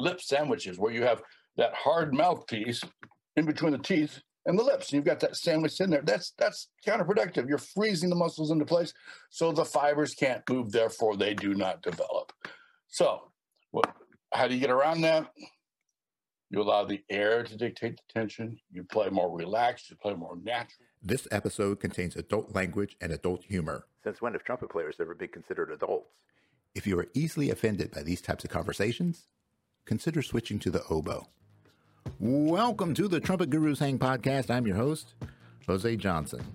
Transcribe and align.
lip 0.00 0.20
sandwiches 0.20 0.78
where 0.78 0.92
you 0.92 1.02
have 1.02 1.22
that 1.56 1.74
hard 1.74 2.14
mouthpiece 2.14 2.82
in 3.36 3.44
between 3.46 3.72
the 3.72 3.78
teeth 3.78 4.20
and 4.46 4.58
the 4.58 4.62
lips. 4.62 4.86
And 4.86 4.94
you've 4.94 5.04
got 5.04 5.20
that 5.20 5.36
sandwich 5.36 5.80
in 5.80 5.90
there. 5.90 6.02
That's 6.02 6.32
that's 6.38 6.68
counterproductive. 6.86 7.48
You're 7.48 7.58
freezing 7.58 8.10
the 8.10 8.16
muscles 8.16 8.50
into 8.50 8.64
place, 8.64 8.92
so 9.30 9.52
the 9.52 9.64
fibers 9.64 10.14
can't 10.14 10.42
move. 10.48 10.72
Therefore, 10.72 11.16
they 11.16 11.34
do 11.34 11.54
not 11.54 11.82
develop. 11.82 12.32
So, 12.88 13.30
what, 13.70 13.92
how 14.32 14.48
do 14.48 14.54
you 14.54 14.60
get 14.60 14.70
around 14.70 15.02
that? 15.02 15.30
You 16.50 16.60
allow 16.60 16.84
the 16.84 17.00
air 17.08 17.44
to 17.44 17.56
dictate 17.56 17.96
the 17.96 18.12
tension. 18.12 18.58
You 18.72 18.82
play 18.82 19.08
more 19.08 19.30
relaxed. 19.30 19.88
You 19.88 19.96
play 19.96 20.14
more 20.14 20.36
natural. 20.42 20.86
This 21.00 21.28
episode 21.30 21.78
contains 21.78 22.16
adult 22.16 22.54
language 22.54 22.96
and 23.00 23.12
adult 23.12 23.44
humor. 23.44 23.86
Since 24.02 24.20
when 24.20 24.32
have 24.32 24.42
trumpet 24.42 24.70
players 24.70 24.96
ever 25.00 25.14
been 25.14 25.28
considered 25.28 25.70
adults? 25.70 26.10
If 26.74 26.86
you 26.86 26.98
are 26.98 27.06
easily 27.14 27.50
offended 27.50 27.92
by 27.92 28.02
these 28.02 28.20
types 28.20 28.44
of 28.44 28.50
conversations, 28.50 29.26
consider 29.90 30.22
switching 30.22 30.60
to 30.60 30.70
the 30.70 30.84
oboe. 30.88 31.26
Welcome 32.20 32.94
to 32.94 33.08
the 33.08 33.18
Trumpet 33.18 33.50
Gurus 33.50 33.80
Hang 33.80 33.98
podcast. 33.98 34.48
I'm 34.48 34.64
your 34.64 34.76
host, 34.76 35.14
Jose 35.66 35.96
Johnson. 35.96 36.46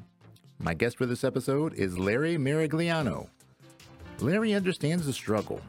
My 0.57 0.73
guest 0.73 0.97
for 0.97 1.05
this 1.05 1.25
episode 1.25 1.73
is 1.73 1.99
Larry 1.99 2.37
Maragliano. 2.37 3.27
Larry 4.21 4.53
understands 4.53 5.05
the 5.05 5.11
struggle. 5.11 5.59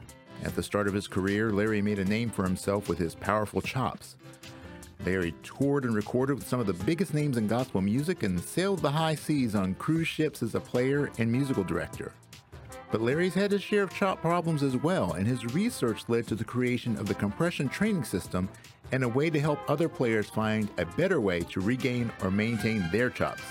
At 0.45 0.55
the 0.55 0.63
start 0.63 0.87
of 0.87 0.93
his 0.93 1.09
career, 1.09 1.51
Larry 1.51 1.81
made 1.81 1.99
a 1.99 2.05
name 2.05 2.29
for 2.29 2.43
himself 2.43 2.87
with 2.87 2.99
his 2.99 3.15
powerful 3.15 3.61
chops. 3.61 4.15
Larry 5.05 5.33
toured 5.43 5.83
and 5.83 5.93
recorded 5.93 6.35
with 6.35 6.47
some 6.47 6.61
of 6.61 6.67
the 6.67 6.85
biggest 6.85 7.13
names 7.13 7.35
in 7.35 7.47
gospel 7.47 7.81
music 7.81 8.23
and 8.23 8.39
sailed 8.39 8.79
the 8.79 8.91
high 8.91 9.15
seas 9.15 9.55
on 9.55 9.75
cruise 9.75 10.07
ships 10.07 10.41
as 10.41 10.55
a 10.55 10.61
player 10.61 11.11
and 11.17 11.29
musical 11.29 11.65
director. 11.65 12.13
But 12.91 13.01
Larry's 13.01 13.33
had 13.33 13.51
his 13.51 13.61
share 13.61 13.83
of 13.83 13.93
chop 13.93 14.21
problems 14.21 14.63
as 14.63 14.77
well, 14.77 15.13
and 15.13 15.27
his 15.27 15.53
research 15.53 16.03
led 16.07 16.27
to 16.27 16.35
the 16.35 16.43
creation 16.43 16.97
of 16.97 17.07
the 17.07 17.15
compression 17.15 17.67
training 17.67 18.05
system 18.05 18.49
and 18.91 19.03
a 19.03 19.09
way 19.09 19.29
to 19.29 19.39
help 19.39 19.59
other 19.69 19.89
players 19.89 20.29
find 20.29 20.69
a 20.77 20.85
better 20.85 21.19
way 21.19 21.41
to 21.41 21.59
regain 21.59 22.11
or 22.23 22.31
maintain 22.31 22.87
their 22.91 23.09
chops. 23.09 23.43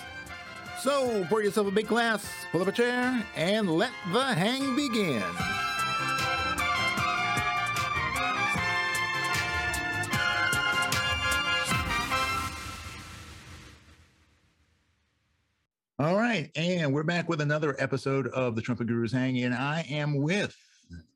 So, 0.80 1.26
pour 1.28 1.42
yourself 1.42 1.66
a 1.66 1.70
big 1.70 1.88
glass, 1.88 2.26
pull 2.52 2.62
up 2.62 2.68
a 2.68 2.72
chair, 2.72 3.24
and 3.34 3.76
let 3.76 3.90
the 4.12 4.24
hang 4.24 4.74
begin. 4.76 5.22
Right, 16.36 16.50
and 16.54 16.92
we're 16.92 17.02
back 17.02 17.30
with 17.30 17.40
another 17.40 17.74
episode 17.78 18.26
of 18.28 18.54
the 18.54 18.60
Trumpet 18.60 18.86
Gurus 18.86 19.10
Hang, 19.12 19.42
and 19.42 19.54
I 19.54 19.86
am 19.88 20.20
with 20.20 20.54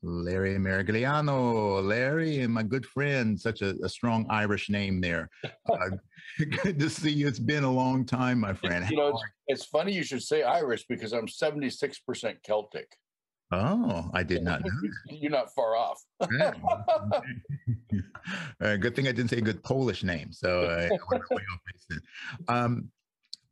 Larry 0.02 0.54
Maragliano. 0.54 1.86
Larry 1.86 2.40
and 2.40 2.54
my 2.54 2.62
good 2.62 2.86
friend, 2.86 3.38
such 3.38 3.60
a, 3.60 3.74
a 3.84 3.88
strong 3.88 4.24
Irish 4.30 4.70
name 4.70 4.98
there. 4.98 5.28
Uh, 5.44 5.90
good 6.62 6.78
to 6.78 6.88
see 6.88 7.10
you. 7.10 7.28
It's 7.28 7.38
been 7.38 7.64
a 7.64 7.70
long 7.70 8.06
time, 8.06 8.40
my 8.40 8.54
friend. 8.54 8.88
You 8.88 8.96
know, 8.96 9.08
it's, 9.08 9.22
it's 9.46 9.64
funny 9.66 9.92
you 9.92 10.04
should 10.04 10.22
say 10.22 10.42
Irish 10.42 10.86
because 10.88 11.12
I'm 11.12 11.26
76% 11.26 12.42
Celtic. 12.42 12.96
Oh, 13.52 14.10
I 14.14 14.22
did 14.22 14.42
not 14.42 14.64
know. 14.64 14.70
You're 15.10 15.32
not 15.32 15.52
far 15.54 15.76
off. 15.76 16.02
uh, 18.60 18.76
good 18.76 18.96
thing 18.96 19.06
I 19.06 19.12
didn't 19.12 19.28
say 19.28 19.38
a 19.38 19.42
good 19.42 19.62
Polish 19.64 20.02
name. 20.02 20.32
So 20.32 20.62
uh, 20.62 20.88
um, 22.48 22.90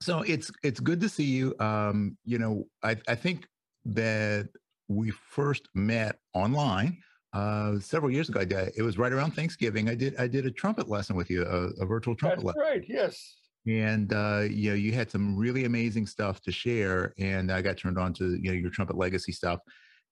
so 0.00 0.22
it's 0.22 0.50
it's 0.62 0.80
good 0.80 1.00
to 1.00 1.08
see 1.08 1.24
you. 1.24 1.54
Um, 1.60 2.16
you 2.24 2.38
know, 2.38 2.64
I, 2.82 2.96
I 3.08 3.14
think 3.14 3.46
that 3.86 4.48
we 4.88 5.10
first 5.10 5.68
met 5.74 6.18
online 6.34 6.98
uh, 7.32 7.78
several 7.78 8.10
years 8.10 8.28
ago. 8.28 8.40
I 8.40 8.44
did, 8.44 8.72
it 8.76 8.82
was 8.82 8.96
right 8.98 9.12
around 9.12 9.32
Thanksgiving. 9.32 9.88
I 9.88 9.94
did 9.94 10.16
I 10.16 10.28
did 10.28 10.46
a 10.46 10.50
trumpet 10.50 10.88
lesson 10.88 11.16
with 11.16 11.30
you, 11.30 11.44
a, 11.44 11.82
a 11.82 11.86
virtual 11.86 12.14
trumpet 12.14 12.44
That's 12.44 12.56
lesson. 12.56 12.62
right. 12.62 12.84
Yes. 12.88 13.36
And 13.66 14.12
uh, 14.12 14.44
you 14.48 14.70
know, 14.70 14.76
you 14.76 14.92
had 14.92 15.10
some 15.10 15.36
really 15.36 15.64
amazing 15.64 16.06
stuff 16.06 16.40
to 16.42 16.52
share, 16.52 17.12
and 17.18 17.50
I 17.50 17.60
got 17.60 17.76
turned 17.76 17.98
on 17.98 18.14
to 18.14 18.36
you 18.36 18.50
know 18.50 18.52
your 18.52 18.70
trumpet 18.70 18.96
legacy 18.96 19.32
stuff. 19.32 19.60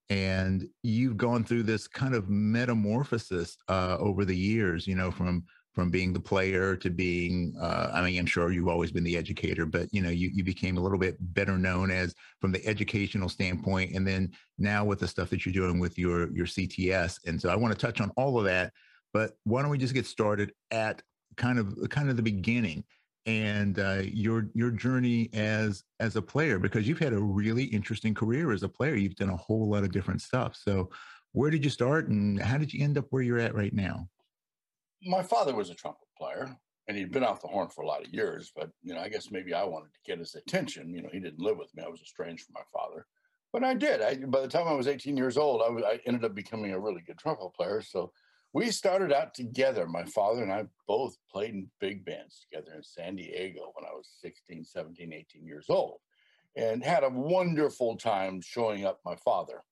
And 0.08 0.68
you've 0.82 1.16
gone 1.16 1.42
through 1.42 1.64
this 1.64 1.88
kind 1.88 2.14
of 2.14 2.28
metamorphosis 2.28 3.56
uh, 3.68 3.96
over 3.98 4.24
the 4.24 4.36
years, 4.36 4.86
you 4.86 4.94
know, 4.94 5.10
from 5.10 5.44
from 5.76 5.90
being 5.90 6.12
the 6.14 6.18
player 6.18 6.74
to 6.74 6.88
being 6.90 7.54
uh, 7.60 7.90
i 7.92 8.02
mean 8.02 8.18
i'm 8.18 8.26
sure 8.26 8.50
you've 8.50 8.66
always 8.66 8.90
been 8.90 9.04
the 9.04 9.16
educator 9.16 9.66
but 9.66 9.86
you 9.92 10.00
know 10.00 10.08
you, 10.08 10.30
you 10.32 10.42
became 10.42 10.78
a 10.78 10.80
little 10.80 10.98
bit 10.98 11.16
better 11.34 11.58
known 11.58 11.90
as 11.90 12.14
from 12.40 12.50
the 12.50 12.66
educational 12.66 13.28
standpoint 13.28 13.94
and 13.94 14.06
then 14.06 14.32
now 14.58 14.84
with 14.84 14.98
the 14.98 15.06
stuff 15.06 15.30
that 15.30 15.44
you're 15.44 15.52
doing 15.52 15.78
with 15.78 15.98
your 15.98 16.32
your 16.32 16.46
cts 16.46 17.20
and 17.26 17.40
so 17.40 17.50
i 17.50 17.54
want 17.54 17.72
to 17.72 17.78
touch 17.78 18.00
on 18.00 18.10
all 18.16 18.38
of 18.38 18.44
that 18.44 18.72
but 19.12 19.36
why 19.44 19.60
don't 19.60 19.70
we 19.70 19.78
just 19.78 19.94
get 19.94 20.06
started 20.06 20.50
at 20.70 21.02
kind 21.36 21.58
of 21.58 21.76
kind 21.90 22.08
of 22.08 22.16
the 22.16 22.22
beginning 22.22 22.82
and 23.26 23.80
uh, 23.80 24.02
your 24.04 24.48
your 24.54 24.70
journey 24.70 25.28
as 25.34 25.82
as 26.00 26.16
a 26.16 26.22
player 26.22 26.58
because 26.58 26.88
you've 26.88 26.98
had 26.98 27.12
a 27.12 27.20
really 27.20 27.64
interesting 27.64 28.14
career 28.14 28.52
as 28.52 28.62
a 28.62 28.68
player. 28.68 28.94
You've 28.94 29.16
done 29.16 29.30
a 29.30 29.36
whole 29.36 29.68
lot 29.68 29.82
of 29.82 29.90
different 29.90 30.22
stuff 30.22 30.56
so 30.56 30.90
where 31.32 31.50
did 31.50 31.62
you 31.62 31.70
start 31.70 32.08
and 32.08 32.40
how 32.40 32.56
did 32.56 32.72
you 32.72 32.82
end 32.82 32.96
up 32.96 33.04
where 33.10 33.22
you're 33.22 33.38
at 33.38 33.54
right 33.54 33.74
now 33.74 34.08
my 35.02 35.22
father 35.22 35.54
was 35.54 35.70
a 35.70 35.74
trumpet 35.74 36.08
player 36.18 36.56
and 36.88 36.96
he'd 36.96 37.12
been 37.12 37.24
off 37.24 37.42
the 37.42 37.48
horn 37.48 37.68
for 37.68 37.82
a 37.82 37.86
lot 37.86 38.04
of 38.04 38.12
years, 38.12 38.52
but 38.54 38.70
you 38.82 38.94
know, 38.94 39.00
I 39.00 39.08
guess 39.08 39.30
maybe 39.30 39.52
I 39.52 39.64
wanted 39.64 39.92
to 39.92 39.98
get 40.06 40.18
his 40.18 40.34
attention. 40.34 40.94
You 40.94 41.02
know, 41.02 41.08
he 41.12 41.20
didn't 41.20 41.40
live 41.40 41.58
with 41.58 41.74
me. 41.74 41.82
I 41.84 41.88
was 41.88 42.00
estranged 42.00 42.44
from 42.44 42.54
my 42.54 42.62
father. 42.72 43.06
But 43.52 43.64
I 43.64 43.74
did. 43.74 44.02
I, 44.02 44.16
by 44.26 44.40
the 44.40 44.48
time 44.48 44.68
I 44.68 44.74
was 44.74 44.88
18 44.88 45.16
years 45.16 45.36
old, 45.36 45.62
I, 45.66 45.70
was, 45.70 45.82
I 45.84 46.00
ended 46.06 46.24
up 46.24 46.34
becoming 46.34 46.72
a 46.72 46.80
really 46.80 47.02
good 47.06 47.18
trumpet 47.18 47.54
player. 47.54 47.80
So 47.80 48.12
we 48.52 48.70
started 48.70 49.12
out 49.12 49.34
together. 49.34 49.86
My 49.86 50.04
father 50.04 50.42
and 50.42 50.52
I 50.52 50.64
both 50.86 51.16
played 51.30 51.54
in 51.54 51.70
big 51.80 52.04
bands 52.04 52.40
together 52.40 52.72
in 52.74 52.82
San 52.82 53.16
Diego 53.16 53.72
when 53.74 53.84
I 53.84 53.94
was 53.94 54.08
16, 54.20 54.64
17, 54.64 55.12
18 55.12 55.46
years 55.46 55.66
old 55.68 55.98
and 56.56 56.82
had 56.82 57.04
a 57.04 57.10
wonderful 57.10 57.96
time 57.96 58.40
showing 58.40 58.84
up 58.84 59.00
my 59.04 59.16
father. 59.16 59.62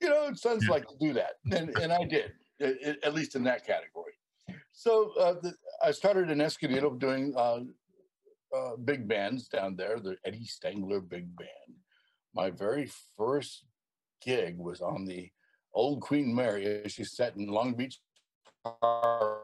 You 0.00 0.08
know, 0.08 0.32
sons 0.34 0.68
like 0.68 0.86
to 0.88 0.94
do 1.00 1.12
that. 1.14 1.34
And, 1.52 1.76
and 1.78 1.92
I 1.92 2.04
did, 2.04 2.32
at 3.02 3.14
least 3.14 3.34
in 3.34 3.42
that 3.44 3.66
category. 3.66 4.12
So 4.72 5.12
uh, 5.18 5.34
the, 5.42 5.54
I 5.84 5.90
started 5.90 6.30
in 6.30 6.40
Escondido 6.40 6.90
doing 6.94 7.34
uh, 7.36 7.60
uh, 8.56 8.76
big 8.84 9.08
bands 9.08 9.48
down 9.48 9.76
there, 9.76 9.98
the 10.00 10.16
Eddie 10.24 10.44
Stengler 10.44 11.00
Big 11.00 11.34
Band. 11.36 11.76
My 12.34 12.50
very 12.50 12.90
first 13.16 13.64
gig 14.24 14.56
was 14.58 14.80
on 14.80 15.04
the 15.04 15.30
old 15.74 16.00
Queen 16.00 16.34
Mary. 16.34 16.82
as 16.84 16.92
She 16.92 17.04
sat 17.04 17.36
in 17.36 17.46
Long 17.46 17.74
Beach 17.74 18.00
on 18.64 19.38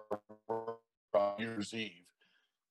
New 1.38 1.44
Year's 1.46 1.74
Eve. 1.74 1.92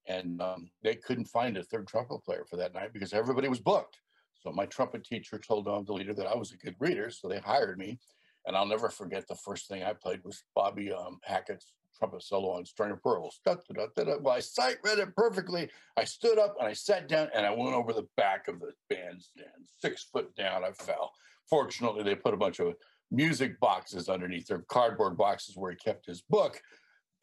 And 0.07 0.39
um, 0.41 0.69
they 0.83 0.95
couldn't 0.95 1.25
find 1.25 1.57
a 1.57 1.63
third 1.63 1.87
trumpet 1.87 2.23
player 2.23 2.45
for 2.47 2.57
that 2.57 2.73
night 2.73 2.93
because 2.93 3.11
everybody 3.11 3.47
was 3.47 3.59
booked. 3.59 3.97
So 4.35 4.51
my 4.51 4.67
trumpet 4.67 5.03
teacher 5.03 5.39
told 5.39 5.66
the 5.66 5.93
leader 5.93 6.13
that 6.13 6.27
I 6.27 6.35
was 6.35 6.51
a 6.51 6.57
good 6.57 6.75
reader, 6.79 7.09
so 7.09 7.27
they 7.27 7.39
hired 7.39 7.79
me. 7.79 7.99
And 8.45 8.55
I'll 8.55 8.67
never 8.67 8.89
forget 8.89 9.27
the 9.27 9.35
first 9.35 9.67
thing 9.67 9.83
I 9.83 9.93
played 9.93 10.23
was 10.23 10.43
Bobby 10.53 10.93
um, 10.93 11.19
Hackett's 11.23 11.73
trumpet 11.97 12.23
solo 12.23 12.51
on 12.51 12.66
String 12.66 12.91
of 12.91 13.01
Pearls. 13.01 13.39
Da, 13.45 13.56
da, 13.73 13.88
da, 13.95 14.17
Well, 14.19 14.35
I 14.35 14.39
sight 14.39 14.78
read 14.83 15.00
it 15.00 15.16
perfectly. 15.16 15.69
I 15.97 16.03
stood 16.03 16.38
up 16.38 16.56
and 16.59 16.67
I 16.67 16.73
sat 16.73 17.07
down 17.07 17.29
and 17.33 17.45
I 17.45 17.51
went 17.51 17.75
over 17.75 17.94
the 17.94 18.07
back 18.17 18.47
of 18.47 18.59
the 18.59 18.72
bandstand. 18.89 19.67
Six 19.79 20.03
foot 20.03 20.35
down, 20.35 20.63
I 20.63 20.72
fell. 20.72 21.11
Fortunately, 21.50 22.03
they 22.03 22.16
put 22.16 22.34
a 22.34 22.38
bunch 22.38 22.59
of 22.59 22.73
music 23.11 23.59
boxes 23.59 24.09
underneath 24.09 24.47
their 24.47 24.66
cardboard 24.67 25.17
boxes 25.17 25.55
where 25.55 25.72
he 25.72 25.78
kept 25.78 26.05
his 26.05 26.22
book. 26.22 26.61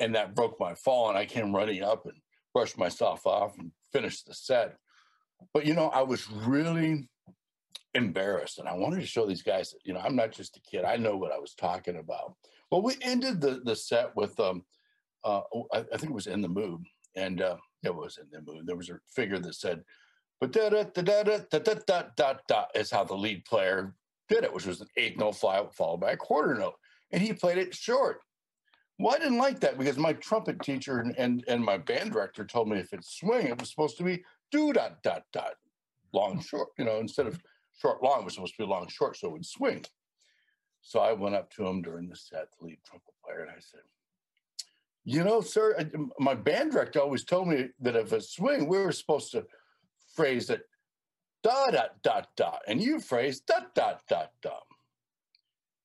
And 0.01 0.15
that 0.15 0.35
broke 0.35 0.59
my 0.59 0.75
fall. 0.75 1.09
And 1.09 1.19
I 1.19 1.27
came 1.27 1.55
running 1.55 1.83
up 1.83 2.07
and 2.07 2.15
brushed 2.55 2.79
myself 2.79 3.27
off 3.27 3.59
and 3.59 3.73
finished 3.93 4.27
the 4.27 4.35
set. 4.35 4.77
But, 5.53 5.67
you 5.67 5.75
know, 5.75 5.89
I 5.89 6.03
was 6.03 6.31
really 6.31 7.09
embarrassed 7.95 8.59
and 8.59 8.69
I 8.69 8.75
wanted 8.75 9.01
to 9.01 9.07
show 9.07 9.27
these 9.27 9.43
guys 9.43 9.71
that, 9.71 9.81
you 9.85 9.93
know, 9.93 10.01
I'm 10.01 10.17
not 10.17 10.33
just 10.33 10.57
a 10.57 10.61
kid. 10.61 10.85
I 10.85 10.97
know 10.97 11.17
what 11.17 11.33
I 11.33 11.39
was 11.39 11.55
talking 11.55 11.97
about. 11.97 12.35
Well, 12.73 12.81
we 12.81 12.97
ended 13.03 13.43
the 13.43 13.61
the 13.65 13.77
set 13.77 14.17
with 14.17 14.41
um, 14.41 14.65
uh, 15.25 15.43
oh, 15.55 15.69
I, 15.75 15.81
I 15.81 15.97
think 15.99 16.05
it 16.05 16.15
was 16.15 16.27
in 16.27 16.41
the 16.41 16.49
mood, 16.49 16.83
and 17.15 17.43
uh, 17.43 17.59
it 17.85 17.95
was 17.95 18.19
in 18.19 18.29
the 18.33 18.41
mood. 18.51 18.67
There 18.67 18.77
was 18.77 18.89
a 18.89 18.99
figure 19.15 19.39
that 19.39 19.55
said, 19.55 19.83
"But 20.41 20.53
da 20.53 20.71
da 20.71 20.85
da 20.85 21.03
da 21.03 21.23
da 21.23 21.39
da 21.51 21.75
da 21.87 22.03
da 22.17 22.35
da," 22.49 22.65
is 22.75 22.91
how 22.91 23.05
the 23.05 23.15
lead 23.15 23.45
player 23.45 23.95
did 24.31 24.43
it, 24.43 24.55
which 24.55 24.65
was 24.65 24.81
an 24.81 24.87
eighth 24.97 25.19
note 25.19 25.37
fly, 25.37 25.63
followed 25.71 26.01
by 26.01 26.13
a 26.13 26.17
quarter 26.17 26.55
note, 26.55 26.77
and 27.11 27.21
he 27.21 27.35
played 27.35 27.59
it 27.59 27.75
short. 27.75 28.21
Well, 28.99 29.15
I 29.15 29.19
didn't 29.19 29.39
like 29.39 29.61
that 29.61 29.77
because 29.77 29.99
my 29.99 30.15
trumpet 30.15 30.63
teacher 30.63 31.01
and, 31.01 31.15
and, 31.19 31.45
and 31.49 31.63
my 31.63 31.77
band 31.77 32.13
director 32.13 32.45
told 32.45 32.69
me 32.69 32.79
if 32.79 32.93
it's 32.95 33.19
swing, 33.19 33.49
it 33.49 33.61
was 33.61 33.69
supposed 33.69 33.99
to 33.99 34.05
be 34.05 34.25
do 34.51 34.73
dot 34.73 35.03
dot 35.03 35.25
dot, 35.31 35.55
long 36.15 36.41
short. 36.41 36.69
You 36.79 36.87
know, 36.87 37.01
instead 37.01 37.27
of 37.27 37.39
short 37.79 38.03
long, 38.03 38.21
it 38.21 38.25
was 38.25 38.35
supposed 38.35 38.55
to 38.57 38.63
be 38.63 38.69
long 38.69 38.89
short, 38.89 39.19
so 39.19 39.29
it 39.29 39.33
would 39.33 39.45
swing. 39.45 39.85
So 40.83 41.01
I 41.01 41.13
went 41.13 41.35
up 41.35 41.51
to 41.55 41.67
him 41.67 41.81
during 41.81 42.09
the 42.09 42.17
set, 42.17 42.49
the 42.59 42.67
lead 42.67 42.79
trumpet 42.85 43.15
player, 43.25 43.43
and 43.43 43.51
I 43.51 43.61
said, 43.61 43.81
You 45.05 45.25
know, 45.25 45.41
sir, 45.41 45.77
my 46.19 46.35
band 46.35 46.73
director 46.73 47.01
always 47.01 47.25
told 47.25 47.49
me 47.49 47.69
that 47.81 47.97
if 47.97 48.13
a 48.13 48.21
swing, 48.21 48.69
we 48.69 48.79
were 48.79 48.93
supposed 48.93 49.31
to 49.33 49.47
phrase 50.15 50.51
it 50.51 50.63
da 51.43 51.71
da 51.71 51.85
da 52.03 52.23
da, 52.37 52.59
and 52.67 52.81
you 52.81 53.01
phrase 53.01 53.41
da 53.41 53.61
da 53.75 53.95
da 54.09 54.27
da. 54.43 54.59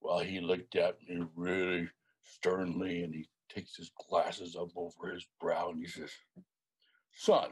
Well, 0.01 0.19
he 0.19 0.39
looked 0.39 0.75
at 0.75 0.97
me 1.07 1.23
really 1.35 1.89
sternly 2.23 3.03
and 3.03 3.13
he 3.13 3.27
takes 3.49 3.75
his 3.75 3.91
glasses 4.09 4.55
up 4.55 4.69
over 4.75 5.11
his 5.13 5.25
brow 5.39 5.69
and 5.69 5.81
he 5.81 5.87
says, 5.87 6.11
Son, 7.15 7.49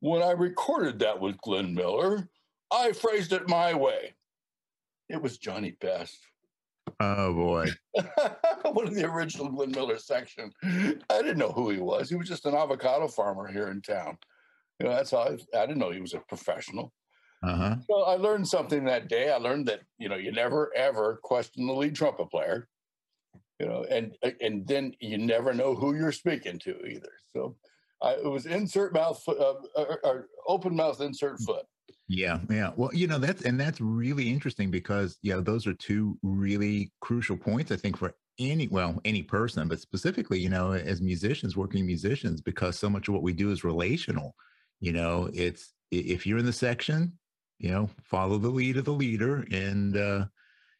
when 0.00 0.22
I 0.22 0.32
recorded 0.32 0.98
that 0.98 1.20
with 1.20 1.38
Glenn 1.38 1.74
Miller, 1.74 2.28
I 2.70 2.92
phrased 2.92 3.32
it 3.32 3.48
my 3.48 3.72
way. 3.72 4.14
It 5.08 5.22
was 5.22 5.38
Johnny 5.38 5.76
Best. 5.80 6.18
Oh 7.00 7.32
boy. 7.32 7.68
One 8.64 8.86
of 8.86 8.94
the 8.94 9.04
original 9.04 9.48
Glenn 9.48 9.70
Miller 9.70 9.98
section. 9.98 10.50
I 10.62 11.22
didn't 11.22 11.38
know 11.38 11.52
who 11.52 11.70
he 11.70 11.78
was. 11.78 12.08
He 12.08 12.16
was 12.16 12.28
just 12.28 12.46
an 12.46 12.54
avocado 12.54 13.08
farmer 13.08 13.46
here 13.46 13.68
in 13.68 13.80
town. 13.82 14.18
You 14.78 14.86
know, 14.86 14.92
that's 14.94 15.12
all 15.12 15.28
I, 15.28 15.58
I 15.58 15.66
didn't 15.66 15.78
know 15.78 15.90
he 15.90 16.00
was 16.00 16.14
a 16.14 16.20
professional. 16.20 16.92
Uh-huh. 17.42 17.76
So 17.88 18.02
I 18.04 18.16
learned 18.16 18.48
something 18.48 18.84
that 18.84 19.08
day. 19.08 19.30
I 19.30 19.36
learned 19.36 19.66
that, 19.66 19.80
you 19.98 20.08
know, 20.08 20.16
you 20.16 20.32
never 20.32 20.72
ever 20.74 21.20
question 21.22 21.66
the 21.66 21.72
lead 21.72 21.94
trumpet 21.94 22.30
player. 22.30 22.68
You 23.60 23.66
know, 23.66 23.86
and 23.88 24.16
and 24.40 24.66
then 24.66 24.94
you 24.98 25.16
never 25.16 25.54
know 25.54 25.74
who 25.74 25.94
you're 25.94 26.12
speaking 26.12 26.58
to 26.60 26.84
either. 26.86 27.12
So 27.32 27.56
I, 28.02 28.14
it 28.14 28.30
was 28.30 28.46
insert 28.46 28.92
mouth, 28.92 29.22
foot, 29.22 29.38
uh, 29.38 29.54
or, 29.76 30.00
or 30.04 30.28
open 30.48 30.74
mouth, 30.74 31.00
insert 31.00 31.40
foot. 31.40 31.64
Yeah, 32.08 32.40
yeah. 32.50 32.72
Well, 32.76 32.90
you 32.92 33.06
know 33.06 33.18
that's 33.18 33.42
and 33.42 33.58
that's 33.58 33.80
really 33.80 34.28
interesting 34.28 34.70
because 34.70 35.18
you 35.22 35.32
know 35.32 35.40
those 35.40 35.66
are 35.66 35.74
two 35.74 36.18
really 36.22 36.92
crucial 37.00 37.36
points 37.36 37.72
I 37.72 37.76
think 37.76 37.96
for 37.96 38.14
any 38.38 38.68
well 38.68 39.00
any 39.04 39.22
person, 39.22 39.68
but 39.68 39.80
specifically 39.80 40.38
you 40.38 40.48
know 40.50 40.72
as 40.72 41.00
musicians, 41.00 41.56
working 41.56 41.86
musicians, 41.86 42.40
because 42.40 42.78
so 42.78 42.90
much 42.90 43.08
of 43.08 43.14
what 43.14 43.22
we 43.22 43.32
do 43.32 43.50
is 43.50 43.64
relational. 43.64 44.34
You 44.80 44.92
know, 44.92 45.30
it's 45.32 45.72
if 45.90 46.26
you're 46.26 46.38
in 46.38 46.46
the 46.46 46.52
section, 46.52 47.18
you 47.58 47.70
know, 47.70 47.88
follow 48.02 48.36
the 48.38 48.48
lead 48.50 48.76
of 48.76 48.84
the 48.84 48.92
leader, 48.92 49.46
and 49.50 49.96
uh, 49.96 50.26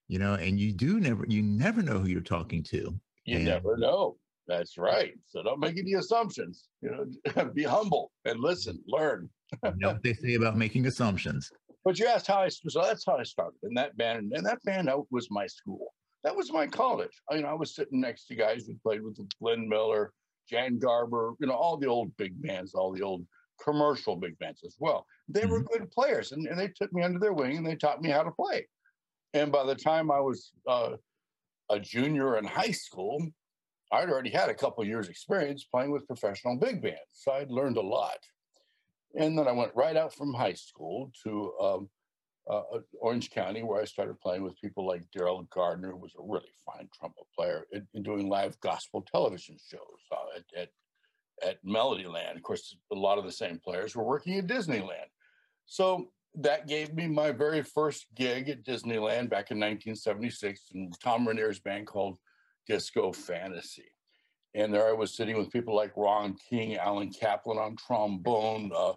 you 0.08 0.18
know, 0.18 0.34
and 0.34 0.58
you 0.60 0.72
do 0.72 1.00
never 1.00 1.24
you 1.26 1.42
never 1.42 1.80
know 1.80 1.98
who 2.00 2.08
you're 2.08 2.20
talking 2.20 2.62
to. 2.64 2.98
You 3.24 3.36
And- 3.36 3.44
never 3.46 3.76
know. 3.76 4.18
That's 4.46 4.76
right. 4.76 5.14
So 5.26 5.42
don't 5.42 5.58
make 5.58 5.78
any 5.78 5.94
assumptions. 5.94 6.68
You 6.82 6.90
know, 7.34 7.44
be 7.54 7.62
humble 7.62 8.12
and 8.26 8.40
listen, 8.40 8.78
learn. 8.86 9.30
You 9.62 9.72
know 9.76 9.92
what 9.92 10.02
they 10.02 10.14
say 10.14 10.34
about 10.34 10.56
making 10.56 10.86
assumptions. 10.86 11.50
But 11.84 11.98
you 11.98 12.06
asked 12.06 12.26
how 12.26 12.38
I 12.38 12.48
so 12.48 12.82
that's 12.82 13.04
how 13.04 13.18
I 13.18 13.22
started 13.24 13.58
in 13.62 13.74
that 13.74 13.96
band, 13.96 14.32
and 14.34 14.44
that 14.46 14.62
band 14.64 14.88
out 14.88 15.06
was 15.10 15.28
my 15.30 15.46
school. 15.46 15.92
That 16.22 16.34
was 16.34 16.50
my 16.50 16.66
college. 16.66 17.12
I, 17.30 17.36
you 17.36 17.42
know, 17.42 17.48
I 17.48 17.54
was 17.54 17.74
sitting 17.74 18.00
next 18.00 18.26
to 18.26 18.34
guys 18.34 18.66
who 18.66 18.74
played 18.82 19.02
with 19.02 19.18
Glenn 19.38 19.68
Miller, 19.68 20.12
Jan 20.48 20.78
Garber, 20.78 21.34
you 21.38 21.46
know, 21.46 21.54
all 21.54 21.76
the 21.76 21.86
old 21.86 22.16
big 22.16 22.40
bands, 22.40 22.74
all 22.74 22.92
the 22.92 23.02
old 23.02 23.26
commercial 23.62 24.16
big 24.16 24.38
bands 24.38 24.62
as 24.64 24.76
well. 24.78 25.06
They 25.28 25.44
were 25.44 25.62
good 25.62 25.90
players, 25.90 26.32
and, 26.32 26.46
and 26.46 26.58
they 26.58 26.68
took 26.68 26.92
me 26.92 27.02
under 27.02 27.18
their 27.18 27.34
wing 27.34 27.58
and 27.58 27.66
they 27.66 27.76
taught 27.76 28.02
me 28.02 28.08
how 28.08 28.22
to 28.22 28.30
play. 28.30 28.66
And 29.34 29.52
by 29.52 29.64
the 29.64 29.74
time 29.74 30.10
I 30.10 30.20
was 30.20 30.52
uh, 30.66 30.96
a 31.70 31.80
junior 31.80 32.38
in 32.38 32.44
high 32.44 32.70
school, 32.70 33.18
I'd 33.92 34.08
already 34.08 34.30
had 34.30 34.48
a 34.48 34.54
couple 34.54 34.84
years 34.84 35.08
experience 35.08 35.64
playing 35.64 35.90
with 35.90 36.06
professional 36.06 36.56
big 36.56 36.82
bands, 36.82 36.98
so 37.12 37.32
I'd 37.32 37.50
learned 37.50 37.76
a 37.76 37.82
lot. 37.82 38.18
And 39.18 39.38
then 39.38 39.46
I 39.46 39.52
went 39.52 39.74
right 39.74 39.96
out 39.96 40.14
from 40.14 40.34
high 40.34 40.54
school 40.54 41.10
to 41.22 41.52
um, 41.60 41.88
uh, 42.50 42.62
uh, 42.74 42.80
Orange 43.00 43.30
County, 43.30 43.62
where 43.62 43.80
I 43.80 43.84
started 43.84 44.20
playing 44.20 44.42
with 44.42 44.60
people 44.60 44.86
like 44.86 45.04
Daryl 45.16 45.48
Gardner, 45.50 45.92
who 45.92 45.98
was 45.98 46.14
a 46.18 46.22
really 46.22 46.52
fine 46.64 46.88
trumpet 46.98 47.24
player, 47.36 47.66
and, 47.72 47.86
and 47.94 48.04
doing 48.04 48.28
live 48.28 48.58
gospel 48.60 49.02
television 49.02 49.56
shows 49.70 49.80
uh, 50.12 50.38
at, 50.38 50.62
at 50.62 50.68
at 51.42 51.64
Melodyland. 51.64 52.36
Of 52.36 52.42
course, 52.42 52.76
a 52.92 52.94
lot 52.94 53.18
of 53.18 53.24
the 53.24 53.32
same 53.32 53.58
players 53.58 53.96
were 53.96 54.04
working 54.04 54.38
at 54.38 54.46
Disneyland. 54.46 55.10
So 55.66 56.10
that 56.36 56.66
gave 56.66 56.94
me 56.94 57.06
my 57.06 57.30
very 57.30 57.62
first 57.62 58.06
gig 58.14 58.48
at 58.48 58.64
Disneyland 58.64 59.30
back 59.30 59.50
in 59.50 59.58
1976 59.58 60.60
in 60.74 60.90
Tom 61.02 61.26
Ranier's 61.26 61.60
band 61.60 61.86
called 61.86 62.18
Disco 62.66 63.12
Fantasy. 63.12 63.93
And 64.54 64.72
there 64.72 64.88
I 64.88 64.92
was 64.92 65.14
sitting 65.14 65.36
with 65.36 65.50
people 65.50 65.74
like 65.74 65.96
Ron 65.96 66.36
King, 66.48 66.76
Alan 66.76 67.10
Kaplan 67.10 67.58
on 67.58 67.76
trombone, 67.76 68.70
uh, 68.74 68.92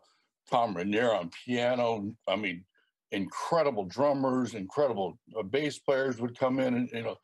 Tom 0.50 0.75
Ranier 0.75 1.13
on 1.13 1.31
piano. 1.45 2.13
I 2.27 2.36
mean, 2.36 2.63
incredible 3.12 3.86
drummers, 3.86 4.54
incredible 4.54 5.18
uh, 5.38 5.44
bass 5.44 5.80
players 5.80 6.19
would 6.19 6.38
come 6.38 6.59
in 6.59 6.75
and, 6.75 6.89
you 6.92 7.04
know, 7.04 7.15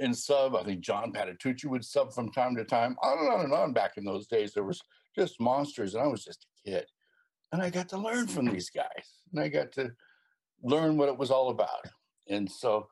and 0.00 0.16
sub. 0.16 0.54
I 0.54 0.62
think 0.64 0.80
John 0.80 1.12
Patitucci 1.12 1.66
would 1.66 1.84
sub 1.84 2.12
from 2.12 2.30
time 2.30 2.56
to 2.56 2.64
time. 2.64 2.96
On 3.02 3.18
and 3.18 3.28
on 3.28 3.40
and 3.40 3.52
on. 3.52 3.72
Back 3.72 3.96
in 3.96 4.04
those 4.04 4.26
days, 4.26 4.52
there 4.52 4.64
was 4.64 4.80
just 5.16 5.40
monsters, 5.40 5.94
and 5.94 6.02
I 6.02 6.06
was 6.06 6.24
just 6.24 6.44
a 6.44 6.70
kid, 6.70 6.86
and 7.52 7.62
I 7.62 7.70
got 7.70 7.88
to 7.90 7.98
learn 7.98 8.28
from 8.28 8.46
these 8.46 8.70
guys, 8.70 9.22
and 9.32 9.40
I 9.40 9.48
got 9.48 9.72
to 9.72 9.90
learn 10.62 10.96
what 10.96 11.08
it 11.08 11.18
was 11.18 11.30
all 11.30 11.50
about. 11.50 11.86
And 12.28 12.50
so, 12.50 12.88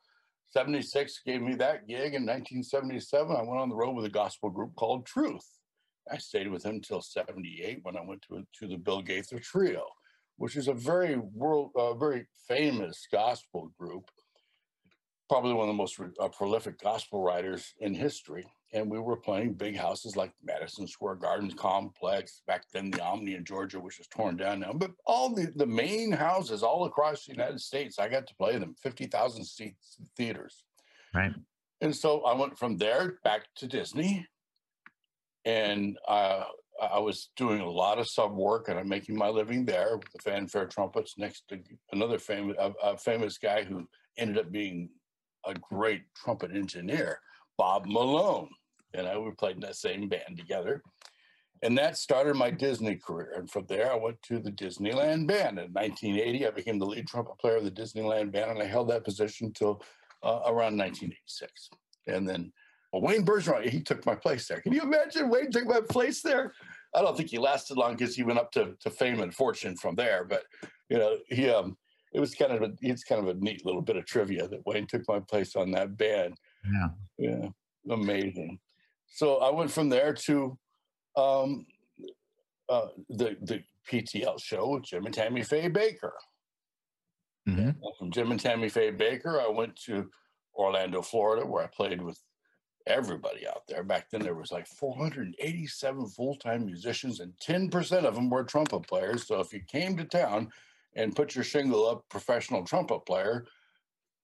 '76 0.56 1.20
gave 1.26 1.42
me 1.42 1.54
that 1.56 1.86
gig. 1.86 2.14
In 2.14 2.24
1977, 2.24 3.36
I 3.36 3.42
went 3.42 3.60
on 3.60 3.68
the 3.68 3.74
road 3.74 3.94
with 3.94 4.06
a 4.06 4.10
gospel 4.10 4.48
group 4.48 4.74
called 4.74 5.04
Truth. 5.04 5.46
I 6.10 6.16
stayed 6.16 6.50
with 6.50 6.64
him 6.64 6.76
until 6.76 7.02
'78 7.02 7.80
when 7.82 7.94
I 7.94 8.00
went 8.02 8.22
to 8.22 8.42
to 8.60 8.66
the 8.66 8.78
Bill 8.78 9.02
Gaither 9.02 9.38
Trio, 9.38 9.84
which 10.38 10.56
is 10.56 10.68
a 10.68 10.72
very 10.72 11.18
world, 11.18 11.72
uh, 11.76 11.92
very 11.92 12.26
famous 12.48 13.06
gospel 13.12 13.70
group 13.78 14.10
probably 15.28 15.52
one 15.52 15.68
of 15.68 15.74
the 15.74 15.74
most 15.74 15.98
uh, 16.20 16.28
prolific 16.28 16.80
gospel 16.80 17.22
writers 17.22 17.74
in 17.80 17.94
history. 17.94 18.46
And 18.72 18.90
we 18.90 18.98
were 18.98 19.16
playing 19.16 19.54
big 19.54 19.76
houses 19.76 20.16
like 20.16 20.32
Madison 20.42 20.86
Square 20.86 21.16
Gardens 21.16 21.54
Complex, 21.54 22.42
back 22.46 22.64
then 22.72 22.90
the 22.90 23.02
Omni 23.02 23.34
in 23.34 23.44
Georgia, 23.44 23.80
which 23.80 24.00
is 24.00 24.08
torn 24.08 24.36
down 24.36 24.60
now. 24.60 24.72
But 24.72 24.90
all 25.06 25.34
the, 25.34 25.52
the 25.54 25.66
main 25.66 26.12
houses 26.12 26.62
all 26.62 26.84
across 26.84 27.24
the 27.24 27.32
United 27.32 27.60
States, 27.60 27.98
I 27.98 28.08
got 28.08 28.26
to 28.26 28.34
play 28.34 28.58
them, 28.58 28.74
50,000 28.82 29.44
seats 29.44 29.96
theaters. 30.16 30.64
Right. 31.14 31.32
And 31.80 31.94
so 31.94 32.22
I 32.22 32.34
went 32.34 32.58
from 32.58 32.76
there 32.76 33.18
back 33.24 33.42
to 33.56 33.66
Disney. 33.66 34.26
And 35.44 35.96
uh, 36.08 36.44
I 36.82 36.98
was 36.98 37.30
doing 37.36 37.60
a 37.60 37.70
lot 37.70 37.98
of 37.98 38.08
sub 38.08 38.34
work 38.34 38.68
and 38.68 38.78
I'm 38.78 38.88
making 38.88 39.16
my 39.16 39.28
living 39.28 39.64
there 39.64 39.96
with 39.96 40.12
the 40.12 40.18
fanfare 40.18 40.66
trumpets 40.66 41.14
next 41.16 41.48
to 41.48 41.60
another 41.92 42.18
famous, 42.18 42.56
a, 42.58 42.72
a 42.82 42.96
famous 42.98 43.38
guy 43.38 43.62
who 43.64 43.86
ended 44.18 44.38
up 44.38 44.50
being 44.50 44.90
a 45.46 45.54
great 45.54 46.02
trumpet 46.14 46.54
engineer, 46.54 47.20
Bob 47.56 47.86
Malone. 47.86 48.50
And 48.94 49.06
I 49.06 49.18
we 49.18 49.30
played 49.32 49.56
in 49.56 49.60
that 49.60 49.76
same 49.76 50.08
band 50.08 50.36
together. 50.36 50.82
And 51.62 51.76
that 51.78 51.96
started 51.96 52.34
my 52.34 52.50
Disney 52.50 52.96
career. 52.96 53.32
And 53.36 53.50
from 53.50 53.66
there, 53.66 53.90
I 53.90 53.96
went 53.96 54.20
to 54.22 54.38
the 54.38 54.52
Disneyland 54.52 55.26
Band. 55.26 55.58
In 55.58 55.72
1980, 55.72 56.46
I 56.46 56.50
became 56.50 56.78
the 56.78 56.86
lead 56.86 57.08
trumpet 57.08 57.38
player 57.38 57.56
of 57.56 57.64
the 57.64 57.70
Disneyland 57.70 58.30
Band, 58.30 58.50
and 58.50 58.62
I 58.62 58.66
held 58.66 58.90
that 58.90 59.04
position 59.04 59.52
till 59.52 59.82
uh, 60.22 60.40
around 60.46 60.76
1986. 60.76 61.70
And 62.08 62.28
then 62.28 62.52
well, 62.92 63.02
Wayne 63.02 63.24
Bergeron, 63.24 63.68
he 63.68 63.80
took 63.80 64.04
my 64.06 64.14
place 64.14 64.46
there. 64.48 64.60
Can 64.60 64.72
you 64.72 64.82
imagine 64.82 65.28
Wayne 65.28 65.50
took 65.50 65.66
my 65.66 65.80
place 65.80 66.22
there? 66.22 66.52
I 66.94 67.02
don't 67.02 67.16
think 67.16 67.30
he 67.30 67.38
lasted 67.38 67.76
long 67.76 67.96
because 67.96 68.14
he 68.14 68.22
went 68.22 68.38
up 68.38 68.52
to, 68.52 68.74
to 68.80 68.90
fame 68.90 69.20
and 69.20 69.34
fortune 69.34 69.76
from 69.76 69.96
there. 69.96 70.24
But 70.24 70.44
you 70.88 70.98
know, 70.98 71.18
he 71.28 71.50
um, 71.50 71.76
it 72.12 72.20
was 72.20 72.34
kind 72.34 72.52
of 72.52 72.62
a 72.62 72.72
it's 72.80 73.04
kind 73.04 73.20
of 73.26 73.36
a 73.36 73.38
neat 73.40 73.64
little 73.66 73.82
bit 73.82 73.96
of 73.96 74.06
trivia 74.06 74.48
that 74.48 74.64
Wayne 74.66 74.86
took 74.86 75.06
my 75.08 75.20
place 75.20 75.56
on 75.56 75.70
that 75.72 75.96
band. 75.96 76.36
Yeah. 76.64 76.88
Yeah, 77.18 77.48
amazing. 77.90 78.58
So 79.06 79.36
I 79.38 79.50
went 79.50 79.70
from 79.70 79.88
there 79.88 80.12
to 80.12 80.58
um, 81.16 81.66
uh, 82.68 82.88
the 83.08 83.36
the 83.42 83.62
PTL 83.90 84.40
show 84.42 84.68
with 84.68 84.84
Jim 84.84 85.06
and 85.06 85.14
Tammy 85.14 85.42
Faye 85.42 85.68
Bakker. 85.70 86.12
hmm 87.46 87.70
From 87.98 88.10
Jim 88.10 88.30
and 88.30 88.40
Tammy 88.40 88.68
Faye 88.68 88.92
Bakker, 88.92 89.40
I 89.40 89.48
went 89.48 89.76
to 89.84 90.10
Orlando, 90.54 91.02
Florida, 91.02 91.46
where 91.46 91.62
I 91.62 91.68
played 91.68 92.02
with 92.02 92.20
everybody 92.86 93.46
out 93.46 93.62
there. 93.68 93.82
Back 93.82 94.10
then, 94.10 94.22
there 94.22 94.34
was 94.34 94.50
like 94.52 94.66
487 94.66 96.08
full-time 96.08 96.66
musicians, 96.66 97.20
and 97.20 97.32
10% 97.46 98.04
of 98.04 98.14
them 98.14 98.30
were 98.30 98.44
trumpet 98.44 98.86
players. 98.86 99.26
So 99.26 99.40
if 99.40 99.52
you 99.52 99.60
came 99.60 99.96
to 99.96 100.04
town 100.04 100.50
and 100.96 101.14
put 101.14 101.34
your 101.34 101.44
shingle 101.44 101.88
up, 101.88 102.08
professional 102.08 102.64
trumpet 102.64 103.04
player, 103.06 103.46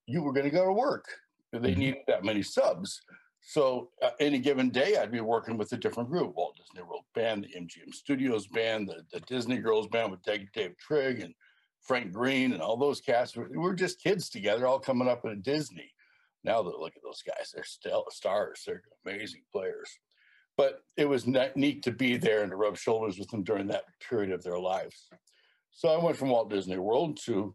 you 0.06 0.22
were 0.22 0.32
going 0.32 0.44
to 0.44 0.50
go 0.50 0.64
to 0.64 0.72
work. 0.72 1.06
They 1.52 1.74
Mhm. 1.74 1.76
needed 1.76 2.02
that 2.08 2.24
many 2.24 2.42
subs. 2.42 3.02
So 3.42 3.90
uh, 4.00 4.10
any 4.20 4.38
given 4.38 4.70
day, 4.70 4.96
I'd 4.96 5.12
be 5.12 5.20
working 5.20 5.56
with 5.58 5.72
a 5.72 5.76
different 5.76 6.08
group: 6.08 6.34
Walt 6.34 6.56
Disney 6.56 6.82
World 6.82 7.04
Band, 7.14 7.44
the 7.44 7.54
MGM 7.56 7.92
Studios 7.92 8.46
Band, 8.46 8.88
the, 8.88 9.04
the 9.12 9.20
Disney 9.20 9.58
Girls 9.58 9.86
Band 9.88 10.10
with 10.10 10.22
Dave, 10.22 10.50
Dave 10.52 10.76
Trigg 10.78 11.20
and 11.20 11.34
Frank 11.80 12.12
Green, 12.12 12.52
and 12.52 12.62
all 12.62 12.76
those 12.76 13.00
cats. 13.00 13.36
We 13.36 13.58
were 13.58 13.74
just 13.74 14.00
kids 14.00 14.30
together, 14.30 14.66
all 14.66 14.78
coming 14.80 15.08
up 15.08 15.24
at 15.24 15.42
Disney. 15.42 15.92
Now 16.44 16.62
that 16.62 16.78
look 16.78 16.96
at 16.96 17.02
those 17.02 17.22
guys, 17.22 17.50
they're 17.52 17.64
still 17.64 18.06
stars. 18.10 18.62
They're 18.64 18.82
amazing 19.04 19.42
players. 19.52 19.90
But 20.56 20.84
it 20.96 21.06
was 21.08 21.26
ne- 21.26 21.52
neat 21.56 21.82
to 21.82 21.90
be 21.92 22.16
there 22.16 22.42
and 22.42 22.50
to 22.50 22.56
rub 22.56 22.76
shoulders 22.76 23.18
with 23.18 23.28
them 23.28 23.42
during 23.42 23.66
that 23.68 23.84
period 24.08 24.32
of 24.32 24.42
their 24.42 24.58
lives. 24.58 25.08
So 25.72 25.88
I 25.88 26.02
went 26.04 26.16
from 26.16 26.28
Walt 26.28 26.50
Disney 26.50 26.78
World 26.78 27.18
to 27.24 27.54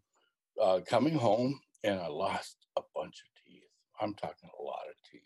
uh, 0.62 0.79
coming 0.86 1.15
home, 1.15 1.59
and 1.83 2.00
I 2.00 2.07
lost 2.07 2.57
a 2.77 2.81
bunch 2.95 3.21
of 3.21 3.43
teeth. 3.45 3.63
I'm 4.01 4.13
talking 4.15 4.50
a 4.59 4.63
lot 4.63 4.83
of 4.89 4.95
teeth, 5.12 5.21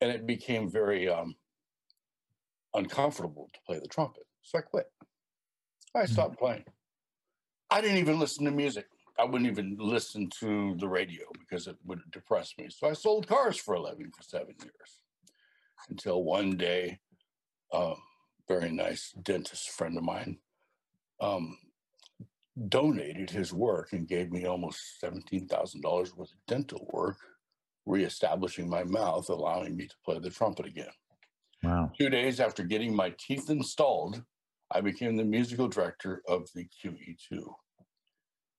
and 0.00 0.10
it 0.10 0.26
became 0.26 0.70
very 0.70 1.08
um, 1.08 1.34
uncomfortable 2.74 3.50
to 3.52 3.60
play 3.66 3.78
the 3.78 3.88
trumpet. 3.88 4.24
So 4.42 4.58
I 4.58 4.62
quit. 4.62 4.86
I 5.94 6.06
stopped 6.06 6.38
playing. 6.38 6.64
I 7.70 7.80
didn't 7.80 7.98
even 7.98 8.18
listen 8.18 8.44
to 8.44 8.50
music. 8.50 8.86
I 9.18 9.24
wouldn't 9.24 9.50
even 9.50 9.76
listen 9.78 10.30
to 10.40 10.76
the 10.78 10.88
radio 10.88 11.24
because 11.38 11.66
it 11.66 11.76
would 11.84 12.00
depress 12.12 12.54
me. 12.58 12.68
So 12.70 12.88
I 12.88 12.92
sold 12.92 13.26
cars 13.26 13.58
for 13.58 13.74
a 13.74 13.82
living 13.82 14.10
for 14.16 14.22
seven 14.22 14.54
years. 14.62 15.00
until 15.88 16.22
one 16.22 16.56
day, 16.56 17.00
a 17.72 17.94
very 18.48 18.70
nice 18.70 19.12
dentist 19.22 19.70
friend 19.70 19.96
of 19.96 20.04
mine 20.04 20.38
um, 21.20 21.56
donated 22.68 23.30
his 23.30 23.52
work 23.52 23.92
and 23.92 24.08
gave 24.08 24.30
me 24.30 24.46
almost 24.46 24.80
$17,000 25.02 25.84
worth 25.84 26.18
of 26.18 26.46
dental 26.46 26.86
work, 26.92 27.16
reestablishing 27.86 28.68
my 28.68 28.84
mouth, 28.84 29.28
allowing 29.28 29.76
me 29.76 29.86
to 29.86 29.94
play 30.04 30.18
the 30.18 30.30
trumpet 30.30 30.66
again. 30.66 30.92
Wow. 31.62 31.90
Two 31.98 32.10
days 32.10 32.40
after 32.40 32.62
getting 32.62 32.94
my 32.94 33.14
teeth 33.18 33.50
installed, 33.50 34.22
I 34.70 34.80
became 34.80 35.16
the 35.16 35.24
musical 35.24 35.68
director 35.68 36.22
of 36.28 36.48
the 36.54 36.66
QE2. 36.66 37.42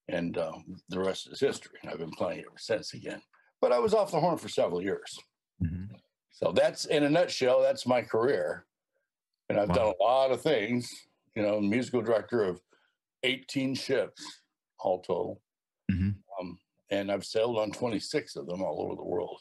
And 0.09 0.37
um, 0.37 0.63
the 0.89 0.99
rest 0.99 1.29
is 1.31 1.39
history. 1.39 1.79
I've 1.87 1.99
been 1.99 2.11
playing 2.11 2.39
ever 2.39 2.57
since 2.57 2.93
again. 2.93 3.21
But 3.61 3.71
I 3.71 3.79
was 3.79 3.93
off 3.93 4.11
the 4.11 4.19
horn 4.19 4.37
for 4.37 4.49
several 4.49 4.81
years. 4.81 5.17
Mm-hmm. 5.63 5.95
So 6.31 6.51
that's 6.51 6.85
in 6.85 7.03
a 7.03 7.09
nutshell, 7.09 7.61
that's 7.61 7.85
my 7.85 8.01
career. 8.01 8.65
And 9.49 9.59
I've 9.59 9.69
wow. 9.69 9.75
done 9.75 9.93
a 9.99 10.03
lot 10.03 10.31
of 10.31 10.41
things, 10.41 10.89
you 11.35 11.43
know, 11.43 11.59
musical 11.61 12.01
director 12.01 12.43
of 12.43 12.59
18 13.23 13.75
ships 13.75 14.23
all 14.79 15.01
total. 15.01 15.41
Mm-hmm. 15.91 16.09
Um, 16.39 16.59
and 16.89 17.11
I've 17.11 17.25
sailed 17.25 17.57
on 17.57 17.71
26 17.71 18.35
of 18.35 18.47
them 18.47 18.61
all 18.61 18.81
over 18.81 18.95
the 18.95 19.03
world. 19.03 19.39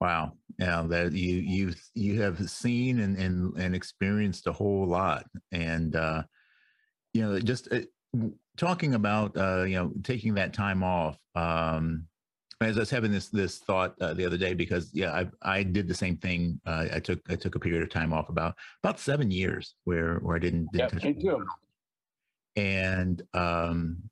Wow. 0.00 0.32
Yeah, 0.58 0.84
that 0.88 1.12
you 1.12 1.36
you 1.36 1.74
you 1.94 2.20
have 2.20 2.50
seen 2.50 3.00
and 3.00 3.16
and, 3.16 3.56
and 3.56 3.74
experienced 3.74 4.46
a 4.46 4.52
whole 4.52 4.86
lot. 4.86 5.26
And 5.52 5.96
uh, 5.96 6.22
you 7.14 7.22
know, 7.22 7.38
just 7.40 7.72
uh, 7.72 7.80
talking 8.56 8.94
about 8.94 9.36
uh, 9.36 9.64
you 9.64 9.76
know, 9.76 9.92
taking 10.02 10.34
that 10.34 10.52
time 10.52 10.82
off. 10.82 11.18
Um, 11.34 12.06
as 12.62 12.76
I 12.76 12.80
was 12.80 12.90
having 12.90 13.12
this 13.12 13.28
this 13.28 13.58
thought 13.58 13.94
uh, 14.00 14.14
the 14.14 14.24
other 14.24 14.38
day, 14.38 14.54
because 14.54 14.90
yeah, 14.94 15.12
I 15.12 15.28
I 15.42 15.62
did 15.62 15.88
the 15.88 15.94
same 15.94 16.16
thing. 16.16 16.60
Uh, 16.66 16.86
I 16.92 17.00
took 17.00 17.20
I 17.28 17.36
took 17.36 17.54
a 17.54 17.60
period 17.60 17.82
of 17.82 17.90
time 17.90 18.12
off 18.12 18.28
about 18.28 18.54
about 18.82 18.98
seven 18.98 19.30
years 19.30 19.74
where 19.84 20.16
where 20.18 20.36
I 20.36 20.38
didn't. 20.38 20.72
didn't 20.72 21.02
yeah, 21.02 21.10
me 21.10 21.14
too. 21.14 21.46
And 22.56 23.22
um, 23.34 24.02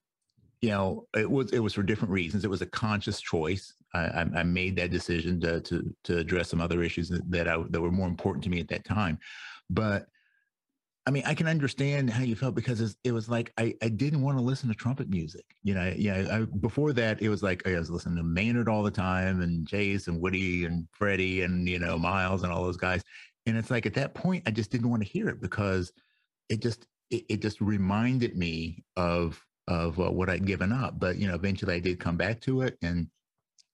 you 0.61 0.71
know, 0.71 1.07
it 1.17 1.31
was 1.31 1.53
it 1.53 1.59
was 1.59 1.75
for 1.75 1.83
different 1.83 2.13
reasons. 2.13 2.45
It 2.45 2.51
was 2.51 2.63
a 2.63 2.67
conscious 2.67 3.21
choice. 3.21 3.75
I, 3.93 4.27
I 4.35 4.43
made 4.43 4.77
that 4.77 4.91
decision 4.91 5.41
to 5.41 5.61
to 5.61 5.95
to 6.05 6.19
address 6.19 6.49
some 6.49 6.61
other 6.61 6.83
issues 6.83 7.09
that, 7.11 7.49
I 7.49 7.63
that 7.71 7.81
were 7.81 7.93
more 7.93 8.09
important 8.09 8.43
to 8.45 8.51
me 8.51 8.61
at 8.61 8.69
that 8.69 8.85
time. 8.85 9.19
But 9.71 10.07
I 11.07 11.11
mean, 11.11 11.23
I 11.27 11.35
can 11.35 11.47
understand 11.47 12.09
how 12.09 12.23
you 12.23 12.35
felt 12.35 12.55
because 12.55 12.97
it 13.05 13.13
was 13.13 13.29
like 13.29 13.53
I, 13.59 13.75
I 13.83 13.89
didn't 13.89 14.23
want 14.23 14.39
to 14.39 14.43
listen 14.43 14.71
to 14.71 14.75
trumpet 14.75 15.11
music. 15.11 15.45
You 15.63 15.75
know, 15.75 15.93
yeah. 15.95 16.27
I, 16.33 16.45
before 16.45 16.95
that, 16.95 17.21
it 17.21 17.29
was 17.29 17.43
like 17.43 17.67
I 17.67 17.79
was 17.79 17.91
listening 17.91 18.17
to 18.17 18.23
Maynard 18.23 18.69
all 18.69 18.83
the 18.83 18.91
time, 18.91 19.43
and 19.43 19.69
Chase, 19.69 20.09
and 20.09 20.21
Woody, 20.21 20.65
and 20.65 20.89
Freddie, 20.93 21.43
and 21.43 21.69
you 21.69 21.79
know 21.79 21.99
Miles, 21.99 22.43
and 22.43 22.51
all 22.51 22.65
those 22.65 22.79
guys. 22.79 23.03
And 23.47 23.59
it's 23.59 23.71
like 23.71 23.85
at 23.85 23.95
that 23.95 24.15
point, 24.15 24.45
I 24.47 24.51
just 24.51 24.71
didn't 24.71 24.89
want 24.89 25.03
to 25.03 25.09
hear 25.09 25.29
it 25.29 25.43
because 25.43 25.93
it 26.49 26.63
just 26.63 26.87
it, 27.11 27.25
it 27.29 27.43
just 27.43 27.61
reminded 27.61 28.37
me 28.37 28.85
of 28.97 29.41
of 29.67 29.99
uh, 29.99 30.11
what 30.11 30.29
I'd 30.29 30.47
given 30.47 30.73
up. 30.73 30.99
But 30.99 31.17
you 31.17 31.29
know, 31.29 31.35
eventually, 31.35 31.75
I 31.75 31.81
did 31.81 32.01
come 32.01 32.17
back 32.17 32.41
to 32.43 32.63
it, 32.63 32.77
and 32.83 33.09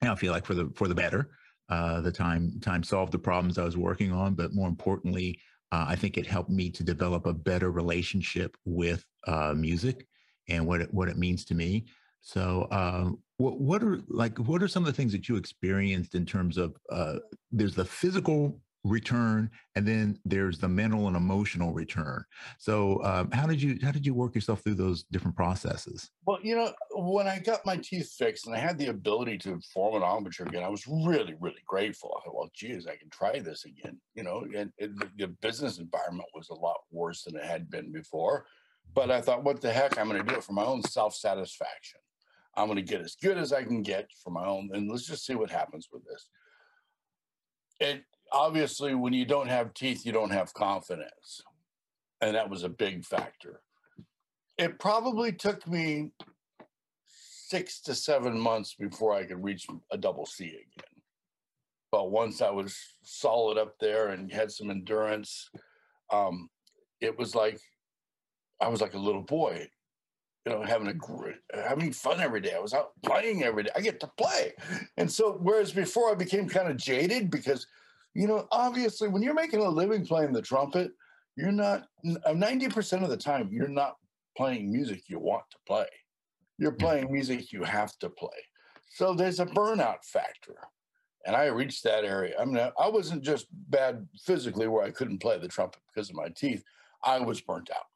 I 0.02 0.14
feel 0.14 0.32
like 0.32 0.46
for 0.46 0.54
the 0.54 0.70
for 0.74 0.88
the 0.88 0.94
better. 0.94 1.30
Uh, 1.68 2.00
the 2.00 2.10
time 2.10 2.58
time 2.60 2.82
solved 2.82 3.12
the 3.12 3.18
problems 3.18 3.56
I 3.56 3.64
was 3.64 3.76
working 3.76 4.12
on, 4.12 4.34
but 4.34 4.52
more 4.52 4.68
importantly, 4.68 5.38
uh, 5.70 5.86
I 5.88 5.94
think 5.94 6.18
it 6.18 6.26
helped 6.26 6.50
me 6.50 6.68
to 6.70 6.82
develop 6.82 7.26
a 7.26 7.32
better 7.32 7.70
relationship 7.70 8.56
with 8.64 9.04
uh, 9.26 9.54
music 9.56 10.06
and 10.48 10.66
what 10.66 10.80
it, 10.80 10.92
what 10.92 11.08
it 11.08 11.16
means 11.16 11.44
to 11.46 11.54
me. 11.54 11.86
So, 12.22 12.62
uh, 12.72 13.10
what 13.38 13.60
what 13.60 13.82
are 13.84 14.00
like 14.08 14.36
what 14.38 14.62
are 14.62 14.68
some 14.68 14.82
of 14.82 14.88
the 14.88 14.92
things 14.92 15.12
that 15.12 15.28
you 15.28 15.36
experienced 15.36 16.14
in 16.14 16.26
terms 16.26 16.58
of 16.58 16.76
uh, 16.90 17.16
there's 17.52 17.74
the 17.74 17.84
physical 17.84 18.60
return 18.84 19.50
and 19.74 19.86
then 19.86 20.18
there's 20.24 20.58
the 20.58 20.68
mental 20.68 21.06
and 21.06 21.16
emotional 21.16 21.72
return. 21.72 22.24
So 22.58 23.02
um, 23.04 23.30
how 23.30 23.46
did 23.46 23.60
you 23.60 23.78
how 23.82 23.92
did 23.92 24.06
you 24.06 24.14
work 24.14 24.34
yourself 24.34 24.62
through 24.62 24.74
those 24.74 25.04
different 25.04 25.36
processes? 25.36 26.10
Well 26.26 26.38
you 26.42 26.56
know 26.56 26.72
when 26.94 27.26
i 27.26 27.38
got 27.38 27.64
my 27.66 27.76
teeth 27.76 28.12
fixed 28.16 28.46
and 28.46 28.54
i 28.54 28.58
had 28.58 28.78
the 28.78 28.88
ability 28.88 29.38
to 29.38 29.60
form 29.72 29.94
an 29.96 30.02
armature 30.02 30.46
again 30.46 30.62
i 30.62 30.68
was 30.68 30.86
really 30.86 31.34
really 31.40 31.62
grateful. 31.66 32.16
I 32.16 32.24
thought 32.24 32.34
well 32.34 32.50
geez 32.54 32.86
i 32.86 32.96
can 32.96 33.10
try 33.10 33.38
this 33.38 33.64
again 33.64 33.98
you 34.14 34.22
know 34.22 34.44
and, 34.56 34.72
and 34.78 35.02
the 35.18 35.28
business 35.40 35.78
environment 35.78 36.28
was 36.34 36.48
a 36.48 36.54
lot 36.54 36.78
worse 36.90 37.24
than 37.24 37.36
it 37.36 37.44
had 37.44 37.70
been 37.70 37.92
before 37.92 38.46
but 38.94 39.10
i 39.10 39.20
thought 39.20 39.44
what 39.44 39.60
the 39.60 39.72
heck? 39.72 39.98
I'm 39.98 40.08
going 40.08 40.24
to 40.24 40.28
do 40.28 40.38
it 40.38 40.44
for 40.44 40.52
my 40.52 40.64
own 40.64 40.82
self-satisfaction. 40.82 42.00
I'm 42.56 42.66
going 42.66 42.76
to 42.76 42.82
get 42.82 43.00
as 43.00 43.14
good 43.14 43.38
as 43.38 43.52
i 43.52 43.62
can 43.62 43.82
get 43.82 44.08
for 44.22 44.30
my 44.30 44.46
own 44.46 44.70
and 44.72 44.90
let's 44.90 45.06
just 45.06 45.24
see 45.26 45.34
what 45.34 45.50
happens 45.50 45.88
with 45.92 46.02
this. 46.04 46.28
It 47.80 48.04
obviously 48.32 48.94
when 48.94 49.12
you 49.12 49.24
don't 49.24 49.48
have 49.48 49.74
teeth 49.74 50.04
you 50.04 50.12
don't 50.12 50.32
have 50.32 50.54
confidence 50.54 51.42
and 52.20 52.34
that 52.34 52.48
was 52.48 52.62
a 52.62 52.68
big 52.68 53.04
factor 53.04 53.60
it 54.58 54.78
probably 54.78 55.32
took 55.32 55.66
me 55.66 56.10
six 57.06 57.80
to 57.80 57.94
seven 57.94 58.38
months 58.38 58.74
before 58.74 59.14
i 59.14 59.24
could 59.24 59.42
reach 59.42 59.66
a 59.90 59.98
double 59.98 60.26
c 60.26 60.46
again 60.46 61.02
but 61.90 62.10
once 62.10 62.40
i 62.40 62.50
was 62.50 62.76
solid 63.02 63.58
up 63.58 63.74
there 63.80 64.08
and 64.08 64.32
had 64.32 64.50
some 64.50 64.70
endurance 64.70 65.50
um, 66.12 66.48
it 67.00 67.16
was 67.18 67.34
like 67.34 67.60
i 68.60 68.68
was 68.68 68.80
like 68.80 68.94
a 68.94 68.98
little 68.98 69.22
boy 69.22 69.68
you 70.46 70.52
know, 70.52 70.62
having 70.62 70.88
a 70.88 70.94
great, 70.94 71.36
having 71.52 71.92
fun 71.92 72.20
every 72.20 72.40
day. 72.40 72.54
I 72.54 72.60
was 72.60 72.72
out 72.72 72.92
playing 73.04 73.44
every 73.44 73.64
day. 73.64 73.70
I 73.76 73.80
get 73.80 74.00
to 74.00 74.10
play. 74.16 74.52
And 74.96 75.10
so, 75.10 75.38
whereas 75.40 75.72
before 75.72 76.10
I 76.10 76.14
became 76.14 76.48
kind 76.48 76.68
of 76.68 76.76
jaded 76.76 77.30
because 77.30 77.66
you 78.14 78.26
know, 78.26 78.46
obviously, 78.50 79.08
when 79.08 79.22
you're 79.22 79.34
making 79.34 79.60
a 79.60 79.68
living 79.68 80.04
playing 80.04 80.32
the 80.32 80.42
trumpet, 80.42 80.92
you're 81.36 81.52
not 81.52 81.86
90% 82.04 82.92
uh, 83.00 83.04
of 83.04 83.10
the 83.10 83.16
time, 83.16 83.48
you're 83.52 83.68
not 83.68 83.96
playing 84.36 84.72
music 84.72 85.04
you 85.08 85.18
want 85.18 85.44
to 85.50 85.56
play. 85.66 85.86
You're 86.58 86.72
playing 86.72 87.12
music 87.12 87.52
you 87.52 87.62
have 87.64 87.98
to 87.98 88.10
play. 88.10 88.28
So 88.92 89.14
there's 89.14 89.40
a 89.40 89.46
burnout 89.46 90.04
factor. 90.04 90.56
And 91.26 91.36
I 91.36 91.46
reached 91.46 91.84
that 91.84 92.04
area. 92.04 92.34
I 92.40 92.44
mean, 92.44 92.58
I 92.78 92.88
wasn't 92.88 93.22
just 93.22 93.46
bad 93.68 94.06
physically 94.24 94.66
where 94.68 94.84
I 94.84 94.90
couldn't 94.90 95.18
play 95.20 95.38
the 95.38 95.48
trumpet 95.48 95.80
because 95.92 96.10
of 96.10 96.16
my 96.16 96.28
teeth. 96.28 96.64
I 97.04 97.20
was 97.20 97.40
burnt 97.40 97.70
out. 97.70 97.86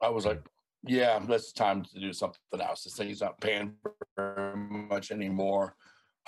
I 0.00 0.10
was 0.10 0.26
like, 0.26 0.42
yeah, 0.84 1.20
it's 1.28 1.52
time 1.52 1.82
to 1.82 2.00
do 2.00 2.12
something 2.12 2.60
else. 2.60 2.84
This 2.84 2.94
thing's 2.94 3.20
not 3.20 3.40
paying 3.40 3.74
very 4.16 4.56
much 4.56 5.10
anymore. 5.10 5.74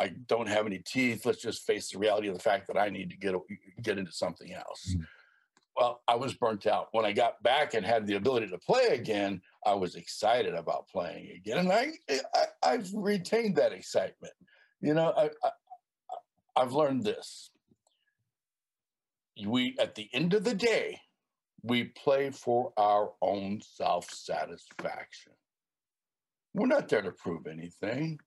I 0.01 0.09
don't 0.29 0.49
have 0.49 0.67
any 0.67 0.79
teeth. 0.79 1.27
Let's 1.27 1.43
just 1.43 1.67
face 1.67 1.91
the 1.91 1.99
reality 1.99 2.29
of 2.29 2.35
the 2.35 2.41
fact 2.41 2.67
that 2.69 2.79
I 2.79 2.89
need 2.89 3.11
to 3.11 3.17
get 3.17 3.35
get 3.83 3.99
into 3.99 4.13
something 4.13 4.55
else. 4.55 4.95
Mm-hmm. 4.95 5.03
Well, 5.77 6.03
I 6.09 6.17
was 6.17 6.35
burnt 6.35 6.67
out. 6.67 6.89
When 6.93 7.05
I 7.05 7.13
got 7.13 7.43
back 7.43 7.75
and 7.75 7.85
had 7.85 8.07
the 8.07 8.17
ability 8.17 8.49
to 8.49 8.59
play 8.59 8.89
again, 8.89 9.41
I 9.65 9.75
was 9.75 9.95
excited 9.95 10.55
about 10.55 10.89
playing 10.89 11.31
again, 11.37 11.59
and 11.59 11.73
I, 11.73 11.93
I 12.63 12.73
have 12.73 12.89
retained 12.95 13.57
that 13.57 13.73
excitement. 13.73 14.33
You 14.81 14.95
know, 14.95 15.13
I, 15.17 15.27
I 15.45 15.51
I've 16.57 16.73
learned 16.73 17.05
this. 17.05 17.51
We 19.47 19.77
at 19.79 19.95
the 19.95 20.09
end 20.15 20.33
of 20.35 20.45
the 20.45 20.55
day, 20.55 20.99
we 21.63 21.85
play 21.85 22.31
for 22.31 22.73
our 22.79 23.13
own 23.21 23.61
self 23.61 24.11
satisfaction. 24.11 25.33
We're 26.55 26.67
not 26.67 26.89
there 26.89 27.03
to 27.03 27.13
prove 27.13 27.47
anything. 27.47 28.19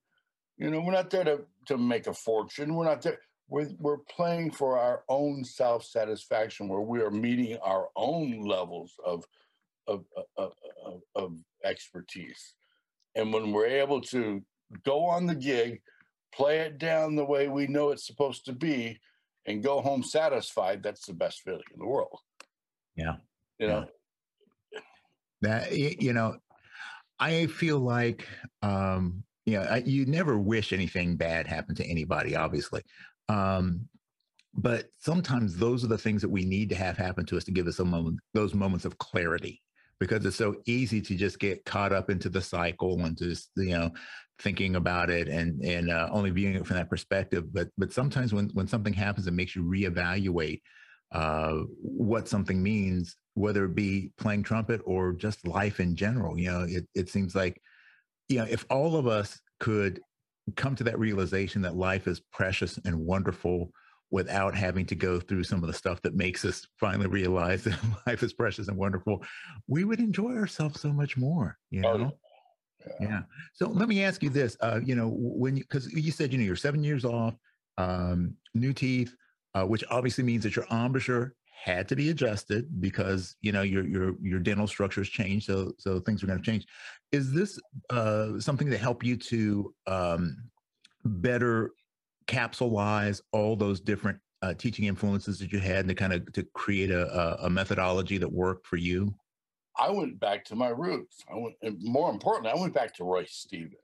You 0.56 0.70
know, 0.70 0.80
we're 0.80 0.92
not 0.92 1.10
there 1.10 1.24
to, 1.24 1.40
to 1.66 1.78
make 1.78 2.06
a 2.06 2.14
fortune. 2.14 2.74
We're 2.74 2.84
not 2.84 3.02
there. 3.02 3.18
We're, 3.48 3.70
we're 3.78 3.98
playing 3.98 4.52
for 4.52 4.78
our 4.78 5.02
own 5.08 5.44
self 5.44 5.84
satisfaction, 5.84 6.68
where 6.68 6.80
we 6.80 7.00
are 7.00 7.10
meeting 7.10 7.58
our 7.62 7.88
own 7.96 8.42
levels 8.42 8.94
of, 9.04 9.24
of, 9.86 10.04
of, 10.36 10.52
of, 10.84 11.02
of 11.14 11.38
expertise. 11.64 12.54
And 13.14 13.32
when 13.32 13.52
we're 13.52 13.66
able 13.66 14.00
to 14.02 14.42
go 14.84 15.04
on 15.04 15.26
the 15.26 15.34
gig, 15.34 15.82
play 16.34 16.60
it 16.60 16.78
down 16.78 17.16
the 17.16 17.24
way 17.24 17.48
we 17.48 17.66
know 17.66 17.90
it's 17.90 18.06
supposed 18.06 18.44
to 18.46 18.52
be, 18.52 18.98
and 19.46 19.62
go 19.62 19.80
home 19.80 20.02
satisfied, 20.02 20.82
that's 20.82 21.06
the 21.06 21.12
best 21.12 21.42
feeling 21.42 21.62
in 21.72 21.78
the 21.78 21.86
world. 21.86 22.18
Yeah. 22.96 23.16
You 23.58 23.68
know, 23.68 23.86
that, 25.42 25.72
you 25.72 26.12
know, 26.12 26.38
I 27.20 27.46
feel 27.46 27.78
like 27.78 28.26
um, 28.62 29.22
you 29.46 29.58
know, 29.58 29.82
you 29.84 30.06
never 30.06 30.38
wish 30.38 30.72
anything 30.72 31.16
bad 31.16 31.46
happened 31.46 31.76
to 31.78 31.86
anybody, 31.86 32.34
obviously. 32.34 32.82
Um, 33.28 33.88
but 34.54 34.86
sometimes 35.00 35.56
those 35.56 35.84
are 35.84 35.88
the 35.88 35.98
things 35.98 36.22
that 36.22 36.30
we 36.30 36.44
need 36.44 36.68
to 36.70 36.76
have 36.76 36.96
happen 36.96 37.26
to 37.26 37.36
us 37.36 37.44
to 37.44 37.50
give 37.50 37.66
us 37.66 37.80
a 37.80 37.84
moment, 37.84 38.20
those 38.32 38.54
moments 38.54 38.84
of 38.84 38.98
clarity, 38.98 39.60
because 39.98 40.24
it's 40.24 40.36
so 40.36 40.56
easy 40.66 41.00
to 41.02 41.16
just 41.16 41.38
get 41.38 41.64
caught 41.64 41.92
up 41.92 42.08
into 42.08 42.28
the 42.28 42.40
cycle 42.40 43.00
and 43.04 43.18
just 43.18 43.50
you 43.56 43.76
know 43.76 43.90
thinking 44.38 44.76
about 44.76 45.10
it 45.10 45.28
and 45.28 45.62
and 45.64 45.90
uh, 45.90 46.08
only 46.12 46.30
viewing 46.30 46.54
it 46.54 46.66
from 46.66 46.76
that 46.76 46.90
perspective. 46.90 47.52
But 47.52 47.68
but 47.76 47.92
sometimes 47.92 48.32
when 48.32 48.48
when 48.54 48.68
something 48.68 48.92
happens, 48.92 49.26
it 49.26 49.32
makes 49.32 49.56
you 49.56 49.64
reevaluate 49.64 50.62
uh, 51.12 51.62
what 51.80 52.28
something 52.28 52.62
means, 52.62 53.16
whether 53.34 53.64
it 53.64 53.74
be 53.74 54.12
playing 54.18 54.44
trumpet 54.44 54.80
or 54.84 55.12
just 55.12 55.46
life 55.46 55.80
in 55.80 55.96
general. 55.96 56.38
You 56.38 56.50
know, 56.50 56.66
it 56.68 56.86
it 56.94 57.08
seems 57.08 57.34
like 57.34 57.60
you 58.28 58.38
know, 58.38 58.46
if 58.48 58.64
all 58.70 58.96
of 58.96 59.06
us 59.06 59.40
could 59.60 60.00
come 60.56 60.74
to 60.76 60.84
that 60.84 60.98
realization 60.98 61.62
that 61.62 61.76
life 61.76 62.06
is 62.06 62.20
precious 62.32 62.78
and 62.84 62.98
wonderful 62.98 63.70
without 64.10 64.54
having 64.54 64.86
to 64.86 64.94
go 64.94 65.18
through 65.18 65.42
some 65.42 65.62
of 65.62 65.66
the 65.66 65.72
stuff 65.72 66.00
that 66.02 66.14
makes 66.14 66.44
us 66.44 66.66
finally 66.78 67.06
realize 67.06 67.64
that 67.64 67.78
life 68.06 68.22
is 68.22 68.32
precious 68.32 68.68
and 68.68 68.76
wonderful, 68.76 69.22
we 69.66 69.84
would 69.84 69.98
enjoy 69.98 70.34
ourselves 70.36 70.80
so 70.80 70.92
much 70.92 71.16
more. 71.16 71.56
You 71.70 71.82
oh, 71.84 71.96
know. 71.96 72.12
Oh, 72.12 72.90
yeah. 73.00 73.08
yeah. 73.08 73.22
So 73.54 73.68
let 73.68 73.88
me 73.88 74.04
ask 74.04 74.22
you 74.22 74.30
this. 74.30 74.56
Uh, 74.60 74.80
you 74.84 74.94
know, 74.94 75.10
when 75.16 75.56
you 75.56 75.64
because 75.64 75.92
you 75.92 76.12
said 76.12 76.32
you 76.32 76.38
know 76.38 76.44
you're 76.44 76.56
seven 76.56 76.84
years 76.84 77.04
off, 77.04 77.34
um, 77.78 78.34
new 78.54 78.72
teeth, 78.72 79.14
uh, 79.54 79.64
which 79.64 79.84
obviously 79.90 80.24
means 80.24 80.42
that 80.44 80.54
your 80.54 80.66
embouchure 80.70 81.34
had 81.64 81.88
to 81.88 81.96
be 81.96 82.10
adjusted 82.10 82.68
because 82.82 83.36
you 83.40 83.50
know 83.50 83.62
your 83.62 83.86
your 83.86 84.14
your 84.20 84.38
dental 84.38 84.66
structures 84.66 85.08
changed, 85.08 85.46
so 85.46 85.72
so 85.78 85.98
things 85.98 86.22
are 86.22 86.26
going 86.26 86.38
to 86.38 86.44
change. 86.44 86.66
Is 87.10 87.32
this 87.32 87.58
uh, 87.88 88.38
something 88.38 88.68
that 88.68 88.78
help 88.78 89.02
you 89.02 89.16
to 89.16 89.74
um, 89.86 90.36
better 91.06 91.70
capsulize 92.26 93.22
all 93.32 93.56
those 93.56 93.80
different 93.80 94.18
uh, 94.42 94.52
teaching 94.52 94.84
influences 94.84 95.38
that 95.38 95.52
you 95.52 95.58
had 95.58 95.80
and 95.80 95.88
to 95.88 95.94
kind 95.94 96.12
of 96.12 96.30
to 96.34 96.42
create 96.52 96.90
a, 96.90 97.42
a 97.42 97.48
methodology 97.48 98.18
that 98.18 98.30
worked 98.30 98.66
for 98.66 98.76
you? 98.76 99.14
I 99.78 99.90
went 99.90 100.20
back 100.20 100.44
to 100.46 100.54
my 100.54 100.68
roots. 100.68 101.24
I 101.32 101.36
went, 101.38 101.54
and 101.62 101.82
more 101.82 102.10
importantly, 102.10 102.52
I 102.52 102.60
went 102.60 102.74
back 102.74 102.94
to 102.96 103.04
Roy 103.04 103.24
Stevens. 103.24 103.78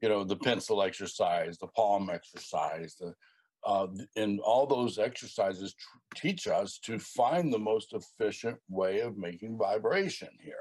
You 0.00 0.10
know, 0.10 0.22
the 0.22 0.36
pencil 0.36 0.80
exercise, 0.80 1.58
the 1.58 1.66
palm 1.66 2.08
exercise, 2.08 2.94
the 3.00 3.14
uh, 3.64 3.86
and 4.16 4.40
all 4.40 4.66
those 4.66 4.98
exercises 4.98 5.74
tr- 5.74 6.20
teach 6.20 6.46
us 6.46 6.78
to 6.78 6.98
find 6.98 7.52
the 7.52 7.58
most 7.58 7.92
efficient 7.92 8.58
way 8.68 9.00
of 9.00 9.16
making 9.16 9.58
vibration 9.58 10.28
here. 10.40 10.56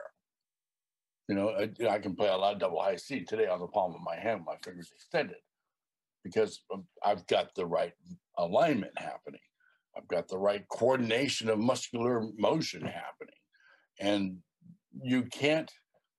You 1.27 1.35
know, 1.35 1.49
I, 1.49 1.69
I, 1.89 1.99
can 1.99 2.15
play 2.15 2.27
a 2.27 2.35
lot 2.35 2.53
of 2.53 2.59
double 2.59 2.81
high 2.81 2.97
C 2.97 3.23
today 3.23 3.47
on 3.47 3.59
the 3.59 3.67
palm 3.67 3.95
of 3.95 4.01
my 4.01 4.15
hand, 4.15 4.43
my 4.45 4.55
fingers 4.63 4.91
extended, 4.93 5.37
because 6.23 6.63
I've 7.03 7.25
got 7.27 7.55
the 7.55 7.65
right 7.65 7.93
alignment 8.37 8.93
happening. 8.97 9.39
I've 9.95 10.07
got 10.07 10.27
the 10.27 10.37
right 10.37 10.67
coordination 10.69 11.49
of 11.49 11.59
muscular 11.59 12.27
motion 12.37 12.81
happening. 12.81 13.35
And 13.99 14.37
you 15.01 15.23
can't 15.23 15.71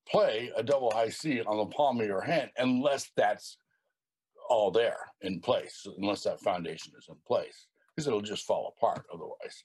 play 0.09 0.50
a 0.57 0.62
double 0.62 0.91
high 0.91 1.09
C 1.09 1.43
on 1.43 1.57
the 1.57 1.67
palm 1.67 2.00
of 2.00 2.07
your 2.07 2.21
hand 2.21 2.50
unless 2.57 3.11
that's 3.17 3.57
all 4.48 4.70
there 4.70 4.98
in 5.22 5.40
place, 5.40 5.86
unless 5.98 6.22
that 6.24 6.40
foundation 6.40 6.92
is 6.98 7.06
in 7.08 7.16
place, 7.26 7.66
because 7.94 8.06
it'll 8.06 8.20
just 8.20 8.46
fall 8.46 8.74
apart 8.76 9.04
otherwise. 9.12 9.64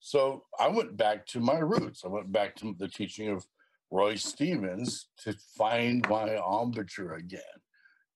So 0.00 0.44
I 0.58 0.68
went 0.68 0.96
back 0.96 1.26
to 1.26 1.40
my 1.40 1.58
roots. 1.58 2.04
I 2.04 2.08
went 2.08 2.32
back 2.32 2.56
to 2.56 2.74
the 2.78 2.88
teaching 2.88 3.28
of 3.28 3.44
Roy 3.90 4.14
Stevens 4.14 5.08
to 5.24 5.34
find 5.56 6.08
my 6.08 6.36
embouchure 6.36 7.14
again. 7.14 7.40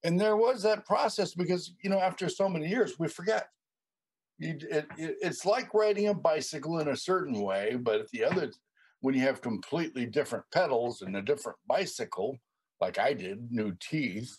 And 0.03 0.19
there 0.19 0.37
was 0.37 0.63
that 0.63 0.85
process 0.85 1.33
because, 1.33 1.73
you 1.83 1.89
know, 1.89 1.99
after 1.99 2.29
so 2.29 2.47
many 2.47 2.67
years, 2.67 2.97
we 2.99 3.07
forget. 3.07 3.49
You, 4.37 4.57
it, 4.69 4.87
it, 4.97 5.17
it's 5.21 5.45
like 5.45 5.73
riding 5.73 6.07
a 6.07 6.13
bicycle 6.13 6.79
in 6.79 6.89
a 6.89 6.95
certain 6.95 7.41
way, 7.41 7.75
but 7.79 8.01
at 8.01 8.09
the 8.09 8.23
other, 8.23 8.51
when 9.01 9.15
you 9.15 9.21
have 9.21 9.41
completely 9.41 10.05
different 10.05 10.45
pedals 10.51 11.01
and 11.01 11.15
a 11.15 11.21
different 11.21 11.57
bicycle, 11.67 12.37
like 12.81 12.97
I 12.97 13.13
did, 13.13 13.51
new 13.51 13.75
teeth, 13.79 14.37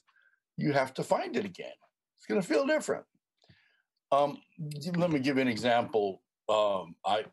you 0.57 0.73
have 0.73 0.95
to 0.95 1.03
find 1.03 1.37
it 1.37 1.45
again. 1.45 1.73
It's 2.17 2.27
going 2.27 2.41
to 2.41 2.47
feel 2.47 2.67
different. 2.67 3.05
Um, 4.13 4.39
let 4.97 5.11
me 5.11 5.19
give 5.19 5.37
you 5.37 5.43
an 5.43 5.49
example. 5.49 6.23
Um, 6.49 6.95
I 7.05 7.25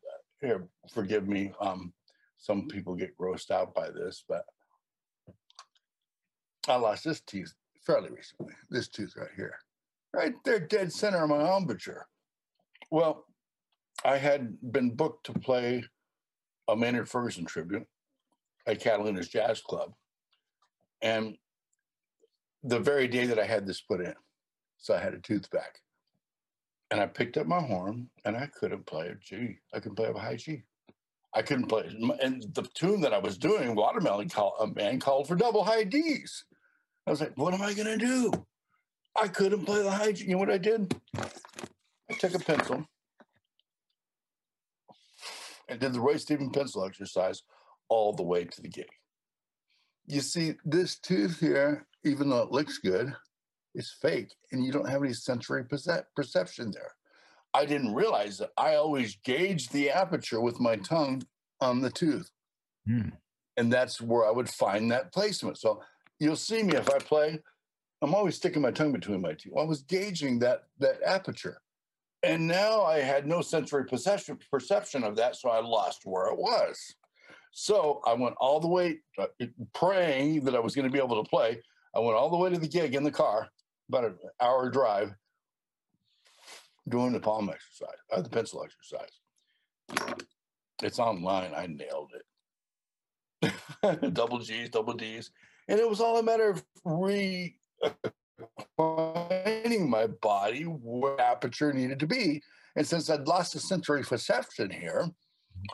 here, 0.41 0.67
forgive 0.93 1.27
me. 1.27 1.51
Um, 1.61 1.93
some 2.37 2.67
people 2.67 2.95
get 2.95 3.17
grossed 3.17 3.51
out 3.51 3.73
by 3.73 3.89
this, 3.89 4.23
but 4.27 4.43
I 6.67 6.75
lost 6.75 7.05
this 7.05 7.21
tooth 7.21 7.53
fairly 7.85 8.09
recently. 8.09 8.53
This 8.69 8.89
tooth 8.89 9.13
right 9.15 9.29
here, 9.35 9.55
right 10.13 10.33
there, 10.43 10.59
dead 10.59 10.91
center 10.91 11.23
of 11.23 11.29
my 11.29 11.55
embouchure. 11.55 12.07
Well, 12.91 13.25
I 14.03 14.17
had 14.17 14.57
been 14.71 14.95
booked 14.95 15.25
to 15.27 15.33
play 15.33 15.83
a 16.67 16.75
Maynard 16.75 17.09
Ferguson 17.09 17.45
tribute 17.45 17.87
at 18.67 18.81
Catalina's 18.81 19.29
Jazz 19.29 19.61
Club, 19.61 19.93
and 21.01 21.37
the 22.63 22.79
very 22.79 23.07
day 23.07 23.25
that 23.25 23.39
I 23.39 23.45
had 23.45 23.67
this 23.67 23.81
put 23.81 24.01
in. 24.01 24.13
So 24.77 24.95
I 24.95 24.99
had 24.99 25.13
a 25.13 25.19
tooth 25.19 25.49
back. 25.51 25.79
And 26.91 27.01
I 27.01 27.07
picked 27.07 27.37
up 27.37 27.47
my 27.47 27.59
horn 27.59 28.09
and 28.23 28.37
I 28.37 28.47
couldn't 28.47 28.85
play 28.85 29.07
a 29.07 29.15
G. 29.15 29.57
I 29.73 29.79
couldn't 29.79 29.95
play 29.95 30.09
a 30.09 30.17
high 30.17 30.35
G. 30.35 30.63
I 31.33 31.41
couldn't 31.41 31.67
play. 31.67 31.89
And 32.21 32.43
the 32.53 32.67
tune 32.75 33.01
that 33.01 33.13
I 33.13 33.17
was 33.17 33.37
doing, 33.37 33.75
Watermelon 33.75 34.29
call, 34.29 34.55
a 34.59 34.67
man 34.67 34.99
called 34.99 35.27
for 35.27 35.35
double 35.35 35.63
high 35.63 35.83
Ds. 35.83 36.43
I 37.07 37.11
was 37.11 37.19
like, 37.19 37.33
what 37.35 37.53
am 37.53 37.61
I 37.61 37.73
going 37.73 37.87
to 37.87 38.05
do? 38.05 38.31
I 39.19 39.27
couldn't 39.27 39.65
play 39.65 39.81
the 39.81 39.91
high 39.91 40.11
G. 40.11 40.25
You 40.25 40.31
know 40.33 40.37
what 40.37 40.51
I 40.51 40.57
did? 40.57 40.95
I 41.17 42.13
took 42.19 42.35
a 42.35 42.39
pencil 42.39 42.85
and 45.67 45.79
did 45.79 45.93
the 45.93 45.99
Roy 45.99 46.17
Stephen 46.17 46.51
pencil 46.51 46.85
exercise 46.85 47.41
all 47.89 48.13
the 48.13 48.23
way 48.23 48.45
to 48.45 48.61
the 48.61 48.69
gig. 48.69 48.89
You 50.05 50.21
see, 50.21 50.55
this 50.65 50.99
tooth 50.99 51.39
here 51.39 51.85
even 52.03 52.29
though 52.29 52.41
it 52.41 52.51
looks 52.51 52.77
good, 52.77 53.13
it's 53.75 53.97
fake 54.01 54.33
and 54.51 54.63
you 54.63 54.71
don't 54.71 54.89
have 54.89 55.03
any 55.03 55.13
sensory 55.13 55.63
perce- 55.63 56.03
perception 56.15 56.71
there. 56.71 56.91
I 57.53 57.65
didn't 57.65 57.93
realize 57.93 58.37
that 58.39 58.51
I 58.57 58.75
always 58.75 59.17
gauge 59.23 59.69
the 59.69 59.89
aperture 59.89 60.41
with 60.41 60.59
my 60.59 60.75
tongue 60.77 61.23
on 61.61 61.81
the 61.81 61.89
tooth. 61.89 62.29
Hmm. 62.87 63.09
And 63.57 63.71
that's 63.71 64.01
where 64.01 64.27
I 64.27 64.31
would 64.31 64.49
find 64.49 64.91
that 64.91 65.13
placement. 65.13 65.59
So 65.59 65.81
you'll 66.19 66.35
see 66.35 66.63
me 66.63 66.75
if 66.75 66.89
I 66.89 66.97
play, 66.97 67.39
I'm 68.01 68.15
always 68.15 68.35
sticking 68.35 68.61
my 68.61 68.71
tongue 68.71 68.91
between 68.91 69.21
my 69.21 69.33
teeth. 69.33 69.53
I 69.57 69.63
was 69.63 69.83
gauging 69.83 70.39
that 70.39 70.63
that 70.79 70.97
aperture. 71.05 71.57
And 72.23 72.47
now 72.47 72.83
I 72.83 72.99
had 72.99 73.27
no 73.27 73.41
sensory 73.41 73.85
perception 73.85 74.39
perception 74.51 75.03
of 75.03 75.15
that, 75.17 75.35
so 75.35 75.49
I 75.49 75.59
lost 75.59 76.01
where 76.03 76.27
it 76.27 76.37
was. 76.37 76.95
So 77.53 78.01
I 78.05 78.13
went 78.13 78.35
all 78.39 78.59
the 78.59 78.67
way 78.67 78.99
uh, 79.17 79.27
praying 79.73 80.43
that 80.45 80.55
I 80.55 80.59
was 80.59 80.75
going 80.75 80.87
to 80.87 80.91
be 80.91 80.99
able 80.99 81.23
to 81.23 81.29
play 81.29 81.61
I 81.95 81.99
went 81.99 82.17
all 82.17 82.29
the 82.29 82.37
way 82.37 82.49
to 82.49 82.57
the 82.57 82.67
gig 82.67 82.95
in 82.95 83.03
the 83.03 83.11
car, 83.11 83.49
about 83.87 84.05
an 84.05 84.17
hour 84.41 84.69
drive, 84.69 85.13
doing 86.89 87.13
the 87.13 87.19
palm 87.19 87.49
exercise, 87.49 87.99
uh, 88.11 88.21
the 88.21 88.29
pencil 88.29 88.65
exercise. 88.65 89.11
It's 90.81 90.99
online. 90.99 91.53
I 91.55 91.67
nailed 91.67 92.11
it. 93.41 94.13
double 94.13 94.39
G's, 94.39 94.69
double 94.69 94.93
D's. 94.93 95.31
And 95.67 95.79
it 95.79 95.87
was 95.87 96.01
all 96.01 96.17
a 96.17 96.23
matter 96.23 96.49
of 96.49 96.63
re 96.83 97.55
my 98.77 100.07
body 100.21 100.63
where 100.63 101.19
aperture 101.21 101.71
needed 101.71 101.99
to 101.99 102.07
be. 102.07 102.41
And 102.75 102.87
since 102.87 103.09
I'd 103.09 103.27
lost 103.27 103.53
the 103.53 103.59
sensory 103.59 104.01
perception 104.01 104.71
here, 104.71 105.07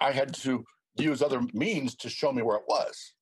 I 0.02 0.12
had 0.12 0.34
to 0.36 0.65
use 1.03 1.21
other 1.21 1.41
means 1.53 1.95
to 1.95 2.09
show 2.09 2.31
me 2.31 2.41
where 2.41 2.57
it 2.57 2.63
was. 2.67 3.13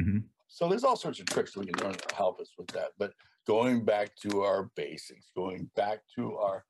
Mm-hmm. 0.00 0.18
So 0.48 0.68
there's 0.68 0.84
all 0.84 0.96
sorts 0.96 1.20
of 1.20 1.26
tricks 1.26 1.56
we 1.56 1.66
can 1.66 1.84
learn 1.84 1.94
to 1.94 2.14
help 2.14 2.40
us 2.40 2.50
with 2.58 2.68
that. 2.68 2.90
But 2.98 3.12
going 3.46 3.84
back 3.84 4.16
to 4.22 4.42
our 4.42 4.70
basics, 4.76 5.30
going 5.36 5.70
back 5.76 6.00
to 6.16 6.36
our 6.36 6.64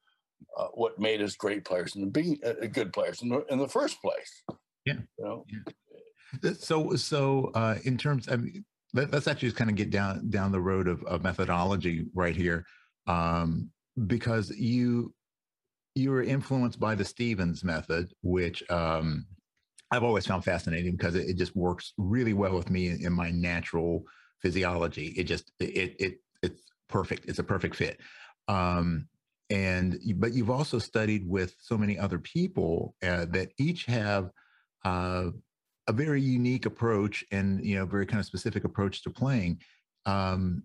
uh, 0.57 0.68
what 0.74 0.98
made 0.98 1.22
us 1.22 1.37
great 1.37 1.64
players 1.64 1.96
and 1.96 2.12
being 2.12 2.38
uh, 2.44 2.66
good 2.72 2.92
players 2.92 3.22
in 3.22 3.29
the, 3.29 3.44
in 3.46 3.59
the 3.59 3.68
first 3.68 4.00
place. 4.02 4.42
Yeah. 4.85 4.98
You 5.18 5.24
know? 5.24 5.44
yeah. 5.48 6.52
So 6.59 6.94
so 6.96 7.50
uh, 7.55 7.76
in 7.85 7.96
terms, 7.96 8.29
of, 8.29 8.44
let, 8.92 9.14
us 9.14 9.29
actually 9.29 9.48
just 9.48 9.57
kind 9.57 9.70
of 9.70 9.76
get 9.76 9.90
down 9.90 10.29
down 10.29 10.52
the 10.52 10.61
road 10.61 10.88
of, 10.88 11.02
of 11.05 11.22
methodology 11.22 12.07
right 12.14 12.35
here, 12.35 12.64
um, 13.07 13.70
because 14.07 14.50
you 14.50 15.14
you 15.94 16.11
were 16.11 16.22
influenced 16.22 16.81
by 16.81 16.94
the 16.94 17.05
Stevens 17.05 17.64
method, 17.64 18.12
which 18.22 18.68
um, 18.70 19.24
I've 19.90 20.03
always 20.03 20.27
found 20.27 20.44
fascinating 20.44 20.96
because 20.96 21.14
it, 21.14 21.29
it, 21.29 21.37
just 21.37 21.55
works 21.55 21.92
really 21.96 22.33
well 22.33 22.57
with 22.57 22.70
me 22.70 22.88
in, 22.88 23.07
in, 23.07 23.12
my 23.12 23.31
natural 23.31 24.03
physiology. 24.40 25.14
It 25.16 25.25
just 25.25 25.53
it 25.61 25.96
it 25.99 26.20
it's 26.42 26.62
perfect. 26.88 27.27
It's 27.29 27.38
a 27.38 27.44
perfect 27.44 27.77
fit. 27.77 28.01
Um, 28.49 29.09
and 29.49 29.99
but 30.16 30.33
you've 30.33 30.51
also 30.51 30.79
studied 30.79 31.29
with 31.29 31.55
so 31.61 31.79
many 31.79 31.99
other 31.99 32.18
people 32.18 32.94
uh, 33.03 33.27
that 33.27 33.53
each 33.59 33.85
have 33.85 34.31
uh, 34.85 35.31
a 35.87 35.92
very 35.92 36.20
unique 36.20 36.66
approach 36.66 37.25
and 37.31 37.64
you 37.64 37.77
know 37.77 37.87
very 37.87 38.07
kind 38.07 38.18
of 38.18 38.27
specific 38.27 38.64
approach 38.64 39.03
to 39.03 39.11
playing. 39.11 39.61
Um, 40.05 40.64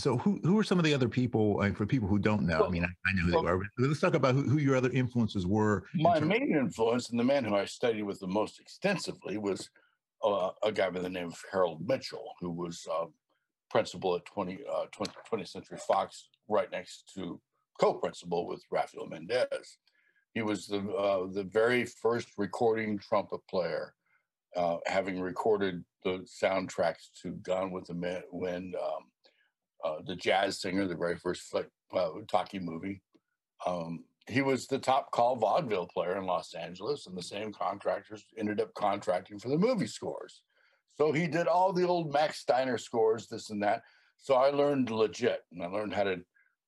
so 0.00 0.16
who 0.16 0.40
who 0.42 0.58
are 0.58 0.64
some 0.64 0.78
of 0.78 0.84
the 0.84 0.94
other 0.94 1.08
people 1.08 1.60
mean, 1.62 1.72
for 1.72 1.86
people 1.86 2.08
who 2.08 2.18
don't 2.18 2.42
know? 2.42 2.60
Well, 2.60 2.68
I 2.68 2.70
mean, 2.70 2.84
I, 2.84 2.88
I 2.88 3.12
know 3.14 3.22
who 3.22 3.32
well, 3.32 3.42
they 3.42 3.50
are. 3.50 3.88
let's 3.88 4.00
talk 4.00 4.14
about 4.14 4.34
who, 4.34 4.42
who 4.42 4.58
your 4.58 4.76
other 4.76 4.90
influences 4.90 5.46
were. 5.46 5.84
My 5.94 6.18
in 6.18 6.28
main 6.28 6.56
influence 6.56 7.10
and 7.10 7.18
the 7.18 7.24
man 7.24 7.44
who 7.44 7.54
I 7.54 7.64
studied 7.66 8.02
with 8.02 8.20
the 8.20 8.26
most 8.26 8.60
extensively 8.60 9.38
was 9.38 9.68
uh, 10.24 10.50
a 10.62 10.72
guy 10.72 10.90
by 10.90 11.00
the 11.00 11.08
name 11.08 11.28
of 11.28 11.42
Harold 11.52 11.86
Mitchell, 11.86 12.32
who 12.40 12.50
was 12.50 12.86
uh, 12.90 13.06
principal 13.70 14.16
at 14.16 14.24
20, 14.26 14.60
uh, 14.70 14.86
20, 14.92 15.12
20th 15.32 15.48
Century 15.48 15.78
Fox, 15.86 16.28
right 16.48 16.70
next 16.72 17.12
to 17.14 17.40
co-principal 17.80 18.46
with 18.46 18.62
Rafael 18.70 19.06
Mendez. 19.06 19.78
He 20.34 20.42
was 20.42 20.66
the 20.66 20.78
uh, 20.78 21.26
the 21.32 21.44
very 21.44 21.84
first 21.84 22.28
recording 22.38 22.98
trumpet 22.98 23.40
player, 23.48 23.94
uh, 24.56 24.76
having 24.86 25.20
recorded 25.20 25.84
the 26.04 26.26
soundtracks 26.42 27.10
to 27.22 27.32
Gone 27.42 27.72
with 27.72 27.86
the 27.86 27.94
Wind. 28.30 28.76
Um, 28.76 29.09
uh, 29.84 29.96
the 30.06 30.16
jazz 30.16 30.60
singer, 30.60 30.86
the 30.86 30.94
very 30.94 31.16
first 31.16 31.42
flick, 31.42 31.68
uh, 31.92 32.10
talkie 32.28 32.58
movie, 32.58 33.02
um, 33.66 34.04
he 34.26 34.42
was 34.42 34.66
the 34.66 34.78
top 34.78 35.10
call 35.10 35.36
vaudeville 35.36 35.86
player 35.86 36.16
in 36.16 36.24
Los 36.24 36.54
Angeles, 36.54 37.06
and 37.06 37.16
the 37.16 37.22
same 37.22 37.52
contractors 37.52 38.24
ended 38.38 38.60
up 38.60 38.72
contracting 38.74 39.38
for 39.38 39.48
the 39.48 39.58
movie 39.58 39.86
scores. 39.86 40.42
So 40.96 41.12
he 41.12 41.26
did 41.26 41.46
all 41.46 41.72
the 41.72 41.86
old 41.86 42.12
Max 42.12 42.38
Steiner 42.38 42.78
scores, 42.78 43.26
this 43.26 43.50
and 43.50 43.62
that. 43.62 43.82
So 44.18 44.34
I 44.34 44.50
learned 44.50 44.90
legit, 44.90 45.40
and 45.52 45.62
I 45.62 45.66
learned 45.66 45.94
how 45.94 46.04
to 46.04 46.20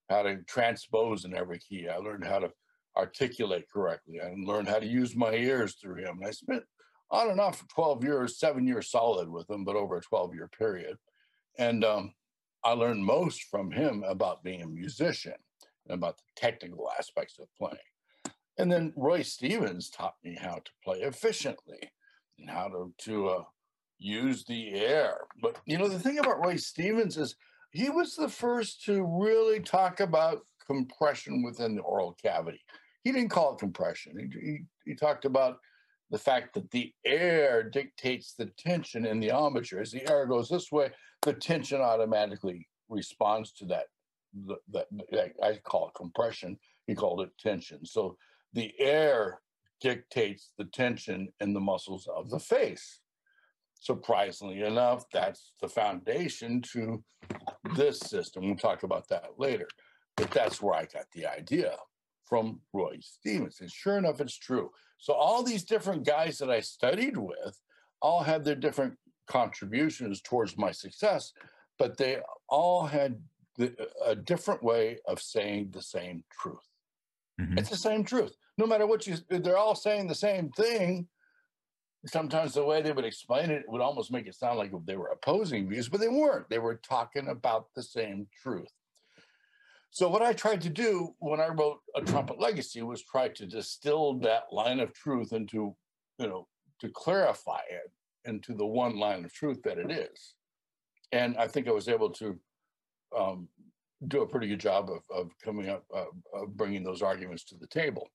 how 0.09 0.22
to 0.22 0.42
transpose 0.44 1.25
in 1.25 1.35
every 1.35 1.59
key. 1.59 1.88
I 1.88 1.96
learned 1.96 2.27
how 2.27 2.40
to 2.40 2.51
articulate 2.96 3.66
correctly. 3.72 4.20
I 4.20 4.35
learned 4.37 4.68
how 4.68 4.79
to 4.79 4.87
use 4.87 5.16
my 5.16 5.33
ears 5.33 5.77
through 5.77 5.96
him. 5.96 6.18
And 6.18 6.27
I 6.27 6.31
spent 6.33 6.64
on 7.11 7.31
and 7.31 7.40
off 7.40 7.59
for 7.59 7.68
12 7.68 8.05
years, 8.05 8.38
seven 8.38 8.66
years 8.66 8.90
solid 8.90 9.29
with 9.29 9.48
him, 9.48 9.64
but 9.64 9.77
over 9.77 9.96
a 9.96 10.03
12 10.03 10.35
year 10.35 10.48
period. 10.48 10.96
And 11.59 11.85
um, 11.85 12.12
I 12.64 12.72
learned 12.72 13.05
most 13.05 13.44
from 13.44 13.70
him 13.70 14.05
about 14.07 14.44
being 14.44 14.62
a 14.62 14.66
musician 14.66 15.35
and 15.87 15.94
about 15.94 16.18
the 16.18 16.25
technical 16.37 16.90
aspects 16.98 17.38
of 17.38 17.48
playing. 17.59 17.77
And 18.59 18.70
then 18.70 18.92
Roy 18.96 19.22
Stevens 19.22 19.90
taught 19.90 20.14
me 20.22 20.37
how 20.40 20.57
to 20.57 20.70
play 20.85 21.01
efficiently 21.01 21.90
and 22.38 22.48
how 22.48 22.68
to, 22.68 22.92
to 23.07 23.29
uh, 23.29 23.42
use 23.98 24.44
the 24.44 24.75
air. 24.75 25.18
But 25.40 25.59
you 25.66 25.79
know, 25.79 25.88
the 25.88 25.98
thing 25.98 26.18
about 26.18 26.44
Roy 26.44 26.57
Stevens 26.57 27.16
is 27.16 27.35
he 27.72 27.88
was 27.88 28.14
the 28.14 28.29
first 28.29 28.85
to 28.85 29.05
really 29.05 29.61
talk 29.61 30.01
about 30.01 30.40
compression 30.66 31.42
within 31.42 31.75
the 31.75 31.83
oral 31.83 32.16
cavity. 32.22 32.61
He 33.03 33.11
didn't 33.11 33.31
call 33.31 33.55
it 33.55 33.59
compression. 33.59 34.16
He, 34.18 34.40
he, 34.40 34.59
he 34.85 34.94
talked 34.94 35.25
about 35.25 35.59
the 36.12 36.18
fact 36.18 36.53
that 36.55 36.70
the 36.70 36.92
air 37.07 37.62
dictates 37.62 38.35
the 38.35 38.46
tension 38.59 39.07
in 39.07 39.18
the 39.18 39.31
embouchure. 39.31 39.81
As 39.81 39.90
the 39.90 40.09
air 40.09 40.27
goes 40.27 40.48
this 40.48 40.70
way, 40.70 40.90
the 41.22 41.33
tension 41.33 41.81
automatically 41.81 42.68
responds 42.88 43.53
to 43.55 43.64
that. 43.66 43.87
That, 44.70 44.87
that 45.11 45.33
I 45.42 45.59
call 45.64 45.88
it 45.88 45.94
compression. 45.94 46.59
He 46.87 46.94
called 46.94 47.22
it 47.22 47.31
tension. 47.38 47.85
So 47.85 48.16
the 48.53 48.72
air 48.79 49.40
dictates 49.81 50.53
the 50.59 50.64
tension 50.66 51.29
in 51.40 51.55
the 51.55 51.61
muscles 51.61 52.07
of 52.14 52.31
the 52.31 52.38
face. 52.38 53.01
Surprisingly 53.81 54.62
enough, 54.62 55.05
that's 55.12 55.53
the 55.61 55.68
foundation 55.68 56.62
to 56.72 57.03
this 57.75 57.98
system. 57.98 58.46
We'll 58.46 58.57
talk 58.57 58.85
about 58.85 59.09
that 59.09 59.31
later. 59.38 59.66
But 60.16 60.31
that's 60.31 60.61
where 60.61 60.75
I 60.75 60.85
got 60.85 61.07
the 61.14 61.27
idea 61.27 61.77
from 62.25 62.61
Roy 62.72 62.98
Stevens. 63.01 63.59
And 63.61 63.70
sure 63.70 63.98
enough, 63.98 64.20
it's 64.20 64.38
true. 64.38 64.70
So 65.02 65.14
all 65.14 65.42
these 65.42 65.64
different 65.64 66.06
guys 66.06 66.38
that 66.38 66.48
I 66.48 66.60
studied 66.60 67.16
with 67.16 67.58
all 68.00 68.22
had 68.22 68.44
their 68.44 68.54
different 68.54 68.96
contributions 69.26 70.20
towards 70.20 70.56
my 70.56 70.70
success, 70.70 71.32
but 71.76 71.96
they 71.96 72.18
all 72.48 72.86
had 72.86 73.20
the, 73.56 73.74
a 74.06 74.14
different 74.14 74.62
way 74.62 74.98
of 75.08 75.20
saying 75.20 75.70
the 75.72 75.82
same 75.82 76.22
truth. 76.30 76.68
Mm-hmm. 77.40 77.58
It's 77.58 77.70
the 77.70 77.76
same 77.76 78.04
truth. 78.04 78.36
No 78.58 78.64
matter 78.64 78.86
what 78.86 79.04
you, 79.08 79.16
they're 79.28 79.58
all 79.58 79.74
saying 79.74 80.06
the 80.06 80.14
same 80.14 80.50
thing. 80.50 81.08
Sometimes 82.06 82.54
the 82.54 82.64
way 82.64 82.80
they 82.80 82.92
would 82.92 83.04
explain 83.04 83.50
it 83.50 83.64
would 83.66 83.80
almost 83.80 84.12
make 84.12 84.28
it 84.28 84.36
sound 84.36 84.56
like 84.56 84.70
they 84.86 84.96
were 84.96 85.08
opposing 85.08 85.68
views, 85.68 85.88
but 85.88 85.98
they 85.98 86.06
weren't. 86.06 86.48
They 86.48 86.60
were 86.60 86.76
talking 86.76 87.26
about 87.26 87.74
the 87.74 87.82
same 87.82 88.28
truth. 88.40 88.70
So 89.94 90.09
what 90.09 90.22
I 90.22 90.33
tried 90.33 90.62
to 90.62 90.70
do 90.70 91.14
when 91.18 91.38
I 91.38 91.48
wrote 91.48 91.81
A 91.94 92.00
Trumpet 92.00 92.40
Legacy 92.40 92.81
was 92.81 93.02
try 93.02 93.28
to 93.28 93.44
distill 93.44 94.14
that 94.20 94.44
line 94.50 94.81
of 94.81 94.94
truth 94.94 95.35
into, 95.35 95.76
you 96.18 96.26
know, 96.26 96.48
to 96.81 96.88
clarify 96.88 97.61
it 97.70 97.92
into 98.24 98.55
the 98.55 98.64
one 98.64 98.98
line 98.98 99.22
of 99.22 99.35
truth 99.35 99.61
that 99.64 99.76
it 99.76 99.90
is. 99.90 100.35
And 101.12 101.37
I 101.37 101.46
think 101.46 101.68
I 101.68 101.72
was 101.72 101.88
able 101.88 102.09
to 102.09 102.40
um, 103.14 103.48
do 104.09 104.22
a 104.22 104.26
pretty 104.26 104.48
good 104.48 104.61
job 104.61 104.88
of, 104.88 105.02
of 105.14 105.31
coming 105.44 105.68
up, 105.68 105.85
uh, 105.94 106.05
of 106.33 106.57
bringing 106.57 106.83
those 106.83 107.02
arguments 107.02 107.44
to 107.44 107.57
the 107.57 107.66
table. 107.66 108.09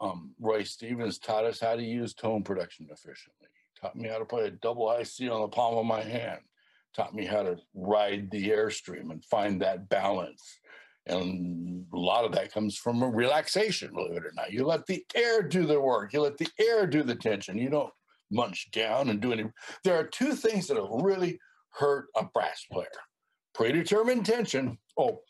Um, 0.00 0.34
Roy 0.40 0.64
Stevens 0.64 1.20
taught 1.20 1.44
us 1.44 1.60
how 1.60 1.76
to 1.76 1.84
use 1.84 2.12
tone 2.12 2.42
production 2.42 2.88
efficiently. 2.90 3.46
Taught 3.80 3.94
me 3.94 4.08
how 4.08 4.18
to 4.18 4.24
play 4.24 4.46
a 4.46 4.50
double 4.50 4.90
IC 4.90 5.30
on 5.30 5.42
the 5.42 5.48
palm 5.48 5.78
of 5.78 5.86
my 5.86 6.02
hand. 6.02 6.40
Taught 6.92 7.14
me 7.14 7.24
how 7.24 7.44
to 7.44 7.56
ride 7.72 8.32
the 8.32 8.48
airstream 8.48 9.12
and 9.12 9.24
find 9.24 9.62
that 9.62 9.88
balance 9.88 10.58
and 11.06 11.84
a 11.92 11.96
lot 11.96 12.24
of 12.24 12.32
that 12.32 12.52
comes 12.52 12.76
from 12.76 13.02
a 13.02 13.08
relaxation, 13.08 13.92
believe 13.94 14.16
it 14.16 14.26
or 14.26 14.32
not. 14.34 14.52
You 14.52 14.64
let 14.64 14.86
the 14.86 15.04
air 15.14 15.42
do 15.42 15.66
the 15.66 15.80
work, 15.80 16.12
you 16.12 16.20
let 16.20 16.38
the 16.38 16.48
air 16.60 16.86
do 16.86 17.02
the 17.02 17.16
tension. 17.16 17.58
You 17.58 17.70
don't 17.70 17.92
munch 18.30 18.70
down 18.70 19.10
and 19.10 19.20
do 19.20 19.32
any. 19.32 19.44
There 19.84 19.98
are 19.98 20.04
two 20.04 20.34
things 20.34 20.66
that 20.68 20.76
have 20.76 20.88
really 20.90 21.38
hurt 21.70 22.06
a 22.16 22.24
brass 22.24 22.64
player 22.70 22.88
predetermined 23.54 24.26
tension. 24.26 24.78
Oh, 24.96 25.20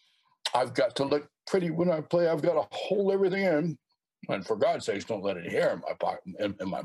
I've 0.55 0.75
got 0.75 0.97
to 0.97 1.05
look 1.05 1.29
pretty 1.47 1.71
when 1.71 1.91
I 1.91 2.01
play, 2.01 2.29
I've 2.29 2.43
got 2.43 2.55
to 2.55 2.67
hold 2.71 3.13
everything 3.13 3.45
in. 3.45 3.79
And 4.29 4.47
for 4.47 4.57
God's 4.57 4.87
sakes, 4.87 5.05
don't 5.05 5.25
let 5.25 5.37
any 5.37 5.55
air 5.55 5.73
in 5.73 5.81
my 5.81 5.95
pocket, 5.99 6.23
in, 6.39 6.55
in 6.61 6.69
my 6.69 6.83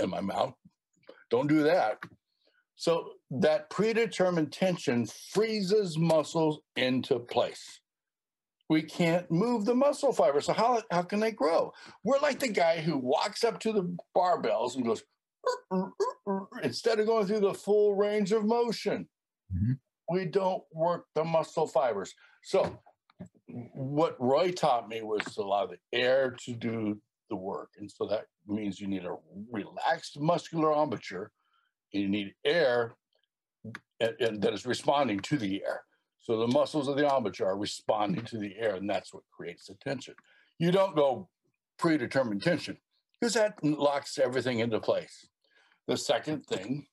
in 0.00 0.10
my 0.10 0.20
mouth. 0.20 0.52
Don't 1.30 1.46
do 1.46 1.62
that. 1.62 1.98
So 2.76 3.10
that 3.30 3.70
predetermined 3.70 4.52
tension 4.52 5.06
freezes 5.06 5.96
muscles 5.98 6.60
into 6.76 7.18
place. 7.18 7.80
We 8.68 8.82
can't 8.82 9.30
move 9.30 9.64
the 9.64 9.74
muscle 9.74 10.12
fiber. 10.12 10.40
So 10.40 10.52
how, 10.52 10.82
how 10.90 11.02
can 11.02 11.20
they 11.20 11.30
grow? 11.30 11.72
We're 12.02 12.18
like 12.18 12.40
the 12.40 12.48
guy 12.48 12.80
who 12.80 12.96
walks 12.96 13.44
up 13.44 13.60
to 13.60 13.72
the 13.72 13.96
barbells 14.16 14.74
and 14.74 14.86
goes, 14.86 15.02
instead 16.62 16.98
of 16.98 17.06
going 17.06 17.26
through 17.26 17.40
the 17.40 17.54
full 17.54 17.94
range 17.94 18.32
of 18.32 18.44
motion. 18.44 19.08
Mm-hmm. 19.54 19.72
We 20.14 20.26
don't 20.26 20.62
work 20.72 21.06
the 21.14 21.24
muscle 21.24 21.66
fibers. 21.66 22.14
So 22.42 22.78
what 23.46 24.16
Roy 24.18 24.50
taught 24.50 24.88
me 24.88 25.02
was 25.02 25.22
to 25.34 25.42
allow 25.42 25.66
the 25.66 25.78
air 25.92 26.34
to 26.44 26.54
do 26.54 27.00
the 27.30 27.36
work. 27.36 27.70
And 27.78 27.90
so 27.90 28.06
that 28.06 28.26
means 28.46 28.80
you 28.80 28.86
need 28.86 29.04
a 29.04 29.16
relaxed 29.50 30.18
muscular 30.18 30.72
embouchure 30.72 31.30
you 31.94 32.08
need 32.08 32.34
air 32.44 32.96
and, 34.00 34.14
and 34.20 34.42
that 34.42 34.52
is 34.52 34.66
responding 34.66 35.20
to 35.20 35.36
the 35.36 35.62
air. 35.64 35.82
So 36.20 36.38
the 36.38 36.48
muscles 36.48 36.88
of 36.88 36.96
the 36.96 37.06
embouchure 37.06 37.48
are 37.48 37.58
responding 37.58 38.24
to 38.26 38.38
the 38.38 38.56
air, 38.56 38.76
and 38.76 38.88
that's 38.88 39.12
what 39.12 39.22
creates 39.30 39.66
the 39.66 39.74
tension. 39.74 40.14
You 40.58 40.70
don't 40.70 40.96
go 40.96 41.28
predetermined 41.78 42.42
tension 42.42 42.78
because 43.20 43.34
that 43.34 43.62
locks 43.62 44.18
everything 44.18 44.60
into 44.60 44.80
place. 44.80 45.28
The 45.86 45.96
second 45.96 46.46
thing 46.46 46.86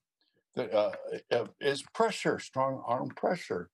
that, 0.55 0.73
uh, 0.73 0.91
uh 1.31 1.45
is 1.61 1.81
pressure, 1.93 2.39
strong 2.39 2.83
arm 2.85 3.09
pressure. 3.09 3.69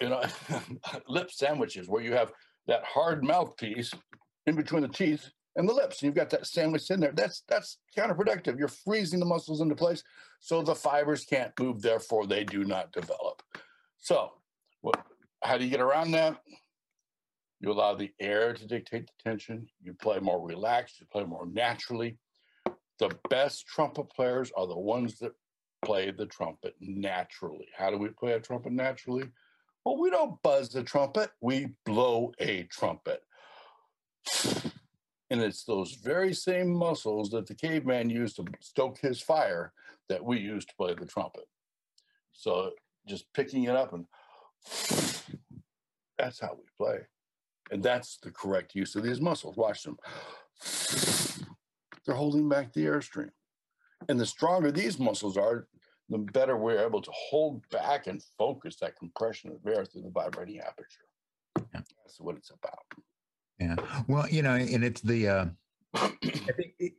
You 0.00 0.10
know, 0.10 0.22
lip 1.08 1.30
sandwiches 1.30 1.88
where 1.88 2.02
you 2.02 2.12
have 2.14 2.32
that 2.66 2.84
hard 2.84 3.22
mouthpiece 3.22 3.92
in 4.46 4.56
between 4.56 4.82
the 4.82 4.88
teeth 4.88 5.28
and 5.56 5.68
the 5.68 5.72
lips. 5.72 6.00
And 6.00 6.06
You've 6.06 6.14
got 6.14 6.30
that 6.30 6.46
sandwich 6.46 6.90
in 6.90 7.00
there. 7.00 7.12
That's 7.12 7.42
that's 7.48 7.78
counterproductive. 7.96 8.58
You're 8.58 8.68
freezing 8.68 9.20
the 9.20 9.26
muscles 9.26 9.60
into 9.60 9.74
place, 9.74 10.02
so 10.40 10.62
the 10.62 10.74
fibers 10.74 11.24
can't 11.24 11.52
move. 11.58 11.82
Therefore, 11.82 12.26
they 12.26 12.44
do 12.44 12.64
not 12.64 12.92
develop. 12.92 13.42
So, 13.98 14.32
what, 14.82 15.04
how 15.42 15.58
do 15.58 15.64
you 15.64 15.70
get 15.70 15.80
around 15.80 16.12
that? 16.12 16.40
You 17.60 17.72
allow 17.72 17.94
the 17.94 18.12
air 18.20 18.52
to 18.52 18.66
dictate 18.66 19.06
the 19.06 19.30
tension. 19.30 19.66
You 19.82 19.94
play 19.94 20.18
more 20.18 20.46
relaxed. 20.46 21.00
You 21.00 21.06
play 21.10 21.24
more 21.24 21.46
naturally. 21.46 22.18
The 22.98 23.10
best 23.28 23.66
trumpet 23.66 24.10
players 24.10 24.52
are 24.56 24.66
the 24.66 24.78
ones 24.78 25.18
that 25.18 25.32
play 25.84 26.10
the 26.10 26.26
trumpet 26.26 26.74
naturally. 26.80 27.68
How 27.76 27.90
do 27.90 27.98
we 27.98 28.08
play 28.08 28.32
a 28.32 28.40
trumpet 28.40 28.72
naturally? 28.72 29.24
Well, 29.84 29.98
we 29.98 30.10
don't 30.10 30.40
buzz 30.42 30.70
the 30.70 30.82
trumpet. 30.82 31.30
We 31.40 31.68
blow 31.84 32.32
a 32.40 32.64
trumpet. 32.64 33.22
And 35.30 35.40
it's 35.40 35.64
those 35.64 35.94
very 35.94 36.32
same 36.32 36.72
muscles 36.72 37.30
that 37.30 37.46
the 37.46 37.54
caveman 37.54 38.10
used 38.10 38.36
to 38.36 38.44
stoke 38.60 38.98
his 38.98 39.20
fire 39.20 39.72
that 40.08 40.24
we 40.24 40.38
use 40.38 40.64
to 40.66 40.74
play 40.76 40.94
the 40.94 41.06
trumpet. 41.06 41.48
So 42.32 42.72
just 43.08 43.32
picking 43.32 43.64
it 43.64 43.74
up 43.74 43.92
and 43.92 44.06
that's 46.18 46.40
how 46.40 46.56
we 46.56 46.64
play. 46.76 46.98
And 47.70 47.82
that's 47.82 48.18
the 48.18 48.30
correct 48.30 48.74
use 48.74 48.94
of 48.94 49.02
these 49.02 49.20
muscles. 49.20 49.56
Watch 49.56 49.82
them. 49.82 49.96
They're 52.06 52.14
holding 52.14 52.48
back 52.48 52.72
the 52.72 52.84
airstream. 52.84 53.30
And 54.08 54.20
the 54.20 54.26
stronger 54.26 54.70
these 54.70 54.98
muscles 54.98 55.36
are, 55.36 55.66
the 56.08 56.18
better 56.18 56.56
we're 56.56 56.84
able 56.84 57.02
to 57.02 57.10
hold 57.12 57.68
back 57.70 58.06
and 58.06 58.22
focus 58.38 58.76
that 58.76 58.96
compression 58.96 59.50
of 59.50 59.66
air 59.66 59.84
through 59.84 60.02
the 60.02 60.10
vibrating 60.10 60.60
aperture. 60.60 61.06
That's 61.72 62.20
what 62.20 62.36
it's 62.36 62.50
about. 62.50 62.84
Yeah. 63.58 63.76
Well, 64.06 64.28
you 64.28 64.42
know, 64.42 64.54
and 64.54 64.84
it's 64.84 65.00
the, 65.00 65.28
uh, 65.28 65.46
I 65.94 66.08
think 66.20 66.74
it, 66.78 66.92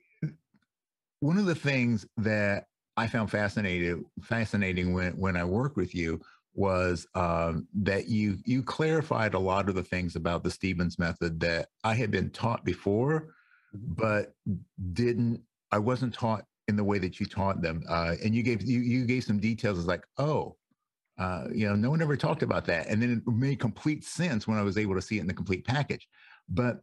one 1.19 1.37
of 1.37 1.45
the 1.45 1.55
things 1.55 2.05
that 2.17 2.65
I 2.95 3.07
found 3.07 3.29
fascinating, 3.29 4.05
fascinating 4.21 4.93
when, 4.93 5.13
when 5.13 5.37
I 5.37 5.43
worked 5.43 5.77
with 5.77 5.93
you 5.93 6.21
was 6.57 7.07
um, 7.13 7.67
that 7.75 8.09
you 8.09 8.37
you 8.43 8.63
clarified 8.63 9.35
a 9.35 9.39
lot 9.39 9.69
of 9.69 9.75
the 9.75 9.83
things 9.83 10.15
about 10.15 10.43
the 10.43 10.49
Stevens 10.49 10.97
method 10.97 11.39
that 11.39 11.67
I 11.83 11.93
had 11.93 12.09
been 12.09 12.31
taught 12.31 12.65
before, 12.65 13.35
mm-hmm. 13.75 13.93
but 13.93 14.33
didn't 14.93 15.43
I 15.71 15.77
wasn't 15.77 16.15
taught 16.15 16.45
in 16.67 16.75
the 16.75 16.83
way 16.83 16.97
that 16.97 17.19
you 17.19 17.27
taught 17.27 17.61
them. 17.61 17.83
Uh, 17.87 18.15
and 18.23 18.33
you 18.33 18.41
gave 18.41 18.63
you 18.63 18.79
you 18.79 19.05
gave 19.05 19.23
some 19.23 19.39
details. 19.39 19.77
It's 19.77 19.87
like, 19.87 20.03
oh, 20.17 20.55
uh, 21.19 21.45
you 21.53 21.67
know, 21.67 21.75
no 21.75 21.91
one 21.91 22.01
ever 22.01 22.17
talked 22.17 22.41
about 22.41 22.65
that, 22.65 22.87
and 22.87 22.99
then 22.99 23.21
it 23.25 23.31
made 23.31 23.59
complete 23.59 24.03
sense 24.03 24.47
when 24.47 24.57
I 24.57 24.63
was 24.63 24.79
able 24.79 24.95
to 24.95 25.01
see 25.01 25.17
it 25.17 25.21
in 25.21 25.27
the 25.27 25.33
complete 25.35 25.63
package. 25.63 26.07
But 26.49 26.81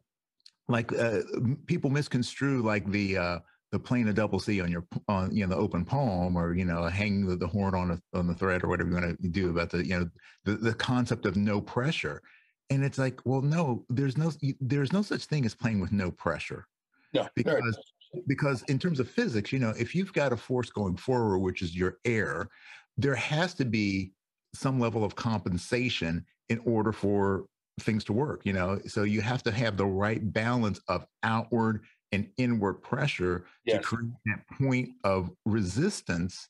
like 0.69 0.93
uh, 0.93 1.21
people 1.67 1.91
misconstrue 1.91 2.63
like 2.63 2.91
the 2.91 3.17
uh, 3.17 3.39
the 3.73 3.79
playing 3.79 4.09
a 4.09 4.13
double 4.13 4.39
C 4.39 4.61
on 4.61 4.71
your 4.71 4.87
on 5.09 5.35
you 5.35 5.47
know 5.47 5.55
the 5.55 5.61
open 5.61 5.85
palm 5.85 6.37
or 6.37 6.55
you 6.55 6.65
know 6.65 6.85
hanging 6.85 7.27
the, 7.27 7.37
the 7.37 7.47
horn 7.47 7.75
on 7.75 7.91
a, 7.91 8.19
on 8.19 8.27
the 8.27 8.35
thread 8.35 8.65
or 8.65 8.69
whatever 8.69 8.89
you 8.89 8.95
want 8.95 9.21
to 9.21 9.29
do 9.29 9.51
about 9.51 9.71
the 9.71 9.87
you 9.87 9.99
know 9.99 10.09
the, 10.45 10.53
the 10.57 10.75
concept 10.75 11.27
of 11.27 11.37
no 11.37 11.61
pressure. 11.61 12.23
And 12.71 12.85
it's 12.85 12.99
like 12.99 13.21
well 13.25 13.43
no 13.43 13.85
there's 13.89 14.17
no 14.17 14.33
there's 14.61 14.93
no 14.93 15.03
such 15.03 15.25
thing 15.25 15.45
as 15.45 15.55
playing 15.55 15.81
with 15.81 15.93
no 15.93 16.11
pressure. 16.11 16.67
No 17.13 17.29
because 17.35 17.79
because 18.27 18.63
in 18.65 18.79
terms 18.79 19.01
of 19.01 19.11
physics 19.11 19.53
you 19.53 19.59
know 19.59 19.75
if 19.77 19.95
you've 19.95 20.13
got 20.13 20.33
a 20.33 20.37
force 20.37 20.71
going 20.71 20.97
forward 20.97 21.39
which 21.39 21.63
is 21.63 21.77
your 21.77 21.99
air 22.05 22.49
there 22.97 23.15
has 23.15 23.55
to 23.55 23.65
be 23.65 24.13
some 24.55 24.79
level 24.79 25.05
of 25.05 25.17
compensation 25.17 26.25
in 26.49 26.61
order 26.65 26.93
for 26.93 27.47
things 27.81 28.05
to 28.05 28.13
work 28.13 28.43
you 28.45 28.53
know? 28.53 28.81
So 28.87 29.03
you 29.03 29.21
have 29.21 29.43
to 29.45 29.53
have 29.53 29.77
the 29.77 29.87
right 29.87 30.33
balance 30.33 30.81
of 30.89 31.07
outward 31.23 31.85
and 32.13 32.29
inward 32.37 32.75
pressure 32.75 33.47
yes. 33.65 33.79
to 33.79 33.83
create 33.83 34.13
that 34.27 34.59
point 34.59 34.91
of 35.03 35.31
resistance 35.45 36.49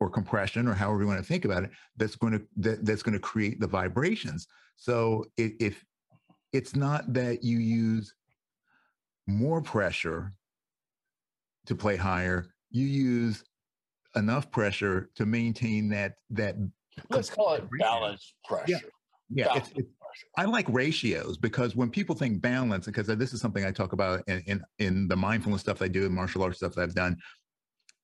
or 0.00 0.10
compression 0.10 0.66
or 0.66 0.74
however 0.74 1.02
you 1.02 1.06
want 1.06 1.20
to 1.20 1.24
think 1.26 1.44
about 1.44 1.62
it 1.62 1.70
that's 1.96 2.16
going 2.16 2.32
to 2.32 2.42
that, 2.56 2.84
that's 2.84 3.02
going 3.02 3.12
to 3.12 3.20
create 3.20 3.60
the 3.60 3.66
vibrations. 3.66 4.46
So 4.76 5.26
if, 5.36 5.52
if 5.60 5.84
it's 6.52 6.74
not 6.74 7.12
that 7.12 7.44
you 7.44 7.58
use 7.58 8.14
more 9.26 9.60
pressure 9.60 10.32
to 11.66 11.74
play 11.76 11.94
higher 11.94 12.46
you 12.70 12.86
use 12.86 13.44
enough 14.16 14.50
pressure 14.50 15.10
to 15.14 15.26
maintain 15.26 15.88
that 15.90 16.14
that 16.30 16.56
let's 17.10 17.30
call 17.30 17.54
it 17.54 17.64
balance 17.78 18.34
pressure. 18.44 18.80
Yeah, 19.28 19.46
yeah 19.46 19.56
it's, 19.56 19.70
it's, 19.76 19.88
I 20.36 20.44
like 20.44 20.66
ratios 20.68 21.36
because 21.36 21.76
when 21.76 21.90
people 21.90 22.14
think 22.14 22.40
balance, 22.40 22.86
because 22.86 23.06
this 23.06 23.32
is 23.32 23.40
something 23.40 23.64
I 23.64 23.70
talk 23.70 23.92
about 23.92 24.22
in, 24.26 24.42
in, 24.46 24.62
in 24.78 25.08
the 25.08 25.16
mindfulness 25.16 25.60
stuff 25.60 25.82
I 25.82 25.88
do 25.88 26.06
and 26.06 26.14
martial 26.14 26.42
arts 26.42 26.58
stuff 26.58 26.74
that 26.74 26.82
I've 26.82 26.94
done, 26.94 27.16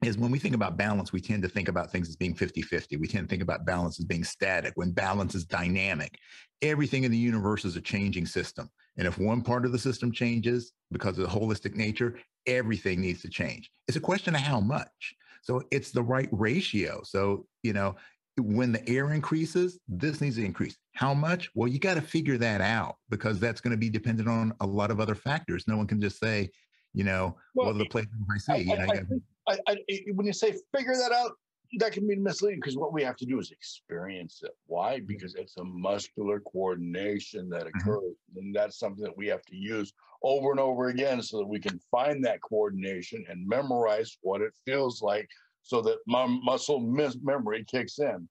is 0.05 0.19
when 0.19 0.31
we 0.31 0.38
think 0.38 0.55
about 0.55 0.77
balance, 0.77 1.12
we 1.12 1.21
tend 1.21 1.42
to 1.42 1.49
think 1.49 1.69
about 1.69 1.90
things 1.90 2.09
as 2.09 2.16
being 2.16 2.35
50 2.35 2.61
50. 2.62 2.97
We 2.97 3.09
tend 3.09 3.29
to 3.29 3.31
think 3.31 3.42
about 3.42 3.64
balance 3.64 3.99
as 3.99 4.05
being 4.05 4.25
static 4.25 4.73
when 4.75 4.92
balance 4.92 5.35
is 5.35 5.45
dynamic. 5.47 6.19
Everything 6.62 7.05
in 7.05 7.11
the 7.11 7.19
universe 7.19 7.64
is 7.64 7.77
a 7.77 7.81
changing 7.81 8.27
system. 8.27 8.69
And 8.99 9.07
if 9.07 9.19
one 9.19 9.42
part 9.42 9.64
of 9.64 9.73
the 9.73 9.79
system 9.79 10.12
changes 10.12 10.73
because 10.90 11.19
of 11.19 11.25
the 11.25 11.38
holistic 11.38 11.75
nature, 11.75 12.19
everything 12.47 13.01
needs 13.01 13.23
to 13.23 13.29
change. 13.29 13.71
It's 13.88 13.97
a 13.97 14.01
question 14.01 14.35
of 14.35 14.42
how 14.42 14.61
much. 14.61 15.14
So 15.42 15.62
it's 15.71 15.92
the 15.92 16.03
right 16.03 16.29
ratio. 16.33 17.01
So, 17.05 17.47
you 17.62 17.73
know, 17.73 17.97
when 18.38 18.72
the 18.72 18.87
air 18.88 19.12
increases, 19.12 19.79
this 19.88 20.20
needs 20.20 20.37
to 20.37 20.44
increase. 20.44 20.77
How 20.94 21.14
much? 21.14 21.51
Well, 21.55 21.68
you 21.68 21.79
got 21.79 21.94
to 21.94 22.03
figure 22.03 22.38
that 22.38 22.61
out 22.61 22.96
because 23.09 23.40
that's 23.40 23.61
going 23.61 23.72
to 23.72 23.77
be 23.77 23.88
dependent 23.88 24.29
on 24.29 24.53
a 24.61 24.66
lot 24.66 24.90
of 24.90 25.01
other 25.01 25.14
factors. 25.14 25.66
No 25.66 25.77
one 25.77 25.87
can 25.87 26.01
just 26.01 26.18
say, 26.18 26.51
you 26.92 27.05
know, 27.05 27.37
well, 27.55 27.75
the 27.75 27.87
places 27.87 28.11
I 28.35 28.38
see? 28.38 28.53
I, 28.53 28.57
you 28.57 28.77
know, 28.77 29.20
I, 29.49 29.59
I, 29.68 29.77
when 30.14 30.27
you 30.27 30.33
say 30.33 30.55
figure 30.75 30.94
that 30.96 31.12
out, 31.12 31.33
that 31.79 31.92
can 31.92 32.07
be 32.07 32.16
misleading 32.16 32.61
because 32.61 32.77
what 32.77 32.92
we 32.92 33.03
have 33.03 33.16
to 33.16 33.27
do 33.27 33.38
is 33.38 33.51
experience 33.51 34.40
it. 34.44 34.53
Why? 34.66 35.01
Because 35.01 35.35
it's 35.35 35.57
a 35.57 35.64
muscular 35.64 36.40
coordination 36.40 37.49
that 37.51 37.66
mm-hmm. 37.66 37.79
occurs. 37.81 38.03
Mm-hmm. 38.03 38.38
And 38.38 38.55
that's 38.55 38.79
something 38.79 39.05
that 39.05 39.16
we 39.16 39.27
have 39.29 39.42
to 39.46 39.57
use 39.57 39.92
over 40.22 40.51
and 40.51 40.61
over 40.61 40.88
again 40.88 41.22
so 41.22 41.38
that 41.38 41.46
we 41.46 41.61
can 41.61 41.81
find 41.90 42.25
that 42.25 42.40
coordination 42.40 43.25
and 43.29 43.46
memorize 43.46 44.16
what 44.22 44.40
it 44.40 44.53
feels 44.64 45.03
like 45.03 45.29
so 45.66 45.81
that 45.83 45.98
my 46.07 46.26
muscle 46.26 46.81
memory 46.81 47.64
kicks 47.64 47.98
in. 47.98 48.29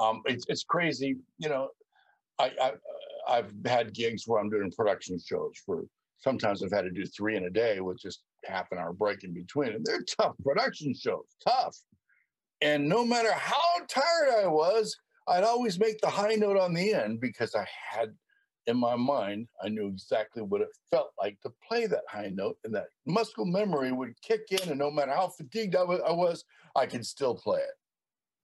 Um, 0.00 0.22
it's, 0.24 0.46
it's 0.48 0.64
crazy. 0.64 1.16
You 1.38 1.50
know, 1.50 1.68
I, 2.38 2.50
I, 2.60 2.72
I've 3.28 3.52
had 3.66 3.92
gigs 3.92 4.26
where 4.26 4.40
I'm 4.40 4.48
doing 4.48 4.72
production 4.72 5.18
shows 5.18 5.52
for 5.66 5.84
sometimes 6.18 6.62
I've 6.62 6.72
had 6.72 6.82
to 6.82 6.90
do 6.90 7.04
three 7.04 7.36
in 7.36 7.44
a 7.44 7.50
day 7.50 7.80
with 7.80 8.00
just 8.00 8.22
half 8.44 8.72
an 8.72 8.78
hour 8.78 8.92
break 8.94 9.22
in 9.22 9.34
between. 9.34 9.74
And 9.74 9.84
they're 9.84 10.02
tough 10.02 10.34
production 10.42 10.94
shows, 10.94 11.26
tough. 11.46 11.76
And 12.62 12.88
no 12.88 13.04
matter 13.04 13.32
how 13.32 13.84
tired 13.86 14.44
I 14.44 14.46
was, 14.46 14.96
I'd 15.28 15.44
always 15.44 15.78
make 15.78 16.00
the 16.00 16.08
high 16.08 16.36
note 16.36 16.56
on 16.56 16.72
the 16.72 16.94
end 16.94 17.20
because 17.20 17.54
I 17.54 17.66
had 17.90 18.14
in 18.68 18.76
my 18.76 18.94
mind, 18.94 19.48
I 19.62 19.70
knew 19.70 19.88
exactly 19.88 20.42
what 20.42 20.60
it 20.60 20.68
felt 20.90 21.12
like 21.18 21.40
to 21.40 21.52
play 21.66 21.86
that 21.86 22.04
high 22.08 22.30
note, 22.32 22.58
and 22.64 22.74
that 22.74 22.88
muscle 23.06 23.46
memory 23.46 23.92
would 23.92 24.20
kick 24.20 24.42
in. 24.50 24.68
And 24.68 24.78
no 24.78 24.90
matter 24.90 25.12
how 25.12 25.28
fatigued 25.28 25.74
I 25.74 25.82
was, 25.82 26.00
I, 26.06 26.12
was, 26.12 26.44
I 26.76 26.84
could 26.84 27.04
still 27.04 27.34
play 27.34 27.60
it. 27.60 27.74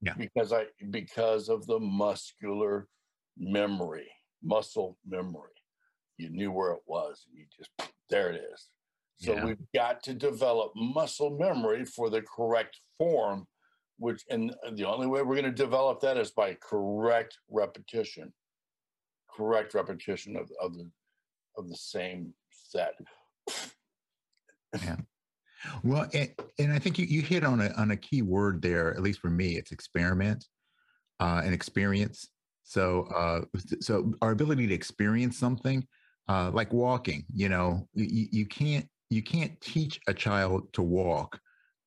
Yeah. 0.00 0.14
Because 0.16 0.52
I 0.52 0.64
because 0.90 1.48
of 1.48 1.66
the 1.66 1.78
muscular 1.78 2.88
memory, 3.38 4.08
muscle 4.42 4.98
memory. 5.06 5.50
You 6.16 6.30
knew 6.30 6.52
where 6.52 6.72
it 6.72 6.82
was. 6.86 7.26
And 7.28 7.38
you 7.38 7.44
just 7.56 7.70
there 8.08 8.30
it 8.30 8.42
is. 8.52 8.68
So 9.18 9.34
yeah. 9.34 9.44
we've 9.44 9.72
got 9.74 10.02
to 10.04 10.14
develop 10.14 10.72
muscle 10.74 11.36
memory 11.38 11.84
for 11.84 12.10
the 12.10 12.22
correct 12.22 12.80
form, 12.98 13.46
which 13.98 14.24
and 14.30 14.54
the 14.72 14.84
only 14.84 15.06
way 15.06 15.22
we're 15.22 15.36
going 15.36 15.44
to 15.44 15.50
develop 15.52 16.00
that 16.00 16.16
is 16.16 16.30
by 16.30 16.56
correct 16.60 17.38
repetition 17.50 18.32
correct 19.34 19.74
repetition 19.74 20.36
of, 20.36 20.50
of 20.60 20.76
the 20.76 20.88
of 21.56 21.68
the 21.68 21.76
same 21.76 22.32
set. 22.50 22.94
yeah. 24.82 24.96
Well, 25.82 26.08
and, 26.12 26.30
and 26.58 26.72
I 26.72 26.78
think 26.78 26.98
you, 26.98 27.06
you 27.06 27.22
hit 27.22 27.44
on 27.44 27.60
a 27.60 27.70
on 27.76 27.90
a 27.92 27.96
key 27.96 28.22
word 28.22 28.62
there. 28.62 28.92
At 28.94 29.02
least 29.02 29.20
for 29.20 29.30
me, 29.30 29.56
it's 29.56 29.72
experiment 29.72 30.46
uh, 31.20 31.42
and 31.44 31.54
experience. 31.54 32.28
So, 32.64 33.02
uh, 33.14 33.42
so 33.80 34.14
our 34.22 34.30
ability 34.30 34.66
to 34.68 34.74
experience 34.74 35.38
something, 35.38 35.86
uh, 36.28 36.50
like 36.52 36.72
walking, 36.72 37.24
you 37.34 37.48
know, 37.48 37.86
you, 37.94 38.26
you 38.32 38.46
can't 38.46 38.88
you 39.10 39.22
can't 39.22 39.58
teach 39.60 40.00
a 40.08 40.14
child 40.14 40.72
to 40.72 40.82
walk. 40.82 41.38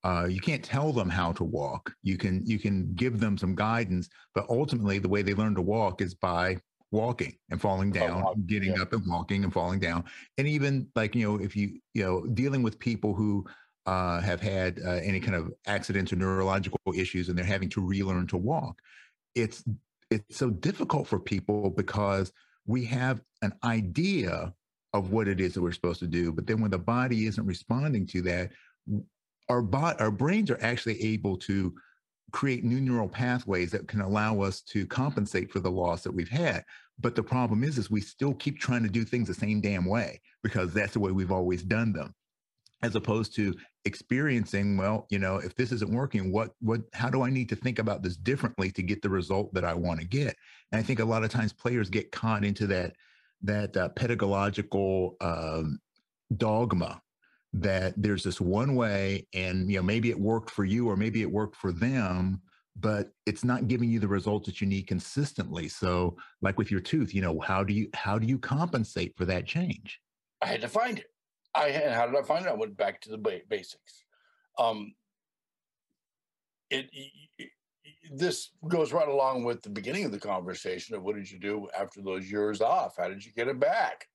Uh, 0.03 0.27
you 0.29 0.39
can't 0.39 0.63
tell 0.63 0.93
them 0.93 1.09
how 1.09 1.31
to 1.33 1.43
walk. 1.43 1.91
You 2.03 2.17
can 2.17 2.45
you 2.45 2.59
can 2.59 2.93
give 2.93 3.19
them 3.19 3.37
some 3.37 3.55
guidance, 3.55 4.07
but 4.35 4.45
ultimately, 4.49 4.99
the 4.99 5.09
way 5.09 5.21
they 5.21 5.33
learn 5.33 5.55
to 5.55 5.61
walk 5.61 6.01
is 6.01 6.13
by 6.13 6.57
walking 6.91 7.35
and 7.49 7.61
falling 7.61 7.91
down, 7.91 8.23
oh, 8.25 8.35
getting 8.45 8.75
yeah. 8.75 8.81
up 8.81 8.93
and 8.93 9.03
walking 9.07 9.43
and 9.43 9.53
falling 9.53 9.79
down. 9.79 10.03
And 10.37 10.47
even 10.47 10.87
like, 10.95 11.15
you 11.15 11.29
know, 11.29 11.43
if 11.43 11.55
you, 11.55 11.79
you 11.93 12.03
know, 12.03 12.25
dealing 12.27 12.63
with 12.63 12.79
people 12.79 13.13
who 13.13 13.45
uh, 13.85 14.21
have 14.21 14.41
had 14.41 14.79
uh, 14.85 14.91
any 14.91 15.19
kind 15.19 15.35
of 15.35 15.51
accidents 15.65 16.13
or 16.13 16.15
neurological 16.15 16.79
issues 16.95 17.29
and 17.29 17.37
they're 17.37 17.45
having 17.45 17.69
to 17.69 17.81
relearn 17.81 18.27
to 18.27 18.37
walk, 18.37 18.79
it's, 19.35 19.63
it's 20.09 20.37
so 20.37 20.49
difficult 20.49 21.07
for 21.07 21.19
people 21.19 21.69
because 21.69 22.31
we 22.65 22.85
have 22.85 23.21
an 23.41 23.53
idea 23.63 24.53
of 24.93 25.11
what 25.11 25.27
it 25.27 25.39
is 25.39 25.53
that 25.53 25.61
we're 25.61 25.71
supposed 25.71 25.99
to 25.99 26.07
do. 26.07 26.31
But 26.31 26.47
then 26.47 26.61
when 26.61 26.71
the 26.71 26.77
body 26.79 27.25
isn't 27.27 27.45
responding 27.45 28.07
to 28.07 28.21
that, 28.23 28.51
our, 29.49 29.61
bo- 29.61 29.95
our 29.99 30.11
brains 30.11 30.49
are 30.49 30.59
actually 30.61 31.01
able 31.01 31.37
to 31.37 31.73
create 32.31 32.63
new 32.63 32.81
neural 32.81 33.07
pathways 33.07 33.71
that 33.71 33.87
can 33.87 34.01
allow 34.01 34.41
us 34.41 34.61
to 34.61 34.85
compensate 34.85 35.51
for 35.51 35.59
the 35.59 35.71
loss 35.71 36.03
that 36.03 36.11
we've 36.11 36.29
had. 36.29 36.63
But 36.99 37.15
the 37.15 37.23
problem 37.23 37.63
is, 37.63 37.77
is 37.77 37.89
we 37.89 38.01
still 38.01 38.33
keep 38.33 38.59
trying 38.59 38.83
to 38.83 38.89
do 38.89 39.05
things 39.05 39.27
the 39.27 39.33
same 39.33 39.61
damn 39.61 39.85
way 39.85 40.19
because 40.43 40.73
that's 40.73 40.93
the 40.93 40.99
way 40.99 41.11
we've 41.11 41.31
always 41.31 41.63
done 41.63 41.93
them, 41.93 42.13
as 42.81 42.95
opposed 42.95 43.35
to 43.35 43.55
experiencing, 43.85 44.77
well, 44.77 45.05
you 45.09 45.19
know, 45.19 45.37
if 45.37 45.55
this 45.55 45.71
isn't 45.71 45.93
working, 45.93 46.31
what, 46.31 46.51
what, 46.59 46.81
how 46.93 47.09
do 47.09 47.21
I 47.21 47.29
need 47.29 47.49
to 47.49 47.55
think 47.55 47.79
about 47.79 48.03
this 48.03 48.17
differently 48.17 48.71
to 48.71 48.81
get 48.81 49.01
the 49.01 49.09
result 49.09 49.53
that 49.53 49.63
I 49.63 49.73
want 49.73 49.99
to 50.01 50.07
get? 50.07 50.35
And 50.71 50.79
I 50.79 50.83
think 50.83 50.99
a 50.99 51.05
lot 51.05 51.23
of 51.23 51.29
times 51.29 51.53
players 51.53 51.89
get 51.89 52.11
caught 52.11 52.43
into 52.43 52.67
that, 52.67 52.93
that 53.43 53.77
uh, 53.77 53.89
pedagogical 53.89 55.15
um, 55.21 55.79
dogma 56.35 57.01
that 57.61 57.93
there's 57.97 58.23
this 58.23 58.39
one 58.39 58.75
way 58.75 59.25
and 59.33 59.69
you 59.69 59.77
know 59.77 59.83
maybe 59.83 60.09
it 60.09 60.19
worked 60.19 60.51
for 60.51 60.65
you 60.65 60.89
or 60.89 60.95
maybe 60.95 61.21
it 61.21 61.31
worked 61.31 61.55
for 61.55 61.71
them 61.71 62.41
but 62.79 63.09
it's 63.25 63.43
not 63.43 63.67
giving 63.67 63.89
you 63.89 63.99
the 63.99 64.07
results 64.07 64.45
that 64.45 64.61
you 64.61 64.67
need 64.67 64.85
consistently. 64.85 65.67
So 65.67 66.15
like 66.43 66.59
with 66.59 66.69
your 66.69 66.79
tooth 66.79 67.13
you 67.13 67.21
know 67.21 67.39
how 67.39 67.63
do 67.63 67.73
you 67.73 67.89
how 67.93 68.19
do 68.19 68.27
you 68.27 68.37
compensate 68.37 69.15
for 69.17 69.25
that 69.25 69.45
change? 69.45 69.99
I 70.41 70.47
had 70.47 70.61
to 70.61 70.67
find 70.67 70.99
it. 70.99 71.07
I 71.55 71.69
had 71.69 71.91
how 71.93 72.05
did 72.05 72.15
i 72.15 72.21
find 72.21 72.45
it? 72.45 72.49
I 72.49 72.55
went 72.55 72.77
back 72.77 73.01
to 73.01 73.09
the 73.09 73.41
basics. 73.49 74.03
Um 74.59 74.93
it, 76.69 76.89
it 77.37 77.49
this 78.11 78.51
goes 78.67 78.93
right 78.93 79.07
along 79.07 79.43
with 79.43 79.61
the 79.63 79.69
beginning 79.69 80.05
of 80.05 80.11
the 80.11 80.19
conversation 80.19 80.95
of 80.95 81.03
what 81.03 81.15
did 81.15 81.29
you 81.29 81.39
do 81.39 81.67
after 81.77 82.01
those 82.01 82.29
years 82.29 82.61
off? 82.61 82.95
How 82.97 83.07
did 83.07 83.25
you 83.25 83.31
get 83.33 83.47
it 83.47 83.59
back? 83.59 84.05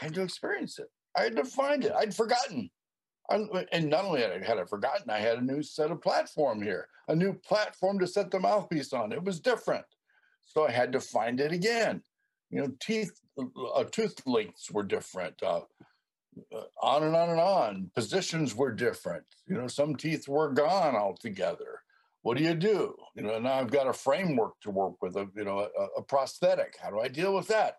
I 0.00 0.04
had 0.04 0.14
to 0.14 0.22
experience 0.22 0.78
it 0.78 0.88
I 1.16 1.22
had 1.22 1.36
to 1.36 1.44
find 1.44 1.84
it. 1.84 1.92
I'd 1.92 2.14
forgotten. 2.14 2.70
I, 3.30 3.66
and 3.72 3.88
not 3.88 4.04
only 4.04 4.20
had 4.20 4.32
I, 4.32 4.44
had 4.44 4.58
I 4.58 4.64
forgotten, 4.64 5.10
I 5.10 5.18
had 5.18 5.38
a 5.38 5.44
new 5.44 5.62
set 5.62 5.90
of 5.90 6.02
platform 6.02 6.60
here, 6.60 6.88
a 7.08 7.14
new 7.14 7.32
platform 7.32 7.98
to 8.00 8.06
set 8.06 8.30
the 8.30 8.40
mouthpiece 8.40 8.92
on. 8.92 9.12
It 9.12 9.22
was 9.22 9.40
different. 9.40 9.86
So 10.44 10.66
I 10.66 10.70
had 10.70 10.92
to 10.92 11.00
find 11.00 11.40
it 11.40 11.52
again. 11.52 12.02
You 12.50 12.62
know, 12.62 12.72
teeth, 12.80 13.12
uh, 13.38 13.84
tooth 13.84 14.16
lengths 14.26 14.70
were 14.70 14.82
different. 14.82 15.42
Uh, 15.42 15.62
uh, 16.54 16.62
on 16.82 17.04
and 17.04 17.14
on 17.14 17.30
and 17.30 17.40
on. 17.40 17.90
Positions 17.94 18.54
were 18.54 18.72
different. 18.72 19.24
You 19.46 19.56
know, 19.56 19.66
some 19.66 19.96
teeth 19.96 20.28
were 20.28 20.50
gone 20.50 20.96
altogether. 20.96 21.80
What 22.22 22.38
do 22.38 22.44
you 22.44 22.54
do? 22.54 22.94
You 23.14 23.22
know, 23.22 23.38
now 23.38 23.54
I've 23.54 23.70
got 23.70 23.88
a 23.88 23.92
framework 23.92 24.60
to 24.62 24.70
work 24.70 25.00
with, 25.02 25.16
a, 25.16 25.28
you 25.36 25.44
know, 25.44 25.68
a, 25.78 25.84
a 25.98 26.02
prosthetic. 26.02 26.76
How 26.80 26.90
do 26.90 27.00
I 27.00 27.08
deal 27.08 27.34
with 27.34 27.48
that? 27.48 27.78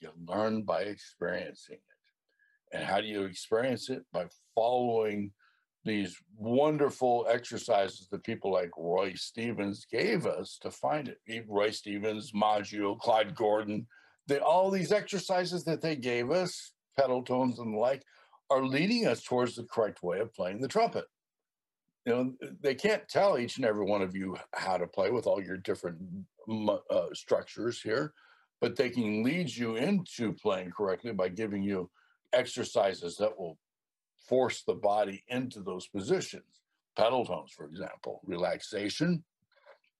You 0.00 0.10
learn 0.26 0.62
by 0.62 0.82
experiencing 0.82 1.76
it 1.76 1.93
And 2.74 2.82
how 2.82 3.00
do 3.00 3.06
you 3.06 3.22
experience 3.22 3.88
it? 3.88 4.02
By 4.12 4.26
following 4.54 5.30
these 5.84 6.16
wonderful 6.36 7.26
exercises 7.30 8.08
that 8.10 8.24
people 8.24 8.52
like 8.52 8.70
Roy 8.76 9.14
Stevens 9.14 9.86
gave 9.90 10.26
us 10.26 10.58
to 10.62 10.70
find 10.70 11.08
it. 11.08 11.44
Roy 11.46 11.70
Stevens, 11.70 12.32
Maggio, 12.34 12.96
Claude 12.96 13.34
Gordon, 13.34 13.86
they, 14.26 14.38
all 14.38 14.70
these 14.70 14.90
exercises 14.90 15.64
that 15.64 15.82
they 15.82 15.94
gave 15.94 16.30
us, 16.30 16.72
pedal 16.98 17.22
tones 17.22 17.58
and 17.60 17.74
the 17.74 17.78
like, 17.78 18.02
are 18.50 18.64
leading 18.64 19.06
us 19.06 19.22
towards 19.22 19.54
the 19.54 19.64
correct 19.64 20.02
way 20.02 20.18
of 20.18 20.34
playing 20.34 20.60
the 20.60 20.68
trumpet. 20.68 21.04
You 22.06 22.12
know, 22.12 22.34
they 22.60 22.74
can't 22.74 23.08
tell 23.08 23.38
each 23.38 23.56
and 23.56 23.64
every 23.64 23.86
one 23.86 24.02
of 24.02 24.16
you 24.16 24.36
how 24.52 24.78
to 24.78 24.86
play 24.86 25.10
with 25.10 25.26
all 25.26 25.42
your 25.42 25.58
different 25.58 25.98
uh, 26.90 27.06
structures 27.12 27.80
here, 27.80 28.12
but 28.60 28.74
they 28.76 28.90
can 28.90 29.22
lead 29.22 29.54
you 29.54 29.76
into 29.76 30.32
playing 30.32 30.70
correctly 30.70 31.12
by 31.12 31.28
giving 31.28 31.62
you 31.62 31.88
exercises 32.34 33.16
that 33.18 33.38
will 33.38 33.58
force 34.28 34.62
the 34.62 34.74
body 34.74 35.22
into 35.28 35.60
those 35.60 35.86
positions. 35.86 36.62
Pedal 36.96 37.24
tones, 37.24 37.52
for 37.52 37.66
example, 37.66 38.20
relaxation, 38.24 39.24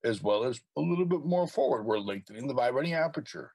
as 0.05 0.23
well 0.23 0.45
as 0.45 0.61
a 0.77 0.81
little 0.81 1.07
bit 1.07 1.25
more 1.25 1.47
forward. 1.47 1.85
We're 1.85 1.99
lengthening 1.99 2.47
the 2.47 2.55
vibrating 2.55 2.95
aperture. 2.95 3.53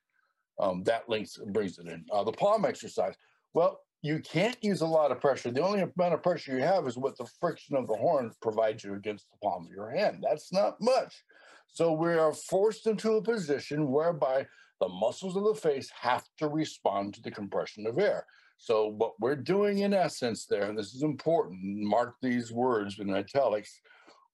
Um, 0.59 0.83
that 0.83 1.07
links 1.07 1.37
brings 1.53 1.79
it 1.79 1.87
in. 1.87 2.05
Uh, 2.11 2.23
the 2.23 2.33
palm 2.33 2.65
exercise. 2.65 3.15
Well, 3.53 3.79
you 4.01 4.19
can't 4.19 4.57
use 4.61 4.81
a 4.81 4.87
lot 4.87 5.11
of 5.11 5.19
pressure. 5.19 5.51
The 5.51 5.61
only 5.61 5.81
amount 5.81 6.13
of 6.13 6.23
pressure 6.23 6.55
you 6.55 6.63
have 6.63 6.87
is 6.87 6.97
what 6.97 7.17
the 7.17 7.27
friction 7.39 7.75
of 7.75 7.87
the 7.87 7.95
horn 7.95 8.31
provides 8.41 8.83
you 8.83 8.93
against 8.93 9.27
the 9.29 9.37
palm 9.41 9.65
of 9.65 9.71
your 9.71 9.89
hand. 9.89 10.23
That's 10.27 10.51
not 10.53 10.79
much. 10.81 11.23
So 11.67 11.93
we 11.93 12.13
are 12.13 12.33
forced 12.33 12.87
into 12.87 13.13
a 13.13 13.21
position 13.21 13.91
whereby 13.91 14.47
the 14.79 14.87
muscles 14.87 15.35
of 15.35 15.43
the 15.43 15.53
face 15.53 15.89
have 16.01 16.23
to 16.37 16.47
respond 16.47 17.13
to 17.13 17.21
the 17.21 17.31
compression 17.31 17.85
of 17.85 17.99
air. 17.99 18.25
So 18.61 18.87
what 18.87 19.17
we're 19.21 19.37
doing 19.37 19.79
in 19.79 19.93
essence 19.93 20.45
there, 20.45 20.63
and 20.63 20.77
this 20.77 20.93
is 20.93 21.01
important, 21.01 21.61
mark 21.63 22.15
these 22.21 22.51
words 22.51 22.99
in 22.99 23.09
italics, 23.13 23.79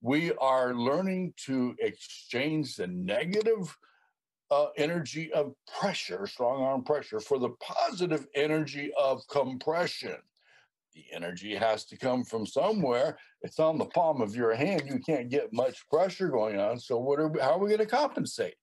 we 0.02 0.34
are 0.34 0.74
learning 0.74 1.36
to 1.46 1.76
exchange 1.80 2.76
the 2.76 2.88
negative 2.88 3.78
uh, 4.50 4.68
energy 4.78 5.32
of 5.32 5.54
pressure, 5.80 6.26
strong 6.26 6.64
arm 6.64 6.84
pressure, 6.84 7.20
for 7.20 7.38
the 7.38 7.52
positive 7.62 8.26
energy 8.34 8.92
of 9.00 9.22
compression. 9.28 10.18
The 10.96 11.06
energy 11.14 11.56
has 11.56 11.86
to 11.86 11.98
come 11.98 12.24
from 12.24 12.48
somewhere. 12.48 13.20
It's 13.42 13.60
on 13.60 13.78
the 13.78 13.86
palm 13.86 14.22
of 14.22 14.36
your 14.36 14.56
hand. 14.56 14.84
You 14.88 15.00
can't 15.06 15.30
get 15.30 15.54
much 15.54 15.88
pressure 15.88 16.30
going 16.30 16.60
on. 16.60 16.80
So, 16.80 16.98
what 16.98 17.20
are 17.20 17.28
we, 17.28 17.40
how 17.40 17.52
are 17.52 17.60
we 17.60 17.68
going 17.68 17.80
to 17.80 17.86
compensate? 17.86 18.56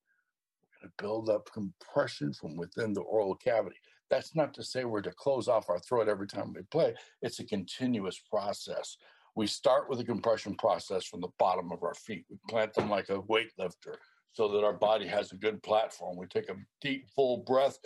We're 0.60 0.80
going 0.80 0.92
to 0.96 1.02
build 1.02 1.28
up 1.30 1.52
compression 1.52 2.32
from 2.32 2.56
within 2.56 2.94
the 2.94 3.02
oral 3.02 3.36
cavity. 3.36 3.76
That's 4.12 4.36
not 4.36 4.52
to 4.54 4.62
say 4.62 4.84
we're 4.84 5.00
to 5.00 5.10
close 5.10 5.48
off 5.48 5.70
our 5.70 5.78
throat 5.78 6.06
every 6.06 6.26
time 6.26 6.52
we 6.52 6.60
play. 6.70 6.94
It's 7.22 7.40
a 7.40 7.46
continuous 7.46 8.20
process. 8.30 8.98
We 9.34 9.46
start 9.46 9.88
with 9.88 10.00
a 10.00 10.04
compression 10.04 10.54
process 10.54 11.06
from 11.06 11.22
the 11.22 11.30
bottom 11.38 11.72
of 11.72 11.82
our 11.82 11.94
feet. 11.94 12.26
We 12.28 12.36
plant 12.46 12.74
them 12.74 12.90
like 12.90 13.08
a 13.08 13.22
weightlifter 13.22 13.94
so 14.30 14.48
that 14.48 14.64
our 14.64 14.74
body 14.74 15.06
has 15.06 15.32
a 15.32 15.36
good 15.36 15.62
platform. 15.62 16.18
We 16.18 16.26
take 16.26 16.50
a 16.50 16.56
deep, 16.82 17.08
full 17.16 17.38
breath 17.38 17.78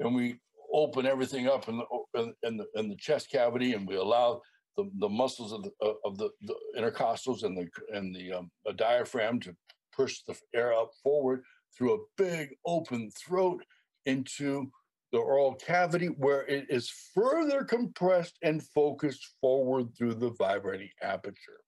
and 0.00 0.14
we 0.14 0.40
open 0.72 1.04
everything 1.04 1.46
up 1.46 1.68
in 1.68 1.76
the, 2.14 2.32
in 2.42 2.56
the, 2.56 2.66
in 2.74 2.88
the 2.88 2.96
chest 2.96 3.30
cavity 3.30 3.74
and 3.74 3.86
we 3.86 3.96
allow 3.96 4.40
the, 4.78 4.90
the 4.98 5.10
muscles 5.10 5.52
of 5.52 5.62
the, 5.62 5.72
of 6.06 6.16
the, 6.16 6.30
the 6.40 6.54
intercostals 6.78 7.44
and 7.44 7.54
the, 7.54 7.68
and 7.94 8.16
the, 8.16 8.32
um, 8.32 8.50
the 8.64 8.72
diaphragm 8.72 9.40
to 9.40 9.54
push 9.94 10.22
the 10.22 10.34
air 10.54 10.72
up 10.72 10.92
forward 11.02 11.42
through 11.76 11.96
a 11.96 12.04
big 12.16 12.54
open 12.64 13.10
throat 13.10 13.62
into 14.06 14.70
the 15.12 15.18
oral 15.18 15.54
cavity 15.54 16.06
where 16.06 16.46
it 16.46 16.66
is 16.68 16.90
further 17.14 17.64
compressed 17.64 18.38
and 18.42 18.62
focused 18.62 19.26
forward 19.40 19.88
through 19.96 20.14
the 20.14 20.30
vibrating 20.30 20.90
aperture. 21.02 21.60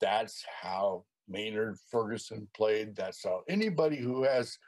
That's 0.00 0.44
how 0.62 1.04
Maynard 1.28 1.78
Ferguson 1.90 2.48
played. 2.54 2.96
That's 2.96 3.22
how 3.24 3.42
anybody 3.48 3.96
who 3.96 4.24
has 4.24 4.58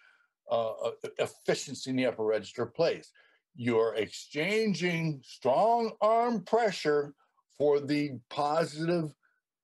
uh, 0.50 0.72
efficiency 1.18 1.90
in 1.90 1.96
the 1.96 2.06
upper 2.06 2.24
register 2.24 2.66
plays. 2.66 3.10
You're 3.54 3.94
exchanging 3.96 5.20
strong 5.24 5.92
arm 6.00 6.44
pressure 6.44 7.14
for 7.58 7.80
the 7.80 8.12
positive 8.30 9.14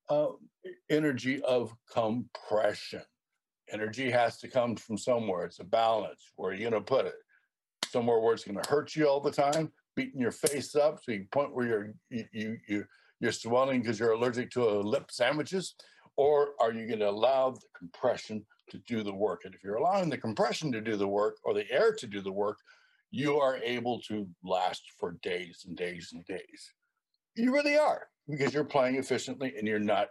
uh, 0.09 0.29
energy 0.91 1.43
of 1.43 1.75
compression. 1.91 3.03
Energy 3.71 4.11
has 4.11 4.39
to 4.39 4.49
come 4.49 4.77
from 4.77 4.99
somewhere. 4.99 5.45
It's 5.45 5.61
a 5.61 5.65
balance. 5.65 6.33
Where 6.37 6.51
are 6.51 6.55
you 6.55 6.69
going 6.69 6.73
to 6.73 6.81
put 6.81 7.07
it? 7.07 7.15
Somewhere 7.93 8.21
where 8.21 8.35
it's 8.35 8.45
going 8.45 8.61
to 8.61 8.71
hurt 8.71 8.97
you 8.97 9.07
all 9.07 9.21
the 9.21 9.31
time, 9.31 9.71
beating 9.95 10.21
your 10.21 10.33
face 10.33 10.75
up 10.75 11.01
so 11.03 11.13
you 11.13 11.27
point 11.31 11.55
where 11.55 11.67
you're 11.67 11.95
you 12.11 12.25
you, 12.33 12.57
you 12.67 12.85
you're 13.21 13.33
swelling 13.33 13.83
because 13.83 14.01
you're 14.01 14.13
allergic 14.13 14.51
to 14.51 14.69
a 14.69 14.81
lip 14.81 15.11
sandwiches, 15.11 15.75
or 16.17 16.51
are 16.61 16.73
you 16.73 16.87
going 16.87 16.99
to 16.99 17.09
allow 17.09 17.51
the 17.51 17.61
compression 17.79 18.45
to 18.71 18.79
do 18.89 19.03
the 19.03 19.15
work? 19.15 19.43
And 19.45 19.55
if 19.55 19.63
you're 19.63 19.77
allowing 19.77 20.11
the 20.11 20.19
compression 20.19 20.73
to 20.73 20.81
do 20.81 20.97
the 20.97 21.07
work 21.07 21.37
or 21.45 21.55
the 21.55 21.71
air 21.71 21.95
to 21.95 22.07
do 22.07 22.21
the 22.21 22.33
work, 22.33 22.59
you 23.13 23.39
are 23.39 23.59
able 23.59 24.01
to 24.01 24.27
last 24.43 24.83
for 24.99 25.19
days 25.23 25.65
and 25.69 25.77
days 25.77 26.11
and 26.13 26.25
days. 26.25 26.73
You 27.37 27.53
really 27.53 27.79
are 27.79 28.09
because 28.29 28.53
you're 28.53 28.65
playing 28.65 28.97
efficiently 28.97 29.55
and 29.57 29.69
you're 29.69 29.79
not 29.79 30.09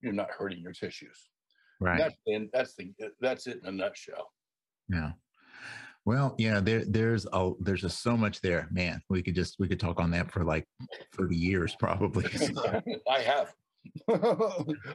you're 0.00 0.12
not 0.12 0.30
hurting 0.30 0.60
your 0.60 0.72
tissues. 0.72 1.30
Right. 1.80 1.98
That's 1.98 2.14
and 2.26 2.48
that's 2.52 2.74
the 2.76 2.92
that's 3.20 3.46
it 3.46 3.60
in 3.62 3.68
a 3.68 3.72
nutshell. 3.72 4.30
Yeah. 4.88 5.12
Well, 6.06 6.34
yeah, 6.38 6.60
there 6.60 6.84
there's 6.86 7.26
a 7.32 7.52
there's 7.60 7.80
just 7.80 8.02
so 8.02 8.16
much 8.16 8.40
there, 8.42 8.68
man. 8.70 9.00
We 9.08 9.22
could 9.22 9.34
just 9.34 9.56
we 9.58 9.68
could 9.68 9.80
talk 9.80 10.00
on 10.00 10.10
that 10.10 10.30
for 10.30 10.44
like 10.44 10.66
30 11.16 11.34
years 11.34 11.76
probably. 11.80 12.26
I 13.10 13.20
have. 13.20 13.54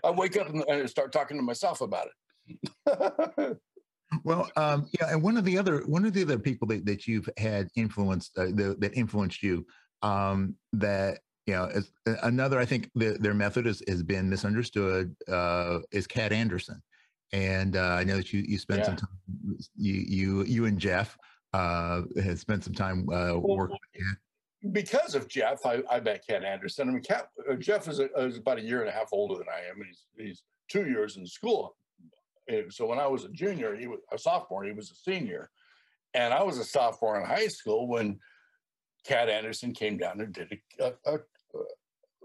I 0.04 0.12
wake 0.12 0.38
up 0.38 0.50
and 0.50 0.90
start 0.90 1.12
talking 1.12 1.38
to 1.38 1.44
myself 1.44 1.82
about 1.82 2.08
it. 2.48 3.58
well, 4.24 4.50
um, 4.56 4.88
yeah, 5.00 5.12
and 5.12 5.22
one 5.22 5.38
of 5.38 5.46
the 5.46 5.58
other 5.58 5.80
one 5.86 6.06
of 6.06 6.14
the 6.14 6.24
other 6.24 6.40
people 6.40 6.68
that, 6.68 6.86
that 6.86 7.08
you've 7.08 7.30
had 7.38 7.70
influenced 7.76 8.38
uh, 8.38 8.46
the, 8.46 8.76
that 8.80 8.96
influenced 8.96 9.42
you 9.42 9.66
um, 10.02 10.56
that 10.74 11.20
you 11.48 11.54
know 11.54 11.66
is, 11.66 11.92
another 12.24 12.60
I 12.60 12.66
think 12.66 12.90
the, 12.94 13.18
their 13.20 13.34
method 13.34 13.66
is, 13.66 13.82
has 13.88 14.04
been 14.04 14.30
misunderstood 14.30 15.16
uh, 15.28 15.80
is 15.92 16.08
Cat 16.08 16.32
Anderson 16.32 16.82
and 17.32 17.76
uh, 17.76 17.98
I 18.00 18.04
know 18.04 18.18
that 18.18 18.34
you 18.34 18.42
you 18.48 18.58
spent 18.58 18.80
yeah. 18.80 18.86
some 18.86 18.96
time 18.98 19.58
you 19.76 19.94
you 19.94 20.44
you 20.44 20.66
and 20.66 20.80
Jeff 20.80 21.18
uh, 21.54 22.02
has 22.22 22.40
spent 22.40 22.64
some 22.64 22.74
time 22.74 23.08
uh, 23.10 23.38
well, 23.38 23.58
working. 23.58 23.78
Because 24.72 25.16
of 25.16 25.28
Jeff, 25.30 25.66
I, 25.66 25.82
I 25.90 26.00
met 26.02 26.26
Cat 26.28 26.44
Anderson. 26.44 26.90
I 26.90 26.92
mean, 26.92 27.04
uh, 27.10 27.56
Jeff 27.56 27.88
is, 27.88 28.00
a, 28.00 28.08
is 28.18 28.38
about 28.38 28.58
a 28.58 28.62
year 28.62 28.82
and 28.82 28.90
a 28.90 28.92
half 28.92 29.08
older 29.14 29.36
than 29.36 29.48
I 29.48 29.70
am. 29.70 29.82
He's 29.86 30.06
he's 30.18 30.44
two 30.68 30.88
years 30.88 31.18
in 31.18 31.26
school. 31.26 31.76
So 32.70 32.88
when 32.88 33.00
I 33.00 33.06
was 33.06 33.26
a 33.26 33.30
junior, 33.30 33.76
he 33.76 33.88
was 33.88 34.00
a 34.12 34.18
sophomore. 34.18 34.64
He 34.64 34.72
was 34.72 34.90
a 34.90 34.96
senior, 34.96 35.52
and 36.16 36.34
I 36.34 36.42
was 36.44 36.58
a 36.58 36.64
sophomore 36.64 37.20
in 37.20 37.26
high 37.26 37.48
school 37.48 37.88
when 37.88 38.20
Cat 39.06 39.30
Anderson 39.30 39.72
came 39.72 39.98
down 39.98 40.20
and 40.20 40.34
did 40.34 40.58
a, 40.80 40.94
a, 41.06 41.14
a 41.14 41.20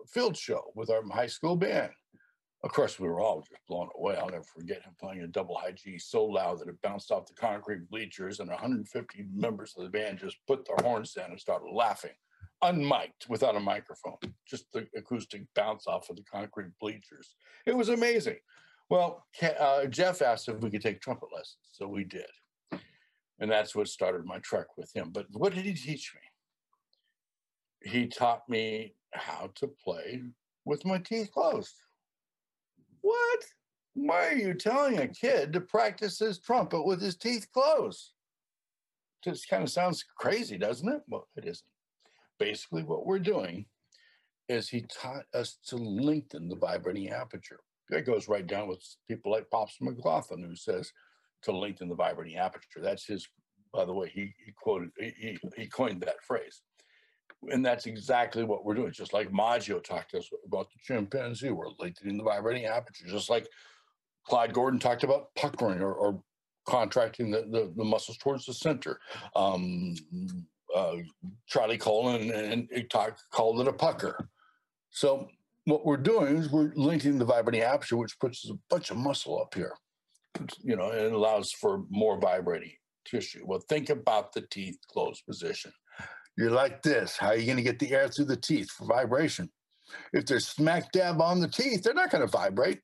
field 0.09 0.37
show 0.37 0.73
with 0.75 0.91
our 0.91 1.03
high 1.11 1.27
school 1.27 1.57
band. 1.57 1.91
Of 2.65 2.73
course, 2.73 2.99
we 2.99 3.07
were 3.09 3.21
all 3.21 3.43
just 3.43 3.61
blown 3.69 3.91
away. 3.95 4.17
I'll 4.17 4.31
never 4.31 4.43
forget 4.43 4.83
him 4.83 4.95
playing 4.99 5.21
a 5.21 5.27
double 5.27 5.55
high 5.55 5.73
G 5.73 5.99
so 5.99 6.25
loud 6.25 6.61
that 6.61 6.69
it 6.69 6.81
bounced 6.81 7.13
off 7.13 7.27
the 7.27 7.35
concrete 7.35 7.91
bleachers, 7.91 8.41
and 8.41 8.49
150 8.49 9.27
members 9.35 9.75
of 9.77 9.85
the 9.85 9.91
band 9.91 10.19
just 10.19 10.39
put 10.47 10.67
their 10.67 10.79
horns 10.81 11.13
down 11.13 11.31
and 11.31 11.39
started 11.39 11.69
laughing, 11.71 12.15
unmiked 12.63 13.29
without 13.29 13.55
a 13.55 13.61
microphone, 13.61 14.17
just 14.49 14.65
the 14.73 14.89
acoustic 14.97 15.43
bounce 15.55 15.87
off 15.87 16.09
of 16.09 16.17
the 16.17 16.23
concrete 16.23 16.71
bleachers. 16.81 17.37
It 17.67 17.77
was 17.77 17.91
amazing. 17.91 18.39
Well, 18.89 19.27
uh, 19.61 19.85
Jeff 19.85 20.23
asked 20.23 20.49
if 20.49 20.61
we 20.61 20.71
could 20.71 20.83
take 20.83 21.03
trumpet 21.03 21.29
lessons, 21.35 21.69
so 21.71 21.87
we 21.87 22.05
did. 22.05 22.25
And 23.41 23.51
that's 23.51 23.75
what 23.75 23.89
started 23.89 24.25
my 24.25 24.39
trek 24.39 24.79
with 24.79 24.91
him. 24.97 25.11
But 25.13 25.27
what 25.33 25.55
did 25.55 25.67
he 25.67 25.75
teach 25.75 26.15
me? 26.15 27.91
He 27.91 28.07
taught 28.07 28.49
me 28.49 28.95
how 29.13 29.51
to 29.57 29.69
play 29.69 30.23
with 30.65 30.87
my 30.87 30.97
teeth 30.97 31.31
closed. 31.31 31.75
What? 33.05 33.45
Why 33.93 34.29
are 34.29 34.35
you 34.35 34.55
telling 34.55 34.99
a 34.99 35.07
kid 35.07 35.53
to 35.53 35.61
practice 35.61 36.19
his 36.19 36.39
trumpet 36.39 36.87
with 36.87 37.03
his 37.03 37.17
teeth 37.17 37.47
closed? 37.53 38.13
Just 39.23 39.47
kind 39.51 39.63
of 39.63 39.69
sounds 39.69 40.03
crazy, 40.19 40.57
doesn't 40.57 40.89
it? 40.89 41.03
Well, 41.07 41.29
it 41.37 41.45
isn't. 41.45 41.67
Basically, 42.39 42.83
what 42.83 43.05
we're 43.05 43.19
doing 43.19 43.67
is 44.49 44.71
he 44.71 44.87
taught 45.03 45.25
us 45.35 45.59
to 45.67 45.77
lengthen 45.77 46.49
the 46.49 46.57
vibrating 46.57 47.11
aperture. 47.11 47.61
That 47.91 48.07
goes 48.07 48.27
right 48.27 48.47
down 48.47 48.69
with 48.69 48.83
people 49.07 49.33
like 49.33 49.51
Pops 49.51 49.77
McLaughlin, 49.83 50.43
who 50.43 50.57
says 50.57 50.91
to 51.43 51.53
lengthen 51.53 51.91
the 51.91 51.95
vibrating 51.95 52.39
aperture. 52.39 52.81
That's 52.81 53.05
his, 53.05 53.29
by 53.71 53.85
the 53.85 53.93
way, 53.93 54.09
he, 54.09 54.33
he 54.47 54.53
quoted, 54.57 54.93
he, 54.99 55.37
he 55.59 55.67
coined 55.67 56.01
that 56.01 56.25
phrase 56.27 56.63
and 57.51 57.65
that's 57.65 57.87
exactly 57.87 58.45
what 58.45 58.65
we're 58.65 58.75
doing. 58.75 58.93
Just 58.93 59.13
like 59.13 59.33
Maggio 59.33 59.81
talked 59.81 60.11
to 60.13 60.19
us 60.19 60.31
about 60.47 60.69
the 60.71 60.79
chimpanzee, 60.83 61.51
we're 61.51 61.69
lengthening 61.79 62.17
the 62.17 62.25
vibrating 62.25 62.67
aperture. 62.67 63.07
Just 63.07 63.31
like 63.31 63.47
Claude 64.27 64.53
Gordon 64.53 64.81
talked 64.81 65.05
about 65.05 65.35
puckering 65.35 65.81
or, 65.81 65.93
or 65.93 66.23
contracting 66.67 67.31
the, 67.31 67.43
the, 67.43 67.73
the, 67.77 67.85
muscles 67.85 68.17
towards 68.19 68.47
the 68.47 68.55
center. 68.55 68.99
Um, 69.37 69.95
uh, 70.75 70.97
Charlie 71.47 71.79
Colin 71.79 72.31
and, 72.31 72.69
and 72.71 72.91
talk, 72.91 73.19
called 73.31 73.61
it 73.61 73.69
a 73.69 73.73
pucker. 73.73 74.29
So 74.91 75.29
what 75.67 75.85
we're 75.85 75.97
doing 75.97 76.37
is 76.37 76.51
we're 76.51 76.73
linking 76.75 77.19
the 77.19 77.25
vibrating 77.25 77.63
aperture, 77.63 77.97
which 77.97 78.19
puts 78.19 78.49
a 78.49 78.55
bunch 78.71 78.91
of 78.91 78.97
muscle 78.97 79.41
up 79.41 79.55
here, 79.55 79.75
you 80.63 80.77
know, 80.77 80.91
and 80.91 81.15
allows 81.15 81.53
for 81.53 81.85
more 81.91 82.19
vibrating 82.19 82.73
tissue. 83.05 83.43
Well, 83.45 83.61
think 83.69 83.91
about 83.91 84.33
the 84.33 84.43
teeth 84.43 84.79
closed 84.91 85.25
position. 85.27 85.73
You're 86.37 86.51
like 86.51 86.83
this. 86.83 87.17
How 87.17 87.29
are 87.29 87.37
you 87.37 87.47
going 87.47 87.59
to 87.59 87.63
get 87.63 87.79
the 87.79 87.93
air 87.93 88.09
through 88.09 88.27
the 88.27 88.37
teeth 88.37 88.71
for 88.71 88.87
vibration? 88.87 89.51
If 90.13 90.27
they're 90.27 90.41
smack 90.41 90.91
dab 90.93 91.21
on 91.21 91.41
the 91.41 91.49
teeth, 91.49 91.83
they're 91.83 91.95
not 91.95 92.11
going 92.11 92.23
to 92.23 92.31
vibrate. 92.31 92.81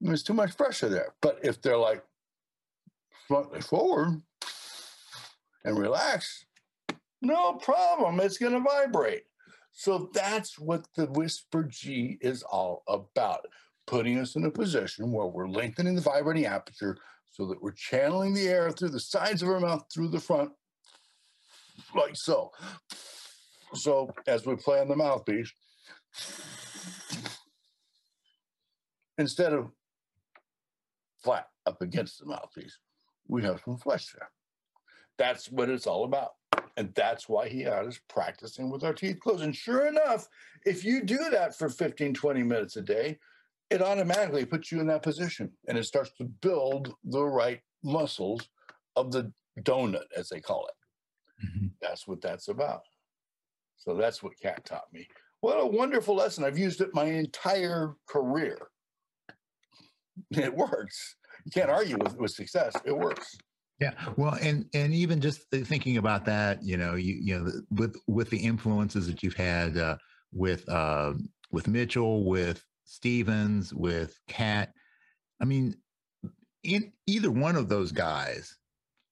There's 0.00 0.22
too 0.22 0.34
much 0.34 0.56
pressure 0.56 0.88
there. 0.88 1.14
But 1.22 1.40
if 1.42 1.62
they're 1.62 1.78
like 1.78 2.02
slightly 3.28 3.60
forward 3.60 4.20
and 5.64 5.78
relax, 5.78 6.46
no 7.22 7.54
problem. 7.54 8.20
It's 8.20 8.38
going 8.38 8.52
to 8.52 8.60
vibrate. 8.60 9.24
So 9.72 10.10
that's 10.12 10.58
what 10.58 10.86
the 10.96 11.06
Whisper 11.06 11.64
G 11.64 12.18
is 12.20 12.42
all 12.42 12.82
about 12.88 13.46
putting 13.86 14.18
us 14.18 14.34
in 14.34 14.44
a 14.44 14.50
position 14.50 15.12
where 15.12 15.26
we're 15.26 15.48
lengthening 15.48 15.94
the 15.94 16.00
vibrating 16.00 16.46
aperture 16.46 16.96
so 17.30 17.46
that 17.46 17.62
we're 17.62 17.72
channeling 17.72 18.34
the 18.34 18.48
air 18.48 18.70
through 18.70 18.88
the 18.88 19.00
sides 19.00 19.42
of 19.42 19.48
our 19.48 19.60
mouth 19.60 19.84
through 19.92 20.08
the 20.08 20.18
front, 20.18 20.50
like 21.94 22.16
so. 22.16 22.50
So 23.74 24.10
as 24.26 24.46
we 24.46 24.56
play 24.56 24.80
on 24.80 24.88
the 24.88 24.96
mouthpiece, 24.96 25.52
instead 29.18 29.52
of 29.52 29.70
flat 31.22 31.48
up 31.66 31.82
against 31.82 32.20
the 32.20 32.26
mouthpiece, 32.26 32.78
we 33.28 33.42
have 33.42 33.60
some 33.64 33.76
flesh 33.78 34.12
there. 34.12 34.30
That's 35.18 35.50
what 35.50 35.68
it's 35.68 35.86
all 35.86 36.04
about. 36.04 36.32
And 36.76 36.92
that's 36.94 37.28
why 37.28 37.48
he 37.48 37.62
had 37.62 37.86
us 37.86 37.98
practicing 38.08 38.70
with 38.70 38.84
our 38.84 38.92
teeth 38.92 39.18
closed. 39.20 39.42
And 39.42 39.56
sure 39.56 39.86
enough, 39.86 40.28
if 40.66 40.84
you 40.84 41.02
do 41.02 41.18
that 41.30 41.56
for 41.56 41.68
15, 41.68 42.12
20 42.12 42.42
minutes 42.42 42.76
a 42.76 42.82
day, 42.82 43.18
it 43.70 43.82
automatically 43.82 44.44
puts 44.44 44.70
you 44.70 44.80
in 44.80 44.86
that 44.88 45.02
position 45.02 45.50
and 45.66 45.76
it 45.76 45.84
starts 45.84 46.12
to 46.18 46.24
build 46.24 46.94
the 47.04 47.24
right 47.24 47.60
muscles 47.82 48.48
of 48.94 49.10
the 49.10 49.32
donut, 49.60 50.04
as 50.16 50.28
they 50.28 50.40
call 50.40 50.66
it. 50.66 50.74
Mm-hmm. 51.44 51.66
That's 51.80 52.06
what 52.06 52.20
that's 52.20 52.48
about. 52.48 52.82
So 53.76 53.94
that's 53.94 54.22
what 54.22 54.38
Cat 54.40 54.64
taught 54.64 54.92
me. 54.92 55.06
What 55.40 55.60
a 55.60 55.66
wonderful 55.66 56.16
lesson. 56.16 56.44
I've 56.44 56.58
used 56.58 56.80
it 56.80 56.94
my 56.94 57.04
entire 57.04 57.94
career. 58.08 58.58
It 60.30 60.54
works. 60.54 61.16
You 61.44 61.52
can't 61.52 61.68
argue 61.68 61.98
with, 61.98 62.16
with 62.16 62.30
success. 62.30 62.74
It 62.86 62.96
works. 62.96 63.36
Yeah, 63.80 63.92
well, 64.16 64.38
and 64.40 64.64
and 64.72 64.94
even 64.94 65.20
just 65.20 65.42
thinking 65.50 65.98
about 65.98 66.24
that, 66.24 66.62
you 66.62 66.78
know, 66.78 66.94
you 66.94 67.18
you 67.20 67.38
know, 67.38 67.52
with 67.70 67.96
with 68.06 68.30
the 68.30 68.38
influences 68.38 69.06
that 69.06 69.22
you've 69.22 69.36
had 69.36 69.76
uh, 69.76 69.98
with 70.32 70.66
uh, 70.70 71.12
with 71.52 71.68
Mitchell, 71.68 72.24
with 72.24 72.64
Stevens, 72.84 73.74
with 73.74 74.18
Cat, 74.26 74.72
I 75.42 75.44
mean, 75.44 75.76
in 76.64 76.92
either 77.06 77.30
one 77.30 77.56
of 77.56 77.68
those 77.68 77.92
guys 77.92 78.56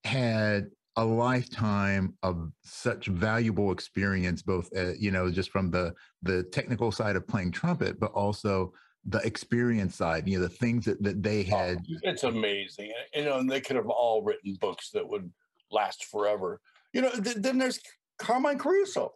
had 0.03 0.71
a 0.97 1.03
lifetime 1.03 2.13
of 2.23 2.51
such 2.63 3.07
valuable 3.07 3.71
experience, 3.71 4.41
both 4.41 4.69
uh, 4.77 4.93
you 4.93 5.11
know, 5.11 5.29
just 5.29 5.51
from 5.51 5.69
the 5.69 5.93
the 6.23 6.43
technical 6.43 6.91
side 6.91 7.15
of 7.15 7.27
playing 7.27 7.51
trumpet, 7.51 7.99
but 7.99 8.11
also 8.11 8.73
the 9.05 9.19
experience 9.19 9.95
side, 9.95 10.27
you 10.27 10.37
know, 10.39 10.43
the 10.43 10.49
things 10.49 10.85
that, 10.85 11.01
that 11.03 11.21
they 11.21 11.45
oh, 11.51 11.57
had. 11.57 11.79
It's 12.03 12.23
amazing. 12.23 12.91
You 13.13 13.25
know, 13.25 13.39
and 13.39 13.49
they 13.49 13.61
could 13.61 13.75
have 13.75 13.89
all 13.89 14.23
written 14.23 14.57
books 14.59 14.89
that 14.91 15.07
would 15.07 15.31
last 15.71 16.05
forever. 16.05 16.59
You 16.93 17.01
know, 17.01 17.11
th- 17.11 17.37
then 17.37 17.57
there's 17.57 17.79
Carmine 18.17 18.57
Caruso, 18.57 19.13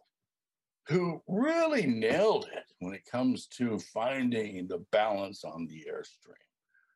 who 0.86 1.22
really 1.26 1.86
nailed 1.86 2.48
it 2.54 2.64
when 2.78 2.94
it 2.94 3.04
comes 3.10 3.46
to 3.46 3.78
finding 3.78 4.66
the 4.68 4.84
balance 4.92 5.44
on 5.44 5.66
the 5.66 5.86
airstream. 5.90 6.34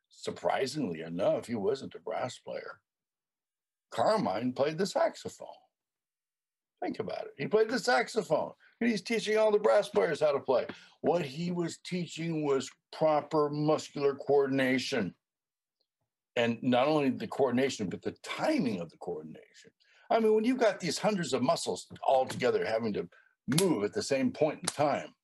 Surprisingly 0.09 1.01
enough, 1.01 1.47
he 1.47 1.55
wasn't 1.55 1.95
a 1.95 2.01
brass 2.01 2.39
player. 2.39 2.81
Carmine 3.95 4.53
played 4.53 4.79
the 4.79 4.87
saxophone. 4.87 5.49
Think 6.83 6.99
about 6.99 7.23
it. 7.23 7.33
He 7.39 7.47
played 7.47 7.71
the 7.71 7.79
saxophone 7.79 8.53
and 8.81 8.91
he's 8.91 9.03
teaching 9.03 9.39
all 9.39 9.53
the 9.53 9.59
brass 9.59 9.89
players 9.89 10.21
how 10.21 10.33
to 10.33 10.41
play. 10.41 10.67
What 11.01 11.25
he 11.25 11.51
was 11.51 11.79
teaching 11.85 12.45
was 12.45 12.71
proper 12.93 13.49
muscular 13.49 14.15
coordination. 14.15 15.15
And 16.37 16.59
not 16.63 16.89
only 16.89 17.11
the 17.11 17.29
coordination, 17.29 17.89
but 17.89 18.03
the 18.03 18.17
timing 18.23 18.81
of 18.81 18.91
the 18.91 18.97
coordination. 18.97 19.71
I 20.11 20.19
mean, 20.19 20.35
when 20.35 20.45
you've 20.45 20.59
got 20.59 20.81
these 20.81 20.99
hundreds 20.99 21.33
of 21.33 21.43
muscles 21.43 21.87
all 22.03 22.27
together 22.27 22.65
having 22.65 22.93
to 22.95 23.09
move 23.61 23.85
at 23.85 23.93
the 23.93 24.03
same 24.03 24.33
point 24.33 24.59
in 24.61 24.67
time, 24.67 25.15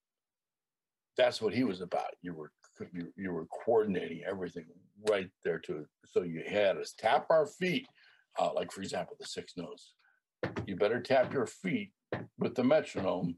that's 1.16 1.42
what 1.42 1.52
he 1.52 1.64
was 1.64 1.80
about. 1.80 2.14
You 2.22 2.34
were 2.34 2.52
you, 2.92 3.12
you 3.16 3.32
were 3.32 3.46
coordinating 3.46 4.22
everything 4.26 4.64
right 5.10 5.28
there 5.44 5.58
to 5.58 5.84
so 6.06 6.22
you 6.22 6.42
had 6.48 6.76
us 6.76 6.94
tap 6.96 7.26
our 7.30 7.46
feet, 7.46 7.86
uh, 8.38 8.52
like 8.54 8.72
for 8.72 8.82
example 8.82 9.16
the 9.18 9.26
six 9.26 9.54
notes. 9.56 9.94
You 10.66 10.76
better 10.76 11.00
tap 11.00 11.32
your 11.32 11.46
feet 11.46 11.92
with 12.38 12.54
the 12.54 12.64
metronome 12.64 13.36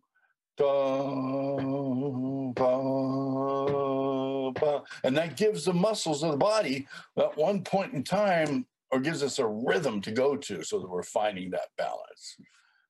and 5.04 5.16
that 5.16 5.36
gives 5.36 5.64
the 5.64 5.72
muscles 5.72 6.22
of 6.22 6.32
the 6.32 6.36
body 6.36 6.86
at 7.18 7.36
one 7.36 7.64
point 7.64 7.94
in 7.94 8.04
time 8.04 8.66
or 8.90 9.00
gives 9.00 9.22
us 9.22 9.38
a 9.38 9.46
rhythm 9.46 10.02
to 10.02 10.12
go 10.12 10.36
to 10.36 10.62
so 10.62 10.78
that 10.78 10.88
we're 10.88 11.02
finding 11.02 11.50
that 11.50 11.68
balance. 11.78 12.36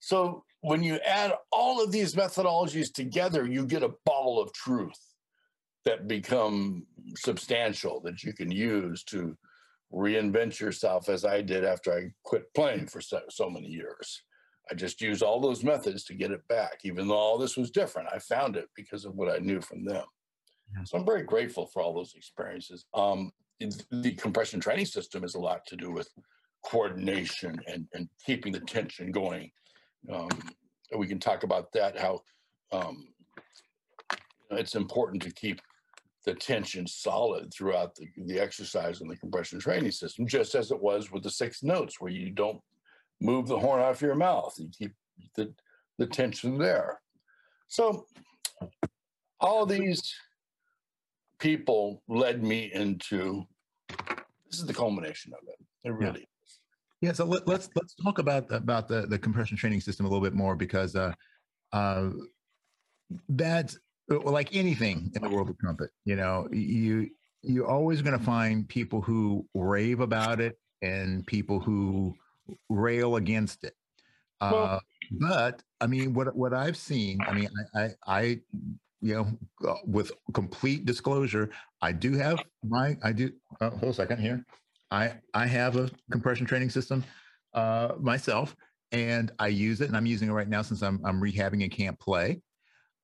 So 0.01 0.45
when 0.63 0.83
you 0.83 0.97
add 1.07 1.35
all 1.53 1.83
of 1.83 1.93
these 1.93 2.15
methodologies 2.15 2.93
together, 2.93 3.47
you 3.47 3.65
get 3.65 3.85
a 3.85 3.95
ball 4.05 4.43
of 4.43 4.53
truth 4.53 4.99
that 5.85 6.09
become 6.09 6.85
substantial 7.17 8.01
that 8.01 8.25
you 8.25 8.33
can 8.33 8.51
use 8.51 9.05
to 9.05 9.37
reinvent 9.93 10.59
yourself 10.59 11.09
as 11.09 11.25
I 11.25 11.43
did 11.43 11.65
after 11.65 11.93
I 11.93 12.13
quit 12.25 12.53
playing 12.55 12.87
for 12.87 13.01
so, 13.01 13.21
so 13.29 13.51
many 13.51 13.69
years. 13.69 14.23
I 14.71 14.75
just 14.75 15.01
used 15.01 15.23
all 15.23 15.41
those 15.41 15.65
methods 15.65 16.05
to 16.05 16.15
get 16.15 16.31
it 16.31 16.47
back, 16.49 16.81
even 16.85 17.09
though 17.09 17.17
all 17.17 17.37
this 17.37 17.57
was 17.57 17.71
different. 17.71 18.09
I 18.13 18.19
found 18.19 18.57
it 18.57 18.69
because 18.75 19.05
of 19.05 19.15
what 19.15 19.29
I 19.29 19.39
knew 19.39 19.61
from 19.61 19.85
them. 19.85 20.05
Yeah. 20.75 20.85
So 20.85 20.99
I'm 20.99 21.05
very 21.05 21.23
grateful 21.23 21.67
for 21.67 21.83
all 21.83 21.93
those 21.93 22.15
experiences. 22.15 22.87
Um, 22.95 23.33
the 23.91 24.13
compression 24.13 24.61
training 24.61 24.87
system 24.87 25.23
has 25.23 25.35
a 25.35 25.41
lot 25.41 25.67
to 25.67 25.77
do 25.77 25.93
with 25.93 26.09
coordination 26.65 27.61
and, 27.67 27.87
and 27.93 28.09
keeping 28.25 28.53
the 28.53 28.61
tension 28.61 29.13
going. 29.13 29.51
Um, 30.11 30.31
we 30.97 31.07
can 31.07 31.19
talk 31.19 31.43
about 31.43 31.73
that, 31.73 31.99
how 31.99 32.23
um, 32.73 33.09
it's 34.51 34.75
important 34.75 35.23
to 35.23 35.31
keep 35.33 35.61
the 36.25 36.35
tension 36.35 36.87
solid 36.87 37.53
throughout 37.53 37.95
the, 37.95 38.09
the 38.27 38.39
exercise 38.39 39.01
and 39.01 39.11
the 39.11 39.17
compression 39.17 39.59
training 39.59 39.91
system, 39.91 40.27
just 40.27 40.55
as 40.55 40.71
it 40.71 40.81
was 40.81 41.11
with 41.11 41.23
the 41.23 41.31
six 41.31 41.63
notes, 41.63 42.01
where 42.01 42.13
you 42.13 42.31
don't 42.31 42.61
move 43.21 43.49
the 43.49 43.59
horn 43.59 43.81
off 43.81 44.03
your 44.03 44.15
mouth. 44.15 44.55
You 44.57 44.69
keep 44.77 44.95
the, 45.37 45.53
the 45.99 46.07
tension 46.07 46.59
there. 46.59 47.01
So 47.69 48.07
all 49.41 49.67
these 49.67 50.15
people 51.39 52.03
led 52.09 52.43
me 52.43 52.71
into 52.73 53.45
this 53.89 54.61
is 54.61 54.67
the 54.67 54.75
culmination 54.75 55.33
of 55.33 55.49
it. 55.49 55.89
It 55.89 55.93
really 55.93 56.21
yeah. 56.21 56.45
is. 56.45 56.61
Yeah, 57.01 57.13
so 57.13 57.25
let, 57.25 57.43
us 57.43 57.49
let's, 57.49 57.69
let's 57.75 57.95
talk 57.97 58.19
about 58.19 58.51
about 58.53 58.87
the, 58.87 59.07
the 59.07 59.19
compression 59.19 59.57
training 59.57 59.81
system 59.81 60.07
a 60.07 60.09
little 60.09 60.23
bit 60.23 60.35
more 60.35 60.55
because 60.55 60.95
uh, 60.95 61.13
uh, 61.73 62.11
that's 63.29 63.77
like 64.09 64.55
anything 64.55 65.11
in 65.15 65.23
the 65.23 65.29
world 65.29 65.49
of 65.49 65.59
trumpet. 65.59 65.91
You 66.05 66.17
know, 66.17 66.49
you 66.53 67.11
you're 67.43 67.69
always 67.69 68.03
going 68.03 68.19
to 68.19 68.25
find 68.25 68.69
people 68.69 69.01
who 69.01 69.47
rave 69.55 70.01
about 70.01 70.41
it 70.41 70.59
and 70.81 71.27
people 71.27 71.59
who 71.61 72.15
rail 72.69 73.17
against 73.17 73.65
it. 73.65 73.75
Well, 74.41 74.55
uh, 74.55 74.81
but 75.13 75.63
I 75.81 75.87
mean, 75.87 76.15
what 76.15 76.35
what 76.35 76.53
I've 76.53 76.77
seen, 76.77 77.21
I 77.27 77.33
mean, 77.33 77.49
I, 77.75 77.81
I, 77.81 77.91
I 78.07 78.41
you 79.01 79.15
know, 79.15 79.69
uh, 79.69 79.75
with 79.85 80.13
complete 80.33 80.85
disclosure, 80.85 81.51
I 81.81 81.93
do 81.93 82.13
have 82.15 82.39
my, 82.65 82.97
I 83.03 83.13
do. 83.13 83.33
Uh, 83.61 83.71
hold 83.71 83.93
a 83.93 83.95
second 83.95 84.19
here. 84.19 84.45
I 84.91 85.15
I 85.35 85.47
have 85.47 85.77
a 85.77 85.91
compression 86.11 86.47
training 86.47 86.71
system 86.71 87.05
uh, 87.55 87.95
myself, 88.01 88.57
and 88.93 89.33
I 89.39 89.49
use 89.49 89.81
it, 89.81 89.89
and 89.89 89.97
I'm 89.97 90.07
using 90.07 90.29
it 90.29 90.33
right 90.33 90.49
now 90.49 90.63
since 90.63 90.83
I'm 90.83 91.01
I'm 91.05 91.21
rehabbing 91.21 91.63
and 91.63 91.71
can't 91.71 91.99
play. 91.99 92.41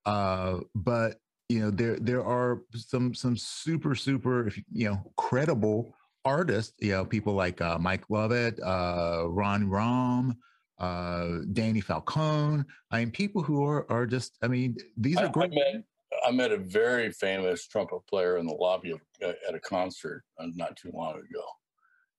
Uh, 0.08 0.60
but 0.74 1.20
you 1.48 1.60
know, 1.60 1.70
there 1.70 1.96
there 2.00 2.24
are 2.24 2.62
some 2.72 3.12
some 3.12 3.36
super 3.36 3.94
super 3.94 4.50
you 4.72 4.88
know 4.88 5.12
credible 5.16 5.94
artists, 6.24 6.72
you 6.80 6.92
know, 6.92 7.04
people 7.04 7.34
like 7.34 7.60
uh, 7.60 7.78
Mike 7.78 8.08
Lovatt, 8.08 8.56
uh, 8.64 9.28
Ron 9.28 9.68
Rom. 9.68 10.36
uh, 10.78 11.38
Danny 11.52 11.80
Falcone. 11.80 12.64
I 12.90 13.00
mean, 13.00 13.10
people 13.10 13.42
who 13.42 13.64
are 13.64 13.90
are 13.90 14.06
just. 14.06 14.38
I 14.42 14.48
mean, 14.48 14.76
these 14.96 15.16
are 15.16 15.26
I, 15.26 15.30
great. 15.30 15.52
I 15.52 15.54
met, 15.54 15.84
I 16.26 16.30
met 16.30 16.52
a 16.52 16.58
very 16.58 17.10
famous 17.10 17.66
trumpet 17.66 18.00
player 18.08 18.38
in 18.38 18.46
the 18.46 18.54
lobby 18.54 18.92
of, 18.92 19.00
uh, 19.22 19.32
at 19.48 19.54
a 19.54 19.60
concert 19.60 20.22
uh, 20.38 20.46
not 20.54 20.76
too 20.76 20.90
long 20.94 21.14
ago, 21.14 21.44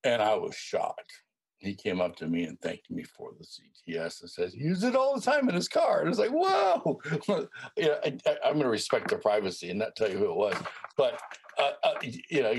and 0.03 0.21
I 0.21 0.35
was 0.35 0.55
shocked. 0.55 1.11
He 1.59 1.75
came 1.75 1.99
up 1.99 2.15
to 2.15 2.27
me 2.27 2.45
and 2.45 2.59
thanked 2.61 2.89
me 2.89 3.03
for 3.03 3.31
the 3.37 3.45
CTS 3.45 4.21
and 4.21 4.29
says, 4.29 4.55
use 4.55 4.83
it 4.83 4.95
all 4.95 5.15
the 5.15 5.21
time 5.21 5.49
in 5.49 5.55
his 5.55 5.67
car. 5.67 5.99
And 5.99 6.09
it's 6.09 6.17
like, 6.17 6.31
whoa, 6.31 6.99
yeah, 7.77 7.95
I, 8.03 8.07
am 8.45 8.53
going 8.53 8.61
to 8.61 8.69
respect 8.69 9.09
their 9.09 9.19
privacy 9.19 9.69
and 9.69 9.79
not 9.79 9.95
tell 9.95 10.09
you 10.09 10.17
who 10.17 10.31
it 10.31 10.35
was. 10.35 10.55
But, 10.95 11.19
uh, 11.57 11.71
uh, 11.83 11.93
you 12.01 12.43
know, 12.43 12.55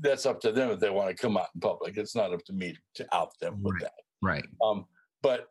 that's 0.00 0.24
up 0.24 0.40
to 0.40 0.52
them 0.52 0.70
if 0.70 0.80
they 0.80 0.88
want 0.88 1.14
to 1.14 1.14
come 1.14 1.36
out 1.36 1.48
in 1.54 1.60
public. 1.60 1.98
It's 1.98 2.16
not 2.16 2.32
up 2.32 2.44
to 2.46 2.54
me 2.54 2.76
to 2.94 3.06
out 3.14 3.38
them 3.38 3.62
with 3.62 3.74
right. 3.74 3.82
that. 3.82 3.92
Right. 4.22 4.44
Um, 4.64 4.86
but 5.22 5.48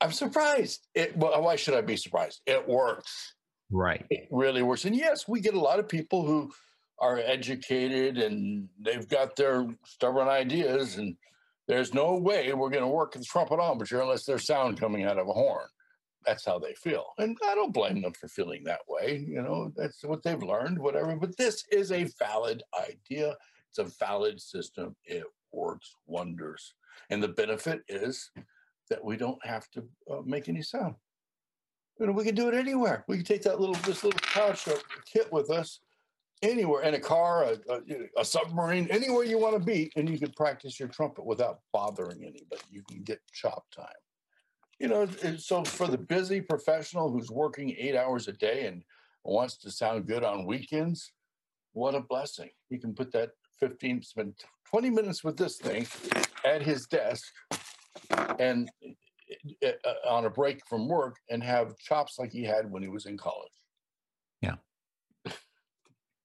I'm 0.00 0.12
surprised. 0.12 0.88
It, 0.94 1.16
well, 1.16 1.40
why 1.42 1.54
should 1.54 1.74
I 1.74 1.80
be 1.80 1.96
surprised? 1.96 2.40
It 2.46 2.68
works. 2.68 3.34
Right. 3.70 4.04
It 4.10 4.26
really 4.32 4.62
works. 4.62 4.84
And 4.84 4.96
yes, 4.96 5.28
we 5.28 5.40
get 5.40 5.54
a 5.54 5.60
lot 5.60 5.78
of 5.78 5.88
people 5.88 6.26
who 6.26 6.50
are 6.98 7.18
educated 7.18 8.18
and 8.18 8.68
they've 8.80 9.08
got 9.08 9.36
their 9.36 9.66
stubborn 9.84 10.28
ideas 10.28 10.96
and 10.96 11.16
there's 11.66 11.94
no 11.94 12.16
way 12.16 12.52
we're 12.52 12.70
going 12.70 12.82
to 12.82 12.88
work 12.88 13.14
with 13.14 13.26
trumpet 13.26 13.58
embouchure 13.60 14.02
unless 14.02 14.24
there's 14.24 14.46
sound 14.46 14.78
coming 14.78 15.04
out 15.04 15.18
of 15.18 15.28
a 15.28 15.32
horn. 15.32 15.66
That's 16.26 16.44
how 16.44 16.58
they 16.58 16.74
feel. 16.74 17.06
And 17.18 17.36
I 17.44 17.54
don't 17.54 17.74
blame 17.74 18.02
them 18.02 18.12
for 18.12 18.28
feeling 18.28 18.64
that 18.64 18.80
way. 18.88 19.24
You 19.26 19.42
know, 19.42 19.72
that's 19.76 20.02
what 20.04 20.22
they've 20.22 20.42
learned, 20.42 20.78
whatever. 20.78 21.14
But 21.16 21.36
this 21.36 21.64
is 21.70 21.92
a 21.92 22.08
valid 22.18 22.62
idea. 22.88 23.36
It's 23.70 23.78
a 23.78 23.84
valid 23.84 24.40
system. 24.40 24.96
It 25.04 25.24
works 25.52 25.94
wonders. 26.06 26.74
And 27.10 27.22
the 27.22 27.28
benefit 27.28 27.82
is 27.88 28.30
that 28.88 29.04
we 29.04 29.16
don't 29.16 29.44
have 29.44 29.68
to 29.70 29.84
uh, 30.10 30.20
make 30.24 30.48
any 30.48 30.62
sound. 30.62 30.94
You 31.98 32.06
know, 32.06 32.12
we 32.12 32.24
can 32.24 32.34
do 32.34 32.48
it 32.48 32.54
anywhere. 32.54 33.04
We 33.06 33.16
can 33.16 33.24
take 33.24 33.42
that 33.42 33.60
little 33.60 33.76
this 33.76 34.02
little 34.02 34.18
couch 34.18 34.66
kit 35.06 35.32
with 35.32 35.50
us 35.50 35.80
anywhere 36.44 36.82
in 36.82 36.94
a 36.94 37.00
car, 37.00 37.44
a, 37.44 37.56
a, 37.68 37.80
a, 38.18 38.24
submarine, 38.24 38.86
anywhere 38.90 39.24
you 39.24 39.38
want 39.38 39.54
to 39.54 39.64
be, 39.64 39.90
and 39.96 40.08
you 40.08 40.18
can 40.18 40.30
practice 40.32 40.78
your 40.78 40.88
trumpet 40.88 41.24
without 41.24 41.60
bothering 41.72 42.22
anybody. 42.22 42.62
You 42.70 42.82
can 42.88 43.02
get 43.02 43.20
chop 43.32 43.64
time. 43.74 43.86
You 44.78 44.88
know, 44.88 45.06
so 45.38 45.64
for 45.64 45.86
the 45.86 45.98
busy 45.98 46.40
professional 46.40 47.10
who's 47.10 47.30
working 47.30 47.74
eight 47.78 47.96
hours 47.96 48.28
a 48.28 48.32
day 48.32 48.66
and 48.66 48.82
wants 49.24 49.56
to 49.58 49.70
sound 49.70 50.06
good 50.06 50.24
on 50.24 50.46
weekends, 50.46 51.12
what 51.72 51.94
a 51.94 52.00
blessing. 52.00 52.50
He 52.68 52.78
can 52.78 52.94
put 52.94 53.12
that 53.12 53.30
15, 53.60 54.02
spend 54.02 54.34
20 54.68 54.90
minutes 54.90 55.24
with 55.24 55.36
this 55.36 55.56
thing 55.56 55.86
at 56.44 56.62
his 56.62 56.86
desk 56.86 57.32
and 58.38 58.68
uh, 59.64 59.70
on 60.08 60.26
a 60.26 60.30
break 60.30 60.60
from 60.66 60.88
work 60.88 61.16
and 61.30 61.42
have 61.42 61.76
chops 61.78 62.18
like 62.18 62.32
he 62.32 62.44
had 62.44 62.70
when 62.70 62.82
he 62.82 62.88
was 62.88 63.06
in 63.06 63.16
college. 63.16 63.50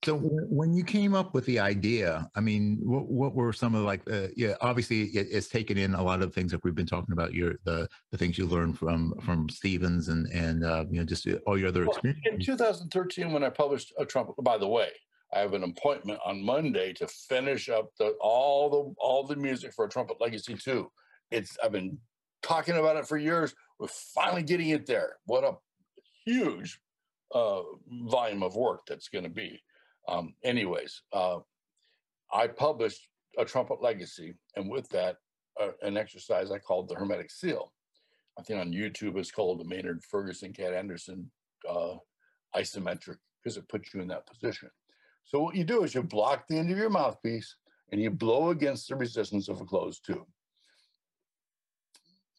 So 0.10 0.18
when 0.18 0.74
you 0.74 0.84
came 0.84 1.14
up 1.14 1.36
with 1.36 1.46
the 1.46 1.60
idea, 1.60 2.28
I 2.34 2.40
mean, 2.40 2.80
what, 2.82 3.06
what 3.12 3.36
were 3.36 3.54
some 3.54 3.76
of 3.76 3.84
like, 3.84 4.02
uh, 4.10 4.30
yeah, 4.36 4.56
obviously 4.60 5.04
it, 5.04 5.28
it's 5.30 5.50
taken 5.50 5.78
in 5.78 5.94
a 5.94 6.02
lot 6.02 6.24
of 6.24 6.34
things 6.34 6.52
that 6.52 6.64
we've 6.64 6.74
been 6.74 6.88
talking 6.88 7.14
about 7.14 7.36
your, 7.36 7.58
the, 7.64 7.88
the 8.10 8.18
things 8.18 8.36
you 8.36 8.48
learned 8.48 8.80
from, 8.80 9.14
from 9.24 9.48
Stevens 9.50 10.08
and, 10.08 10.26
and, 10.34 10.66
uh, 10.66 10.86
you 10.90 10.98
know, 10.98 11.06
just 11.06 11.28
uh, 11.28 11.36
all 11.46 11.60
your 11.60 11.68
other 11.68 11.82
well, 11.82 11.92
experiences. 11.92 12.26
In 12.26 12.40
2013, 12.40 13.32
when 13.32 13.44
I 13.44 13.52
published 13.52 13.94
a 14.00 14.06
trumpet, 14.06 14.34
by 14.44 14.58
the 14.58 14.68
way, 14.68 14.90
I 15.32 15.42
have 15.42 15.54
an 15.54 15.64
appointment 15.64 16.20
on 16.26 16.44
Monday 16.44 16.92
to 16.94 17.08
finish 17.08 17.70
up 17.70 17.92
the, 18.00 18.16
all 18.20 18.68
the, 18.72 18.96
all 18.98 19.28
the 19.28 19.36
music 19.36 19.76
for 19.76 19.86
a 19.86 19.90
trumpet 19.90 20.20
legacy 20.20 20.56
too. 20.56 20.90
It's, 21.30 21.56
I've 21.64 21.72
been 21.72 22.00
talking 22.42 22.78
about 22.78 22.98
it 22.98 23.08
for 23.08 23.20
years. 23.20 23.54
We're 23.78 23.90
finally 24.16 24.42
getting 24.42 24.70
it 24.70 24.88
there. 24.88 25.18
What 25.28 25.44
a 25.44 25.54
huge 26.26 26.82
uh, 27.32 27.62
volume 28.06 28.42
of 28.42 28.56
work 28.56 28.88
that's 28.88 29.08
going 29.08 29.26
to 29.26 29.30
be. 29.30 29.62
Um, 30.10 30.34
anyways, 30.44 31.04
uh, 31.14 31.38
I 32.34 32.48
published 32.48 33.08
a 33.38 33.46
trumpet 33.46 33.82
legacy, 33.82 34.34
and 34.56 34.70
with 34.70 34.90
that, 34.90 35.18
uh, 35.62 35.70
an 35.84 35.98
exercise 35.98 36.52
I 36.52 36.58
called 36.58 36.90
the 36.90 36.96
Hermetic 36.96 37.30
Seal. 37.30 37.72
I 38.38 38.42
think 38.42 38.60
on 38.60 38.72
YouTube 38.72 39.18
it's 39.18 39.32
called 39.32 39.60
the 39.60 39.66
Maynard 39.66 40.02
Ferguson 40.04 40.52
Cat 40.52 40.74
Anderson 40.74 41.30
uh, 41.70 41.96
isometric 42.56 43.18
because 43.44 43.58
it 43.58 43.68
puts 43.70 43.94
you 43.94 44.02
in 44.02 44.08
that 44.08 44.26
position. 44.26 44.70
So 45.26 45.42
what 45.42 45.56
you 45.56 45.64
do 45.64 45.84
is 45.84 45.94
you 45.94 46.02
block 46.02 46.48
the 46.48 46.58
end 46.58 46.72
of 46.72 46.78
your 46.78 46.90
mouthpiece 46.90 47.56
and 47.92 48.02
you 48.02 48.10
blow 48.10 48.50
against 48.50 48.90
the 48.90 48.96
resistance 48.96 49.48
of 49.48 49.62
a 49.62 49.66
closed 49.66 50.06
tube. 50.06 50.26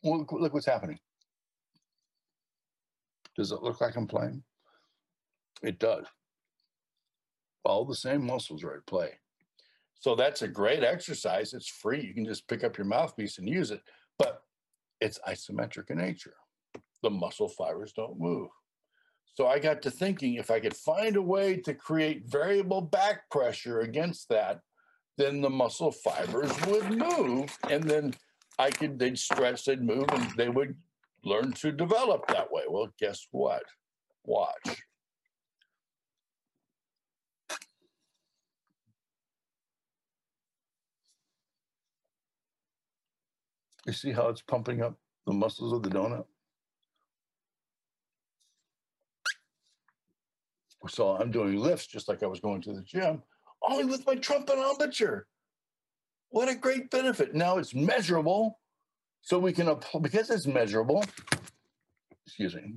Well, 0.02 0.20
look, 0.20 0.32
look 0.32 0.54
what's 0.54 0.66
happening. 0.66 0.98
Does 3.36 3.52
it 3.52 3.62
look 3.62 3.80
like 3.80 3.96
I'm 3.96 4.06
playing? 4.06 4.42
It 5.62 5.78
does 5.78 6.06
all 7.64 7.84
the 7.84 7.94
same 7.94 8.26
muscles 8.26 8.64
are 8.64 8.74
at 8.74 8.86
play. 8.86 9.10
So 9.98 10.14
that's 10.14 10.42
a 10.42 10.48
great 10.48 10.82
exercise. 10.82 11.52
It's 11.52 11.68
free. 11.68 12.02
You 12.02 12.14
can 12.14 12.24
just 12.24 12.48
pick 12.48 12.64
up 12.64 12.78
your 12.78 12.86
mouthpiece 12.86 13.38
and 13.38 13.48
use 13.48 13.70
it, 13.70 13.82
but 14.18 14.42
it's 15.00 15.18
isometric 15.28 15.90
in 15.90 15.98
nature. 15.98 16.34
The 17.02 17.10
muscle 17.10 17.48
fibers 17.48 17.92
don't 17.92 18.18
move. 18.18 18.48
So 19.34 19.46
I 19.46 19.58
got 19.58 19.82
to 19.82 19.90
thinking 19.90 20.34
if 20.34 20.50
I 20.50 20.60
could 20.60 20.76
find 20.76 21.16
a 21.16 21.22
way 21.22 21.56
to 21.58 21.74
create 21.74 22.26
variable 22.26 22.80
back 22.80 23.30
pressure 23.30 23.80
against 23.80 24.28
that, 24.30 24.60
then 25.16 25.40
the 25.40 25.50
muscle 25.50 25.92
fibers 25.92 26.52
would 26.66 26.90
move 26.90 27.56
and 27.68 27.84
then 27.84 28.14
I 28.58 28.70
could, 28.70 28.98
they'd 28.98 29.18
stretch, 29.18 29.64
they'd 29.64 29.82
move, 29.82 30.04
and 30.10 30.30
they 30.36 30.50
would 30.50 30.76
learn 31.24 31.52
to 31.52 31.72
develop 31.72 32.26
that 32.28 32.52
way. 32.52 32.64
Well, 32.68 32.92
guess 32.98 33.26
what? 33.30 33.62
Watch. 34.24 34.82
You 43.86 43.92
see 43.92 44.12
how 44.12 44.28
it's 44.28 44.42
pumping 44.42 44.82
up 44.82 44.98
the 45.26 45.32
muscles 45.32 45.72
of 45.72 45.82
the 45.82 45.90
donut? 45.90 46.24
So 50.88 51.16
I'm 51.16 51.30
doing 51.30 51.56
lifts 51.58 51.86
just 51.86 52.08
like 52.08 52.22
I 52.22 52.26
was 52.26 52.40
going 52.40 52.62
to 52.62 52.72
the 52.72 52.82
gym, 52.82 53.22
only 53.68 53.84
with 53.84 54.06
my 54.06 54.14
trumpet 54.14 54.58
embouchure. 54.58 55.26
What 56.30 56.48
a 56.48 56.54
great 56.54 56.90
benefit. 56.90 57.34
Now 57.34 57.58
it's 57.58 57.74
measurable. 57.74 58.58
So 59.22 59.38
we 59.38 59.52
can 59.52 59.68
apply, 59.68 60.00
because 60.00 60.30
it's 60.30 60.46
measurable, 60.46 61.04
excuse 62.26 62.54
me, 62.54 62.76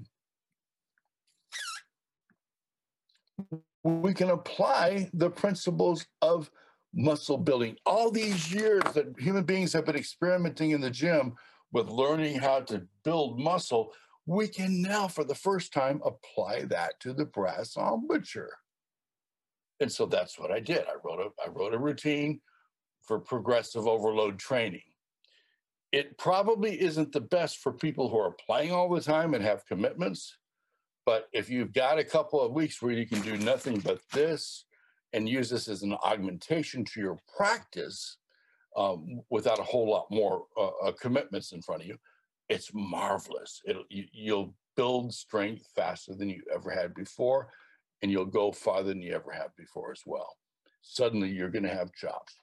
we 3.83 4.13
can 4.13 4.29
apply 4.29 5.09
the 5.13 5.29
principles 5.29 6.05
of 6.21 6.51
muscle 6.93 7.37
building. 7.37 7.75
All 7.85 8.11
these 8.11 8.51
years 8.53 8.83
that 8.93 9.13
human 9.17 9.43
beings 9.43 9.73
have 9.73 9.85
been 9.85 9.95
experimenting 9.95 10.71
in 10.71 10.81
the 10.81 10.89
gym 10.89 11.35
with 11.71 11.89
learning 11.89 12.39
how 12.39 12.61
to 12.61 12.85
build 13.03 13.39
muscle, 13.39 13.93
we 14.25 14.47
can 14.47 14.81
now, 14.81 15.07
for 15.07 15.23
the 15.23 15.35
first 15.35 15.73
time, 15.73 16.01
apply 16.05 16.61
that 16.65 16.99
to 17.01 17.13
the 17.13 17.25
brass 17.25 17.75
embouchure. 17.75 18.51
And 19.79 19.91
so 19.91 20.05
that's 20.05 20.39
what 20.39 20.51
I 20.51 20.59
did. 20.59 20.85
I 20.87 20.95
wrote 21.03 21.19
a, 21.19 21.29
I 21.43 21.49
wrote 21.49 21.73
a 21.73 21.79
routine 21.79 22.39
for 23.01 23.19
progressive 23.19 23.87
overload 23.87 24.39
training. 24.39 24.83
It 25.91 26.17
probably 26.17 26.81
isn't 26.81 27.11
the 27.11 27.21
best 27.21 27.57
for 27.57 27.73
people 27.73 28.09
who 28.09 28.17
are 28.17 28.35
playing 28.45 28.71
all 28.71 28.89
the 28.89 29.01
time 29.01 29.33
and 29.33 29.43
have 29.43 29.65
commitments. 29.65 30.37
But 31.05 31.27
if 31.33 31.49
you've 31.49 31.73
got 31.73 31.99
a 31.99 32.03
couple 32.03 32.39
of 32.39 32.53
weeks 32.53 32.81
where 32.81 32.93
you 32.93 33.05
can 33.05 33.21
do 33.21 33.37
nothing 33.37 33.79
but 33.79 33.99
this, 34.11 34.65
and 35.13 35.29
use 35.29 35.49
this 35.49 35.67
as 35.67 35.83
an 35.83 35.93
augmentation 36.03 36.83
to 36.85 36.99
your 36.99 37.19
practice 37.37 38.17
um, 38.75 39.21
without 39.29 39.59
a 39.59 39.63
whole 39.63 39.89
lot 39.89 40.07
more 40.09 40.45
uh, 40.57 40.71
uh, 40.85 40.91
commitments 40.99 41.51
in 41.51 41.61
front 41.61 41.83
of 41.83 41.87
you, 41.87 41.97
it's 42.49 42.71
marvelous. 42.73 43.61
It'll, 43.65 43.85
you, 43.89 44.05
you'll 44.11 44.55
build 44.75 45.13
strength 45.13 45.67
faster 45.75 46.15
than 46.15 46.29
you 46.29 46.41
ever 46.53 46.71
had 46.71 46.93
before, 46.95 47.49
and 48.01 48.11
you'll 48.11 48.25
go 48.25 48.51
farther 48.51 48.89
than 48.89 49.01
you 49.01 49.13
ever 49.13 49.31
have 49.31 49.55
before 49.55 49.91
as 49.91 50.01
well. 50.05 50.35
Suddenly, 50.81 51.29
you're 51.29 51.49
going 51.49 51.63
to 51.63 51.69
have 51.69 51.93
chops. 51.93 52.35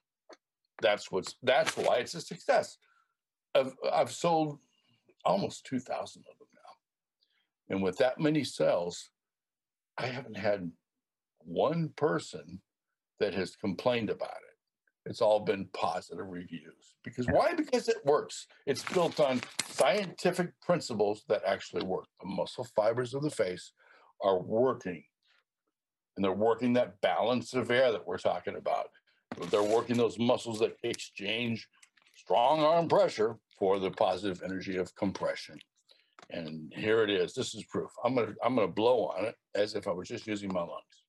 That's 0.80 1.10
what's. 1.12 1.34
That's 1.42 1.76
why 1.76 1.96
it's 1.96 2.14
a 2.14 2.20
success. 2.20 2.78
I've 3.54 3.74
I've 3.92 4.12
sold 4.12 4.58
almost 5.24 5.66
two 5.66 5.78
thousand 5.78 6.24
of 6.30 6.38
them 6.38 6.48
now, 6.54 7.74
and 7.74 7.82
with 7.82 7.98
that 7.98 8.18
many 8.18 8.44
sales, 8.44 9.10
I 9.98 10.06
haven't 10.06 10.38
had 10.38 10.70
one 11.44 11.90
person 11.96 12.60
that 13.18 13.34
has 13.34 13.56
complained 13.56 14.10
about 14.10 14.30
it. 14.30 15.08
It's 15.10 15.22
all 15.22 15.40
been 15.40 15.68
positive 15.72 16.26
reviews. 16.26 16.94
Because 17.04 17.26
why? 17.26 17.54
Because 17.54 17.88
it 17.88 18.04
works. 18.04 18.46
It's 18.66 18.84
built 18.84 19.18
on 19.18 19.40
scientific 19.66 20.52
principles 20.60 21.24
that 21.28 21.42
actually 21.46 21.84
work. 21.84 22.06
The 22.20 22.28
muscle 22.28 22.66
fibers 22.76 23.14
of 23.14 23.22
the 23.22 23.30
face 23.30 23.72
are 24.22 24.38
working. 24.38 25.02
And 26.16 26.24
they're 26.24 26.32
working 26.32 26.74
that 26.74 27.00
balance 27.00 27.54
of 27.54 27.70
air 27.70 27.92
that 27.92 28.06
we're 28.06 28.18
talking 28.18 28.56
about. 28.56 28.88
They're 29.50 29.62
working 29.62 29.96
those 29.96 30.18
muscles 30.18 30.58
that 30.58 30.76
exchange 30.82 31.66
strong 32.14 32.60
arm 32.60 32.88
pressure 32.88 33.36
for 33.58 33.78
the 33.78 33.90
positive 33.90 34.42
energy 34.44 34.76
of 34.76 34.94
compression. 34.96 35.58
And 36.30 36.72
here 36.76 37.02
it 37.02 37.10
is. 37.10 37.32
This 37.32 37.54
is 37.54 37.64
proof. 37.64 37.90
I'm 38.04 38.14
gonna 38.14 38.34
I'm 38.44 38.54
gonna 38.54 38.68
blow 38.68 39.06
on 39.06 39.24
it 39.24 39.34
as 39.54 39.74
if 39.74 39.88
I 39.88 39.92
was 39.92 40.08
just 40.08 40.26
using 40.26 40.52
my 40.52 40.60
lungs. 40.60 41.04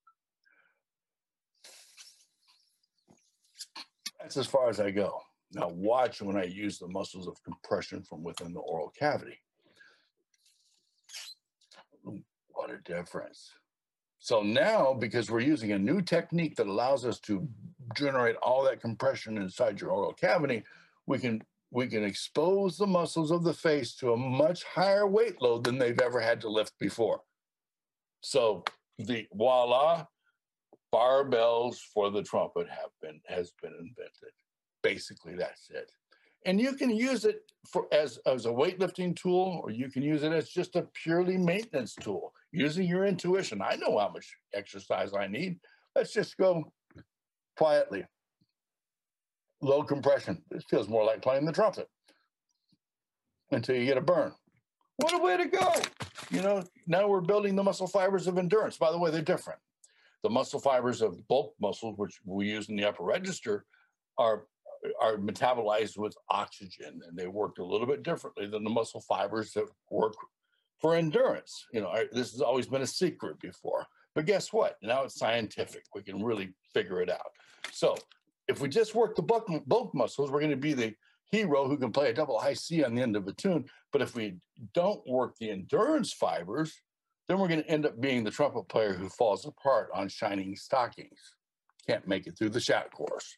That's 4.22 4.38
as 4.38 4.47
far 4.47 4.69
as 4.69 4.80
I 4.80 4.91
go. 4.91 5.22
Now 5.53 5.69
watch 5.69 6.22
when 6.22 6.38
I 6.38 6.43
use 6.43 6.78
the 6.78 6.88
muscles 6.88 7.28
of 7.28 7.43
compression 7.43 8.03
from 8.03 8.24
within 8.24 8.53
the 8.53 8.59
oral 8.59 8.89
cavity. 8.89 9.39
What 12.03 12.72
a 12.72 12.78
difference. 12.78 13.51
So 14.19 14.43
now, 14.43 14.93
because 14.93 15.32
we're 15.32 15.39
using 15.39 15.72
a 15.72 15.80
new 15.80 16.01
technique 16.01 16.55
that 16.57 16.67
allows 16.67 17.05
us 17.05 17.19
to 17.22 17.47
generate 17.95 18.36
all 18.38 18.63
that 18.63 18.80
compression 18.80 19.38
inside 19.38 19.82
your 19.82 19.89
oral 19.89 20.13
cavity, 20.13 20.63
we 21.07 21.17
can 21.17 21.41
we 21.72 21.88
can 21.88 22.03
expose 22.03 22.78
the 22.78 22.86
muscles 22.86 23.32
of 23.32 23.43
the 23.43 23.53
face 23.53 23.95
to 23.95 24.11
a 24.11 24.17
much 24.17 24.63
higher 24.63 25.07
weight 25.07 25.41
load 25.41 25.63
than 25.63 25.78
they've 25.78 26.01
ever 26.01 26.19
had 26.19 26.41
to 26.41 26.49
lift 26.49 26.74
before. 26.80 27.22
So 28.22 28.63
the 28.99 29.26
voila, 29.34 30.05
barbells 30.93 31.77
for 31.93 32.09
the 32.11 32.23
trumpet 32.23 32.67
have 32.69 32.91
been 33.01 33.21
has 33.25 33.53
been 33.61 33.73
invented. 33.73 34.33
Basically, 34.83 35.35
that's 35.35 35.69
it. 35.69 35.91
And 36.45 36.59
you 36.59 36.73
can 36.73 36.89
use 36.89 37.25
it 37.25 37.51
for 37.71 37.85
as, 37.91 38.17
as 38.25 38.45
a 38.47 38.49
weightlifting 38.49 39.15
tool, 39.15 39.61
or 39.63 39.69
you 39.69 39.89
can 39.91 40.01
use 40.01 40.23
it 40.23 40.31
as 40.31 40.49
just 40.49 40.75
a 40.75 40.87
purely 41.03 41.37
maintenance 41.37 41.93
tool, 41.93 42.33
using 42.51 42.87
your 42.87 43.05
intuition. 43.05 43.61
I 43.61 43.75
know 43.75 43.99
how 43.99 44.09
much 44.09 44.35
exercise 44.53 45.11
I 45.13 45.27
need. 45.27 45.59
Let's 45.95 46.13
just 46.13 46.37
go 46.37 46.71
quietly. 47.57 48.05
Low 49.61 49.83
compression. 49.83 50.41
This 50.49 50.63
feels 50.63 50.89
more 50.89 51.05
like 51.05 51.21
playing 51.21 51.45
the 51.45 51.51
trumpet 51.51 51.87
until 53.51 53.75
you 53.75 53.85
get 53.85 53.97
a 53.97 54.01
burn. 54.01 54.31
What 54.97 55.13
a 55.13 55.19
way 55.19 55.37
to 55.37 55.45
go. 55.45 55.73
You 56.31 56.41
know, 56.41 56.63
now 56.87 57.07
we're 57.07 57.21
building 57.21 57.55
the 57.55 57.63
muscle 57.63 57.87
fibers 57.87 58.25
of 58.25 58.39
endurance. 58.39 58.77
By 58.77 58.91
the 58.91 58.97
way, 58.97 59.11
they're 59.11 59.21
different. 59.21 59.59
The 60.24 60.30
muscle 60.30 60.59
fibers 60.59 61.01
of 61.01 61.28
bulk 61.28 61.55
muscles, 61.59 61.97
which 61.97 62.19
we 62.26 62.47
use 62.47 62.69
in 62.69 62.76
the 62.76 62.86
upper 62.86 63.03
register, 63.03 63.65
are 64.17 64.45
are 64.99 65.17
metabolized 65.17 65.97
with 65.97 66.15
oxygen 66.30 67.01
and 67.07 67.15
they 67.15 67.28
work 67.28 67.59
a 67.59 67.63
little 67.63 67.86
bit 67.86 68.01
differently 68.01 68.47
than 68.47 68.63
the 68.63 68.69
muscle 68.69 69.01
fibers 69.01 69.53
that 69.53 69.67
work 69.91 70.15
for 70.80 70.95
endurance. 70.95 71.67
You 71.72 71.82
know, 71.82 71.89
I, 71.89 72.05
this 72.11 72.32
has 72.32 72.41
always 72.41 72.65
been 72.65 72.82
a 72.82 72.88
secret 72.88 73.39
before, 73.39 73.86
but 74.15 74.26
guess 74.26 74.51
what? 74.51 74.78
Now 74.82 75.03
it's 75.03 75.19
scientific. 75.19 75.84
We 75.93 76.01
can 76.01 76.24
really 76.24 76.53
figure 76.74 77.01
it 77.01 77.11
out. 77.11 77.32
So 77.72 77.95
if 78.47 78.59
we 78.59 78.69
just 78.69 78.95
work 78.95 79.15
the 79.15 79.22
bulk, 79.22 79.47
bulk 79.67 79.93
muscles, 79.93 80.32
we're 80.32 80.39
going 80.39 80.49
to 80.51 80.57
be 80.57 80.74
the 80.74 80.95
hero 81.32 81.67
who 81.67 81.78
can 81.78 81.91
play 81.91 82.09
a 82.09 82.13
double 82.13 82.39
high 82.39 82.53
C 82.53 82.84
on 82.84 82.95
the 82.95 83.01
end 83.01 83.15
of 83.15 83.28
a 83.28 83.34
tune. 83.34 83.65
But 83.91 84.01
if 84.01 84.15
we 84.15 84.38
don't 84.74 85.07
work 85.07 85.38
the 85.38 85.51
endurance 85.51 86.11
fibers, 86.11 86.74
then 87.32 87.39
we're 87.39 87.47
going 87.47 87.63
to 87.63 87.69
end 87.69 87.86
up 87.86 88.01
being 88.01 88.25
the 88.25 88.29
trumpet 88.29 88.67
player 88.67 88.91
who 88.91 89.07
falls 89.07 89.45
apart 89.45 89.89
on 89.93 90.09
Shiny 90.09 90.53
Stockings 90.53 91.38
can't 91.88 92.05
make 92.05 92.27
it 92.27 92.38
through 92.38 92.49
the 92.49 92.59
shout 92.59 92.91
chorus. 92.91 93.38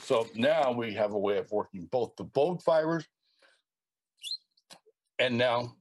So 0.00 0.26
now 0.34 0.72
we 0.72 0.92
have 0.94 1.12
a 1.12 1.18
way 1.18 1.38
of 1.38 1.48
working 1.52 1.88
both 1.92 2.16
the 2.16 2.24
bone 2.24 2.58
fibers 2.58 3.06
and 5.20 5.38
now 5.38 5.76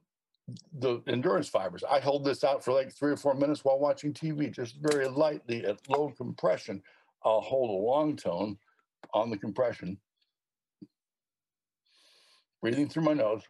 the 0.80 1.01
endurance 1.08 1.49
fibers. 1.49 1.84
I 1.84 1.99
hold 1.99 2.26
this 2.26 2.43
out 2.43 2.64
for 2.64 2.74
like 2.74 2.93
three 2.93 3.12
or 3.12 3.18
four 3.18 3.34
minutes 3.34 3.66
while 3.66 3.80
watching 3.80 4.14
TV, 4.14 4.53
just 4.53 4.78
very 4.80 5.08
lightly 5.08 5.66
at 5.66 5.80
low 5.89 6.14
compression. 6.16 6.84
I'll 7.26 7.41
hold 7.41 7.72
a 7.72 7.84
long 7.84 8.16
tone 8.16 8.60
on 9.16 9.32
the 9.32 9.38
compression, 9.38 9.97
breathing 12.62 12.88
through 12.88 13.03
my 13.03 13.14
nose 13.14 13.41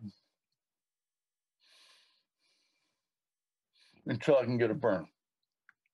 until 4.08 4.38
I 4.38 4.44
can 4.44 4.58
get 4.58 4.72
a 4.72 4.76
burn 4.76 5.08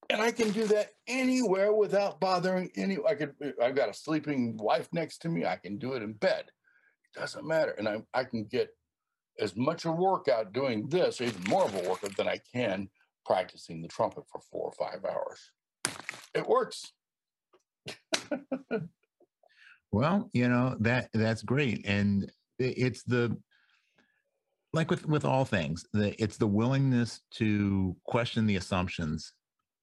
and 0.10 0.22
I 0.22 0.32
can 0.32 0.52
do 0.52 0.66
that 0.68 0.90
anywhere 1.08 1.74
without 1.74 2.20
bothering 2.20 2.70
any. 2.76 2.98
I 3.08 3.16
could. 3.16 3.34
I've 3.62 3.76
got 3.76 3.90
a 3.90 3.94
sleeping 3.94 4.58
wife 4.58 4.88
next 4.92 5.20
to 5.20 5.30
me. 5.30 5.46
I 5.46 5.56
can 5.56 5.78
do 5.78 5.94
it 5.94 6.04
in 6.04 6.14
bed. 6.14 6.46
It 7.16 7.20
doesn't 7.20 7.48
matter, 7.48 7.72
and 7.72 7.88
I 7.88 8.04
I 8.14 8.24
can 8.24 8.46
get 8.46 8.70
as 9.40 9.56
much 9.56 9.86
a 9.86 9.92
workout 9.92 10.54
doing 10.54 10.88
this, 10.90 11.20
or 11.20 11.26
even 11.26 11.44
more 11.48 11.66
of 11.66 11.74
a 11.74 11.90
workout 11.90 12.16
than 12.16 12.28
I 12.28 12.40
can 12.54 12.90
practicing 13.26 13.82
the 13.82 13.88
trumpet 13.88 14.26
for 14.30 14.42
four 14.52 14.72
or 14.72 14.74
five 14.74 15.06
hours. 15.06 15.40
It 16.34 16.48
works. 16.48 16.92
well, 19.92 20.30
you 20.34 20.50
know 20.50 20.76
that 20.82 21.10
that's 21.14 21.42
great, 21.44 21.86
and 21.86 22.32
it's 22.60 23.04
the 23.04 23.38
like 24.74 24.90
with 24.90 25.06
with 25.08 25.26
all 25.26 25.46
things, 25.46 25.86
the, 25.94 26.22
it's 26.22 26.38
the 26.38 26.48
willingness 26.48 27.22
to 27.36 27.96
question 28.06 28.46
the 28.48 28.56
assumptions 28.56 29.34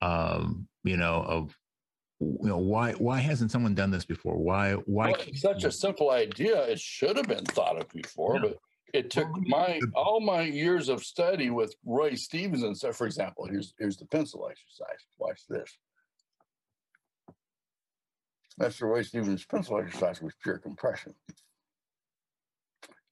um, 0.02 0.66
you 0.84 0.96
know, 0.96 1.22
of 1.26 1.56
you 2.20 2.48
know 2.48 2.58
why 2.58 2.92
why 2.92 3.18
hasn't 3.18 3.50
someone 3.50 3.74
done 3.74 3.90
this 3.90 4.04
before? 4.04 4.36
Why 4.36 4.72
why? 4.72 5.12
Well, 5.12 5.20
such 5.34 5.64
a 5.64 5.72
simple 5.72 6.10
idea. 6.10 6.62
It 6.64 6.78
should 6.78 7.16
have 7.16 7.28
been 7.28 7.44
thought 7.44 7.78
of 7.78 7.88
before, 7.90 8.36
yeah. 8.36 8.40
but 8.42 8.58
it 8.92 9.10
took 9.10 9.28
my 9.46 9.80
all 9.94 10.20
my 10.20 10.42
years 10.42 10.88
of 10.88 11.02
study 11.04 11.50
with 11.50 11.74
Roy 11.84 12.14
Stevenson. 12.14 12.74
So, 12.74 12.92
for 12.92 13.06
example, 13.06 13.46
here's 13.46 13.74
here's 13.78 13.96
the 13.96 14.06
pencil 14.06 14.48
exercise. 14.50 15.06
Watch 15.18 15.40
this. 15.48 15.76
That's 18.58 18.78
the 18.78 18.86
Roy 18.86 19.02
Stevens' 19.02 19.44
pencil 19.44 19.78
exercise 19.78 20.20
with 20.20 20.38
pure 20.42 20.58
compression. 20.58 21.14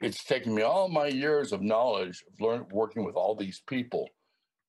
It's 0.01 0.25
taken 0.25 0.55
me 0.55 0.63
all 0.63 0.89
my 0.89 1.07
years 1.07 1.53
of 1.53 1.63
knowledge 1.63 2.25
of 2.27 2.41
learning, 2.41 2.69
working 2.71 3.05
with 3.05 3.17
all 3.17 3.35
these 3.35 3.63
people 3.67 4.09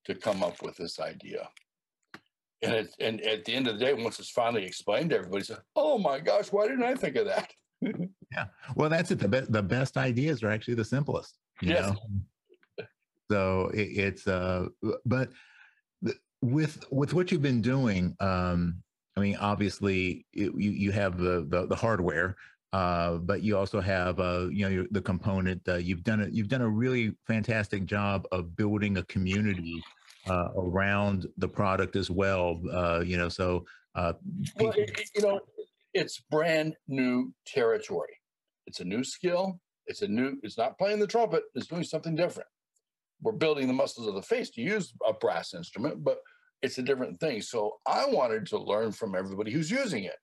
to 0.06 0.14
come 0.14 0.42
up 0.42 0.62
with 0.62 0.76
this 0.76 0.98
idea 0.98 1.48
and 2.62 2.72
it, 2.72 2.94
and 3.00 3.20
at 3.22 3.44
the 3.44 3.54
end 3.54 3.68
of 3.68 3.78
the 3.78 3.84
day, 3.84 3.94
once 3.94 4.18
it's 4.18 4.30
finally 4.30 4.64
explained 4.64 5.10
to 5.10 5.16
everybody, 5.16 5.44
says, 5.44 5.60
"Oh 5.76 5.98
my 5.98 6.20
gosh, 6.20 6.52
why 6.52 6.68
didn't 6.68 6.84
I 6.84 6.94
think 6.94 7.16
of 7.16 7.26
that?" 7.26 7.50
yeah, 7.80 8.46
well, 8.74 8.90
that's 8.90 9.10
it. 9.10 9.18
The 9.18 9.28
best 9.28 9.52
the 9.52 9.62
best 9.62 9.96
ideas 9.96 10.42
are 10.42 10.50
actually 10.50 10.74
the 10.74 10.84
simplest. 10.84 11.38
Yes. 11.62 11.90
know? 11.90 12.86
So 13.30 13.70
it, 13.72 13.80
it's 13.80 14.26
uh, 14.26 14.66
but 15.06 15.30
with 16.42 16.84
with 16.90 17.14
what 17.14 17.32
you've 17.32 17.42
been 17.42 17.62
doing, 17.62 18.14
um, 18.20 18.82
I 19.16 19.20
mean, 19.20 19.36
obviously 19.36 20.26
it, 20.32 20.52
you 20.54 20.70
you 20.70 20.92
have 20.92 21.16
the 21.16 21.46
the, 21.48 21.66
the 21.66 21.76
hardware. 21.76 22.36
Uh, 22.72 23.16
but 23.16 23.42
you 23.42 23.56
also 23.56 23.80
have, 23.80 24.20
uh, 24.20 24.46
you 24.50 24.68
know, 24.68 24.86
the 24.90 25.02
component. 25.02 25.60
Uh, 25.68 25.76
you've 25.76 26.04
done 26.04 26.20
it. 26.20 26.32
You've 26.32 26.48
done 26.48 26.62
a 26.62 26.68
really 26.68 27.16
fantastic 27.26 27.84
job 27.84 28.26
of 28.30 28.56
building 28.56 28.98
a 28.98 29.02
community 29.04 29.82
uh, 30.28 30.48
around 30.56 31.26
the 31.38 31.48
product 31.48 31.96
as 31.96 32.10
well. 32.10 32.60
Uh, 32.72 33.02
you 33.04 33.16
know, 33.16 33.28
so 33.28 33.64
uh, 33.94 34.12
well, 34.58 34.72
it, 34.76 35.08
you 35.16 35.22
know, 35.22 35.40
it's 35.94 36.20
brand 36.30 36.76
new 36.86 37.32
territory. 37.46 38.16
It's 38.66 38.80
a 38.80 38.84
new 38.84 39.02
skill. 39.02 39.60
It's 39.86 40.02
a 40.02 40.08
new. 40.08 40.38
It's 40.42 40.56
not 40.56 40.78
playing 40.78 41.00
the 41.00 41.06
trumpet. 41.06 41.42
It's 41.54 41.66
doing 41.66 41.82
something 41.82 42.14
different. 42.14 42.48
We're 43.20 43.32
building 43.32 43.66
the 43.66 43.72
muscles 43.72 44.06
of 44.06 44.14
the 44.14 44.22
face 44.22 44.50
to 44.50 44.62
use 44.62 44.94
a 45.06 45.12
brass 45.12 45.54
instrument, 45.54 46.04
but 46.04 46.20
it's 46.62 46.78
a 46.78 46.82
different 46.82 47.18
thing. 47.18 47.42
So 47.42 47.78
I 47.86 48.06
wanted 48.06 48.46
to 48.46 48.58
learn 48.58 48.92
from 48.92 49.14
everybody 49.14 49.50
who's 49.50 49.70
using 49.70 50.04
it. 50.04 50.16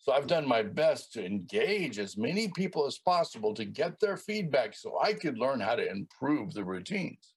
So 0.00 0.12
I've 0.12 0.26
done 0.26 0.48
my 0.48 0.62
best 0.62 1.12
to 1.12 1.24
engage 1.24 1.98
as 1.98 2.16
many 2.16 2.48
people 2.48 2.86
as 2.86 2.96
possible 2.96 3.52
to 3.52 3.66
get 3.66 4.00
their 4.00 4.16
feedback 4.16 4.74
so 4.74 4.98
I 4.98 5.12
could 5.12 5.36
learn 5.36 5.60
how 5.60 5.74
to 5.76 5.90
improve 5.90 6.54
the 6.54 6.64
routines. 6.64 7.34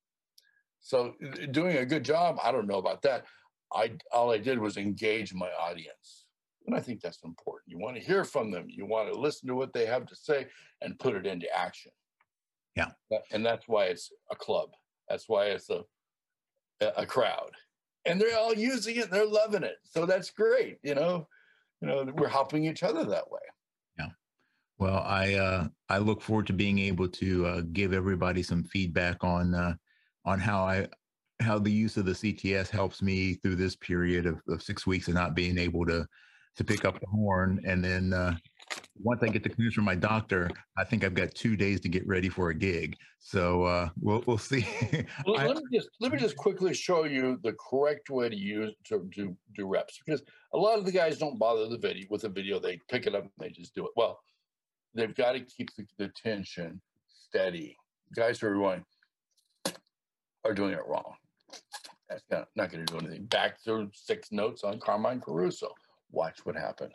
So 0.79 1.13
uh, 1.25 1.45
doing 1.51 1.77
a 1.77 1.85
good 1.85 2.05
job, 2.05 2.37
I 2.41 2.53
don't 2.53 2.67
know 2.67 2.77
about 2.77 3.01
that. 3.01 3.25
I 3.73 3.93
all 4.11 4.31
I 4.31 4.37
did 4.37 4.59
was 4.59 4.77
engage 4.77 5.33
my 5.33 5.49
audience. 5.49 6.25
And 6.65 6.75
I 6.75 6.79
think 6.79 7.01
that's 7.01 7.23
important. 7.25 7.63
You 7.67 7.79
want 7.79 7.97
to 7.97 8.01
hear 8.01 8.23
from 8.23 8.49
them. 8.49 8.67
You 8.69 8.85
want 8.85 9.11
to 9.11 9.19
listen 9.19 9.49
to 9.49 9.55
what 9.55 9.73
they 9.73 9.85
have 9.85 10.05
to 10.05 10.15
say 10.15 10.47
and 10.81 10.97
put 10.97 11.15
it 11.15 11.25
into 11.25 11.53
action. 11.53 11.91
Yeah. 12.77 12.91
And 13.31 13.45
that's 13.45 13.67
why 13.67 13.85
it's 13.85 14.09
a 14.31 14.35
club. 14.35 14.69
That's 15.09 15.27
why 15.27 15.47
it's 15.47 15.69
a 15.69 15.83
a 16.97 17.05
crowd. 17.05 17.51
And 18.05 18.19
they're 18.19 18.37
all 18.37 18.53
using 18.53 18.95
it, 18.97 19.11
they're 19.11 19.25
loving 19.25 19.63
it. 19.63 19.77
So 19.83 20.05
that's 20.05 20.29
great, 20.29 20.79
you 20.83 20.95
know. 20.95 21.27
You 21.83 21.89
know, 21.89 22.13
we're 22.15 22.29
helping 22.29 22.63
each 22.63 22.81
other 22.81 23.03
that 23.03 23.29
way. 23.29 23.41
Yeah. 23.99 24.07
Well, 24.77 25.03
I 25.05 25.33
uh 25.33 25.67
I 25.89 25.97
look 25.97 26.21
forward 26.21 26.47
to 26.47 26.53
being 26.53 26.79
able 26.79 27.09
to 27.09 27.45
uh, 27.45 27.61
give 27.73 27.91
everybody 27.91 28.41
some 28.41 28.63
feedback 28.63 29.21
on 29.21 29.53
uh 29.53 29.73
on 30.23 30.39
how 30.39 30.63
I 30.63 30.87
how 31.41 31.59
the 31.59 31.71
use 31.71 31.97
of 31.97 32.05
the 32.05 32.13
CTS 32.13 32.69
helps 32.69 33.01
me 33.01 33.33
through 33.33 33.57
this 33.57 33.75
period 33.75 34.25
of, 34.25 34.39
of 34.47 34.63
six 34.63 34.87
weeks 34.87 35.09
of 35.09 35.13
not 35.15 35.35
being 35.35 35.57
able 35.57 35.85
to 35.87 36.07
to 36.55 36.63
pick 36.63 36.85
up 36.85 37.01
the 37.01 37.07
horn. 37.07 37.61
And 37.67 37.83
then 37.83 38.13
uh, 38.13 38.35
once 38.95 39.21
I 39.23 39.27
get 39.27 39.43
the 39.43 39.51
news 39.57 39.73
from 39.73 39.83
my 39.83 39.95
doctor, 39.95 40.49
I 40.77 40.85
think 40.85 41.03
I've 41.03 41.15
got 41.15 41.35
two 41.35 41.57
days 41.57 41.81
to 41.81 41.89
get 41.89 42.07
ready 42.07 42.29
for 42.29 42.49
a 42.49 42.55
gig. 42.55 42.95
So 43.19 43.63
uh, 43.63 43.89
we'll 43.99 44.23
we'll 44.25 44.37
see. 44.37 44.65
well, 45.25 45.45
let 45.47 45.57
me 45.57 45.63
just 45.73 45.89
let 45.99 46.13
me 46.13 46.17
just 46.17 46.37
quickly 46.37 46.73
show 46.73 47.03
you 47.03 47.39
the 47.43 47.53
correct 47.53 48.09
way 48.09 48.29
to 48.29 48.35
use 48.35 48.73
to 48.85 49.05
do 49.13 49.35
do 49.53 49.67
reps 49.67 49.99
because 50.05 50.23
a 50.53 50.57
lot 50.57 50.77
of 50.77 50.85
the 50.85 50.91
guys 50.91 51.17
don't 51.17 51.39
bother 51.39 51.67
the 51.67 51.77
video 51.77 52.05
with 52.09 52.21
the 52.21 52.29
video. 52.29 52.59
They 52.59 52.79
pick 52.89 53.07
it 53.07 53.15
up 53.15 53.23
and 53.23 53.31
they 53.39 53.49
just 53.49 53.73
do 53.73 53.85
it. 53.85 53.91
Well, 53.95 54.19
they've 54.93 55.15
got 55.15 55.33
to 55.33 55.39
keep 55.39 55.75
the, 55.75 55.85
the 55.97 56.09
tension 56.09 56.79
steady. 57.07 57.75
Guys 58.15 58.39
who 58.39 58.47
are 58.47 58.53
going 58.53 58.85
are 60.45 60.53
doing 60.53 60.73
it 60.73 60.85
wrong. 60.87 61.15
That's 62.07 62.23
not, 62.29 62.49
not 62.55 62.71
going 62.71 62.85
to 62.85 62.93
do 62.93 62.99
anything. 62.99 63.25
Back 63.25 63.63
to 63.63 63.89
six 63.93 64.31
notes 64.31 64.63
on 64.63 64.79
Carmine 64.79 65.21
Caruso. 65.21 65.69
Watch 66.11 66.45
what 66.45 66.55
happens. 66.55 66.93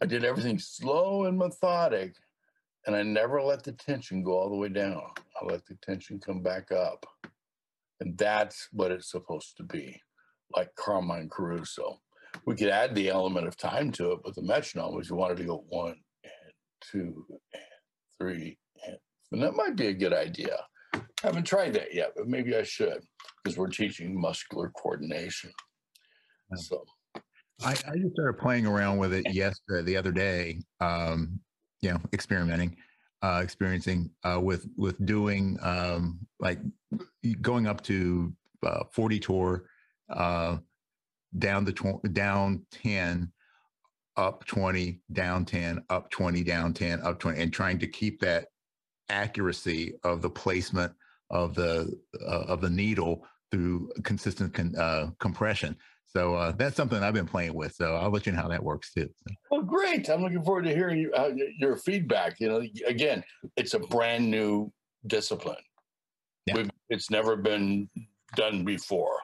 I 0.00 0.06
did 0.06 0.24
everything 0.24 0.60
slow 0.60 1.24
and 1.24 1.36
methodic 1.36 2.14
and 2.88 2.96
I 2.96 3.02
never 3.02 3.42
let 3.42 3.62
the 3.62 3.72
tension 3.72 4.22
go 4.22 4.38
all 4.38 4.48
the 4.48 4.56
way 4.56 4.70
down. 4.70 5.02
I 5.40 5.44
let 5.44 5.66
the 5.66 5.76
tension 5.82 6.18
come 6.18 6.42
back 6.42 6.72
up. 6.72 7.04
And 8.00 8.16
that's 8.16 8.68
what 8.72 8.90
it's 8.90 9.10
supposed 9.10 9.58
to 9.58 9.62
be, 9.62 10.00
like 10.56 10.74
Carmine 10.74 11.28
Caruso. 11.28 12.00
We 12.46 12.56
could 12.56 12.70
add 12.70 12.94
the 12.94 13.10
element 13.10 13.46
of 13.46 13.58
time 13.58 13.92
to 13.92 14.12
it 14.12 14.20
with 14.24 14.36
the 14.36 14.42
metronome 14.42 14.98
if 14.98 15.10
you 15.10 15.16
wanted 15.16 15.36
to 15.36 15.44
go 15.44 15.64
one 15.68 15.96
and 16.24 16.52
two 16.80 17.26
and 17.52 17.62
three 18.18 18.58
and 18.86 18.96
and 19.32 19.42
that 19.42 19.52
might 19.52 19.76
be 19.76 19.88
a 19.88 19.92
good 19.92 20.14
idea. 20.14 20.58
I 20.94 21.00
haven't 21.22 21.44
tried 21.44 21.74
that 21.74 21.92
yet, 21.92 22.12
but 22.16 22.26
maybe 22.26 22.56
I 22.56 22.62
should 22.62 23.04
because 23.44 23.58
we're 23.58 23.68
teaching 23.68 24.18
muscular 24.18 24.70
coordination. 24.70 25.50
So 26.56 26.82
I, 27.62 27.72
I 27.72 27.98
just 27.98 28.14
started 28.14 28.38
playing 28.40 28.66
around 28.66 28.96
with 28.96 29.12
it 29.12 29.34
yesterday, 29.34 29.82
the 29.82 29.98
other 29.98 30.12
day, 30.12 30.60
um, 30.80 31.40
you 31.80 31.90
know, 31.90 32.00
experimenting, 32.12 32.76
uh, 33.22 33.40
experiencing 33.42 34.10
uh, 34.24 34.40
with 34.40 34.68
with 34.76 35.04
doing 35.04 35.58
um, 35.62 36.18
like 36.40 36.60
going 37.40 37.66
up 37.66 37.82
to 37.82 38.32
uh, 38.64 38.84
40 38.90 39.20
tour, 39.20 39.64
uh, 40.10 40.58
down 41.38 41.64
the 41.64 41.72
tw- 41.72 42.12
down 42.12 42.64
10, 42.70 43.30
up 44.16 44.44
20, 44.46 45.00
down 45.12 45.44
10, 45.44 45.82
up 45.90 46.10
20, 46.10 46.42
down 46.42 46.72
10, 46.72 47.00
up 47.02 47.18
20, 47.18 47.40
and 47.40 47.52
trying 47.52 47.78
to 47.78 47.86
keep 47.86 48.20
that 48.20 48.46
accuracy 49.08 49.94
of 50.04 50.22
the 50.22 50.30
placement 50.30 50.92
of 51.30 51.54
the 51.54 51.98
uh, 52.26 52.44
of 52.48 52.60
the 52.60 52.70
needle 52.70 53.24
through 53.50 53.90
consistent 54.04 54.52
con- 54.52 54.76
uh, 54.76 55.08
compression. 55.18 55.76
So 56.08 56.34
uh, 56.34 56.52
that's 56.52 56.76
something 56.76 57.02
I've 57.02 57.14
been 57.14 57.26
playing 57.26 57.54
with. 57.54 57.74
So 57.74 57.96
I'll 57.96 58.10
let 58.10 58.24
you 58.26 58.32
know 58.32 58.40
how 58.40 58.48
that 58.48 58.62
works 58.62 58.92
too. 58.92 59.08
So. 59.08 59.34
Well, 59.50 59.62
great. 59.62 60.08
I'm 60.08 60.22
looking 60.22 60.42
forward 60.42 60.64
to 60.64 60.74
hearing 60.74 60.98
you, 60.98 61.12
uh, 61.12 61.32
your 61.58 61.76
feedback. 61.76 62.40
You 62.40 62.48
know, 62.48 62.62
again, 62.86 63.22
it's 63.56 63.74
a 63.74 63.78
brand 63.78 64.30
new 64.30 64.72
discipline. 65.06 65.56
Yeah. 66.46 66.64
it's 66.88 67.10
never 67.10 67.36
been 67.36 67.90
done 68.34 68.64
before. 68.64 69.18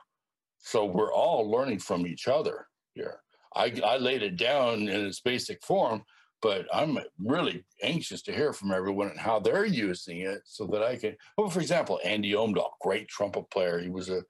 So 0.58 0.84
we're 0.84 1.12
all 1.12 1.50
learning 1.50 1.78
from 1.78 2.06
each 2.06 2.28
other 2.28 2.66
here. 2.94 3.20
I, 3.56 3.72
I 3.84 3.96
laid 3.96 4.22
it 4.22 4.36
down 4.36 4.88
in 4.88 5.06
its 5.06 5.20
basic 5.20 5.64
form, 5.64 6.04
but 6.42 6.66
I'm 6.72 6.98
really 7.18 7.64
anxious 7.82 8.20
to 8.22 8.32
hear 8.32 8.52
from 8.52 8.72
everyone 8.72 9.08
and 9.08 9.18
how 9.18 9.38
they're 9.40 9.64
using 9.64 10.20
it 10.20 10.40
so 10.44 10.66
that 10.66 10.82
I 10.82 10.96
can. 10.96 11.16
Well, 11.38 11.48
for 11.48 11.60
example, 11.60 12.00
Andy 12.04 12.32
Omdahl, 12.32 12.72
great 12.80 13.08
trumpet 13.08 13.50
player. 13.50 13.78
He 13.78 13.88
was 13.88 14.10
a 14.10 14.22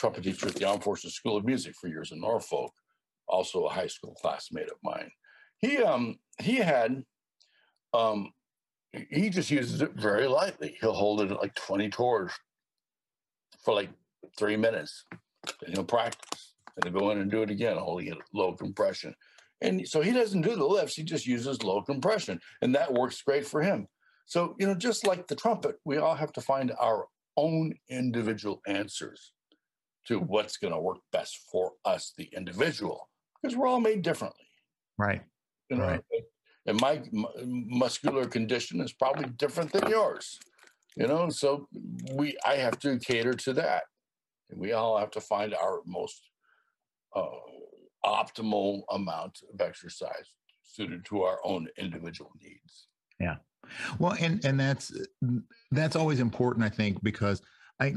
trumpet 0.00 0.24
teacher 0.24 0.48
at 0.48 0.54
the 0.54 0.66
Armed 0.66 0.82
Forces 0.82 1.14
School 1.14 1.36
of 1.36 1.44
Music 1.44 1.74
for 1.78 1.86
years 1.88 2.10
in 2.10 2.20
Norfolk, 2.20 2.72
also 3.28 3.66
a 3.66 3.70
high 3.70 3.86
school 3.86 4.16
classmate 4.20 4.70
of 4.70 4.78
mine. 4.82 5.10
He 5.58 5.76
um 5.78 6.16
he 6.40 6.56
had 6.56 7.04
um 7.92 8.32
he 8.92 9.28
just 9.28 9.50
uses 9.50 9.82
it 9.82 9.92
very 9.94 10.26
lightly. 10.26 10.76
He'll 10.80 10.94
hold 10.94 11.20
it 11.20 11.30
at 11.30 11.40
like 11.40 11.54
20 11.54 11.90
tours 11.90 12.32
for 13.62 13.74
like 13.74 13.90
three 14.38 14.56
minutes. 14.56 15.04
and 15.64 15.74
he'll 15.74 15.84
practice. 15.84 16.54
And 16.76 16.84
he'll 16.84 17.00
go 17.00 17.10
in 17.10 17.18
and 17.18 17.30
do 17.30 17.42
it 17.42 17.50
again, 17.50 17.76
holding 17.76 18.08
it 18.08 18.18
low 18.32 18.52
compression. 18.54 19.14
And 19.60 19.86
so 19.86 20.00
he 20.00 20.12
doesn't 20.12 20.40
do 20.40 20.56
the 20.56 20.64
lifts, 20.64 20.96
he 20.96 21.02
just 21.02 21.26
uses 21.26 21.62
low 21.62 21.82
compression. 21.82 22.40
And 22.62 22.74
that 22.74 22.92
works 22.92 23.22
great 23.22 23.46
for 23.46 23.60
him. 23.60 23.86
So, 24.24 24.56
you 24.58 24.66
know, 24.66 24.74
just 24.74 25.06
like 25.06 25.28
the 25.28 25.36
trumpet, 25.36 25.76
we 25.84 25.98
all 25.98 26.14
have 26.14 26.32
to 26.32 26.40
find 26.40 26.72
our 26.80 27.06
own 27.36 27.74
individual 27.90 28.60
answers 28.66 29.32
to 30.06 30.18
what's 30.18 30.56
going 30.56 30.72
to 30.72 30.80
work 30.80 30.98
best 31.12 31.38
for 31.50 31.72
us, 31.84 32.12
the 32.16 32.28
individual, 32.36 33.08
because 33.42 33.56
we're 33.56 33.66
all 33.66 33.80
made 33.80 34.02
differently. 34.02 34.46
Right. 34.98 35.22
You 35.68 35.76
know, 35.76 35.84
right. 35.86 36.02
and 36.66 36.80
my 36.80 37.02
muscular 37.44 38.26
condition 38.26 38.80
is 38.80 38.92
probably 38.92 39.26
different 39.36 39.72
than 39.72 39.88
yours. 39.88 40.38
You 40.96 41.06
know, 41.06 41.30
so 41.30 41.68
we 42.14 42.36
I 42.44 42.56
have 42.56 42.78
to 42.80 42.98
cater 42.98 43.32
to 43.32 43.52
that, 43.54 43.84
and 44.50 44.60
we 44.60 44.72
all 44.72 44.98
have 44.98 45.12
to 45.12 45.20
find 45.20 45.54
our 45.54 45.80
most 45.86 46.20
uh, 47.14 47.26
optimal 48.04 48.82
amount 48.90 49.38
of 49.52 49.60
exercise 49.60 50.34
suited 50.62 51.04
to 51.06 51.22
our 51.22 51.38
own 51.44 51.68
individual 51.78 52.32
needs. 52.42 52.88
Yeah. 53.20 53.36
Well, 53.98 54.16
and 54.18 54.44
and 54.44 54.58
that's 54.58 54.92
that's 55.70 55.96
always 55.96 56.20
important, 56.20 56.64
I 56.64 56.70
think, 56.70 57.02
because 57.02 57.42
I 57.78 57.94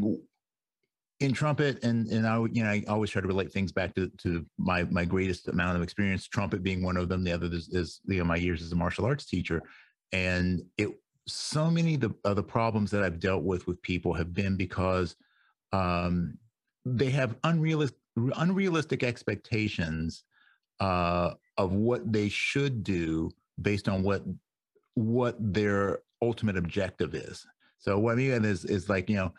in 1.20 1.32
trumpet 1.32 1.84
and 1.84 2.08
and 2.08 2.28
I 2.28 2.38
you 2.52 2.64
know 2.64 2.70
I 2.70 2.84
always 2.88 3.10
try 3.10 3.22
to 3.22 3.28
relate 3.28 3.52
things 3.52 3.72
back 3.72 3.94
to 3.96 4.10
to 4.20 4.46
my 4.58 4.84
my 4.86 5.06
greatest 5.06 5.48
amount 5.48 5.78
of 5.78 5.84
experience 5.84 6.28
trumpet 6.28 6.64
being 6.64 6.84
one 6.84 6.98
of 6.98 7.08
them 7.08 7.24
the 7.24 7.32
other 7.32 7.48
is, 7.48 7.70
is 7.70 8.02
you 8.06 8.18
know 8.18 8.26
my 8.26 8.36
years 8.36 8.62
as 8.62 8.72
a 8.72 8.76
martial 8.76 9.06
arts 9.06 9.26
teacher 9.26 9.62
and 10.12 10.64
it 10.78 10.90
so 11.28 11.72
many 11.72 11.96
of 11.96 12.02
the, 12.02 12.16
of 12.26 12.36
the 12.36 12.44
problems 12.44 12.92
that 12.92 13.04
I've 13.04 13.20
dealt 13.20 13.44
with 13.44 13.66
with 13.68 13.82
people 13.82 14.14
have 14.14 14.34
been 14.34 14.58
because 14.58 15.16
um, 15.72 16.38
they 16.86 17.10
have 17.12 17.36
unrealistic 17.44 17.98
unrealistic 18.36 19.04
expectations 19.04 20.24
uh, 20.80 21.34
of 21.58 21.72
what 21.72 22.12
they 22.12 22.30
should 22.30 22.84
do 22.84 23.32
based 23.62 23.88
on 23.88 24.04
what 24.04 24.24
what 24.96 25.36
their 25.40 26.00
ultimate 26.22 26.58
objective 26.58 27.16
is. 27.16 27.46
So 27.80 27.98
what 27.98 28.14
I 28.14 28.16
mean 28.16 28.46
is 28.46 28.66
is 28.66 28.90
like 28.90 29.10
you 29.10 29.16
know 29.16 29.34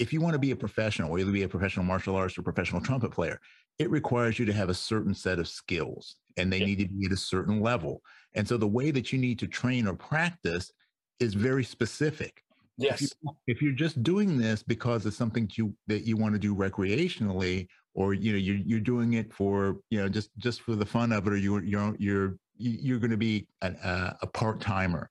if 0.00 0.14
you 0.14 0.20
want 0.20 0.32
to 0.32 0.38
be 0.38 0.50
a 0.50 0.56
professional, 0.56 1.10
whether 1.10 1.30
be 1.30 1.42
a 1.42 1.48
professional 1.48 1.84
martial 1.84 2.16
artist 2.16 2.38
or 2.38 2.42
professional 2.42 2.80
trumpet 2.80 3.10
player, 3.10 3.38
it 3.78 3.90
requires 3.90 4.38
you 4.38 4.46
to 4.46 4.52
have 4.52 4.70
a 4.70 4.74
certain 4.74 5.14
set 5.14 5.38
of 5.38 5.46
skills 5.46 6.16
and 6.38 6.50
they 6.50 6.58
yeah. 6.58 6.66
need 6.66 6.78
to 6.78 6.88
be 6.88 7.06
at 7.06 7.12
a 7.12 7.16
certain 7.16 7.60
level. 7.60 8.00
And 8.34 8.48
so 8.48 8.56
the 8.56 8.66
way 8.66 8.90
that 8.92 9.12
you 9.12 9.18
need 9.18 9.38
to 9.40 9.46
train 9.46 9.86
or 9.86 9.94
practice 9.94 10.72
is 11.20 11.34
very 11.34 11.62
specific. 11.62 12.42
Yes. 12.78 13.02
If, 13.02 13.10
you, 13.22 13.30
if 13.46 13.62
you're 13.62 13.72
just 13.72 14.02
doing 14.02 14.38
this 14.38 14.62
because 14.62 15.04
it's 15.04 15.18
something 15.18 15.50
you 15.54 15.74
that 15.86 16.06
you 16.06 16.16
want 16.16 16.34
to 16.34 16.38
do 16.38 16.54
recreationally, 16.54 17.66
or 17.92 18.14
you 18.14 18.32
know 18.32 18.38
you're 18.38 18.56
you're 18.56 18.80
doing 18.80 19.14
it 19.14 19.30
for 19.34 19.80
you 19.90 20.00
know 20.00 20.08
just 20.08 20.30
just 20.38 20.62
for 20.62 20.76
the 20.76 20.86
fun 20.86 21.12
of 21.12 21.26
it, 21.26 21.32
or 21.34 21.36
you're 21.36 21.62
you're 21.62 21.94
you're 21.98 22.36
you're 22.56 22.98
going 22.98 23.10
to 23.10 23.18
be 23.18 23.46
an, 23.60 23.76
uh, 23.76 24.14
a 24.22 24.26
part 24.26 24.60
timer, 24.60 25.10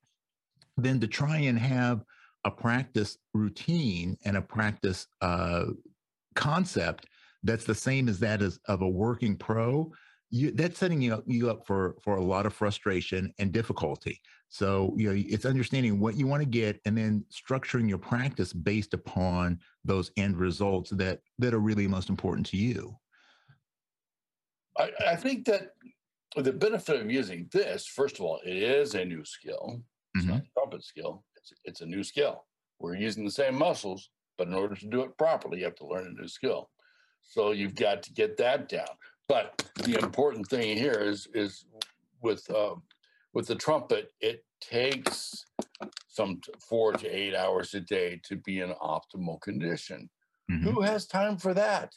then 0.78 1.00
to 1.00 1.08
try 1.08 1.38
and 1.38 1.60
have 1.60 2.04
a 2.46 2.52
practice 2.52 3.18
routine 3.34 4.18
and 4.26 4.38
a 4.38 4.42
practice 4.42 5.08
uh, 5.22 5.66
concept 6.36 7.08
that's 7.44 7.66
the 7.66 7.76
same 7.76 8.10
as 8.10 8.20
that 8.20 8.42
as 8.42 8.60
of 8.66 8.82
a 8.82 8.88
working 8.88 9.36
pro, 9.36 9.92
you, 10.30 10.52
that's 10.52 10.78
setting 10.78 11.02
you 11.02 11.16
up, 11.16 11.24
you 11.26 11.50
up 11.50 11.66
for 11.66 11.96
for 12.04 12.18
a 12.18 12.24
lot 12.24 12.46
of 12.46 12.54
frustration 12.54 13.34
and 13.40 13.52
difficulty. 13.52 14.22
So 14.50 14.94
you 14.98 15.10
know 15.10 15.24
it's 15.28 15.46
understanding 15.46 16.00
what 16.00 16.16
you 16.16 16.28
want 16.28 16.42
to 16.42 16.50
get 16.50 16.80
and 16.86 16.98
then 16.98 17.26
structuring 17.32 17.90
your 17.90 17.98
practice 17.98 18.54
based 18.54 18.94
upon 18.94 19.60
those 19.84 20.12
end 20.18 20.38
results 20.38 20.92
that 20.92 21.20
that 21.40 21.54
are 21.54 21.60
really 21.60 21.88
most 21.88 22.10
important 22.10 22.46
to 22.48 22.58
you. 22.58 22.96
I, 24.78 24.92
I 25.10 25.16
think 25.16 25.46
that 25.46 25.74
the 26.36 26.54
benefit 26.54 27.02
of 27.02 27.10
using 27.10 27.50
this, 27.52 27.88
first 27.88 28.20
of 28.20 28.22
all, 28.22 28.40
it 28.46 28.56
is 28.56 28.94
a 28.94 29.04
new 29.04 29.26
skill. 29.26 29.82
It's 30.16 30.26
mm-hmm. 30.26 30.36
not 30.36 30.44
a 30.44 30.50
trumpet 30.54 30.84
skill. 30.84 31.24
It's, 31.40 31.54
it's 31.66 31.82
a 31.82 31.86
new 31.86 32.04
skill. 32.04 32.46
We're 32.80 32.96
using 32.96 33.26
the 33.26 33.32
same 33.32 33.58
muscles, 33.58 34.10
but 34.38 34.48
in 34.48 34.54
order 34.54 34.76
to 34.76 34.88
do 34.88 35.02
it 35.02 35.18
properly, 35.18 35.60
you 35.60 35.66
have 35.66 35.76
to 35.76 35.88
learn 35.88 36.08
a 36.08 36.22
new 36.22 36.28
skill. 36.28 36.70
So 37.22 37.52
you've 37.52 37.76
got 37.76 38.04
to 38.04 38.14
get 38.14 38.38
that 38.38 38.70
down. 38.70 38.88
But 39.28 39.70
the 39.84 40.00
important 40.00 40.48
thing 40.48 40.76
here 40.78 41.00
is 41.00 41.28
is 41.34 41.66
with 42.22 42.50
uh, 42.50 42.76
with 43.34 43.48
the 43.48 43.56
trumpet, 43.56 44.12
it 44.22 44.44
takes 44.62 45.46
some 46.08 46.42
four 46.68 46.94
to 46.94 47.08
eight 47.08 47.36
hours 47.36 47.74
a 47.74 47.80
day 47.80 48.20
to 48.24 48.36
be 48.38 48.60
in 48.62 48.72
optimal 48.82 49.40
condition. 49.42 50.10
Mm-hmm. 50.52 50.68
Who 50.68 50.82
has 50.82 51.06
time 51.06 51.38
for 51.38 51.54
that? 51.54 51.94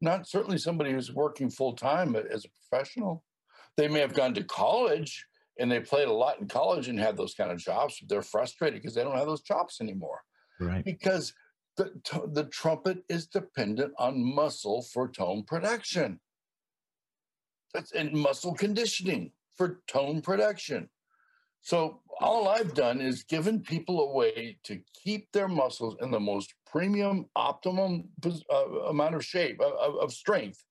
Not 0.00 0.28
certainly 0.28 0.58
somebody 0.58 0.92
who's 0.92 1.12
working 1.12 1.48
full 1.48 1.72
time 1.72 2.14
as 2.14 2.44
a 2.44 2.48
professional. 2.60 3.24
They 3.76 3.88
may 3.88 4.00
have 4.00 4.14
gone 4.14 4.34
to 4.34 4.44
college 4.44 5.24
and 5.58 5.70
they 5.70 5.80
played 5.80 6.08
a 6.08 6.12
lot 6.12 6.40
in 6.40 6.48
college 6.48 6.88
and 6.88 6.98
had 6.98 7.16
those 7.16 7.34
kind 7.34 7.50
of 7.50 7.58
jobs. 7.58 8.02
They're 8.08 8.22
frustrated 8.22 8.80
because 8.80 8.94
they 8.94 9.02
don't 9.02 9.16
have 9.16 9.26
those 9.26 9.42
chops 9.42 9.80
anymore. 9.80 10.22
Right. 10.60 10.84
Because 10.84 11.32
the, 11.76 11.92
the 12.32 12.44
trumpet 12.44 13.04
is 13.08 13.26
dependent 13.26 13.92
on 13.98 14.22
muscle 14.22 14.82
for 14.82 15.08
tone 15.08 15.44
production. 15.44 16.20
That's 17.74 17.92
and 17.92 18.12
muscle 18.12 18.54
conditioning 18.54 19.32
for 19.56 19.80
tone 19.86 20.22
production. 20.22 20.88
So 21.60 22.00
all 22.20 22.48
I've 22.48 22.74
done 22.74 23.00
is 23.00 23.24
given 23.24 23.60
people 23.60 24.00
a 24.00 24.14
way 24.14 24.58
to 24.64 24.80
keep 24.94 25.32
their 25.32 25.48
muscles 25.48 25.96
in 26.00 26.10
the 26.10 26.20
most 26.20 26.54
premium, 26.70 27.26
optimum 27.34 28.04
uh, 28.24 28.68
amount 28.88 29.16
of 29.16 29.24
shape 29.24 29.60
of, 29.60 29.96
of 29.96 30.12
strength 30.12 30.62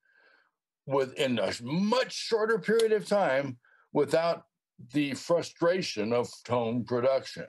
within 0.88 1.40
a 1.40 1.52
much 1.62 2.14
shorter 2.14 2.60
period 2.60 2.92
of 2.92 3.08
time 3.08 3.58
without 3.92 4.46
the 4.94 5.14
frustration 5.14 6.14
of 6.14 6.30
tone 6.44 6.84
production. 6.84 7.48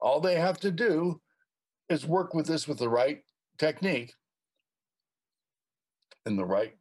All 0.00 0.20
they 0.20 0.36
have 0.36 0.58
to 0.60 0.70
do 0.70 1.20
is 1.88 2.06
work 2.06 2.34
with 2.34 2.46
this 2.46 2.66
with 2.66 2.78
the 2.78 2.88
right 2.88 3.22
technique, 3.58 4.14
and 6.24 6.38
the 6.38 6.44
right 6.44 6.74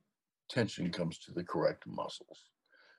tension 0.50 0.92
comes 0.92 1.18
to 1.20 1.32
the 1.32 1.44
correct 1.44 1.86
muscles. 1.88 2.46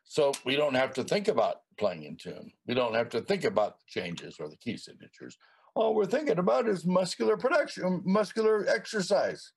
So 0.05 0.33
we 0.45 0.57
don't 0.57 0.75
have 0.75 0.93
to 0.95 1.05
think 1.05 1.29
about 1.29 1.57
playing 1.79 2.03
in 2.03 2.17
tune. 2.17 2.51
We 2.67 2.75
don't 2.75 2.95
have 2.95 3.09
to 3.11 3.21
think 3.21 3.45
about 3.45 3.79
the 3.79 3.85
changes 3.87 4.37
or 4.41 4.49
the 4.49 4.57
key 4.57 4.77
signatures. 4.77 5.39
All 5.75 5.95
we're 5.95 6.07
thinking 6.07 6.39
about 6.39 6.69
is 6.69 6.85
muscular 6.85 7.37
production, 7.37 8.03
muscular 8.05 8.67
exercise. 8.69 9.53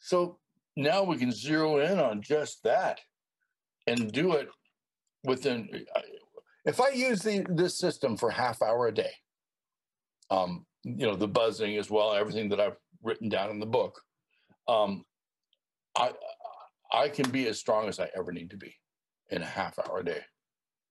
So 0.00 0.38
now 0.76 1.04
we 1.04 1.16
can 1.16 1.30
zero 1.30 1.78
in 1.78 1.98
on 1.98 2.22
just 2.22 2.62
that 2.64 3.00
and 3.86 4.10
do 4.10 4.32
it 4.32 4.48
within. 5.24 5.68
If 6.68 6.82
I 6.82 6.90
use 6.90 7.22
the, 7.22 7.46
this 7.48 7.78
system 7.78 8.14
for 8.14 8.28
half 8.28 8.60
hour 8.60 8.88
a 8.88 8.94
day, 8.94 9.12
um, 10.30 10.66
you 10.84 11.06
know, 11.06 11.16
the 11.16 11.26
buzzing 11.26 11.78
as 11.78 11.90
well, 11.90 12.12
everything 12.12 12.50
that 12.50 12.60
I've 12.60 12.76
written 13.02 13.30
down 13.30 13.48
in 13.48 13.58
the 13.58 13.64
book, 13.64 13.98
um, 14.68 15.02
I 15.96 16.12
I 16.92 17.08
can 17.08 17.30
be 17.30 17.48
as 17.48 17.58
strong 17.58 17.88
as 17.88 17.98
I 17.98 18.10
ever 18.14 18.32
need 18.32 18.50
to 18.50 18.58
be 18.58 18.74
in 19.30 19.40
a 19.40 19.46
half 19.46 19.78
hour 19.78 20.00
a 20.00 20.04
day. 20.04 20.20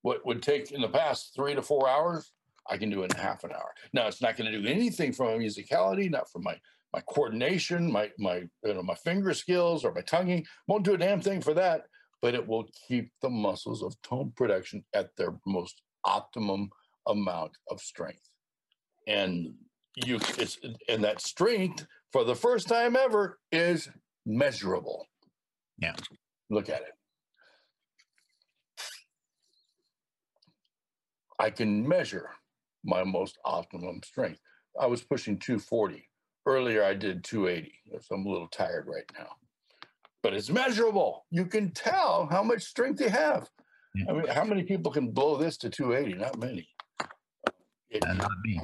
What 0.02 0.26
would 0.26 0.42
take 0.42 0.72
in 0.72 0.82
the 0.82 0.90
past 0.90 1.34
three 1.36 1.54
to 1.54 1.62
four 1.62 1.88
hours, 1.88 2.34
I 2.68 2.78
can 2.78 2.90
do 2.90 3.04
in 3.04 3.12
half 3.12 3.44
an 3.44 3.52
hour. 3.52 3.72
Now 3.94 4.08
it's 4.08 4.22
not 4.22 4.36
going 4.36 4.52
to 4.52 4.60
do 4.60 4.68
anything 4.68 5.14
for 5.14 5.26
my 5.26 5.44
musicality, 5.44 6.10
not 6.10 6.32
for 6.32 6.40
my 6.40 6.58
my 6.92 7.02
coordination, 7.02 7.92
my 7.92 8.10
my 8.18 8.38
you 8.66 8.74
know 8.74 8.82
my 8.82 8.96
finger 8.96 9.36
skills 9.36 9.86
or 9.86 9.94
my 9.94 10.02
tonguing. 10.02 10.44
Won't 10.68 10.86
do 10.86 10.96
a 10.96 10.98
damn 10.98 11.22
thing 11.22 11.40
for 11.40 11.54
that, 11.54 11.84
but 12.22 12.34
it 12.34 12.48
will 12.48 12.68
keep 12.88 13.12
the 13.22 13.30
muscles 13.30 13.84
of 13.84 14.00
tone 14.02 14.32
production 14.36 14.84
at 14.94 15.16
their 15.18 15.36
most 15.46 15.82
optimum 16.04 16.70
amount 17.08 17.52
of 17.70 17.80
strength. 17.80 18.30
And 19.08 19.54
you 19.96 20.18
it's 20.38 20.58
and 20.90 21.04
that 21.04 21.22
strength 21.22 21.86
for 22.12 22.24
the 22.24 22.36
first 22.36 22.68
time 22.68 22.96
ever 22.96 23.40
is 23.52 23.90
measurable. 24.26 25.06
Yeah. 25.80 25.96
Look 26.50 26.70
at 26.70 26.82
it. 26.82 26.94
I 31.40 31.50
can 31.50 31.88
measure 31.88 32.30
my 32.84 33.04
most 33.04 33.38
optimum 33.46 34.02
strength. 34.04 34.40
I 34.80 34.88
was 34.88 35.02
pushing 35.04 35.38
240. 35.38 36.10
Earlier, 36.46 36.84
I 36.84 36.94
did 36.94 37.24
280. 37.24 37.74
So 38.02 38.16
I'm 38.16 38.26
a 38.26 38.30
little 38.30 38.48
tired 38.48 38.88
right 38.88 39.10
now. 39.18 39.28
But 40.28 40.34
it's 40.34 40.50
measurable. 40.50 41.26
You 41.32 41.46
can 41.46 41.72
tell 41.72 42.28
how 42.30 42.44
much 42.44 42.62
strength 42.62 43.00
you 43.00 43.08
have. 43.08 43.50
Yeah. 43.96 44.04
I 44.10 44.12
mean, 44.12 44.28
how 44.28 44.44
many 44.44 44.64
people 44.64 44.92
can 44.92 45.10
blow 45.12 45.38
this 45.38 45.56
to 45.60 45.70
280? 45.70 46.20
Not 46.20 46.38
many. 46.38 46.68
It, 47.90 48.04
not 48.06 48.30
me. 48.44 48.60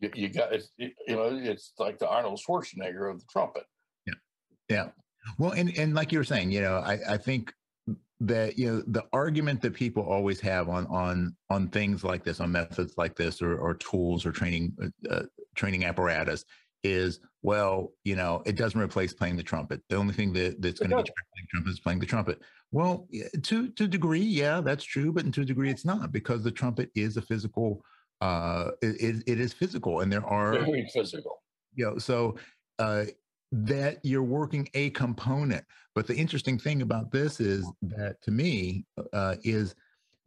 You, 0.00 0.10
you 0.14 0.28
got 0.30 0.54
it, 0.54 0.64
you 0.78 0.94
know, 1.08 1.28
it's 1.30 1.74
like 1.78 1.98
the 1.98 2.08
Arnold 2.08 2.40
Schwarzenegger 2.40 3.10
of 3.10 3.20
the 3.20 3.26
trumpet. 3.30 3.64
Yeah. 4.06 4.14
Yeah. 4.70 4.88
Well, 5.36 5.50
and, 5.50 5.76
and 5.76 5.94
like 5.94 6.10
you 6.10 6.16
were 6.16 6.24
saying, 6.24 6.50
you 6.50 6.62
know, 6.62 6.76
I, 6.78 6.98
I 7.06 7.16
think 7.18 7.52
that 8.20 8.56
you 8.56 8.70
know 8.70 8.82
the 8.86 9.04
argument 9.12 9.60
that 9.60 9.74
people 9.74 10.02
always 10.04 10.40
have 10.40 10.70
on 10.70 10.86
on 10.86 11.36
on 11.50 11.68
things 11.68 12.04
like 12.04 12.24
this 12.24 12.40
on 12.40 12.50
methods 12.52 12.94
like 12.96 13.16
this 13.16 13.42
or, 13.42 13.58
or 13.58 13.74
tools 13.74 14.24
or 14.24 14.30
training 14.30 14.72
uh, 14.82 15.12
uh 15.12 15.22
training 15.56 15.84
apparatus 15.84 16.44
is 16.84 17.20
well 17.42 17.92
you 18.04 18.14
know 18.14 18.42
it 18.46 18.56
doesn't 18.56 18.80
replace 18.80 19.12
playing 19.12 19.36
the 19.36 19.42
trumpet. 19.42 19.82
The 19.88 19.96
only 19.96 20.14
thing 20.14 20.32
that 20.34 20.60
that's 20.60 20.78
going 20.78 20.90
to 20.90 20.96
you 20.96 21.02
playing 21.02 21.48
trumpet 21.50 21.70
is 21.70 21.80
playing 21.80 21.98
the 21.98 22.06
trumpet. 22.06 22.40
Well 22.70 23.08
to 23.42 23.68
to 23.68 23.88
degree 23.88 24.20
yeah 24.20 24.60
that's 24.60 24.84
true 24.84 25.12
but 25.12 25.32
to 25.32 25.40
a 25.40 25.44
degree 25.44 25.70
it's 25.70 25.84
not 25.84 26.12
because 26.12 26.42
the 26.42 26.50
trumpet 26.50 26.90
is 26.94 27.16
a 27.16 27.22
physical 27.22 27.84
uh 28.20 28.70
it, 28.82 29.22
it 29.26 29.40
is 29.40 29.52
physical 29.52 30.00
and 30.00 30.12
there 30.12 30.24
are 30.26 30.52
very 30.58 30.88
physical. 30.92 31.42
You 31.74 31.86
know 31.86 31.98
so 31.98 32.36
uh 32.78 33.04
that 33.52 33.98
you're 34.02 34.22
working 34.22 34.68
a 34.74 34.90
component. 34.90 35.64
But 35.94 36.08
the 36.08 36.16
interesting 36.16 36.58
thing 36.58 36.82
about 36.82 37.12
this 37.12 37.38
is 37.40 37.70
that 37.82 38.20
to 38.22 38.32
me 38.32 38.84
uh, 39.12 39.36
is 39.44 39.76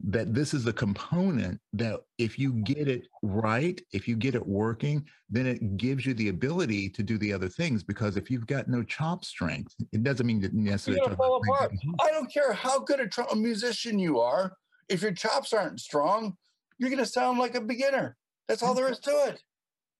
that 0.00 0.32
this 0.32 0.54
is 0.54 0.66
a 0.66 0.72
component 0.72 1.60
that 1.72 2.00
if 2.18 2.38
you 2.38 2.52
get 2.52 2.86
it 2.86 3.08
right, 3.22 3.80
if 3.92 4.06
you 4.06 4.14
get 4.14 4.34
it 4.34 4.46
working, 4.46 5.04
then 5.28 5.46
it 5.46 5.76
gives 5.76 6.06
you 6.06 6.14
the 6.14 6.28
ability 6.28 6.88
to 6.90 7.02
do 7.02 7.18
the 7.18 7.32
other 7.32 7.48
things. 7.48 7.82
Because 7.82 8.16
if 8.16 8.30
you've 8.30 8.46
got 8.46 8.68
no 8.68 8.82
chop 8.84 9.24
strength, 9.24 9.74
it 9.92 10.04
doesn't 10.04 10.26
mean 10.26 10.40
that 10.42 10.54
necessarily. 10.54 11.16
Fall 11.16 11.40
apart. 11.42 11.72
I 12.00 12.10
don't 12.10 12.32
care 12.32 12.52
how 12.52 12.78
good 12.78 13.00
a, 13.00 13.08
tr- 13.08 13.22
a 13.32 13.36
musician 13.36 13.98
you 13.98 14.20
are. 14.20 14.52
If 14.88 15.02
your 15.02 15.12
chops 15.12 15.52
aren't 15.52 15.80
strong, 15.80 16.36
you're 16.78 16.90
going 16.90 17.02
to 17.02 17.06
sound 17.06 17.38
like 17.38 17.56
a 17.56 17.60
beginner. 17.60 18.16
That's 18.46 18.62
all 18.62 18.74
there 18.74 18.90
is 18.90 19.00
to 19.00 19.10
it 19.26 19.42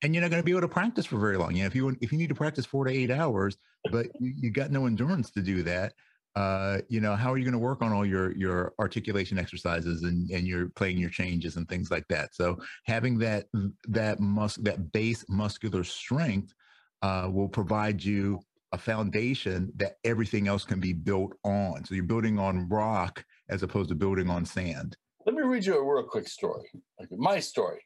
and 0.03 0.15
you're 0.15 0.23
not 0.23 0.31
going 0.31 0.41
to 0.41 0.45
be 0.45 0.53
able 0.53 0.61
to 0.61 0.69
practice 0.69 1.07
for 1.07 1.19
very 1.19 1.37
long. 1.37 1.55
You 1.55 1.63
know, 1.63 1.67
if 1.67 1.75
you 1.75 1.97
if 2.01 2.13
you 2.13 2.19
need 2.19 2.29
to 2.29 2.35
practice 2.35 2.65
four 2.65 2.85
to 2.85 2.91
eight 2.93 3.11
hours, 3.11 3.57
but 3.91 4.07
you, 4.21 4.33
you 4.37 4.51
got 4.51 4.71
no 4.71 4.87
endurance 4.87 5.31
to 5.33 5.43
do 5.43 5.63
that, 5.65 5.95
uh, 6.37 6.79
you 6.89 7.01
know, 7.01 7.17
how 7.17 7.33
are 7.33 7.39
you 7.39 7.45
going 7.45 7.53
to 7.53 7.59
work 7.59 7.83
on 7.83 7.93
all 7.93 8.07
your 8.07 8.33
your 8.37 8.73
articulation 8.79 9.39
exercises 9.39 10.03
and 10.03 10.31
and 10.31 10.47
you're 10.47 10.69
playing 10.71 10.99
your 10.99 11.11
changes 11.11 11.57
and 11.57 11.69
things 11.69 11.91
like 11.91 12.07
that? 12.09 12.35
So 12.35 12.59
having 12.85 13.19
that 13.19 13.47
that 13.89 14.21
mus 14.21 14.57
that 14.57 14.93
base 14.93 15.25
muscular 15.29 15.85
strength 15.85 16.55
uh, 17.03 17.29
will 17.33 17.49
provide 17.49 18.03
you 18.03 18.41
a 18.73 18.79
foundation 18.79 19.73
that 19.77 19.95
everything 20.05 20.47
else 20.47 20.65
can 20.65 20.79
be 20.79 20.93
built 20.93 21.33
on. 21.45 21.85
So 21.85 21.95
you're 21.95 22.05
building 22.05 22.39
on 22.39 22.69
rock 22.69 23.25
as 23.49 23.63
opposed 23.63 23.89
to 23.89 23.95
building 23.95 24.29
on 24.29 24.45
sand. 24.45 24.97
Let 25.25 25.35
me 25.35 25.43
read 25.43 25.65
you 25.65 25.79
a 25.79 25.83
real 25.83 26.05
quick 26.05 26.29
story, 26.29 26.71
like 26.99 27.09
my 27.11 27.41
story. 27.41 27.81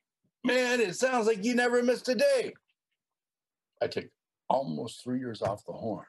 Man, 0.44 0.80
it 0.80 0.96
sounds 0.96 1.26
like 1.26 1.44
you 1.44 1.54
never 1.54 1.82
missed 1.82 2.08
a 2.08 2.16
day. 2.16 2.52
I 3.80 3.86
took 3.86 4.06
almost 4.48 5.02
three 5.02 5.20
years 5.20 5.40
off 5.40 5.64
the 5.64 5.72
horn. 5.72 6.04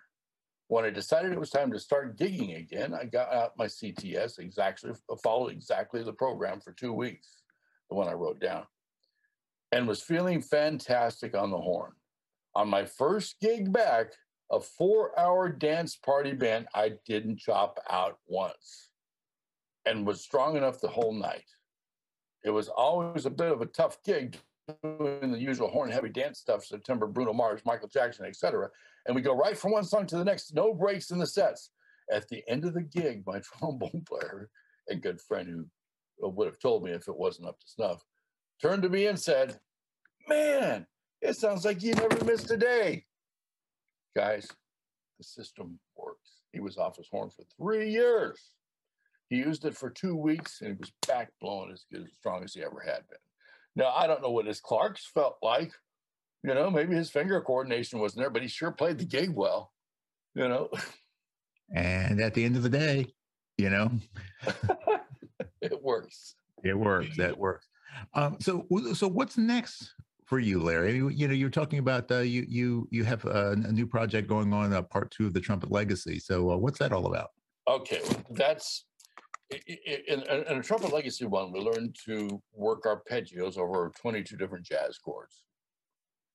When 0.74 0.86
I 0.86 0.90
decided 0.90 1.32
it 1.32 1.40
was 1.40 1.52
time 1.52 1.72
to 1.72 1.80
start 1.80 2.18
digging 2.18 2.54
again, 2.54 2.96
I 2.96 3.06
got 3.06 3.32
out 3.32 3.56
my 3.60 3.68
CTS, 3.68 4.40
exactly 4.40 4.90
followed 5.22 5.52
exactly 5.52 6.02
the 6.02 6.14
program 6.14 6.60
for 6.60 6.72
two 6.72 6.92
weeks, 6.92 7.44
the 7.92 7.96
one 7.96 8.08
I 8.08 8.14
wrote 8.14 8.40
down, 8.40 8.64
and 9.72 9.88
was 9.88 10.02
feeling 10.02 10.42
fantastic 10.42 11.38
on 11.38 11.52
the 11.52 11.60
horn. 11.60 11.92
On 12.56 12.68
my 12.68 12.86
first 12.86 13.36
gig 13.40 13.72
back, 13.72 14.14
a 14.52 14.60
four 14.60 15.12
hour 15.20 15.48
dance 15.48 15.96
party 15.96 16.34
band, 16.34 16.66
I 16.74 16.94
didn't 17.06 17.38
chop 17.38 17.80
out 17.88 18.18
once 18.26 18.90
and 19.86 20.08
was 20.08 20.22
strong 20.22 20.58
enough 20.58 20.82
the 20.82 20.88
whole 20.88 21.14
night 21.14 21.46
it 22.44 22.50
was 22.50 22.68
always 22.68 23.28
a 23.28 23.30
bit 23.30 23.52
of 23.52 23.62
a 23.62 23.68
tough 23.68 24.02
gig 24.04 24.38
doing 24.82 25.32
the 25.32 25.40
usual 25.40 25.70
horn 25.70 25.92
heavy 25.92 26.10
dance 26.10 26.40
stuff, 26.40 26.66
September, 26.66 27.06
Bruno 27.06 27.34
Mars, 27.34 27.62
Michael 27.64 27.90
Jackson, 27.90 28.26
etc. 28.26 28.70
And 29.06 29.16
we 29.16 29.22
go 29.22 29.36
right 29.36 29.58
from 29.58 29.72
one 29.72 29.84
song 29.84 30.06
to 30.08 30.18
the 30.18 30.26
next, 30.26 30.54
no 30.54 30.74
breaks 30.74 31.12
in 31.12 31.20
the 31.20 31.28
sets. 31.28 31.70
At 32.12 32.28
the 32.28 32.44
end 32.48 32.66
of 32.66 32.74
the 32.74 32.82
gig, 32.82 33.24
my 33.26 33.40
trombone 33.60 34.04
player 34.06 34.50
and 34.88 35.02
good 35.02 35.22
friend 35.22 35.48
who 35.48 36.30
would 36.30 36.48
have 36.48 36.60
told 36.60 36.84
me 36.84 36.92
if 36.92 37.08
it 37.08 37.18
wasn't 37.18 37.48
up 37.48 37.60
to 37.60 37.68
snuff 37.68 38.04
turned 38.62 38.84
to 38.84 38.90
me 38.90 39.08
and 39.08 39.20
said, 39.20 39.60
Man, 40.28 40.88
it 41.22 41.36
sounds 41.36 41.66
like 41.66 41.84
you 41.84 41.94
never 41.94 42.24
missed 42.24 42.50
a 42.52 42.58
day. 42.58 43.06
Guys, 44.16 44.48
the 45.18 45.24
system 45.24 45.80
works. 45.98 46.42
He 46.54 46.62
was 46.62 46.78
off 46.78 46.98
his 46.98 47.10
horn 47.10 47.30
for 47.30 47.44
three 47.58 47.90
years. 47.90 48.40
He 49.30 49.38
used 49.38 49.66
it 49.66 49.76
for 49.76 49.90
two 49.90 50.16
weeks 50.16 50.62
and 50.62 50.72
he 50.72 50.78
was 50.80 50.92
back 51.08 51.32
blowing 51.42 51.72
as 51.72 51.86
good, 51.92 52.04
as 52.04 52.14
strong 52.14 52.44
as 52.44 52.54
he 52.54 52.64
ever 52.64 52.82
had 52.86 53.08
been. 53.10 53.18
Now, 53.76 53.90
I 53.90 54.06
don't 54.06 54.22
know 54.22 54.30
what 54.30 54.46
his 54.46 54.62
Clarks 54.62 55.10
felt 55.14 55.38
like. 55.42 55.74
You 56.44 56.54
know, 56.54 56.70
maybe 56.70 56.96
his 56.96 57.10
finger 57.10 57.40
coordination 57.42 58.00
wasn't 58.00 58.22
there, 58.22 58.30
but 58.30 58.42
he 58.42 58.48
sure 58.48 58.72
played 58.72 58.98
the 58.98 59.06
gig 59.06 59.30
well, 59.30 59.72
you 60.36 60.48
know. 60.48 60.70
And 61.74 62.20
at 62.20 62.34
the 62.34 62.44
end 62.44 62.58
of 62.58 62.64
the 62.64 62.70
day, 62.70 63.08
you 63.58 63.70
know, 63.70 63.90
it 65.62 65.82
works. 65.82 66.36
It 66.64 66.78
works. 66.78 67.16
That 67.18 67.38
works. 67.38 67.68
Um, 68.14 68.38
so, 68.40 68.68
so 68.94 69.08
what's 69.08 69.38
next 69.38 69.94
for 70.26 70.40
you, 70.40 70.62
Larry? 70.62 70.98
You 70.98 71.28
know, 71.28 71.34
you're 71.34 71.50
talking 71.50 71.80
about 71.80 72.12
uh, 72.12 72.20
you 72.20 72.46
you 72.48 72.88
you 72.92 73.04
have 73.06 73.24
a, 73.26 73.52
a 73.52 73.72
new 73.72 73.88
project 73.88 74.28
going 74.28 74.54
on, 74.54 74.74
uh, 74.74 74.82
part 74.82 75.12
two 75.12 75.28
of 75.28 75.34
the 75.34 75.40
Trumpet 75.40 75.72
Legacy. 75.72 76.20
So, 76.20 76.52
uh, 76.52 76.58
what's 76.58 76.80
that 76.80 76.92
all 76.92 77.06
about? 77.08 77.30
Okay, 77.68 78.02
that's 78.32 78.86
in, 79.68 80.22
in, 80.22 80.58
a 80.58 80.64
trumpet 80.64 80.92
legacy 80.94 81.26
one, 81.26 81.52
we 81.52 81.60
learned 81.60 81.96
to 82.06 82.42
work 82.54 82.84
arpeggios 82.84 83.58
over 83.58 83.92
22 84.00 84.36
different 84.36 84.66
jazz 84.66 84.98
chords. 84.98 85.44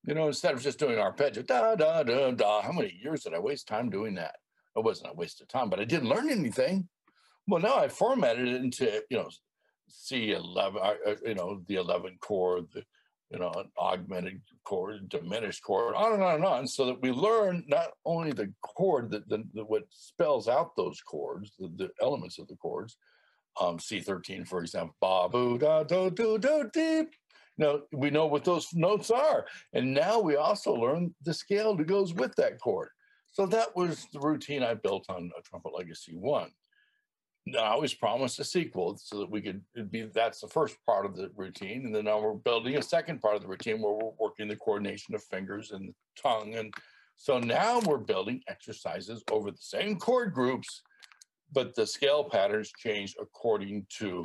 You 0.08 0.14
know, 0.14 0.28
instead 0.28 0.54
of 0.54 0.62
just 0.62 0.78
doing 0.78 0.98
arpeggio, 0.98 1.42
da, 1.42 1.74
da, 1.74 2.02
da, 2.02 2.30
da, 2.30 2.62
how 2.62 2.72
many 2.72 2.98
years 3.02 3.24
did 3.24 3.34
I 3.34 3.38
waste 3.38 3.68
time 3.68 3.90
doing 3.90 4.14
that? 4.14 4.36
It 4.74 4.82
wasn't 4.82 5.10
a 5.12 5.14
waste 5.14 5.42
of 5.42 5.48
time, 5.48 5.68
but 5.68 5.80
I 5.80 5.84
didn't 5.84 6.08
learn 6.08 6.30
anything. 6.30 6.88
Well, 7.46 7.60
now 7.60 7.76
I 7.76 7.88
formatted 7.88 8.48
it 8.48 8.54
into, 8.54 9.02
you 9.10 9.18
know, 9.18 9.28
C11, 9.90 10.76
uh, 10.76 11.10
uh, 11.10 11.14
you 11.26 11.34
know, 11.34 11.60
the 11.66 11.74
11 11.74 12.16
chord, 12.22 12.68
the, 12.72 12.84
you 13.30 13.38
know, 13.38 13.52
an 13.54 13.70
augmented 13.76 14.40
chord, 14.64 15.10
diminished 15.10 15.62
chord, 15.62 15.94
on 15.94 16.14
and 16.14 16.22
on 16.22 16.36
and 16.36 16.44
on, 16.46 16.66
so 16.66 16.86
that 16.86 17.02
we 17.02 17.10
learn 17.10 17.64
not 17.68 17.88
only 18.06 18.32
the 18.32 18.50
chord 18.62 19.10
that 19.10 19.28
the, 19.28 19.44
the, 19.52 19.62
what 19.62 19.82
spells 19.90 20.48
out 20.48 20.74
those 20.74 21.02
chords, 21.02 21.52
the, 21.58 21.68
the 21.76 21.90
elements 22.00 22.38
of 22.38 22.48
the 22.48 22.56
chords, 22.56 22.96
um, 23.60 23.76
C13, 23.76 24.48
for 24.48 24.62
example, 24.62 24.96
ba 25.02 25.28
boo 25.28 25.58
da 25.58 25.82
do 25.82 26.10
do 26.10 26.38
do 26.38 26.70
deep. 26.72 27.10
Now 27.58 27.80
we 27.92 28.10
know 28.10 28.26
what 28.26 28.44
those 28.44 28.72
notes 28.72 29.10
are, 29.10 29.46
and 29.72 29.92
now 29.92 30.20
we 30.20 30.36
also 30.36 30.72
learn 30.72 31.14
the 31.22 31.34
scale 31.34 31.76
that 31.76 31.86
goes 31.86 32.14
with 32.14 32.34
that 32.36 32.58
chord. 32.60 32.88
So 33.30 33.46
that 33.46 33.76
was 33.76 34.06
the 34.12 34.20
routine 34.20 34.62
I 34.62 34.74
built 34.74 35.06
on 35.08 35.30
a 35.38 35.42
Trumpet 35.42 35.74
Legacy 35.76 36.14
One. 36.14 36.50
Now, 37.52 37.60
I 37.60 37.68
always 37.70 37.94
promised 37.94 38.38
a 38.40 38.44
sequel 38.44 38.98
so 39.02 39.20
that 39.20 39.30
we 39.30 39.40
could 39.40 39.62
be 39.90 40.02
that's 40.02 40.40
the 40.40 40.48
first 40.48 40.76
part 40.84 41.06
of 41.06 41.16
the 41.16 41.30
routine. 41.34 41.86
And 41.86 41.94
then 41.94 42.04
now 42.04 42.20
we're 42.20 42.34
building 42.34 42.76
a 42.76 42.82
second 42.82 43.20
part 43.20 43.36
of 43.36 43.42
the 43.42 43.48
routine 43.48 43.80
where 43.80 43.94
we're 43.94 44.10
working 44.18 44.48
the 44.48 44.56
coordination 44.56 45.14
of 45.14 45.22
fingers 45.24 45.70
and 45.70 45.94
tongue. 46.20 46.56
And 46.56 46.74
so 47.16 47.38
now 47.38 47.80
we're 47.80 47.98
building 47.98 48.42
exercises 48.48 49.22
over 49.30 49.50
the 49.50 49.56
same 49.60 49.96
chord 49.96 50.34
groups, 50.34 50.82
but 51.52 51.74
the 51.74 51.86
scale 51.86 52.24
patterns 52.24 52.70
change 52.78 53.16
according 53.18 53.86
to 53.98 54.22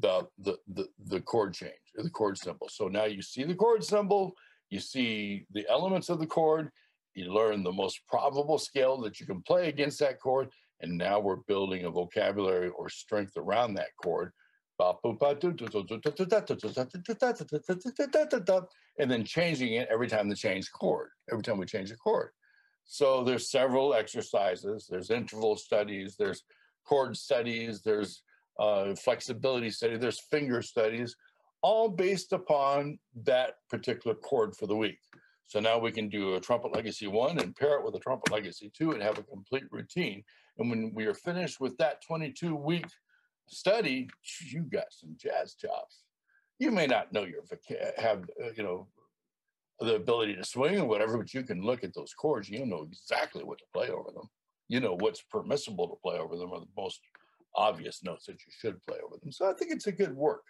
the 0.00 0.26
the 0.38 0.58
the, 0.68 0.88
the 1.06 1.20
chord 1.20 1.54
change 1.54 1.72
or 1.96 2.04
the 2.04 2.10
chord 2.10 2.38
symbol. 2.38 2.68
So 2.68 2.88
now 2.88 3.04
you 3.04 3.22
see 3.22 3.44
the 3.44 3.54
chord 3.54 3.84
symbol, 3.84 4.34
you 4.70 4.80
see 4.80 5.46
the 5.52 5.66
elements 5.68 6.08
of 6.08 6.18
the 6.18 6.26
chord, 6.26 6.70
you 7.14 7.32
learn 7.32 7.62
the 7.64 7.72
most 7.72 8.00
probable 8.06 8.58
scale 8.58 9.00
that 9.02 9.20
you 9.20 9.26
can 9.26 9.42
play 9.42 9.68
against 9.68 9.98
that 10.00 10.20
chord, 10.20 10.50
and 10.80 10.96
now 10.96 11.18
we're 11.18 11.36
building 11.36 11.84
a 11.84 11.90
vocabulary 11.90 12.68
or 12.68 12.88
strength 12.88 13.36
around 13.36 13.74
that 13.74 13.96
chord. 14.02 14.32
And 19.00 19.10
then 19.10 19.24
changing 19.24 19.72
it 19.74 19.88
every 19.90 20.06
time 20.06 20.28
they 20.28 20.34
change 20.36 20.70
chord, 20.70 21.08
every 21.32 21.42
time 21.42 21.58
we 21.58 21.66
change 21.66 21.90
a 21.90 21.96
chord. 21.96 22.30
So 22.84 23.24
there's 23.24 23.50
several 23.50 23.92
exercises, 23.92 24.86
there's 24.88 25.10
interval 25.10 25.56
studies, 25.56 26.14
there's 26.16 26.44
chord 26.84 27.16
studies, 27.16 27.82
there's 27.82 28.22
uh, 28.58 28.94
flexibility 28.94 29.70
study, 29.70 29.96
there's 29.96 30.20
finger 30.30 30.62
studies, 30.62 31.14
all 31.62 31.88
based 31.88 32.32
upon 32.32 32.98
that 33.24 33.54
particular 33.68 34.14
chord 34.14 34.54
for 34.56 34.66
the 34.66 34.76
week. 34.76 34.98
So 35.46 35.60
now 35.60 35.78
we 35.78 35.92
can 35.92 36.08
do 36.08 36.34
a 36.34 36.40
trumpet 36.40 36.74
legacy 36.74 37.06
one 37.06 37.38
and 37.38 37.56
pair 37.56 37.78
it 37.78 37.84
with 37.84 37.94
a 37.94 38.00
trumpet 38.00 38.30
legacy 38.30 38.70
two 38.76 38.92
and 38.92 39.02
have 39.02 39.18
a 39.18 39.22
complete 39.22 39.64
routine. 39.70 40.22
And 40.58 40.68
when 40.68 40.92
we 40.94 41.06
are 41.06 41.14
finished 41.14 41.58
with 41.60 41.76
that 41.78 42.02
22 42.06 42.54
week 42.54 42.86
study, 43.48 44.10
you 44.50 44.62
got 44.62 44.86
some 44.90 45.16
jazz 45.16 45.54
chops. 45.54 46.02
You 46.58 46.70
may 46.70 46.86
not 46.86 47.12
know 47.12 47.24
your 47.24 47.42
have 47.96 48.24
uh, 48.42 48.50
you 48.56 48.62
know 48.62 48.88
the 49.80 49.94
ability 49.94 50.34
to 50.34 50.44
swing 50.44 50.78
or 50.80 50.86
whatever, 50.86 51.16
but 51.16 51.32
you 51.32 51.44
can 51.44 51.62
look 51.62 51.84
at 51.84 51.94
those 51.94 52.12
chords. 52.12 52.50
You 52.50 52.66
know 52.66 52.82
exactly 52.82 53.44
what 53.44 53.58
to 53.58 53.64
play 53.72 53.88
over 53.88 54.10
them. 54.10 54.28
You 54.68 54.80
know 54.80 54.96
what's 54.98 55.22
permissible 55.22 55.88
to 55.88 55.96
play 56.02 56.18
over 56.18 56.36
them, 56.36 56.50
or 56.50 56.60
the 56.60 56.66
most 56.76 57.00
obvious 57.54 58.02
notes 58.02 58.26
that 58.26 58.40
you 58.44 58.52
should 58.56 58.82
play 58.86 58.98
over 59.04 59.16
them. 59.20 59.32
So 59.32 59.48
I 59.48 59.52
think 59.54 59.72
it's 59.72 59.86
a 59.86 59.92
good 59.92 60.14
work. 60.14 60.44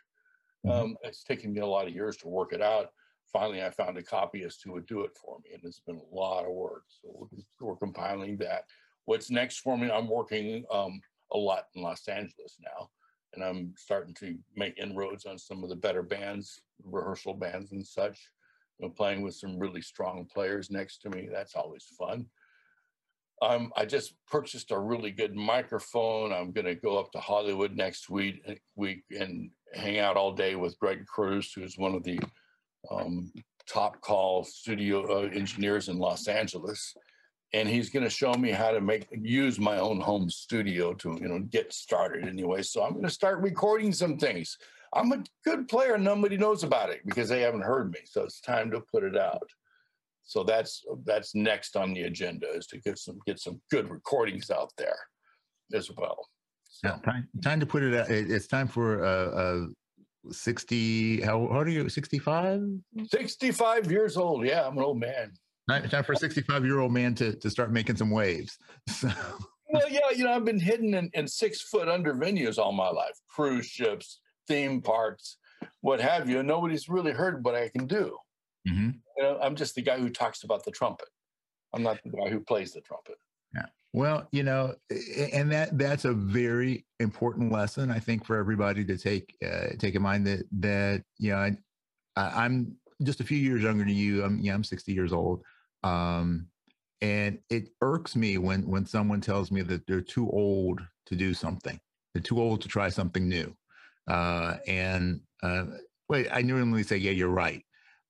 Mm-hmm. 0.66 0.80
Um, 0.80 0.96
it's 1.02 1.24
taken 1.24 1.52
me 1.52 1.60
a 1.60 1.66
lot 1.66 1.86
of 1.86 1.94
years 1.94 2.16
to 2.18 2.28
work 2.28 2.52
it 2.52 2.62
out 2.62 2.90
finally 3.32 3.62
I 3.62 3.70
found 3.70 3.96
a 3.98 4.02
copyist 4.02 4.62
who 4.64 4.72
would 4.72 4.86
do 4.86 5.02
it 5.02 5.16
for 5.16 5.38
me, 5.44 5.50
and 5.54 5.62
it's 5.64 5.80
been 5.80 6.00
a 6.00 6.14
lot 6.14 6.44
of 6.44 6.52
work. 6.52 6.84
So 6.88 7.08
we're, 7.12 7.68
we're 7.68 7.76
compiling 7.76 8.36
that. 8.38 8.64
What's 9.04 9.30
next 9.30 9.60
for 9.60 9.76
me? 9.76 9.90
I'm 9.90 10.08
working 10.08 10.64
um, 10.70 11.00
a 11.32 11.38
lot 11.38 11.66
in 11.74 11.82
Los 11.82 12.06
Angeles 12.08 12.56
now, 12.60 12.90
and 13.34 13.44
I'm 13.44 13.74
starting 13.76 14.14
to 14.14 14.36
make 14.56 14.78
inroads 14.78 15.26
on 15.26 15.38
some 15.38 15.62
of 15.62 15.70
the 15.70 15.76
better 15.76 16.02
bands, 16.02 16.60
rehearsal 16.84 17.34
bands 17.34 17.72
and 17.72 17.86
such. 17.86 18.18
Know, 18.80 18.88
playing 18.88 19.22
with 19.22 19.34
some 19.34 19.58
really 19.58 19.82
strong 19.82 20.24
players 20.32 20.70
next 20.70 20.98
to 20.98 21.10
me. 21.10 21.28
That's 21.32 21.56
always 21.56 21.84
fun. 21.98 22.26
Um, 23.40 23.72
I 23.76 23.84
just 23.84 24.14
purchased 24.26 24.70
a 24.70 24.78
really 24.78 25.10
good 25.10 25.34
microphone. 25.34 26.32
I'm 26.32 26.50
going 26.52 26.66
to 26.66 26.74
go 26.74 26.98
up 26.98 27.12
to 27.12 27.20
Hollywood 27.20 27.76
next 27.76 28.10
week, 28.10 28.42
week 28.76 29.04
and 29.10 29.50
hang 29.74 29.98
out 29.98 30.16
all 30.16 30.32
day 30.32 30.56
with 30.56 30.78
Greg 30.78 31.06
Cruz, 31.06 31.52
who's 31.52 31.78
one 31.78 31.94
of 31.94 32.02
the 32.02 32.18
um, 32.90 33.32
top 33.68 34.00
call 34.00 34.44
studio 34.44 35.04
uh, 35.04 35.28
engineers 35.28 35.88
in 35.88 35.98
Los 35.98 36.26
Angeles. 36.26 36.94
And 37.54 37.68
he's 37.68 37.90
going 37.90 38.04
to 38.04 38.10
show 38.10 38.34
me 38.34 38.50
how 38.50 38.72
to 38.72 38.80
make 38.80 39.06
use 39.10 39.58
my 39.58 39.78
own 39.78 40.00
home 40.00 40.28
studio 40.28 40.92
to 40.94 41.18
you 41.20 41.28
know 41.28 41.38
get 41.38 41.72
started 41.72 42.28
anyway. 42.28 42.62
So 42.62 42.82
I'm 42.82 42.92
going 42.92 43.04
to 43.04 43.10
start 43.10 43.40
recording 43.40 43.92
some 43.92 44.18
things. 44.18 44.58
I'm 44.92 45.12
a 45.12 45.22
good 45.44 45.68
player. 45.68 45.96
Nobody 45.96 46.36
knows 46.36 46.62
about 46.62 46.90
it 46.90 47.00
because 47.06 47.28
they 47.28 47.40
haven't 47.40 47.62
heard 47.62 47.90
me. 47.90 48.00
So 48.04 48.22
it's 48.22 48.40
time 48.40 48.70
to 48.72 48.80
put 48.80 49.04
it 49.04 49.16
out. 49.16 49.48
So 50.28 50.44
that's 50.44 50.84
that's 51.06 51.34
next 51.34 51.74
on 51.74 51.94
the 51.94 52.02
agenda 52.02 52.48
is 52.50 52.66
to 52.66 52.78
get 52.78 52.98
some 52.98 53.18
get 53.26 53.40
some 53.40 53.62
good 53.70 53.90
recordings 53.90 54.50
out 54.50 54.70
there 54.76 54.98
as 55.72 55.90
well. 55.96 56.28
So. 56.68 56.88
Yeah, 56.88 56.96
time, 56.98 57.28
time 57.42 57.60
to 57.60 57.66
put 57.66 57.82
it 57.82 57.94
out. 57.94 58.10
It's 58.10 58.46
time 58.46 58.68
for 58.68 59.02
a, 59.02 59.68
60 60.30 61.22
how, 61.22 61.30
how 61.30 61.36
old 61.38 61.66
are 61.66 61.70
you 61.70 61.88
65 61.88 62.60
65 63.06 63.90
years 63.90 64.18
old 64.18 64.44
yeah 64.44 64.66
i'm 64.66 64.76
an 64.76 64.84
old 64.84 64.98
man 64.98 65.32
time 65.88 66.04
for 66.04 66.12
a 66.12 66.16
65 66.16 66.66
year 66.66 66.80
old 66.80 66.92
man 66.92 67.14
to, 67.14 67.34
to 67.36 67.48
start 67.48 67.72
making 67.72 67.96
some 67.96 68.10
waves 68.10 68.58
so. 68.88 69.08
well 69.70 69.88
yeah 69.88 70.00
you 70.14 70.24
know 70.24 70.32
i've 70.32 70.44
been 70.44 70.60
hidden 70.60 70.92
in, 70.92 71.08
in 71.14 71.26
six 71.26 71.62
foot 71.62 71.88
under 71.88 72.12
venues 72.12 72.58
all 72.58 72.72
my 72.72 72.90
life 72.90 73.14
cruise 73.30 73.64
ships 73.64 74.20
theme 74.48 74.82
parks 74.82 75.38
what 75.80 76.00
have 76.00 76.28
you 76.28 76.42
nobody's 76.42 76.90
really 76.90 77.12
heard 77.12 77.42
what 77.42 77.54
i 77.54 77.68
can 77.68 77.86
do 77.86 78.14
mm-hmm. 78.68 78.90
You 79.18 79.24
know, 79.24 79.38
i'm 79.42 79.56
just 79.56 79.74
the 79.74 79.82
guy 79.82 79.98
who 79.98 80.08
talks 80.08 80.44
about 80.44 80.64
the 80.64 80.70
trumpet. 80.70 81.08
I'm 81.74 81.82
not 81.82 81.98
the 82.02 82.10
guy 82.10 82.30
who 82.30 82.40
plays 82.40 82.72
the 82.72 82.80
trumpet. 82.80 83.16
Yeah. 83.54 83.66
Well, 83.92 84.28
you 84.32 84.42
know, 84.42 84.74
and 85.32 85.50
that 85.52 85.76
that's 85.76 86.04
a 86.04 86.12
very 86.12 86.86
important 87.00 87.52
lesson 87.52 87.90
I 87.90 87.98
think 87.98 88.24
for 88.24 88.36
everybody 88.36 88.84
to 88.84 88.96
take 88.96 89.34
uh, 89.44 89.68
take 89.78 89.94
in 89.94 90.02
mind 90.02 90.26
that 90.26 90.44
that 90.60 91.02
you 91.18 91.32
know 91.32 91.56
I, 92.16 92.44
am 92.44 92.76
just 93.02 93.20
a 93.20 93.24
few 93.24 93.38
years 93.38 93.62
younger 93.62 93.84
than 93.84 93.94
you. 93.94 94.24
I'm 94.24 94.38
yeah 94.40 94.54
I'm 94.54 94.64
60 94.64 94.92
years 94.92 95.12
old, 95.12 95.42
um, 95.84 96.46
and 97.00 97.38
it 97.50 97.68
irks 97.80 98.16
me 98.16 98.38
when 98.38 98.66
when 98.68 98.86
someone 98.86 99.20
tells 99.20 99.50
me 99.50 99.62
that 99.62 99.86
they're 99.86 100.00
too 100.00 100.30
old 100.30 100.80
to 101.06 101.16
do 101.16 101.34
something. 101.34 101.78
They're 102.14 102.22
too 102.22 102.40
old 102.40 102.60
to 102.62 102.68
try 102.68 102.88
something 102.88 103.28
new, 103.28 103.54
uh, 104.08 104.56
and 104.66 105.20
uh, 105.42 105.64
wait, 106.08 106.28
I 106.32 106.42
normally 106.42 106.82
say 106.82 106.96
yeah 106.96 107.12
you're 107.12 107.28
right, 107.28 107.64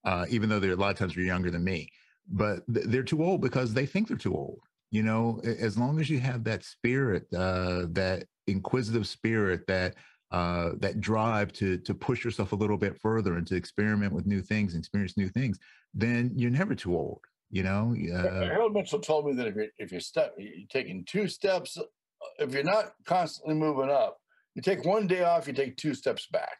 uh, 0.04 0.26
even 0.28 0.48
though 0.48 0.60
they're 0.60 0.72
a 0.72 0.76
lot 0.76 0.90
of 0.90 0.98
times 0.98 1.14
they're 1.14 1.24
younger 1.24 1.50
than 1.50 1.64
me, 1.64 1.88
but 2.28 2.62
th- 2.72 2.86
they're 2.86 3.02
too 3.02 3.22
old 3.22 3.40
because 3.40 3.74
they 3.74 3.86
think 3.86 4.08
they're 4.08 4.16
too 4.16 4.34
old 4.34 4.60
you 4.90 5.02
know? 5.02 5.40
As 5.44 5.76
long 5.76 6.00
as 6.00 6.08
you 6.08 6.18
have 6.20 6.44
that 6.44 6.64
spirit 6.64 7.26
uh, 7.34 7.86
that 7.90 8.24
inquisitive 8.46 9.06
spirit 9.06 9.66
that 9.66 9.94
uh, 10.30 10.70
that 10.78 11.00
drive 11.00 11.52
to 11.54 11.78
to 11.78 11.94
push 11.94 12.24
yourself 12.24 12.52
a 12.52 12.56
little 12.56 12.76
bit 12.76 12.98
further 13.00 13.36
and 13.36 13.46
to 13.46 13.56
experiment 13.56 14.12
with 14.12 14.26
new 14.26 14.42
things 14.42 14.74
experience 14.74 15.16
new 15.16 15.28
things 15.28 15.58
then 15.94 16.30
you're 16.34 16.50
never 16.50 16.74
too 16.74 16.94
old 16.94 17.20
you 17.50 17.62
know? 17.62 17.94
Uh, 18.14 18.44
harold 18.44 18.74
mitchell 18.74 18.98
told 18.98 19.24
me 19.26 19.32
that 19.32 19.46
if 19.46 19.54
you're 19.54 19.66
if 19.78 19.90
you're, 19.90 20.00
step, 20.00 20.34
you're 20.36 20.66
taking 20.68 21.02
two 21.06 21.28
steps 21.28 21.78
uh, 21.78 21.82
if 22.38 22.52
you're 22.52 22.62
not 22.62 22.92
constantly 23.06 23.54
moving 23.54 23.90
up 23.90 24.18
you 24.54 24.60
take 24.60 24.84
one 24.84 25.06
day 25.06 25.22
off 25.22 25.46
you 25.46 25.54
take 25.54 25.76
two 25.76 25.94
steps 25.94 26.26
back. 26.30 26.58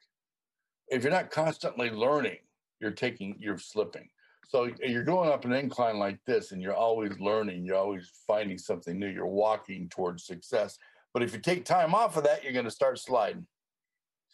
If 0.90 1.02
you're 1.02 1.12
not 1.12 1.30
constantly 1.30 1.90
learning 1.90 2.38
you're 2.80 2.90
taking 2.90 3.36
you're 3.38 3.58
slipping 3.58 4.08
so 4.48 4.70
you're 4.82 5.04
going 5.04 5.30
up 5.30 5.44
an 5.44 5.52
incline 5.52 5.98
like 5.98 6.18
this 6.24 6.52
and 6.52 6.62
you're 6.62 6.74
always 6.74 7.12
learning, 7.20 7.66
you're 7.66 7.76
always 7.76 8.10
finding 8.26 8.56
something 8.56 8.98
new, 8.98 9.06
you're 9.06 9.26
walking 9.26 9.90
towards 9.90 10.24
success. 10.24 10.78
But 11.12 11.22
if 11.22 11.34
you 11.34 11.38
take 11.38 11.66
time 11.66 11.94
off 11.94 12.16
of 12.16 12.24
that, 12.24 12.42
you're 12.42 12.54
going 12.54 12.64
to 12.64 12.70
start 12.70 12.98
sliding. 12.98 13.46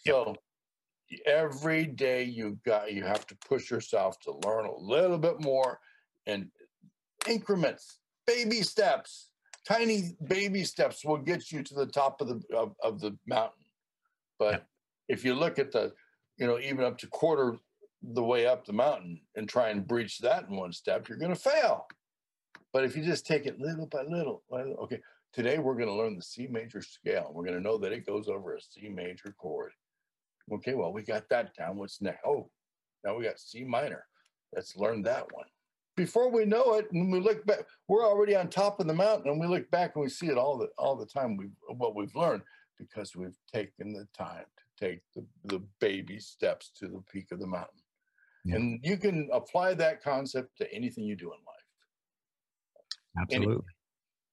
So 0.07 0.37
yep. 1.11 1.21
every 1.27 1.87
day 1.87 2.23
you 2.23 2.59
got 2.65 2.93
you 2.93 3.03
have 3.03 3.27
to 3.27 3.37
push 3.49 3.71
yourself 3.71 4.21
to 4.21 4.39
learn 4.47 4.67
a 4.67 4.77
little 4.77 5.19
bit 5.19 5.41
more 5.41 5.81
and 6.27 6.49
increments, 7.29 7.99
baby 8.25 8.63
steps, 8.63 9.31
tiny 9.67 10.17
baby 10.29 10.63
steps 10.63 11.05
will 11.05 11.19
get 11.19 11.51
you 11.51 11.65
to 11.65 11.75
the 11.75 11.87
top 11.87 12.21
of 12.21 12.29
the 12.29 12.41
of, 12.57 12.77
of 12.85 13.01
the 13.01 13.17
mountain. 13.27 13.65
But 14.39 14.53
yep. 14.53 14.69
if 15.09 15.25
you 15.25 15.35
look 15.35 15.59
at 15.59 15.73
the, 15.73 15.93
you 16.37 16.47
know, 16.47 16.61
even 16.61 16.85
up 16.85 16.99
to 16.99 17.09
quarter 17.09 17.57
the 18.13 18.23
way 18.23 18.47
up 18.47 18.65
the 18.65 18.73
mountain 18.73 19.21
and 19.37 19.49
try 19.49 19.71
and 19.71 19.87
breach 19.87 20.19
that 20.19 20.49
in 20.49 20.57
one 20.57 20.73
step, 20.73 21.09
you're 21.09 21.19
going 21.19 21.35
to 21.35 21.41
fail. 21.41 21.87
But 22.73 22.85
if 22.85 22.97
you 22.97 23.05
just 23.05 23.27
take 23.27 23.47
it 23.47 23.61
little 23.61 23.87
by 23.87 24.03
little, 24.03 24.43
okay, 24.53 25.01
today 25.33 25.59
we're 25.59 25.77
going 25.77 25.89
to 25.89 25.95
learn 25.95 26.17
the 26.17 26.23
C 26.23 26.49
major 26.51 26.83
scale. 26.83 27.31
We're 27.33 27.45
going 27.45 27.57
to 27.57 27.63
know 27.63 27.79
that 27.79 27.93
it 27.93 28.07
goes 28.07 28.29
over 28.29 28.55
a 28.55 28.61
C 28.61 28.89
major 28.89 29.35
chord. 29.39 29.73
Okay, 30.53 30.75
well, 30.75 30.93
we 30.93 31.03
got 31.03 31.29
that 31.31 31.55
down. 31.55 31.77
What's 31.77 32.03
next? 32.03 32.21
Oh, 32.27 32.51
now 33.05 33.17
we 33.17 33.25
got 33.25 33.39
C 33.39 33.65
minor. 33.65 34.07
Let's 34.55 34.77
learn 34.77 35.03
that 35.03 35.33
one. 35.33 35.47
Before 35.97 36.31
we 36.31 36.45
know 36.45 36.75
it, 36.75 36.87
when 36.91 37.11
we 37.11 37.21
look 37.21 37.47
back, 37.47 37.61
we're 37.87 38.05
already 38.05 38.35
on 38.35 38.49
top 38.49 38.81
of 38.81 38.89
the 38.89 38.95
mountain, 38.95 39.31
and 39.31 39.41
we 39.41 39.47
look 39.47 39.71
back 39.71 39.93
and 39.95 40.03
we 40.03 40.11
see 40.11 40.27
it 40.27 40.37
all 40.37 40.59
the 40.59 40.69
all 40.77 40.97
the 40.97 41.07
time. 41.07 41.37
We 41.37 41.47
what 41.69 41.95
we've 41.95 42.15
learned 42.17 42.43
because 42.79 43.15
we've 43.15 43.39
taken 43.53 43.93
the 43.93 44.07
time 44.17 44.45
to 44.57 44.87
take 44.89 45.01
the, 45.15 45.25
the 45.45 45.63
baby 45.81 46.19
steps 46.19 46.73
to 46.81 46.89
the 46.89 47.03
peak 47.13 47.31
of 47.31 47.39
the 47.39 47.47
mountain. 47.47 47.84
Yeah. 48.45 48.57
And 48.57 48.81
you 48.83 48.97
can 48.97 49.29
apply 49.33 49.75
that 49.75 50.03
concept 50.03 50.57
to 50.59 50.73
anything 50.73 51.05
you 51.05 51.17
do 51.17 51.27
in 51.27 51.39
life. 51.47 51.65
Absolutely. 53.23 53.53
Anything. 53.55 53.69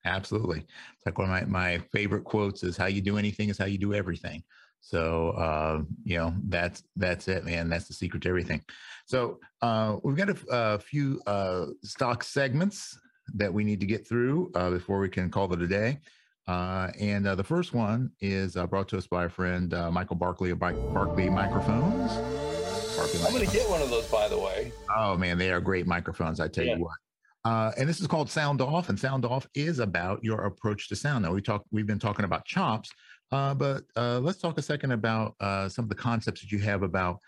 Absolutely. 0.04 0.60
It's 0.60 1.06
like 1.06 1.18
one 1.18 1.30
of 1.30 1.50
my, 1.50 1.78
my 1.78 1.78
favorite 1.94 2.24
quotes 2.24 2.64
is 2.64 2.76
how 2.76 2.88
you 2.88 3.02
do 3.02 3.18
anything 3.18 3.50
is 3.50 3.58
how 3.58 3.66
you 3.66 3.78
do 3.78 3.94
everything. 3.94 4.44
So 4.82 5.30
uh, 5.32 5.84
you 6.04 6.18
know 6.18 6.34
that's 6.48 6.84
that's 6.96 7.28
it, 7.28 7.46
man. 7.46 7.70
That's 7.70 7.88
the 7.88 7.94
secret 7.94 8.24
to 8.24 8.30
everything. 8.30 8.64
So 9.06 9.40
uh, 9.62 9.98
we've 10.04 10.18
got 10.18 10.30
a, 10.30 10.38
a 10.50 10.80
few 10.80 11.22
uh, 11.28 11.68
stock 11.84 12.24
segments 12.24 13.00
that 13.36 13.54
we 13.54 13.64
need 13.64 13.80
to 13.80 13.86
get 13.86 14.08
through 14.08 14.52
uh, 14.56 14.72
before 14.72 15.00
we 15.00 15.08
can 15.08 15.30
call 15.30 15.54
it 15.54 15.62
a 15.62 15.68
day. 15.68 16.00
Uh, 16.48 16.90
and 17.00 17.28
uh, 17.28 17.36
the 17.36 17.44
first 17.44 17.74
one 17.74 18.12
is 18.20 18.58
uh, 18.58 18.66
brought 18.66 18.88
to 18.90 18.98
us 18.98 19.06
by 19.06 19.26
a 19.26 19.30
friend, 19.30 19.76
uh, 19.76 19.92
Michael 19.92 20.16
Barkley 20.16 20.50
of 20.50 20.58
Barkley 20.58 21.30
Microphones. 21.30 22.51
Barkley 22.96 23.20
I'm 23.24 23.34
going 23.34 23.46
to 23.46 23.52
get 23.52 23.70
one 23.70 23.82
of 23.82 23.90
those, 23.90 24.06
by 24.08 24.28
the 24.28 24.38
way. 24.38 24.72
Oh, 24.96 25.18
man, 25.18 25.38
they 25.38 25.52
are 25.52 25.62
great 25.62 25.88
microphones, 25.88 26.40
I 26.40 26.48
tell 26.48 26.66
yeah. 26.66 26.76
you 26.76 26.84
what. 26.84 26.98
Uh, 27.44 27.72
and 27.78 27.90
this 27.90 28.00
is 28.00 28.08
called 28.08 28.30
Sound 28.30 28.62
Off, 28.62 28.90
and 28.90 29.00
Sound 29.00 29.26
Off 29.26 29.48
is 29.56 29.80
about 29.80 30.24
your 30.24 30.46
approach 30.46 30.90
to 30.90 30.96
sound. 30.96 31.24
Now 31.26 31.34
we 31.34 31.42
talk, 31.42 31.64
we've 31.72 31.88
been 31.88 32.00
talking 32.00 32.26
about 32.26 32.46
chops, 32.46 32.92
uh, 33.32 33.54
but 33.56 33.84
uh, 33.96 34.20
let's 34.20 34.40
talk 34.40 34.58
a 34.58 34.62
second 34.62 34.92
about 34.92 35.36
uh, 35.40 35.68
some 35.68 35.84
of 35.84 35.90
the 35.90 35.96
concepts 35.96 36.42
that 36.42 36.52
you 36.52 36.60
have 36.60 36.84
about 36.84 37.20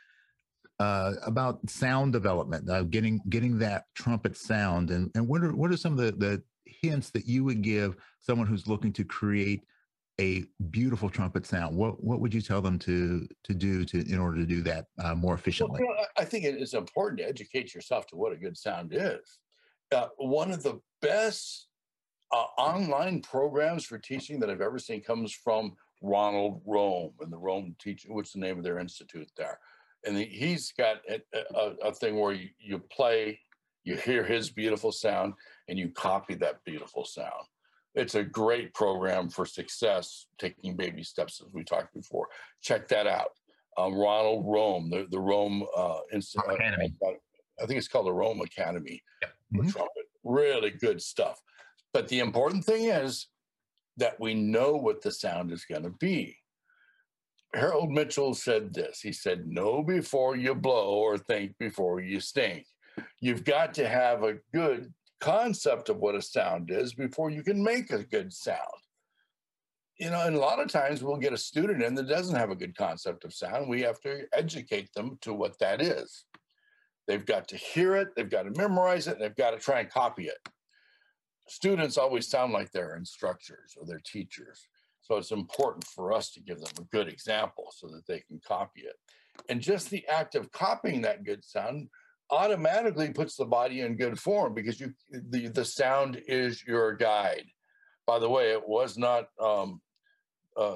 uh, 0.79 1.13
about 1.25 1.59
sound 1.69 2.11
development, 2.11 2.69
uh, 2.69 2.83
getting 2.83 3.21
getting 3.29 3.57
that 3.59 3.85
trumpet 3.95 4.35
sound, 4.35 4.91
and 4.91 5.09
and 5.15 5.27
what 5.27 5.43
are 5.43 5.55
what 5.55 5.71
are 5.71 5.77
some 5.77 5.93
of 5.93 5.99
the, 5.99 6.11
the 6.11 6.43
hints 6.65 7.09
that 7.11 7.27
you 7.27 7.43
would 7.43 7.61
give 7.61 7.95
someone 8.19 8.47
who's 8.47 8.67
looking 8.67 8.91
to 8.91 9.03
create 9.03 9.63
a 10.19 10.45
beautiful 10.69 11.09
trumpet 11.09 11.45
sound? 11.45 11.75
What 11.75 12.03
what 12.03 12.19
would 12.19 12.33
you 12.33 12.41
tell 12.41 12.61
them 12.61 12.77
to 12.79 13.27
to 13.43 13.53
do 13.53 13.83
to 13.85 13.99
in 14.11 14.19
order 14.19 14.37
to 14.37 14.45
do 14.45 14.61
that 14.63 14.85
uh, 14.99 15.15
more 15.15 15.33
efficiently? 15.33 15.81
Well, 15.81 15.89
you 15.89 15.95
know, 15.95 16.05
I 16.17 16.25
think 16.25 16.45
it 16.45 16.55
is 16.55 16.73
important 16.73 17.19
to 17.19 17.27
educate 17.27 17.73
yourself 17.73 18.07
to 18.07 18.15
what 18.15 18.33
a 18.33 18.37
good 18.37 18.57
sound 18.57 18.93
is. 18.93 19.39
Uh, 19.91 20.07
one 20.17 20.51
of 20.51 20.63
the 20.63 20.79
best 21.01 21.67
uh, 22.31 22.45
online 22.57 23.21
programs 23.21 23.85
for 23.85 23.97
teaching 23.97 24.39
that 24.39 24.49
I've 24.49 24.61
ever 24.61 24.79
seen 24.79 25.01
comes 25.01 25.33
from 25.33 25.73
Ronald 26.01 26.61
Romm 26.67 27.13
and 27.21 27.31
the 27.31 27.37
Romm 27.37 27.77
Teaching. 27.79 28.13
What's 28.13 28.33
the 28.33 28.39
name 28.39 28.57
of 28.57 28.63
their 28.63 28.79
institute 28.79 29.31
there? 29.37 29.59
And 30.05 30.17
the, 30.17 30.25
he's 30.25 30.73
got 30.73 30.97
a, 31.09 31.21
a, 31.55 31.89
a 31.89 31.93
thing 31.93 32.19
where 32.19 32.33
you, 32.33 32.49
you 32.59 32.79
play, 32.79 33.39
you 33.83 33.95
hear 33.95 34.23
his 34.23 34.49
beautiful 34.49 34.91
sound, 34.91 35.33
and 35.69 35.79
you 35.79 35.89
copy 35.89 36.33
that 36.35 36.63
beautiful 36.65 37.05
sound. 37.05 37.45
It's 37.95 38.15
a 38.15 38.23
great 38.23 38.73
program 38.73 39.29
for 39.29 39.45
success, 39.45 40.25
taking 40.39 40.75
baby 40.75 41.03
steps, 41.03 41.41
as 41.41 41.53
we 41.53 41.63
talked 41.63 41.93
before. 41.93 42.27
Check 42.61 42.87
that 42.87 43.05
out. 43.05 43.29
Um, 43.77 43.93
Ronald 43.93 44.45
Romm, 44.45 44.89
the, 44.89 45.07
the 45.09 45.17
Romm 45.17 45.63
uh, 45.75 45.99
Institute. 46.11 46.55
Academy. 46.55 46.93
Uh, 47.05 47.11
I 47.61 47.65
think 47.65 47.77
it's 47.77 47.87
called 47.87 48.07
the 48.07 48.11
Romm 48.11 48.43
Academy 48.43 49.01
yep. 49.21 49.31
mm-hmm. 49.53 49.69
trumpet. 49.69 50.05
Really 50.23 50.71
good 50.71 51.01
stuff. 51.01 51.39
But 51.93 52.07
the 52.07 52.19
important 52.19 52.65
thing 52.65 52.85
is 52.85 53.27
that 53.97 54.19
we 54.19 54.33
know 54.33 54.73
what 54.73 55.01
the 55.01 55.11
sound 55.11 55.51
is 55.51 55.65
going 55.65 55.83
to 55.83 55.91
be. 55.91 56.37
Harold 57.53 57.91
Mitchell 57.91 58.33
said 58.33 58.73
this. 58.73 58.99
He 59.01 59.11
said, 59.11 59.47
Know 59.47 59.83
before 59.83 60.35
you 60.35 60.55
blow 60.55 60.95
or 60.95 61.17
think 61.17 61.55
before 61.59 61.99
you 61.99 62.19
stink. 62.19 62.65
You've 63.19 63.43
got 63.43 63.73
to 63.75 63.87
have 63.87 64.23
a 64.23 64.37
good 64.53 64.91
concept 65.23 65.87
of 65.87 65.97
what 65.97 66.15
a 66.15 66.21
sound 66.21 66.69
is 66.69 66.93
before 66.93 67.29
you 67.29 67.43
can 67.43 67.63
make 67.63 67.91
a 67.91 68.03
good 68.03 68.33
sound. 68.33 68.59
You 69.97 70.09
know, 70.09 70.25
and 70.25 70.35
a 70.35 70.39
lot 70.39 70.59
of 70.59 70.69
times 70.69 71.01
we'll 71.01 71.17
get 71.17 71.31
a 71.31 71.37
student 71.37 71.81
in 71.81 71.95
that 71.95 72.09
doesn't 72.09 72.35
have 72.35 72.49
a 72.49 72.55
good 72.55 72.75
concept 72.75 73.23
of 73.23 73.33
sound. 73.33 73.69
We 73.69 73.81
have 73.83 74.01
to 74.01 74.25
educate 74.33 74.89
them 74.93 75.17
to 75.21 75.33
what 75.33 75.57
that 75.59 75.81
is. 75.81 76.25
They've 77.07 77.25
got 77.25 77.47
to 77.49 77.57
hear 77.57 77.95
it, 77.95 78.09
they've 78.15 78.29
got 78.29 78.43
to 78.43 78.51
memorize 78.59 79.07
it, 79.07 79.17
they've 79.17 79.35
got 79.35 79.51
to 79.51 79.59
try 79.59 79.79
and 79.79 79.89
copy 79.89 80.25
it. 80.25 80.37
Students 81.47 81.97
always 81.97 82.27
sound 82.27 82.51
like 82.51 82.71
their 82.71 82.95
instructors 82.95 83.75
or 83.77 83.85
their 83.85 84.01
teachers. 84.05 84.67
So 85.01 85.15
it's 85.17 85.31
important 85.31 85.85
for 85.85 86.13
us 86.13 86.31
to 86.31 86.41
give 86.41 86.59
them 86.59 86.71
a 86.79 86.95
good 86.95 87.07
example 87.07 87.67
so 87.71 87.87
that 87.87 88.07
they 88.07 88.19
can 88.21 88.41
copy 88.45 88.81
it. 88.81 88.95
And 89.49 89.61
just 89.61 89.89
the 89.89 90.05
act 90.07 90.35
of 90.35 90.51
copying 90.51 91.01
that 91.01 91.25
good 91.25 91.43
sound 91.43 91.89
automatically 92.29 93.11
puts 93.11 93.35
the 93.35 93.45
body 93.45 93.81
in 93.81 93.95
good 93.95 94.19
form 94.19 94.53
because 94.53 94.79
you 94.79 94.93
the, 95.29 95.47
the 95.47 95.65
sound 95.65 96.21
is 96.27 96.63
your 96.65 96.93
guide. 96.93 97.45
By 98.05 98.19
the 98.19 98.29
way, 98.29 98.51
it 98.51 98.67
was 98.67 98.97
not 98.97 99.29
um, 99.39 99.81
uh, 100.57 100.75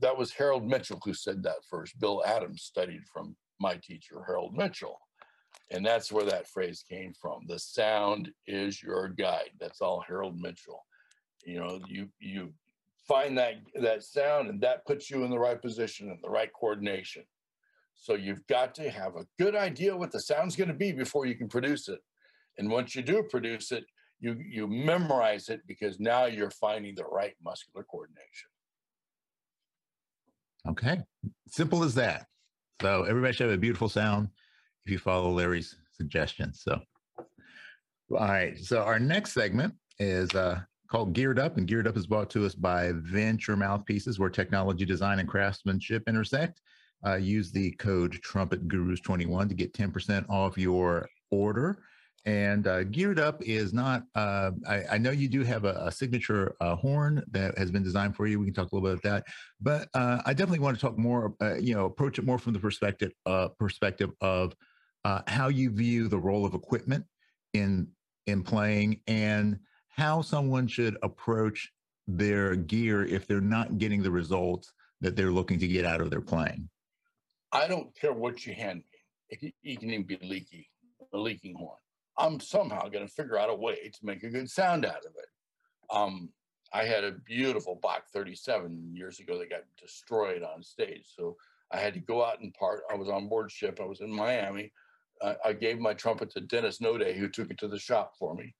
that 0.00 0.16
was 0.16 0.32
Harold 0.32 0.66
Mitchell 0.66 1.00
who 1.04 1.14
said 1.14 1.42
that 1.42 1.64
first. 1.68 1.98
Bill 1.98 2.22
Adams 2.24 2.62
studied 2.62 3.02
from 3.12 3.36
my 3.60 3.76
teacher, 3.76 4.22
Harold 4.26 4.54
Mitchell. 4.54 4.98
And 5.70 5.84
that's 5.84 6.10
where 6.10 6.24
that 6.24 6.48
phrase 6.48 6.82
came 6.88 7.12
from. 7.20 7.42
The 7.46 7.58
sound 7.58 8.30
is 8.46 8.82
your 8.82 9.08
guide. 9.08 9.50
That's 9.60 9.82
all 9.82 10.02
Harold 10.06 10.38
Mitchell. 10.38 10.84
You 11.44 11.58
know, 11.60 11.80
you 11.86 12.08
you 12.20 12.52
find 13.06 13.36
that 13.38 13.54
that 13.74 14.02
sound 14.02 14.48
and 14.48 14.60
that 14.62 14.86
puts 14.86 15.10
you 15.10 15.24
in 15.24 15.30
the 15.30 15.38
right 15.38 15.60
position 15.60 16.10
and 16.10 16.18
the 16.22 16.30
right 16.30 16.50
coordination. 16.52 17.24
So 18.00 18.14
you've 18.14 18.46
got 18.46 18.74
to 18.76 18.88
have 18.90 19.16
a 19.16 19.26
good 19.38 19.56
idea 19.56 19.96
what 19.96 20.12
the 20.12 20.20
sound's 20.20 20.56
going 20.56 20.68
to 20.68 20.74
be 20.74 20.92
before 20.92 21.26
you 21.26 21.34
can 21.34 21.48
produce 21.48 21.88
it. 21.88 21.98
And 22.56 22.70
once 22.70 22.94
you 22.94 23.02
do 23.02 23.24
produce 23.24 23.72
it, 23.72 23.84
you 24.20 24.36
you 24.48 24.66
memorize 24.66 25.48
it 25.48 25.60
because 25.66 26.00
now 26.00 26.24
you're 26.24 26.50
finding 26.50 26.94
the 26.94 27.04
right 27.04 27.34
muscular 27.44 27.84
coordination. 27.84 28.50
Okay. 30.68 30.98
Simple 31.48 31.84
as 31.84 31.94
that. 31.94 32.26
So 32.80 33.04
everybody 33.04 33.32
should 33.32 33.48
have 33.48 33.54
a 33.54 33.60
beautiful 33.60 33.88
sound 33.88 34.28
if 34.86 34.92
you 34.92 34.98
follow 34.98 35.30
Larry's 35.30 35.76
suggestions. 35.92 36.62
So 36.62 36.80
all 38.10 38.18
right. 38.18 38.58
So 38.58 38.82
our 38.82 38.98
next 38.98 39.32
segment 39.32 39.74
is 39.98 40.34
uh 40.34 40.60
called 40.88 41.12
Geared 41.12 41.38
Up, 41.38 41.58
and 41.58 41.66
Geared 41.66 41.86
Up 41.86 41.96
is 41.96 42.06
brought 42.06 42.30
to 42.30 42.46
us 42.46 42.54
by 42.54 42.92
Venture 42.94 43.56
Mouthpieces, 43.56 44.18
where 44.18 44.30
technology, 44.30 44.84
design, 44.84 45.18
and 45.18 45.28
craftsmanship 45.28 46.04
intersect. 46.08 46.62
Uh, 47.06 47.14
use 47.14 47.52
the 47.52 47.70
code 47.72 48.18
TrumpetGurus21 48.26 49.48
to 49.48 49.54
get 49.54 49.72
10% 49.72 50.28
off 50.28 50.58
your 50.58 51.08
order. 51.30 51.78
And 52.24 52.66
uh, 52.66 52.84
Geared 52.84 53.20
Up 53.20 53.42
is 53.42 53.72
not, 53.72 54.02
uh, 54.14 54.50
I, 54.68 54.84
I, 54.92 54.98
know 54.98 55.12
you 55.12 55.28
do 55.28 55.44
have 55.44 55.64
a, 55.64 55.84
a 55.86 55.92
signature 55.92 56.56
uh, 56.60 56.74
horn 56.74 57.22
that 57.30 57.56
has 57.56 57.70
been 57.70 57.84
designed 57.84 58.16
for 58.16 58.26
you. 58.26 58.40
We 58.40 58.46
can 58.46 58.54
talk 58.54 58.72
a 58.72 58.74
little 58.74 58.90
bit 58.90 58.98
about 58.98 59.24
that. 59.24 59.24
But 59.60 59.88
uh, 59.94 60.20
I 60.26 60.34
definitely 60.34 60.58
want 60.58 60.76
to 60.76 60.80
talk 60.80 60.98
more, 60.98 61.34
uh, 61.40 61.54
you 61.54 61.74
know, 61.74 61.86
approach 61.86 62.18
it 62.18 62.26
more 62.26 62.38
from 62.38 62.52
the 62.52 62.58
perspective, 62.58 63.12
perspective 63.58 64.10
of 64.20 64.54
how 65.26 65.48
you 65.48 65.70
view 65.70 66.08
the 66.08 66.18
role 66.18 66.44
of 66.44 66.52
equipment 66.52 67.04
in 67.54 67.88
in 68.26 68.42
playing 68.42 69.00
and 69.06 69.58
how 69.88 70.20
someone 70.20 70.66
should 70.66 70.96
approach 71.02 71.72
their 72.06 72.54
gear 72.54 73.04
if 73.04 73.26
they're 73.26 73.40
not 73.40 73.78
getting 73.78 74.02
the 74.02 74.10
results 74.10 74.72
that 75.00 75.16
they're 75.16 75.32
looking 75.32 75.58
to 75.58 75.66
get 75.66 75.84
out 75.84 76.00
of 76.00 76.10
their 76.10 76.20
playing. 76.20 76.68
I 77.52 77.66
don't 77.66 77.94
care 77.98 78.12
what 78.12 78.46
you 78.46 78.54
hand 78.54 78.78
me. 78.78 78.98
It 79.30 79.40
can, 79.40 79.52
even 79.62 80.04
be 80.04 80.18
leaky, 80.22 80.68
a 81.12 81.18
leaking 81.18 81.54
horn. 81.54 81.78
I'm 82.16 82.40
somehow 82.40 82.88
going 82.88 83.06
to 83.06 83.12
figure 83.12 83.38
out 83.38 83.50
a 83.50 83.54
way 83.54 83.76
to 83.76 83.98
make 84.06 84.22
a 84.22 84.30
good 84.30 84.50
sound 84.50 84.84
out 84.84 85.04
of 85.04 85.12
it. 85.16 85.28
Um, 85.90 86.30
I 86.72 86.84
had 86.84 87.04
a 87.04 87.12
beautiful 87.12 87.78
Bach 87.80 88.04
37 88.12 88.90
years 88.94 89.20
ago 89.20 89.38
that 89.38 89.50
got 89.50 89.62
destroyed 89.80 90.42
on 90.42 90.62
stage. 90.62 91.06
So 91.16 91.36
I 91.72 91.78
had 91.78 91.94
to 91.94 92.00
go 92.00 92.24
out 92.24 92.40
and 92.40 92.52
part. 92.54 92.82
I 92.90 92.94
was 92.94 93.08
on 93.08 93.28
board 93.28 93.50
ship. 93.50 93.78
I 93.80 93.86
was 93.86 94.00
in 94.00 94.10
Miami. 94.10 94.72
Uh, 95.20 95.34
I 95.44 95.52
gave 95.52 95.78
my 95.78 95.94
trumpet 95.94 96.30
to 96.32 96.40
Dennis 96.40 96.80
Node, 96.80 97.02
who 97.02 97.28
took 97.28 97.50
it 97.50 97.58
to 97.58 97.68
the 97.68 97.78
shop 97.78 98.14
for 98.18 98.34
me. 98.34 98.54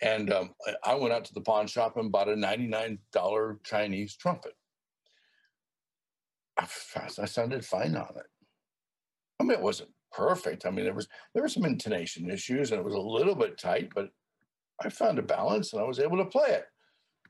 And 0.00 0.32
um, 0.32 0.54
I 0.84 0.94
went 0.94 1.12
out 1.12 1.24
to 1.26 1.34
the 1.34 1.40
pawn 1.40 1.66
shop 1.66 1.96
and 1.96 2.12
bought 2.12 2.28
a 2.28 2.34
$99 2.34 3.58
Chinese 3.64 4.16
trumpet. 4.16 4.54
I, 6.58 6.66
sounded 7.26 7.64
fine 7.64 7.96
on 7.96 8.12
it. 8.16 8.26
I 9.38 9.44
mean, 9.44 9.52
it 9.52 9.60
wasn't 9.60 9.90
perfect. 10.12 10.64
I 10.64 10.70
mean, 10.70 10.84
there 10.84 10.94
was 10.94 11.08
there 11.34 11.42
were 11.42 11.48
some 11.48 11.64
intonation 11.64 12.30
issues 12.30 12.70
and 12.70 12.80
it 12.80 12.84
was 12.84 12.94
a 12.94 12.98
little 12.98 13.34
bit 13.34 13.58
tight, 13.58 13.90
but 13.94 14.08
I 14.82 14.88
found 14.88 15.18
a 15.18 15.22
balance 15.22 15.72
and 15.72 15.82
I 15.82 15.84
was 15.84 16.00
able 16.00 16.16
to 16.18 16.24
play 16.24 16.48
it. 16.48 16.66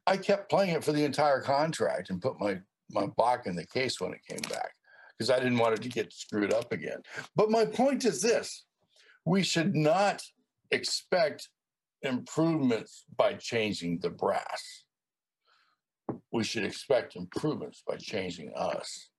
I 0.07 0.17
kept 0.17 0.51
playing 0.51 0.71
it 0.71 0.85
for 0.85 0.93
the 0.93 1.05
entire 1.05 1.41
contract 1.41 2.11
and 2.11 2.23
put 2.23 2.41
my 2.41 2.61
my 2.91 3.07
Bach 3.17 3.47
in 3.47 3.57
the 3.57 3.67
case 3.67 4.01
when 4.01 4.13
it 4.13 4.25
came 4.29 4.49
back 4.49 4.73
because 5.17 5.31
I 5.31 5.41
didn't 5.41 5.59
want 5.59 5.75
it 5.75 5.83
to 5.83 5.89
get 5.89 6.13
screwed 6.13 6.53
up 6.53 6.73
again. 6.73 7.03
But 7.35 7.51
my 7.51 7.65
point 7.65 8.05
is 8.05 8.23
this: 8.23 8.65
we 9.25 9.43
should 9.43 9.75
not 9.75 10.23
expect 10.71 11.49
improvements 12.03 13.05
by 13.17 13.35
changing 13.35 13.99
the 13.99 14.11
brass. 14.11 14.85
We 16.33 16.45
should 16.45 16.65
expect 16.65 17.17
improvements 17.17 17.83
by 17.87 17.97
changing 17.97 18.53
us. 18.55 19.11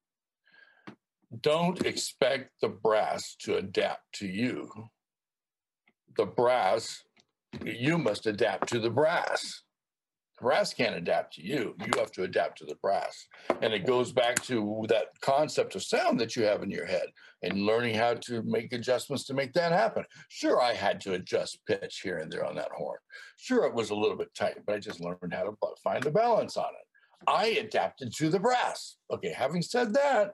Don't 1.41 1.85
expect 1.85 2.51
the 2.61 2.69
brass 2.69 3.35
to 3.41 3.57
adapt 3.57 4.03
to 4.15 4.27
you. 4.27 4.69
The 6.15 6.25
brass, 6.25 7.03
you 7.63 7.97
must 7.97 8.25
adapt 8.27 8.69
to 8.69 8.79
the 8.79 8.89
brass 8.89 9.63
The 10.39 10.43
brass 10.43 10.73
can't 10.73 10.95
adapt 10.95 11.33
to 11.35 11.45
you. 11.45 11.75
You 11.79 11.99
have 11.99 12.11
to 12.13 12.23
adapt 12.23 12.59
to 12.59 12.65
the 12.65 12.75
brass. 12.75 13.27
And 13.61 13.73
it 13.73 13.87
goes 13.87 14.11
back 14.11 14.41
to 14.43 14.85
that 14.87 15.07
concept 15.21 15.75
of 15.75 15.83
sound 15.83 16.19
that 16.19 16.35
you 16.35 16.43
have 16.43 16.61
in 16.61 16.69
your 16.69 16.85
head 16.85 17.07
and 17.41 17.65
learning 17.65 17.95
how 17.95 18.15
to 18.15 18.43
make 18.43 18.71
adjustments 18.71 19.25
to 19.25 19.33
make 19.33 19.53
that 19.53 19.71
happen. 19.71 20.05
Sure, 20.29 20.61
I 20.61 20.73
had 20.73 21.01
to 21.01 21.13
adjust 21.13 21.65
pitch 21.65 22.01
here 22.03 22.19
and 22.19 22.31
there 22.31 22.45
on 22.45 22.55
that 22.55 22.71
horn. 22.71 22.99
Sure, 23.37 23.65
it 23.65 23.73
was 23.73 23.89
a 23.89 23.95
little 23.95 24.17
bit 24.17 24.33
tight, 24.35 24.59
but 24.65 24.75
I 24.75 24.79
just 24.79 25.01
learned 25.01 25.33
how 25.33 25.43
to 25.43 25.55
find 25.83 26.03
the 26.03 26.11
balance 26.11 26.55
on 26.55 26.69
it. 26.69 27.27
I 27.27 27.47
adapted 27.47 28.13
to 28.17 28.29
the 28.29 28.39
brass. 28.39 28.97
Okay, 29.11 29.33
having 29.33 29.63
said 29.63 29.93
that, 29.95 30.33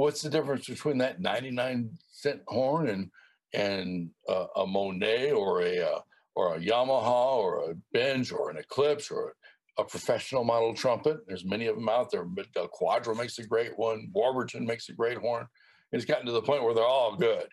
what's 0.00 0.22
the 0.22 0.30
difference 0.30 0.66
between 0.66 0.96
that 0.96 1.20
99 1.20 1.90
cent 2.10 2.40
horn 2.48 2.88
and 2.88 3.10
and 3.52 4.10
uh, 4.28 4.46
a 4.56 4.66
Monette 4.66 5.32
or 5.32 5.62
a 5.62 5.80
uh, 5.80 6.00
or 6.34 6.54
a 6.54 6.58
Yamaha 6.58 7.36
or 7.36 7.70
a 7.70 7.74
Benge 7.94 8.32
or 8.32 8.50
an 8.50 8.56
Eclipse 8.56 9.10
or 9.10 9.34
a 9.76 9.84
professional 9.84 10.44
model 10.44 10.72
trumpet. 10.72 11.18
There's 11.26 11.44
many 11.44 11.66
of 11.66 11.74
them 11.74 11.88
out 11.88 12.10
there, 12.10 12.24
but 12.24 12.46
uh, 12.56 12.66
Quadra 12.68 13.14
makes 13.14 13.38
a 13.38 13.46
great 13.46 13.76
one. 13.76 14.08
Warburton 14.14 14.64
makes 14.64 14.88
a 14.88 14.92
great 14.92 15.18
horn. 15.18 15.46
It's 15.92 16.04
gotten 16.04 16.26
to 16.26 16.32
the 16.32 16.42
point 16.42 16.62
where 16.62 16.74
they're 16.74 16.84
all 16.84 17.16
good, 17.16 17.48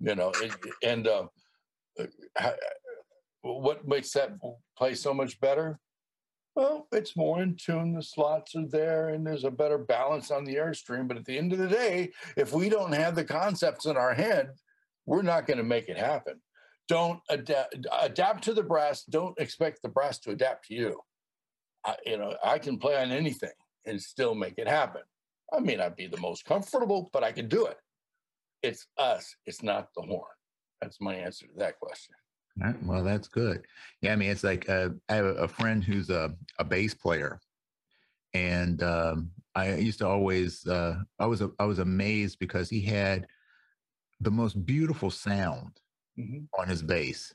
you 0.00 0.14
know. 0.16 0.32
It, 0.36 0.52
and 0.82 1.06
uh, 1.06 1.26
uh 2.40 2.50
what 3.42 3.86
makes 3.86 4.10
that 4.12 4.30
play 4.76 4.94
so 4.94 5.14
much 5.14 5.38
better? 5.40 5.78
Well, 6.54 6.86
it's 6.92 7.16
more 7.16 7.42
in 7.42 7.56
tune. 7.56 7.94
The 7.94 8.02
slots 8.02 8.54
are 8.54 8.66
there, 8.66 9.08
and 9.08 9.26
there's 9.26 9.44
a 9.44 9.50
better 9.50 9.78
balance 9.78 10.30
on 10.30 10.44
the 10.44 10.56
airstream. 10.56 11.08
But 11.08 11.16
at 11.16 11.24
the 11.24 11.38
end 11.38 11.52
of 11.52 11.58
the 11.58 11.68
day, 11.68 12.10
if 12.36 12.52
we 12.52 12.68
don't 12.68 12.92
have 12.92 13.14
the 13.14 13.24
concepts 13.24 13.86
in 13.86 13.96
our 13.96 14.12
head, 14.12 14.50
we're 15.06 15.22
not 15.22 15.46
going 15.46 15.56
to 15.56 15.64
make 15.64 15.88
it 15.88 15.96
happen. 15.96 16.40
Don't 16.88 17.20
adapt, 17.30 17.76
adapt 18.02 18.44
to 18.44 18.54
the 18.54 18.62
brass. 18.62 19.04
Don't 19.04 19.38
expect 19.38 19.80
the 19.82 19.88
brass 19.88 20.18
to 20.20 20.30
adapt 20.30 20.66
to 20.66 20.74
you. 20.74 21.00
I, 21.86 21.96
you 22.04 22.18
know, 22.18 22.36
I 22.44 22.58
can 22.58 22.78
play 22.78 23.00
on 23.00 23.10
anything 23.10 23.50
and 23.86 24.00
still 24.00 24.34
make 24.34 24.58
it 24.58 24.68
happen. 24.68 25.02
I 25.52 25.60
may 25.60 25.76
not 25.76 25.96
be 25.96 26.06
the 26.06 26.20
most 26.20 26.44
comfortable, 26.44 27.08
but 27.12 27.24
I 27.24 27.32
can 27.32 27.48
do 27.48 27.66
it. 27.66 27.78
It's 28.62 28.86
us. 28.98 29.34
It's 29.46 29.62
not 29.62 29.88
the 29.96 30.02
horn. 30.02 30.22
That's 30.80 31.00
my 31.00 31.14
answer 31.14 31.46
to 31.46 31.52
that 31.58 31.78
question. 31.80 32.14
Right, 32.58 32.76
well, 32.82 33.02
that's 33.02 33.28
good. 33.28 33.64
Yeah, 34.02 34.12
I 34.12 34.16
mean, 34.16 34.30
it's 34.30 34.44
like 34.44 34.68
uh, 34.68 34.90
I 35.08 35.14
have 35.14 35.24
a 35.24 35.48
friend 35.48 35.82
who's 35.82 36.10
a, 36.10 36.34
a 36.58 36.64
bass 36.64 36.92
player, 36.92 37.40
and 38.34 38.82
um, 38.82 39.30
I 39.54 39.74
used 39.76 40.00
to 40.00 40.06
always 40.06 40.66
uh, 40.66 40.96
I 41.18 41.26
was 41.26 41.42
I 41.58 41.64
was 41.64 41.78
amazed 41.78 42.38
because 42.38 42.68
he 42.68 42.82
had 42.82 43.26
the 44.20 44.30
most 44.30 44.66
beautiful 44.66 45.10
sound 45.10 45.80
mm-hmm. 46.18 46.44
on 46.60 46.68
his 46.68 46.82
bass, 46.82 47.32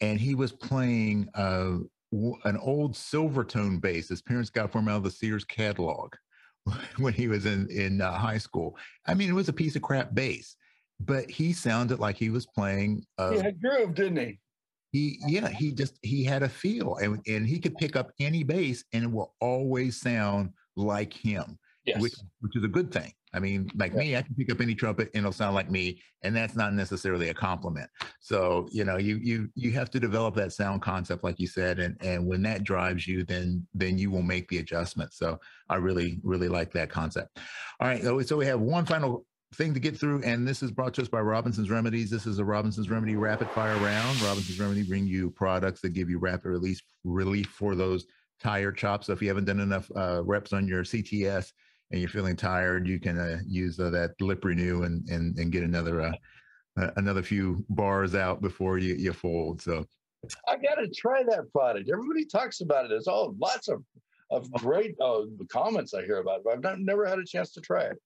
and 0.00 0.18
he 0.18 0.34
was 0.34 0.50
playing 0.50 1.28
uh, 1.34 1.76
an 2.12 2.56
old 2.60 2.94
Silvertone 2.94 3.80
bass. 3.80 4.08
His 4.08 4.22
parents 4.22 4.50
got 4.50 4.72
for 4.72 4.78
him 4.78 4.88
out 4.88 4.98
of 4.98 5.04
the 5.04 5.10
Sears 5.12 5.44
catalog 5.44 6.14
when 6.98 7.12
he 7.12 7.28
was 7.28 7.46
in 7.46 7.70
in 7.70 8.00
uh, 8.00 8.12
high 8.12 8.38
school. 8.38 8.76
I 9.06 9.14
mean, 9.14 9.28
it 9.28 9.34
was 9.34 9.48
a 9.48 9.52
piece 9.52 9.76
of 9.76 9.82
crap 9.82 10.14
bass, 10.14 10.56
but 10.98 11.30
he 11.30 11.52
sounded 11.52 12.00
like 12.00 12.16
he 12.16 12.30
was 12.30 12.44
playing. 12.44 13.04
Uh, 13.18 13.30
he 13.30 13.38
had 13.38 13.62
groove, 13.62 13.94
didn't 13.94 14.18
he? 14.18 14.40
He 14.90 15.20
yeah, 15.26 15.48
he 15.48 15.72
just 15.72 15.98
he 16.02 16.24
had 16.24 16.42
a 16.42 16.48
feel, 16.48 16.96
and 16.96 17.20
and 17.26 17.46
he 17.46 17.58
could 17.58 17.76
pick 17.76 17.96
up 17.96 18.10
any 18.20 18.42
bass, 18.42 18.84
and 18.92 19.04
it 19.04 19.10
will 19.10 19.34
always 19.40 20.00
sound 20.00 20.50
like 20.76 21.12
him, 21.12 21.58
yes. 21.84 22.00
which 22.00 22.14
which 22.40 22.56
is 22.56 22.64
a 22.64 22.68
good 22.68 22.90
thing. 22.90 23.12
I 23.34 23.40
mean, 23.40 23.70
like 23.76 23.92
yeah. 23.92 23.98
me, 23.98 24.16
I 24.16 24.22
can 24.22 24.34
pick 24.34 24.50
up 24.50 24.60
any 24.60 24.74
trumpet 24.74 25.10
and 25.12 25.20
it'll 25.20 25.32
sound 25.32 25.54
like 25.54 25.70
me, 25.70 26.00
and 26.22 26.34
that's 26.34 26.56
not 26.56 26.72
necessarily 26.72 27.28
a 27.28 27.34
compliment. 27.34 27.90
So, 28.20 28.68
you 28.72 28.84
know, 28.84 28.96
you 28.96 29.16
you 29.16 29.50
you 29.54 29.72
have 29.72 29.90
to 29.90 30.00
develop 30.00 30.34
that 30.36 30.52
sound 30.52 30.80
concept, 30.80 31.24
like 31.24 31.38
you 31.38 31.46
said, 31.46 31.78
and 31.78 31.96
and 32.00 32.26
when 32.26 32.42
that 32.42 32.64
drives 32.64 33.06
you, 33.06 33.24
then 33.24 33.66
then 33.74 33.98
you 33.98 34.10
will 34.10 34.22
make 34.22 34.48
the 34.48 34.58
adjustment. 34.58 35.12
So, 35.12 35.38
I 35.68 35.76
really 35.76 36.20
really 36.22 36.48
like 36.48 36.72
that 36.72 36.88
concept. 36.88 37.38
All 37.80 37.88
right, 37.88 38.02
so, 38.02 38.20
so 38.22 38.38
we 38.38 38.46
have 38.46 38.60
one 38.60 38.86
final 38.86 39.26
thing 39.54 39.74
to 39.74 39.80
get 39.80 39.96
through, 39.96 40.22
and 40.22 40.46
this 40.46 40.62
is 40.62 40.70
brought 40.70 40.94
to 40.94 41.02
us 41.02 41.08
by 41.08 41.20
Robinson's 41.20 41.70
Remedies. 41.70 42.10
This 42.10 42.26
is 42.26 42.38
a 42.38 42.44
Robinson's 42.44 42.90
Remedy 42.90 43.16
rapid 43.16 43.48
fire 43.50 43.76
round. 43.78 44.20
Robinson's 44.20 44.60
Remedy 44.60 44.82
bring 44.82 45.06
you 45.06 45.30
products 45.30 45.80
that 45.80 45.90
give 45.90 46.10
you 46.10 46.18
rapid 46.18 46.46
release 46.46 46.82
relief 47.04 47.46
for 47.46 47.74
those 47.74 48.06
tire 48.40 48.72
chops. 48.72 49.06
So 49.06 49.12
if 49.14 49.22
you 49.22 49.28
haven't 49.28 49.46
done 49.46 49.60
enough 49.60 49.90
uh, 49.96 50.22
reps 50.22 50.52
on 50.52 50.68
your 50.68 50.84
CTS 50.84 51.52
and 51.90 52.00
you're 52.00 52.10
feeling 52.10 52.36
tired, 52.36 52.86
you 52.86 53.00
can 53.00 53.18
uh, 53.18 53.38
use 53.46 53.80
uh, 53.80 53.90
that 53.90 54.20
lip 54.20 54.44
renew 54.44 54.82
and 54.82 55.08
and 55.08 55.38
and 55.38 55.50
get 55.50 55.62
another 55.62 56.02
uh, 56.02 56.90
another 56.96 57.22
few 57.22 57.64
bars 57.70 58.14
out 58.14 58.42
before 58.42 58.78
you 58.78 58.94
you 58.94 59.12
fold. 59.14 59.62
So 59.62 59.86
I 60.46 60.56
got 60.56 60.74
to 60.74 60.88
try 60.88 61.22
that 61.22 61.50
product. 61.52 61.88
Everybody 61.90 62.26
talks 62.26 62.60
about 62.60 62.84
it. 62.84 62.88
There's 62.88 63.08
all 63.08 63.34
lots 63.40 63.68
of 63.68 63.82
of 64.30 64.52
great 64.52 64.94
uh, 65.00 65.22
comments 65.50 65.94
I 65.94 66.04
hear 66.04 66.18
about 66.18 66.40
it, 66.40 66.44
but 66.44 66.52
I've 66.52 66.62
not, 66.62 66.80
never 66.80 67.06
had 67.06 67.18
a 67.18 67.24
chance 67.24 67.50
to 67.52 67.62
try 67.62 67.84
it. 67.84 67.98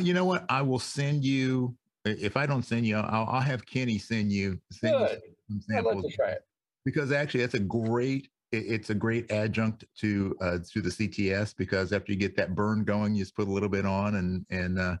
You 0.00 0.14
know 0.14 0.24
what? 0.24 0.44
I 0.48 0.62
will 0.62 0.78
send 0.78 1.24
you. 1.24 1.76
If 2.04 2.36
I 2.36 2.46
don't 2.46 2.62
send 2.62 2.86
you, 2.86 2.96
I'll, 2.96 3.26
I'll 3.28 3.40
have 3.40 3.64
Kenny 3.64 3.98
send 3.98 4.30
you. 4.30 4.58
Send 4.70 4.98
Good. 4.98 5.22
You 5.48 5.78
I'd 5.78 5.84
like 5.84 6.02
to 6.02 6.10
try 6.10 6.30
it 6.30 6.44
because 6.84 7.12
actually, 7.12 7.40
that's 7.40 7.54
a 7.54 7.60
great 7.60 8.28
it's 8.52 8.90
a 8.90 8.94
great 8.94 9.30
adjunct 9.32 9.84
to 9.98 10.36
uh, 10.40 10.58
to 10.72 10.80
the 10.80 10.90
CTS 10.90 11.56
because 11.56 11.92
after 11.92 12.12
you 12.12 12.18
get 12.18 12.36
that 12.36 12.54
burn 12.54 12.84
going, 12.84 13.14
you 13.14 13.22
just 13.22 13.34
put 13.34 13.48
a 13.48 13.50
little 13.50 13.68
bit 13.68 13.86
on 13.86 14.16
and 14.16 14.46
and 14.50 14.78
uh, 14.78 14.96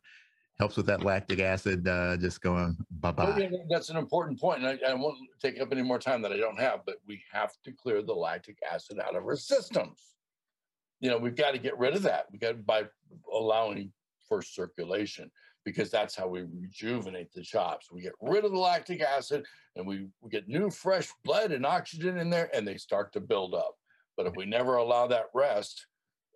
helps 0.58 0.76
with 0.76 0.86
that 0.86 1.02
lactic 1.02 1.40
acid 1.40 1.86
uh, 1.86 2.16
just 2.16 2.40
going 2.40 2.76
bye 2.90 3.12
bye. 3.12 3.48
that's 3.70 3.90
an 3.90 3.96
important 3.96 4.40
point, 4.40 4.64
and 4.64 4.80
I, 4.84 4.90
I, 4.90 4.94
won't 4.94 5.18
take 5.40 5.60
up 5.60 5.68
any 5.72 5.82
more 5.82 5.98
time 5.98 6.22
that 6.22 6.32
I 6.32 6.36
don't 6.36 6.58
have. 6.58 6.80
But 6.84 6.96
we 7.06 7.22
have 7.32 7.52
to 7.64 7.72
clear 7.72 8.02
the 8.02 8.12
lactic 8.12 8.58
acid 8.70 8.98
out 8.98 9.14
of 9.14 9.24
our 9.24 9.36
systems. 9.36 10.14
You 11.00 11.10
know, 11.10 11.18
we've 11.18 11.36
got 11.36 11.52
to 11.52 11.58
get 11.58 11.78
rid 11.78 11.94
of 11.94 12.02
that. 12.02 12.26
We 12.32 12.38
got 12.38 12.64
by 12.64 12.84
allowing 13.32 13.92
for 14.28 14.42
circulation 14.42 15.30
because 15.64 15.90
that's 15.90 16.14
how 16.14 16.28
we 16.28 16.42
rejuvenate 16.42 17.32
the 17.32 17.42
chops. 17.42 17.90
We 17.90 18.02
get 18.02 18.12
rid 18.20 18.44
of 18.44 18.52
the 18.52 18.58
lactic 18.58 19.00
acid 19.00 19.44
and 19.76 19.86
we, 19.86 20.08
we 20.20 20.30
get 20.30 20.48
new, 20.48 20.70
fresh 20.70 21.08
blood 21.24 21.52
and 21.52 21.64
oxygen 21.64 22.18
in 22.18 22.30
there, 22.30 22.50
and 22.54 22.68
they 22.68 22.76
start 22.76 23.12
to 23.14 23.20
build 23.20 23.54
up. 23.54 23.74
But 24.16 24.26
if 24.26 24.34
we 24.36 24.44
never 24.44 24.76
allow 24.76 25.06
that 25.08 25.26
rest 25.34 25.86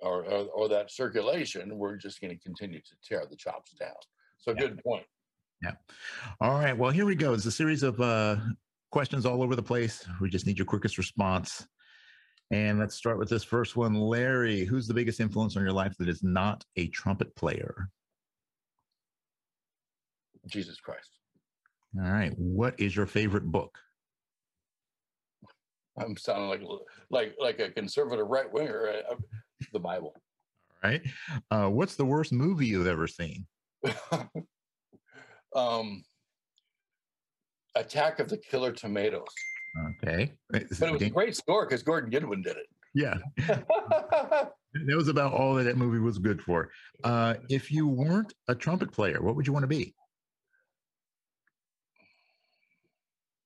or, 0.00 0.24
or, 0.24 0.46
or 0.46 0.68
that 0.68 0.90
circulation, 0.90 1.76
we're 1.76 1.96
just 1.96 2.20
going 2.20 2.36
to 2.36 2.42
continue 2.42 2.80
to 2.80 2.96
tear 3.06 3.24
the 3.28 3.36
chops 3.36 3.72
down. 3.72 3.90
So, 4.38 4.52
yeah. 4.52 4.60
good 4.60 4.82
point. 4.82 5.04
Yeah. 5.62 5.72
All 6.40 6.54
right. 6.54 6.76
Well, 6.76 6.90
here 6.90 7.06
we 7.06 7.14
go. 7.14 7.34
It's 7.34 7.46
a 7.46 7.52
series 7.52 7.82
of 7.82 8.00
uh, 8.00 8.36
questions 8.90 9.26
all 9.26 9.42
over 9.42 9.54
the 9.54 9.62
place. 9.62 10.06
We 10.20 10.30
just 10.30 10.46
need 10.46 10.58
your 10.58 10.66
quickest 10.66 10.98
response. 10.98 11.66
And 12.50 12.78
let's 12.78 12.94
start 12.94 13.18
with 13.18 13.28
this 13.28 13.44
first 13.44 13.76
one. 13.76 13.94
Larry, 13.94 14.64
who's 14.64 14.86
the 14.88 14.94
biggest 14.94 15.20
influence 15.20 15.56
on 15.56 15.62
your 15.62 15.72
life 15.72 15.94
that 15.98 16.08
is 16.08 16.22
not 16.22 16.64
a 16.76 16.88
trumpet 16.88 17.34
player? 17.36 17.88
Jesus 20.46 20.80
Christ. 20.80 21.18
All 21.96 22.10
right. 22.10 22.32
What 22.38 22.78
is 22.78 22.96
your 22.96 23.06
favorite 23.06 23.44
book? 23.44 23.78
I'm 25.98 26.16
sounding 26.16 26.48
like 26.48 26.62
like 27.10 27.34
like 27.38 27.60
a 27.60 27.70
conservative 27.70 28.26
right 28.28 28.50
winger. 28.50 28.92
The 29.72 29.80
Bible. 29.80 30.14
All 30.82 30.90
right. 30.90 31.02
Uh, 31.50 31.68
what's 31.68 31.96
the 31.96 32.04
worst 32.04 32.32
movie 32.32 32.66
you've 32.66 32.86
ever 32.86 33.06
seen? 33.06 33.46
um, 35.54 36.04
Attack 37.74 38.20
of 38.20 38.28
the 38.28 38.38
Killer 38.38 38.72
Tomatoes. 38.72 39.24
Okay. 39.76 40.32
But 40.50 40.62
it 40.62 40.70
was 40.70 41.02
a 41.02 41.10
great 41.10 41.36
score 41.36 41.66
because 41.66 41.82
Gordon 41.82 42.10
Goodwin 42.10 42.42
did 42.42 42.56
it. 42.56 42.66
Yeah. 42.94 43.18
that 43.46 44.52
was 44.74 45.08
about 45.08 45.32
all 45.32 45.54
that 45.54 45.64
that 45.64 45.76
movie 45.76 45.98
was 45.98 46.18
good 46.18 46.42
for. 46.42 46.70
Uh, 47.04 47.34
if 47.48 47.70
you 47.70 47.86
weren't 47.86 48.34
a 48.48 48.54
trumpet 48.54 48.92
player, 48.92 49.22
what 49.22 49.36
would 49.36 49.46
you 49.46 49.52
want 49.52 49.64
to 49.64 49.68
be? 49.68 49.94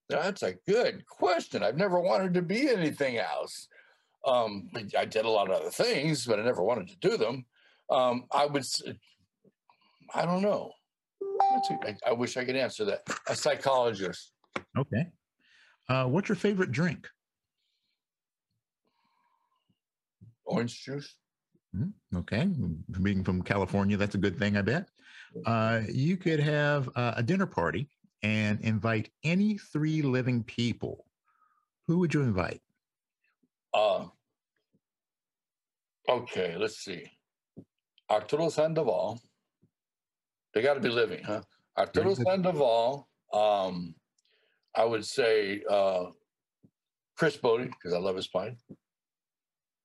That's 0.09 0.43
a 0.43 0.55
good 0.69 1.05
question. 1.07 1.63
I've 1.63 1.77
never 1.77 1.99
wanted 1.99 2.35
to 2.35 2.43
be 2.43 2.69
anything 2.69 3.17
else. 3.19 3.69
Um, 4.27 4.71
I 4.97 5.05
did 5.05 5.25
a 5.25 5.31
lot 5.31 5.51
of 5.51 5.61
other 5.61 5.71
things, 5.71 6.27
but 6.27 6.39
I 6.39 6.45
never 6.45 6.63
wanted 6.63 6.89
to 6.89 6.97
do 7.09 7.17
them. 7.17 7.45
Um, 7.91 8.25
I 8.31 8.47
would, 8.47 8.65
I 10.15 10.25
don't 10.25 10.43
know. 10.43 10.71
I 12.07 12.13
wish 12.13 12.37
I 12.37 12.45
could 12.45 12.57
answer 12.57 12.85
that. 12.85 13.03
A 13.29 13.35
psychologist. 13.35 14.33
Okay. 14.79 15.07
Uh, 15.89 16.07
what's 16.07 16.29
your 16.29 16.37
favorite 16.37 16.73
drink? 16.73 17.09
Orange 20.45 20.83
juice. 20.83 21.17
Mm-hmm. 21.75 22.19
Okay. 22.19 22.49
Being 23.03 23.25
from 23.25 23.43
California, 23.43 23.97
that's 23.97 24.15
a 24.15 24.19
good 24.19 24.39
thing, 24.39 24.57
I 24.57 24.63
bet. 24.63 24.89
Uh, 25.47 25.81
you 25.91 26.17
could 26.17 26.41
have 26.41 26.89
uh, 26.95 27.15
a 27.17 27.23
dinner 27.23 27.47
party 27.47 27.89
and 28.23 28.61
invite 28.61 29.11
any 29.25 29.59
three 29.59 30.03
living 30.03 30.43
people, 30.45 31.07
who 31.87 31.99
would 31.99 32.13
you 32.13 32.23
invite? 32.23 32.61
Uh, 33.75 34.07
okay, 36.09 36.57
let's 36.59 36.79
see. 36.79 37.11
Arturo 38.11 38.51
Sandoval. 38.51 39.21
They 40.53 40.61
got 40.61 40.75
to 40.75 40.81
be 40.81 40.91
living, 40.91 41.25
huh? 41.25 41.41
Arturo 41.79 42.15
Sandoval. 42.15 43.09
Um, 43.33 43.95
I 44.75 44.85
would 44.85 45.05
say 45.05 45.63
uh, 45.69 46.07
Chris 47.17 47.37
Botti, 47.37 47.67
because 47.67 47.93
I 47.93 47.99
love 47.99 48.17
his 48.17 48.29
playing, 48.29 48.57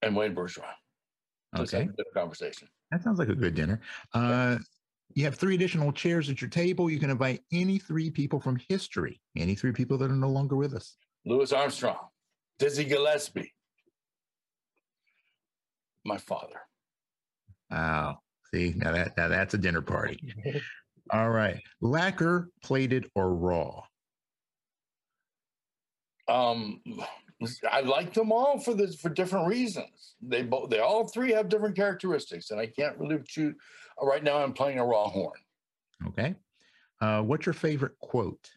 and 0.02 0.16
Wayne 0.16 0.36
Bergeron. 0.36 0.66
Okay. 1.58 1.90
conversation. 2.14 2.68
That 2.92 3.04
sounds 3.04 3.20
like 3.20 3.30
a 3.30 3.36
good 3.36 3.56
dinner. 3.56 3.82
Uh, 4.14 4.58
you 5.14 5.24
have 5.24 5.36
three 5.36 5.56
additional 5.56 5.92
chairs 5.92 6.30
at 6.30 6.42
your 6.42 6.50
table. 6.50 6.90
You 6.90 7.00
can 7.00 7.10
invite 7.10 7.42
any 7.52 7.80
three 7.80 8.10
people 8.12 8.40
from 8.40 8.60
history, 8.70 9.20
any 9.36 9.56
three 9.56 9.72
people 9.72 9.98
that 9.98 10.12
are 10.12 10.16
no 10.16 10.30
longer 10.30 10.56
with 10.56 10.74
us. 10.74 10.96
Louis 11.26 11.52
Armstrong, 11.52 11.98
Dizzy 12.60 12.86
Gillespie, 12.86 13.54
my 16.06 16.18
father. 16.18 16.62
Wow. 17.72 18.20
See, 18.54 18.74
now 18.78 18.94
that 18.94 19.18
now 19.18 19.28
that's 19.28 19.54
a 19.54 19.58
dinner 19.58 19.82
party. 19.82 20.20
All 21.12 21.30
right. 21.30 21.62
Lacquer, 21.82 22.50
plated, 22.64 23.10
or 23.16 23.36
raw? 23.36 23.82
Um 26.28 26.82
I 27.70 27.82
like 27.82 28.14
them 28.14 28.32
all 28.32 28.60
for 28.60 28.74
this 28.74 28.96
for 28.96 29.10
different 29.10 29.48
reasons. 29.48 30.16
They 30.22 30.42
both 30.42 30.70
they 30.70 30.80
all 30.80 31.08
three 31.08 31.32
have 31.32 31.50
different 31.50 31.76
characteristics, 31.76 32.52
and 32.52 32.60
I 32.60 32.68
can't 32.68 32.98
really 32.98 33.22
choose. 33.26 33.56
Right 34.02 34.24
now, 34.24 34.38
I'm 34.38 34.54
playing 34.54 34.80
a 34.80 34.86
raw 34.86 35.08
horn. 35.08 35.40
Okay. 36.08 36.36
Uh, 37.00 37.22
what's 37.22 37.46
your 37.46 37.54
favorite 37.54 37.98
quote? 38.00 38.50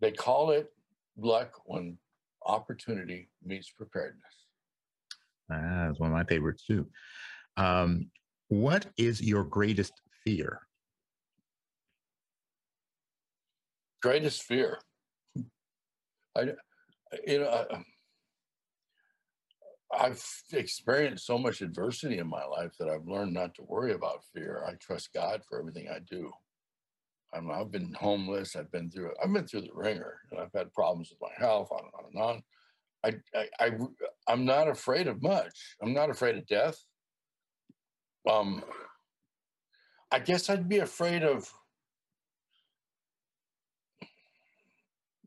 They 0.00 0.12
call 0.12 0.50
it 0.50 0.72
luck 1.16 1.60
when 1.64 1.98
opportunity 2.44 3.28
meets 3.44 3.70
preparedness. 3.70 4.22
Ah, 5.50 5.86
that's 5.86 6.00
one 6.00 6.10
of 6.10 6.16
my 6.16 6.24
favorites 6.24 6.64
too. 6.64 6.88
Um, 7.56 8.10
what 8.48 8.86
is 8.96 9.20
your 9.20 9.44
greatest 9.44 9.92
fear? 10.24 10.60
Greatest 14.02 14.42
fear. 14.42 14.78
I, 16.36 16.42
you 17.26 17.40
know, 17.40 17.48
I, 17.48 17.82
I've 19.98 20.24
experienced 20.52 21.26
so 21.26 21.38
much 21.38 21.62
adversity 21.62 22.18
in 22.18 22.28
my 22.28 22.44
life 22.44 22.72
that 22.78 22.88
I've 22.88 23.06
learned 23.06 23.32
not 23.32 23.54
to 23.54 23.62
worry 23.62 23.92
about 23.92 24.24
fear. 24.34 24.64
I 24.66 24.74
trust 24.74 25.12
God 25.14 25.42
for 25.48 25.58
everything 25.58 25.88
I 25.88 26.00
do. 26.10 26.30
I'm, 27.34 27.50
I've 27.50 27.70
been 27.70 27.94
homeless. 27.94 28.56
I've 28.56 28.70
been 28.72 28.90
through. 28.90 29.12
I've 29.22 29.32
been 29.32 29.46
through 29.46 29.62
the 29.62 29.74
wringer, 29.74 30.20
and 30.30 30.40
I've 30.40 30.52
had 30.54 30.72
problems 30.72 31.10
with 31.10 31.18
my 31.20 31.34
health, 31.44 31.70
on 31.70 31.80
and 31.84 31.92
on 31.94 32.04
and 32.12 32.22
on. 32.22 32.42
I, 33.04 33.38
I, 33.38 33.66
I, 33.66 33.70
I'm 34.28 34.44
not 34.44 34.68
afraid 34.68 35.06
of 35.06 35.22
much. 35.22 35.76
I'm 35.82 35.92
not 35.92 36.10
afraid 36.10 36.36
of 36.36 36.46
death. 36.46 36.78
Um, 38.28 38.62
I 40.10 40.18
guess 40.18 40.50
I'd 40.50 40.68
be 40.68 40.78
afraid 40.78 41.22
of 41.22 41.48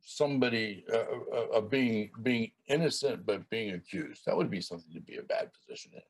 somebody 0.10 0.84
uh, 0.91 0.98
uh, 1.36 1.57
of 1.57 1.69
being 1.69 2.10
being 2.23 2.52
innocent 2.68 3.26
but 3.26 3.48
being 3.49 3.76
accused. 3.76 4.23
That 4.26 4.36
would 4.36 4.49
be 4.49 4.60
something 4.60 4.91
to 4.94 5.02
be 5.02 5.18
a 5.18 5.23
bad 5.23 5.52
position 5.53 5.91
in. 5.94 6.02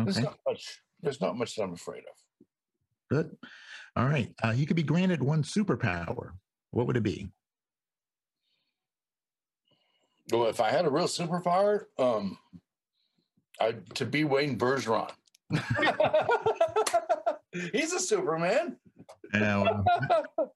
Okay. 0.00 0.04
There's 0.04 0.20
not 0.20 0.38
much. 0.46 0.80
There's 1.02 1.20
not 1.20 1.36
much 1.36 1.54
that 1.54 1.62
I'm 1.64 1.74
afraid 1.74 2.02
of. 2.10 2.46
Good. 3.10 3.36
All 3.94 4.06
right. 4.06 4.34
Uh, 4.42 4.50
you 4.50 4.66
could 4.66 4.76
be 4.76 4.82
granted 4.82 5.22
one 5.22 5.42
superpower. 5.42 6.30
What 6.70 6.86
would 6.86 6.96
it 6.96 7.02
be? 7.02 7.28
Well, 10.32 10.48
if 10.48 10.60
I 10.60 10.70
had 10.70 10.86
a 10.86 10.90
real 10.90 11.06
superpower, 11.06 11.84
um, 11.98 12.38
I 13.60 13.76
to 13.94 14.06
be 14.06 14.24
Wayne 14.24 14.58
Bergeron. 14.58 15.10
He's 17.72 17.92
a 17.92 18.00
Superman. 18.00 18.78
Yeah, 19.32 19.62
well, 19.62 20.54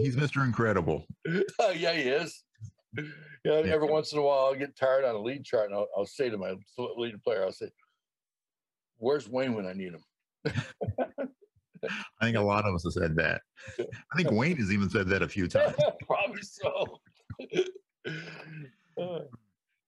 he's 0.00 0.16
Mr. 0.16 0.44
Incredible. 0.44 1.06
Oh, 1.58 1.70
yeah, 1.70 1.92
he 1.92 2.02
is. 2.02 2.44
Yeah, 3.44 3.52
every 3.52 3.88
once 3.88 4.12
in 4.12 4.18
a 4.18 4.22
while, 4.22 4.46
I'll 4.46 4.54
get 4.54 4.76
tired 4.76 5.04
on 5.04 5.14
a 5.14 5.20
lead 5.20 5.44
chart, 5.44 5.66
and 5.66 5.74
I'll, 5.74 5.88
I'll 5.96 6.06
say 6.06 6.30
to 6.30 6.38
my 6.38 6.54
lead 6.96 7.22
player, 7.22 7.44
"I'll 7.44 7.52
say, 7.52 7.70
where's 8.96 9.28
Wayne 9.28 9.54
when 9.54 9.66
I 9.66 9.72
need 9.72 9.92
him?" 9.92 10.02
I 12.20 12.24
think 12.24 12.36
a 12.36 12.40
lot 12.40 12.64
of 12.64 12.74
us 12.74 12.84
have 12.84 12.92
said 12.92 13.16
that. 13.16 13.42
I 13.78 14.16
think 14.16 14.30
Wayne 14.32 14.56
has 14.56 14.72
even 14.72 14.88
said 14.88 15.08
that 15.08 15.22
a 15.22 15.28
few 15.28 15.48
times. 15.48 15.76
Probably 16.06 16.42
so. 16.42 17.00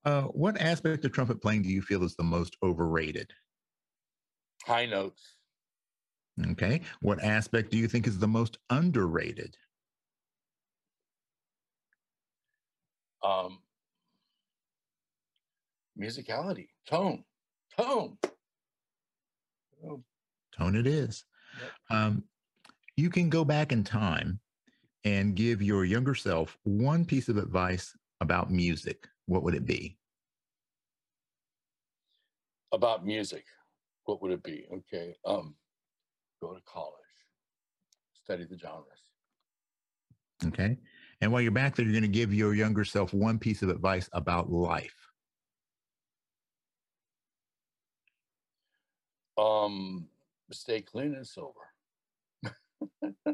uh, 0.04 0.22
what 0.24 0.60
aspect 0.60 1.04
of 1.04 1.12
trumpet 1.12 1.40
playing 1.40 1.62
do 1.62 1.68
you 1.68 1.82
feel 1.82 2.04
is 2.04 2.14
the 2.16 2.24
most 2.24 2.56
overrated? 2.62 3.32
High 4.64 4.86
notes. 4.86 5.36
Okay. 6.52 6.82
What 7.00 7.22
aspect 7.22 7.70
do 7.70 7.78
you 7.78 7.88
think 7.88 8.06
is 8.06 8.18
the 8.18 8.28
most 8.28 8.58
underrated? 8.70 9.56
Um, 13.22 13.58
musicality, 16.00 16.68
tone, 16.88 17.24
tone. 17.76 18.18
Tone 20.56 20.76
it 20.76 20.86
is. 20.86 21.24
Yep. 21.60 21.70
Um, 21.90 22.24
you 22.96 23.10
can 23.10 23.28
go 23.28 23.44
back 23.44 23.72
in 23.72 23.84
time 23.84 24.40
and 25.04 25.34
give 25.34 25.62
your 25.62 25.84
younger 25.84 26.14
self 26.14 26.58
one 26.64 27.04
piece 27.04 27.28
of 27.28 27.36
advice 27.36 27.96
about 28.20 28.50
music. 28.50 29.06
What 29.26 29.42
would 29.42 29.54
it 29.54 29.66
be? 29.66 29.96
About 32.72 33.06
music, 33.06 33.44
what 34.04 34.20
would 34.20 34.32
it 34.32 34.42
be? 34.42 34.66
Okay. 34.72 35.14
Um, 35.24 35.54
go 36.42 36.52
to 36.52 36.60
college, 36.66 36.92
study 38.22 38.44
the 38.44 38.58
genres. 38.58 38.84
Okay. 40.46 40.76
And 41.20 41.32
while 41.32 41.42
you're 41.42 41.50
back 41.50 41.74
there, 41.74 41.84
you're 41.84 41.92
going 41.92 42.02
to 42.02 42.08
give 42.08 42.32
your 42.32 42.54
younger 42.54 42.84
self 42.84 43.12
one 43.12 43.38
piece 43.38 43.62
of 43.62 43.70
advice 43.70 44.08
about 44.12 44.50
life. 44.50 44.94
Um, 49.36 50.08
stay 50.52 50.80
clean 50.80 51.14
and 51.14 51.26
sober. 51.26 51.54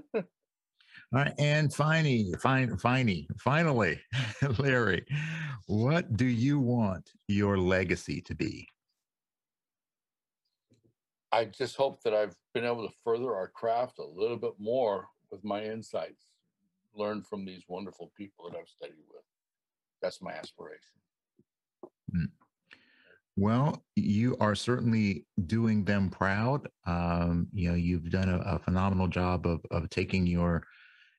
All 1.12 1.20
right, 1.20 1.35
and 1.39 1.73
finally, 1.73 2.35
fine, 2.40 2.77
finally, 2.77 3.28
finally, 3.39 4.01
Larry, 4.59 5.05
what 5.66 6.16
do 6.16 6.27
you 6.27 6.59
want 6.59 7.11
your 7.28 7.59
legacy 7.59 8.20
to 8.23 8.35
be? 8.35 8.69
I 11.31 11.44
just 11.44 11.77
hope 11.77 12.02
that 12.02 12.15
I've 12.15 12.36
been 12.52 12.65
able 12.65 12.86
to 12.86 12.94
further 13.05 13.35
our 13.35 13.48
craft 13.48 13.98
a 13.98 14.05
little 14.05 14.36
bit 14.36 14.55
more 14.59 15.09
with 15.31 15.44
my 15.44 15.65
insights, 15.65 16.27
learn 16.95 17.23
from 17.23 17.45
these 17.45 17.62
wonderful 17.69 18.12
people 18.16 18.49
that 18.51 18.59
I've 18.59 18.69
studied 18.69 19.05
with. 19.12 19.23
That's 20.03 20.23
my 20.23 20.33
aspiration. 20.33 20.81
Mm. 22.15 22.29
Well, 23.37 23.85
you 23.97 24.37
are 24.39 24.55
certainly 24.55 25.27
doing 25.47 25.85
them 25.85 26.09
proud. 26.09 26.69
Um, 26.87 27.49
you 27.53 27.69
know, 27.69 27.75
you've 27.75 28.11
done 28.11 28.29
a, 28.29 28.39
a, 28.39 28.59
phenomenal 28.61 29.09
job 29.09 29.47
of 29.47 29.61
of 29.73 29.91
taking 29.91 30.25
your 30.25 30.65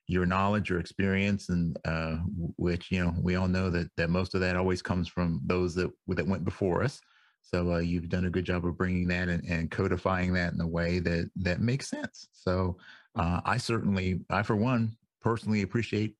your 0.08 0.24
knowledge, 0.24 0.70
your 0.70 0.78
experience, 0.78 1.50
and 1.50 1.76
uh, 1.84 2.16
which 2.56 2.90
you 2.90 3.04
know 3.04 3.12
we 3.20 3.36
all 3.36 3.48
know 3.48 3.68
that 3.68 3.90
that 3.98 4.08
most 4.08 4.34
of 4.34 4.40
that 4.40 4.56
always 4.56 4.80
comes 4.80 5.08
from 5.08 5.42
those 5.44 5.74
that 5.74 5.90
that 6.08 6.26
went 6.26 6.44
before 6.44 6.82
us. 6.82 7.00
So 7.42 7.74
uh, 7.74 7.78
you've 7.78 8.08
done 8.08 8.24
a 8.24 8.30
good 8.30 8.44
job 8.44 8.66
of 8.66 8.76
bringing 8.76 9.06
that 9.08 9.28
and, 9.28 9.44
and, 9.48 9.70
codifying 9.70 10.32
that 10.32 10.52
in 10.52 10.60
a 10.60 10.66
way 10.66 10.98
that 10.98 11.30
that 11.36 11.60
makes 11.60 11.88
sense. 11.88 12.26
So 12.32 12.76
uh, 13.14 13.40
I 13.44 13.56
certainly, 13.56 14.20
I 14.28 14.42
for 14.42 14.56
one, 14.56 14.96
personally 15.26 15.62
appreciate 15.62 16.14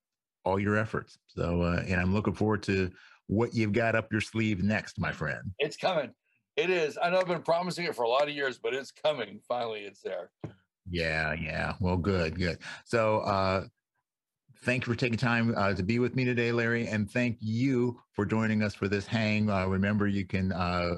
all 0.44 0.58
your 0.58 0.76
efforts. 0.76 1.16
So 1.28 1.62
uh, 1.62 1.84
and 1.86 2.00
I'm 2.00 2.12
looking 2.12 2.34
forward 2.34 2.64
to 2.64 2.90
what 3.28 3.54
you've 3.54 3.72
got 3.72 3.94
up 3.94 4.10
your 4.10 4.20
sleeve 4.20 4.64
next, 4.64 4.98
my 4.98 5.12
friend. 5.12 5.42
It's 5.60 5.76
coming. 5.76 6.10
It 6.56 6.70
is. 6.70 6.98
I 7.00 7.10
know 7.10 7.20
I've 7.20 7.28
been 7.28 7.42
promising 7.42 7.84
it 7.84 7.94
for 7.94 8.02
a 8.02 8.08
lot 8.08 8.24
of 8.24 8.30
years, 8.30 8.58
but 8.58 8.74
it's 8.74 8.90
coming. 8.90 9.38
Finally, 9.46 9.82
it's 9.82 10.00
there. 10.00 10.30
Yeah, 10.90 11.34
yeah. 11.34 11.74
Well, 11.80 11.96
good, 11.96 12.36
good. 12.36 12.58
So 12.84 13.20
uh, 13.20 13.66
thank 14.64 14.84
you 14.84 14.92
for 14.92 14.98
taking 14.98 15.18
time 15.18 15.54
uh, 15.56 15.74
to 15.74 15.84
be 15.84 16.00
with 16.00 16.16
me 16.16 16.24
today, 16.24 16.50
Larry, 16.50 16.88
and 16.88 17.08
thank 17.08 17.36
you 17.38 18.00
for 18.12 18.26
joining 18.26 18.60
us 18.60 18.74
for 18.74 18.88
this 18.88 19.06
hang. 19.06 19.48
Uh, 19.48 19.66
remember, 19.66 20.08
you 20.08 20.26
can 20.26 20.50
uh, 20.50 20.96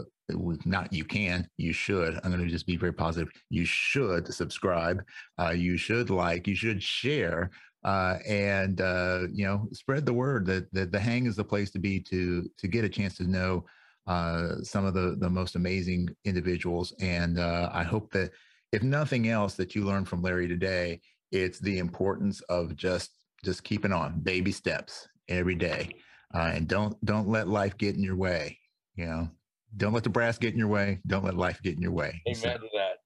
not 0.64 0.92
you 0.92 1.04
can 1.04 1.48
you 1.56 1.72
should 1.72 2.18
i'm 2.22 2.30
going 2.30 2.42
to 2.42 2.50
just 2.50 2.66
be 2.66 2.76
very 2.76 2.92
positive 2.92 3.30
you 3.48 3.64
should 3.64 4.32
subscribe 4.32 5.02
uh, 5.40 5.50
you 5.50 5.76
should 5.76 6.10
like 6.10 6.46
you 6.46 6.54
should 6.54 6.82
share 6.82 7.50
uh, 7.88 8.18
and 8.26 8.80
uh, 8.80 9.20
you 9.32 9.46
know 9.46 9.68
spread 9.72 10.04
the 10.04 10.12
word 10.12 10.44
that, 10.46 10.72
that 10.72 10.92
the 10.92 11.00
hang 11.00 11.26
is 11.26 11.36
the 11.36 11.44
place 11.44 11.70
to 11.70 11.78
be 11.78 12.00
to 12.00 12.48
to 12.58 12.68
get 12.68 12.84
a 12.84 12.88
chance 12.88 13.16
to 13.16 13.24
know 13.24 13.64
uh, 14.06 14.56
some 14.62 14.84
of 14.84 14.94
the 14.94 15.16
the 15.18 15.30
most 15.30 15.56
amazing 15.56 16.08
individuals 16.24 16.94
and 17.00 17.38
uh, 17.38 17.70
i 17.72 17.82
hope 17.82 18.10
that 18.12 18.30
if 18.72 18.82
nothing 18.82 19.28
else 19.28 19.54
that 19.54 19.74
you 19.74 19.84
learned 19.84 20.08
from 20.08 20.22
larry 20.22 20.48
today 20.48 21.00
it's 21.32 21.58
the 21.60 21.78
importance 21.78 22.40
of 22.42 22.76
just 22.76 23.10
just 23.44 23.64
keeping 23.64 23.92
on 23.92 24.20
baby 24.20 24.52
steps 24.52 25.08
every 25.28 25.54
day 25.54 25.90
uh, 26.34 26.52
and 26.54 26.68
don't 26.68 27.02
don't 27.04 27.28
let 27.28 27.48
life 27.48 27.76
get 27.78 27.94
in 27.94 28.02
your 28.02 28.16
way 28.16 28.58
you 28.96 29.06
know 29.06 29.28
don't 29.76 29.92
let 29.92 30.02
the 30.02 30.10
brass 30.10 30.38
get 30.38 30.54
in 30.54 30.58
your 30.58 30.68
way. 30.68 30.98
Don't 31.06 31.24
let 31.24 31.36
life 31.36 31.60
get 31.62 31.76
in 31.76 31.82
your 31.82 31.92
way. 31.92 32.22
Amen 32.26 32.36
so. 32.36 32.54
to 32.54 32.68
that. 32.74 33.00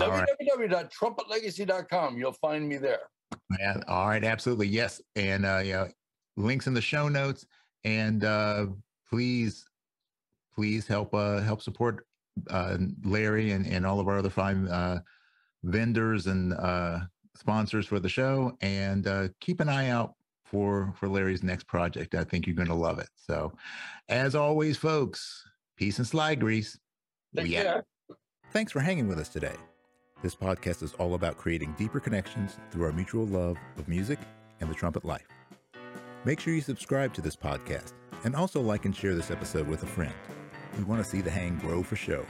Yeah. 0.00 0.24
www.trumpetlegacy.com. 0.26 2.16
You'll 2.16 2.32
find 2.32 2.66
me 2.66 2.78
there. 2.78 3.10
Yeah, 3.58 3.80
all 3.86 4.08
right, 4.08 4.24
absolutely. 4.24 4.68
Yes. 4.68 5.00
And 5.16 5.46
uh 5.46 5.62
yeah, 5.64 5.88
links 6.36 6.66
in 6.66 6.74
the 6.74 6.80
show 6.80 7.08
notes. 7.08 7.46
And 7.84 8.24
uh 8.24 8.66
please, 9.08 9.64
please 10.54 10.86
help 10.86 11.14
uh 11.14 11.40
help 11.40 11.62
support 11.62 12.06
uh 12.50 12.76
Larry 13.04 13.52
and, 13.52 13.66
and 13.66 13.86
all 13.86 14.00
of 14.00 14.08
our 14.08 14.18
other 14.18 14.30
fine 14.30 14.68
uh 14.68 15.00
vendors 15.64 16.26
and 16.26 16.52
uh 16.54 17.00
sponsors 17.36 17.86
for 17.86 17.98
the 18.00 18.08
show 18.08 18.56
and 18.60 19.06
uh 19.06 19.28
keep 19.40 19.60
an 19.60 19.68
eye 19.68 19.88
out 19.88 20.14
for 20.44 20.92
for 20.98 21.08
Larry's 21.08 21.42
next 21.42 21.66
project. 21.66 22.14
I 22.14 22.24
think 22.24 22.46
you're 22.46 22.56
going 22.56 22.68
to 22.68 22.74
love 22.74 22.98
it. 22.98 23.08
So, 23.16 23.52
as 24.08 24.34
always, 24.34 24.76
folks, 24.76 25.44
peace 25.76 25.98
and 25.98 26.06
slide 26.06 26.40
grease. 26.40 26.78
Take 27.36 27.52
care. 27.62 27.84
Thanks 28.52 28.72
for 28.72 28.80
hanging 28.80 29.08
with 29.08 29.18
us 29.18 29.28
today. 29.28 29.56
This 30.20 30.34
podcast 30.34 30.82
is 30.82 30.94
all 30.94 31.14
about 31.14 31.36
creating 31.36 31.76
deeper 31.78 32.00
connections 32.00 32.56
through 32.72 32.86
our 32.86 32.92
mutual 32.92 33.24
love 33.24 33.56
of 33.76 33.86
music 33.86 34.18
and 34.60 34.68
the 34.68 34.74
trumpet 34.74 35.04
life. 35.04 35.28
Make 36.24 36.40
sure 36.40 36.52
you 36.52 36.60
subscribe 36.60 37.14
to 37.14 37.20
this 37.20 37.36
podcast 37.36 37.92
and 38.24 38.34
also 38.34 38.60
like 38.60 38.84
and 38.84 38.94
share 38.94 39.14
this 39.14 39.30
episode 39.30 39.68
with 39.68 39.84
a 39.84 39.86
friend. 39.86 40.12
We 40.76 40.82
want 40.82 41.04
to 41.04 41.08
see 41.08 41.20
the 41.20 41.30
hang 41.30 41.56
grow 41.58 41.84
for 41.84 41.94
show. 41.94 42.26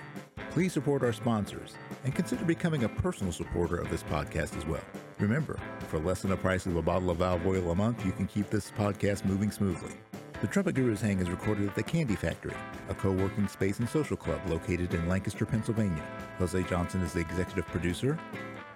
Please 0.50 0.74
support 0.74 1.02
our 1.02 1.14
sponsors 1.14 1.76
and 2.04 2.14
consider 2.14 2.44
becoming 2.44 2.84
a 2.84 2.90
personal 2.90 3.32
supporter 3.32 3.76
of 3.76 3.88
this 3.88 4.02
podcast 4.02 4.58
as 4.58 4.66
well. 4.66 4.84
Remember, 5.18 5.58
for 5.88 5.98
less 5.98 6.20
than 6.20 6.30
the 6.30 6.36
price 6.36 6.66
of 6.66 6.76
a 6.76 6.82
bottle 6.82 7.08
of 7.08 7.16
valve 7.18 7.46
oil 7.46 7.70
a 7.70 7.74
month, 7.74 8.04
you 8.04 8.12
can 8.12 8.26
keep 8.26 8.50
this 8.50 8.70
podcast 8.70 9.24
moving 9.24 9.50
smoothly. 9.50 9.94
The 10.40 10.46
Trumpet 10.46 10.76
Gurus 10.76 11.00
Hang 11.00 11.18
is 11.18 11.28
recorded 11.30 11.66
at 11.66 11.74
the 11.74 11.82
Candy 11.82 12.14
Factory, 12.14 12.54
a 12.88 12.94
co-working 12.94 13.48
space 13.48 13.80
and 13.80 13.88
social 13.88 14.16
club 14.16 14.40
located 14.46 14.94
in 14.94 15.08
Lancaster, 15.08 15.44
Pennsylvania. 15.44 16.04
Jose 16.38 16.62
Johnson 16.62 17.00
is 17.00 17.12
the 17.12 17.18
executive 17.18 17.66
producer. 17.66 18.16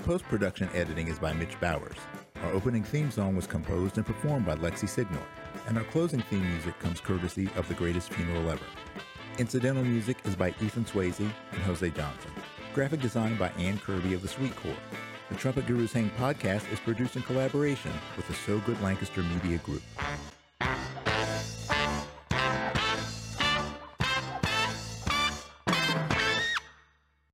Post-production 0.00 0.68
editing 0.74 1.06
is 1.06 1.20
by 1.20 1.32
Mitch 1.32 1.60
Bowers. 1.60 1.96
Our 2.42 2.50
opening 2.50 2.82
theme 2.82 3.12
song 3.12 3.36
was 3.36 3.46
composed 3.46 3.96
and 3.96 4.04
performed 4.04 4.44
by 4.44 4.56
Lexi 4.56 4.88
Signor, 4.88 5.22
and 5.68 5.78
our 5.78 5.84
closing 5.84 6.20
theme 6.22 6.42
music 6.50 6.76
comes 6.80 7.00
courtesy 7.00 7.48
of 7.54 7.68
The 7.68 7.74
Greatest 7.74 8.12
Funeral 8.12 8.50
Ever. 8.50 8.66
Incidental 9.38 9.84
music 9.84 10.16
is 10.24 10.34
by 10.34 10.48
Ethan 10.60 10.84
Swayze 10.84 11.20
and 11.20 11.62
Jose 11.62 11.88
Johnson. 11.90 12.32
Graphic 12.74 13.00
design 13.00 13.36
by 13.36 13.50
Ann 13.50 13.78
Kirby 13.78 14.14
of 14.14 14.22
the 14.22 14.26
Sweet 14.26 14.56
Corps. 14.56 14.74
The 15.28 15.36
Trumpet 15.36 15.68
Gurus 15.68 15.92
Hang 15.92 16.10
podcast 16.18 16.70
is 16.72 16.80
produced 16.80 17.14
in 17.14 17.22
collaboration 17.22 17.92
with 18.16 18.26
the 18.26 18.34
So 18.34 18.58
Good 18.66 18.82
Lancaster 18.82 19.22
Media 19.22 19.58
Group. 19.58 19.82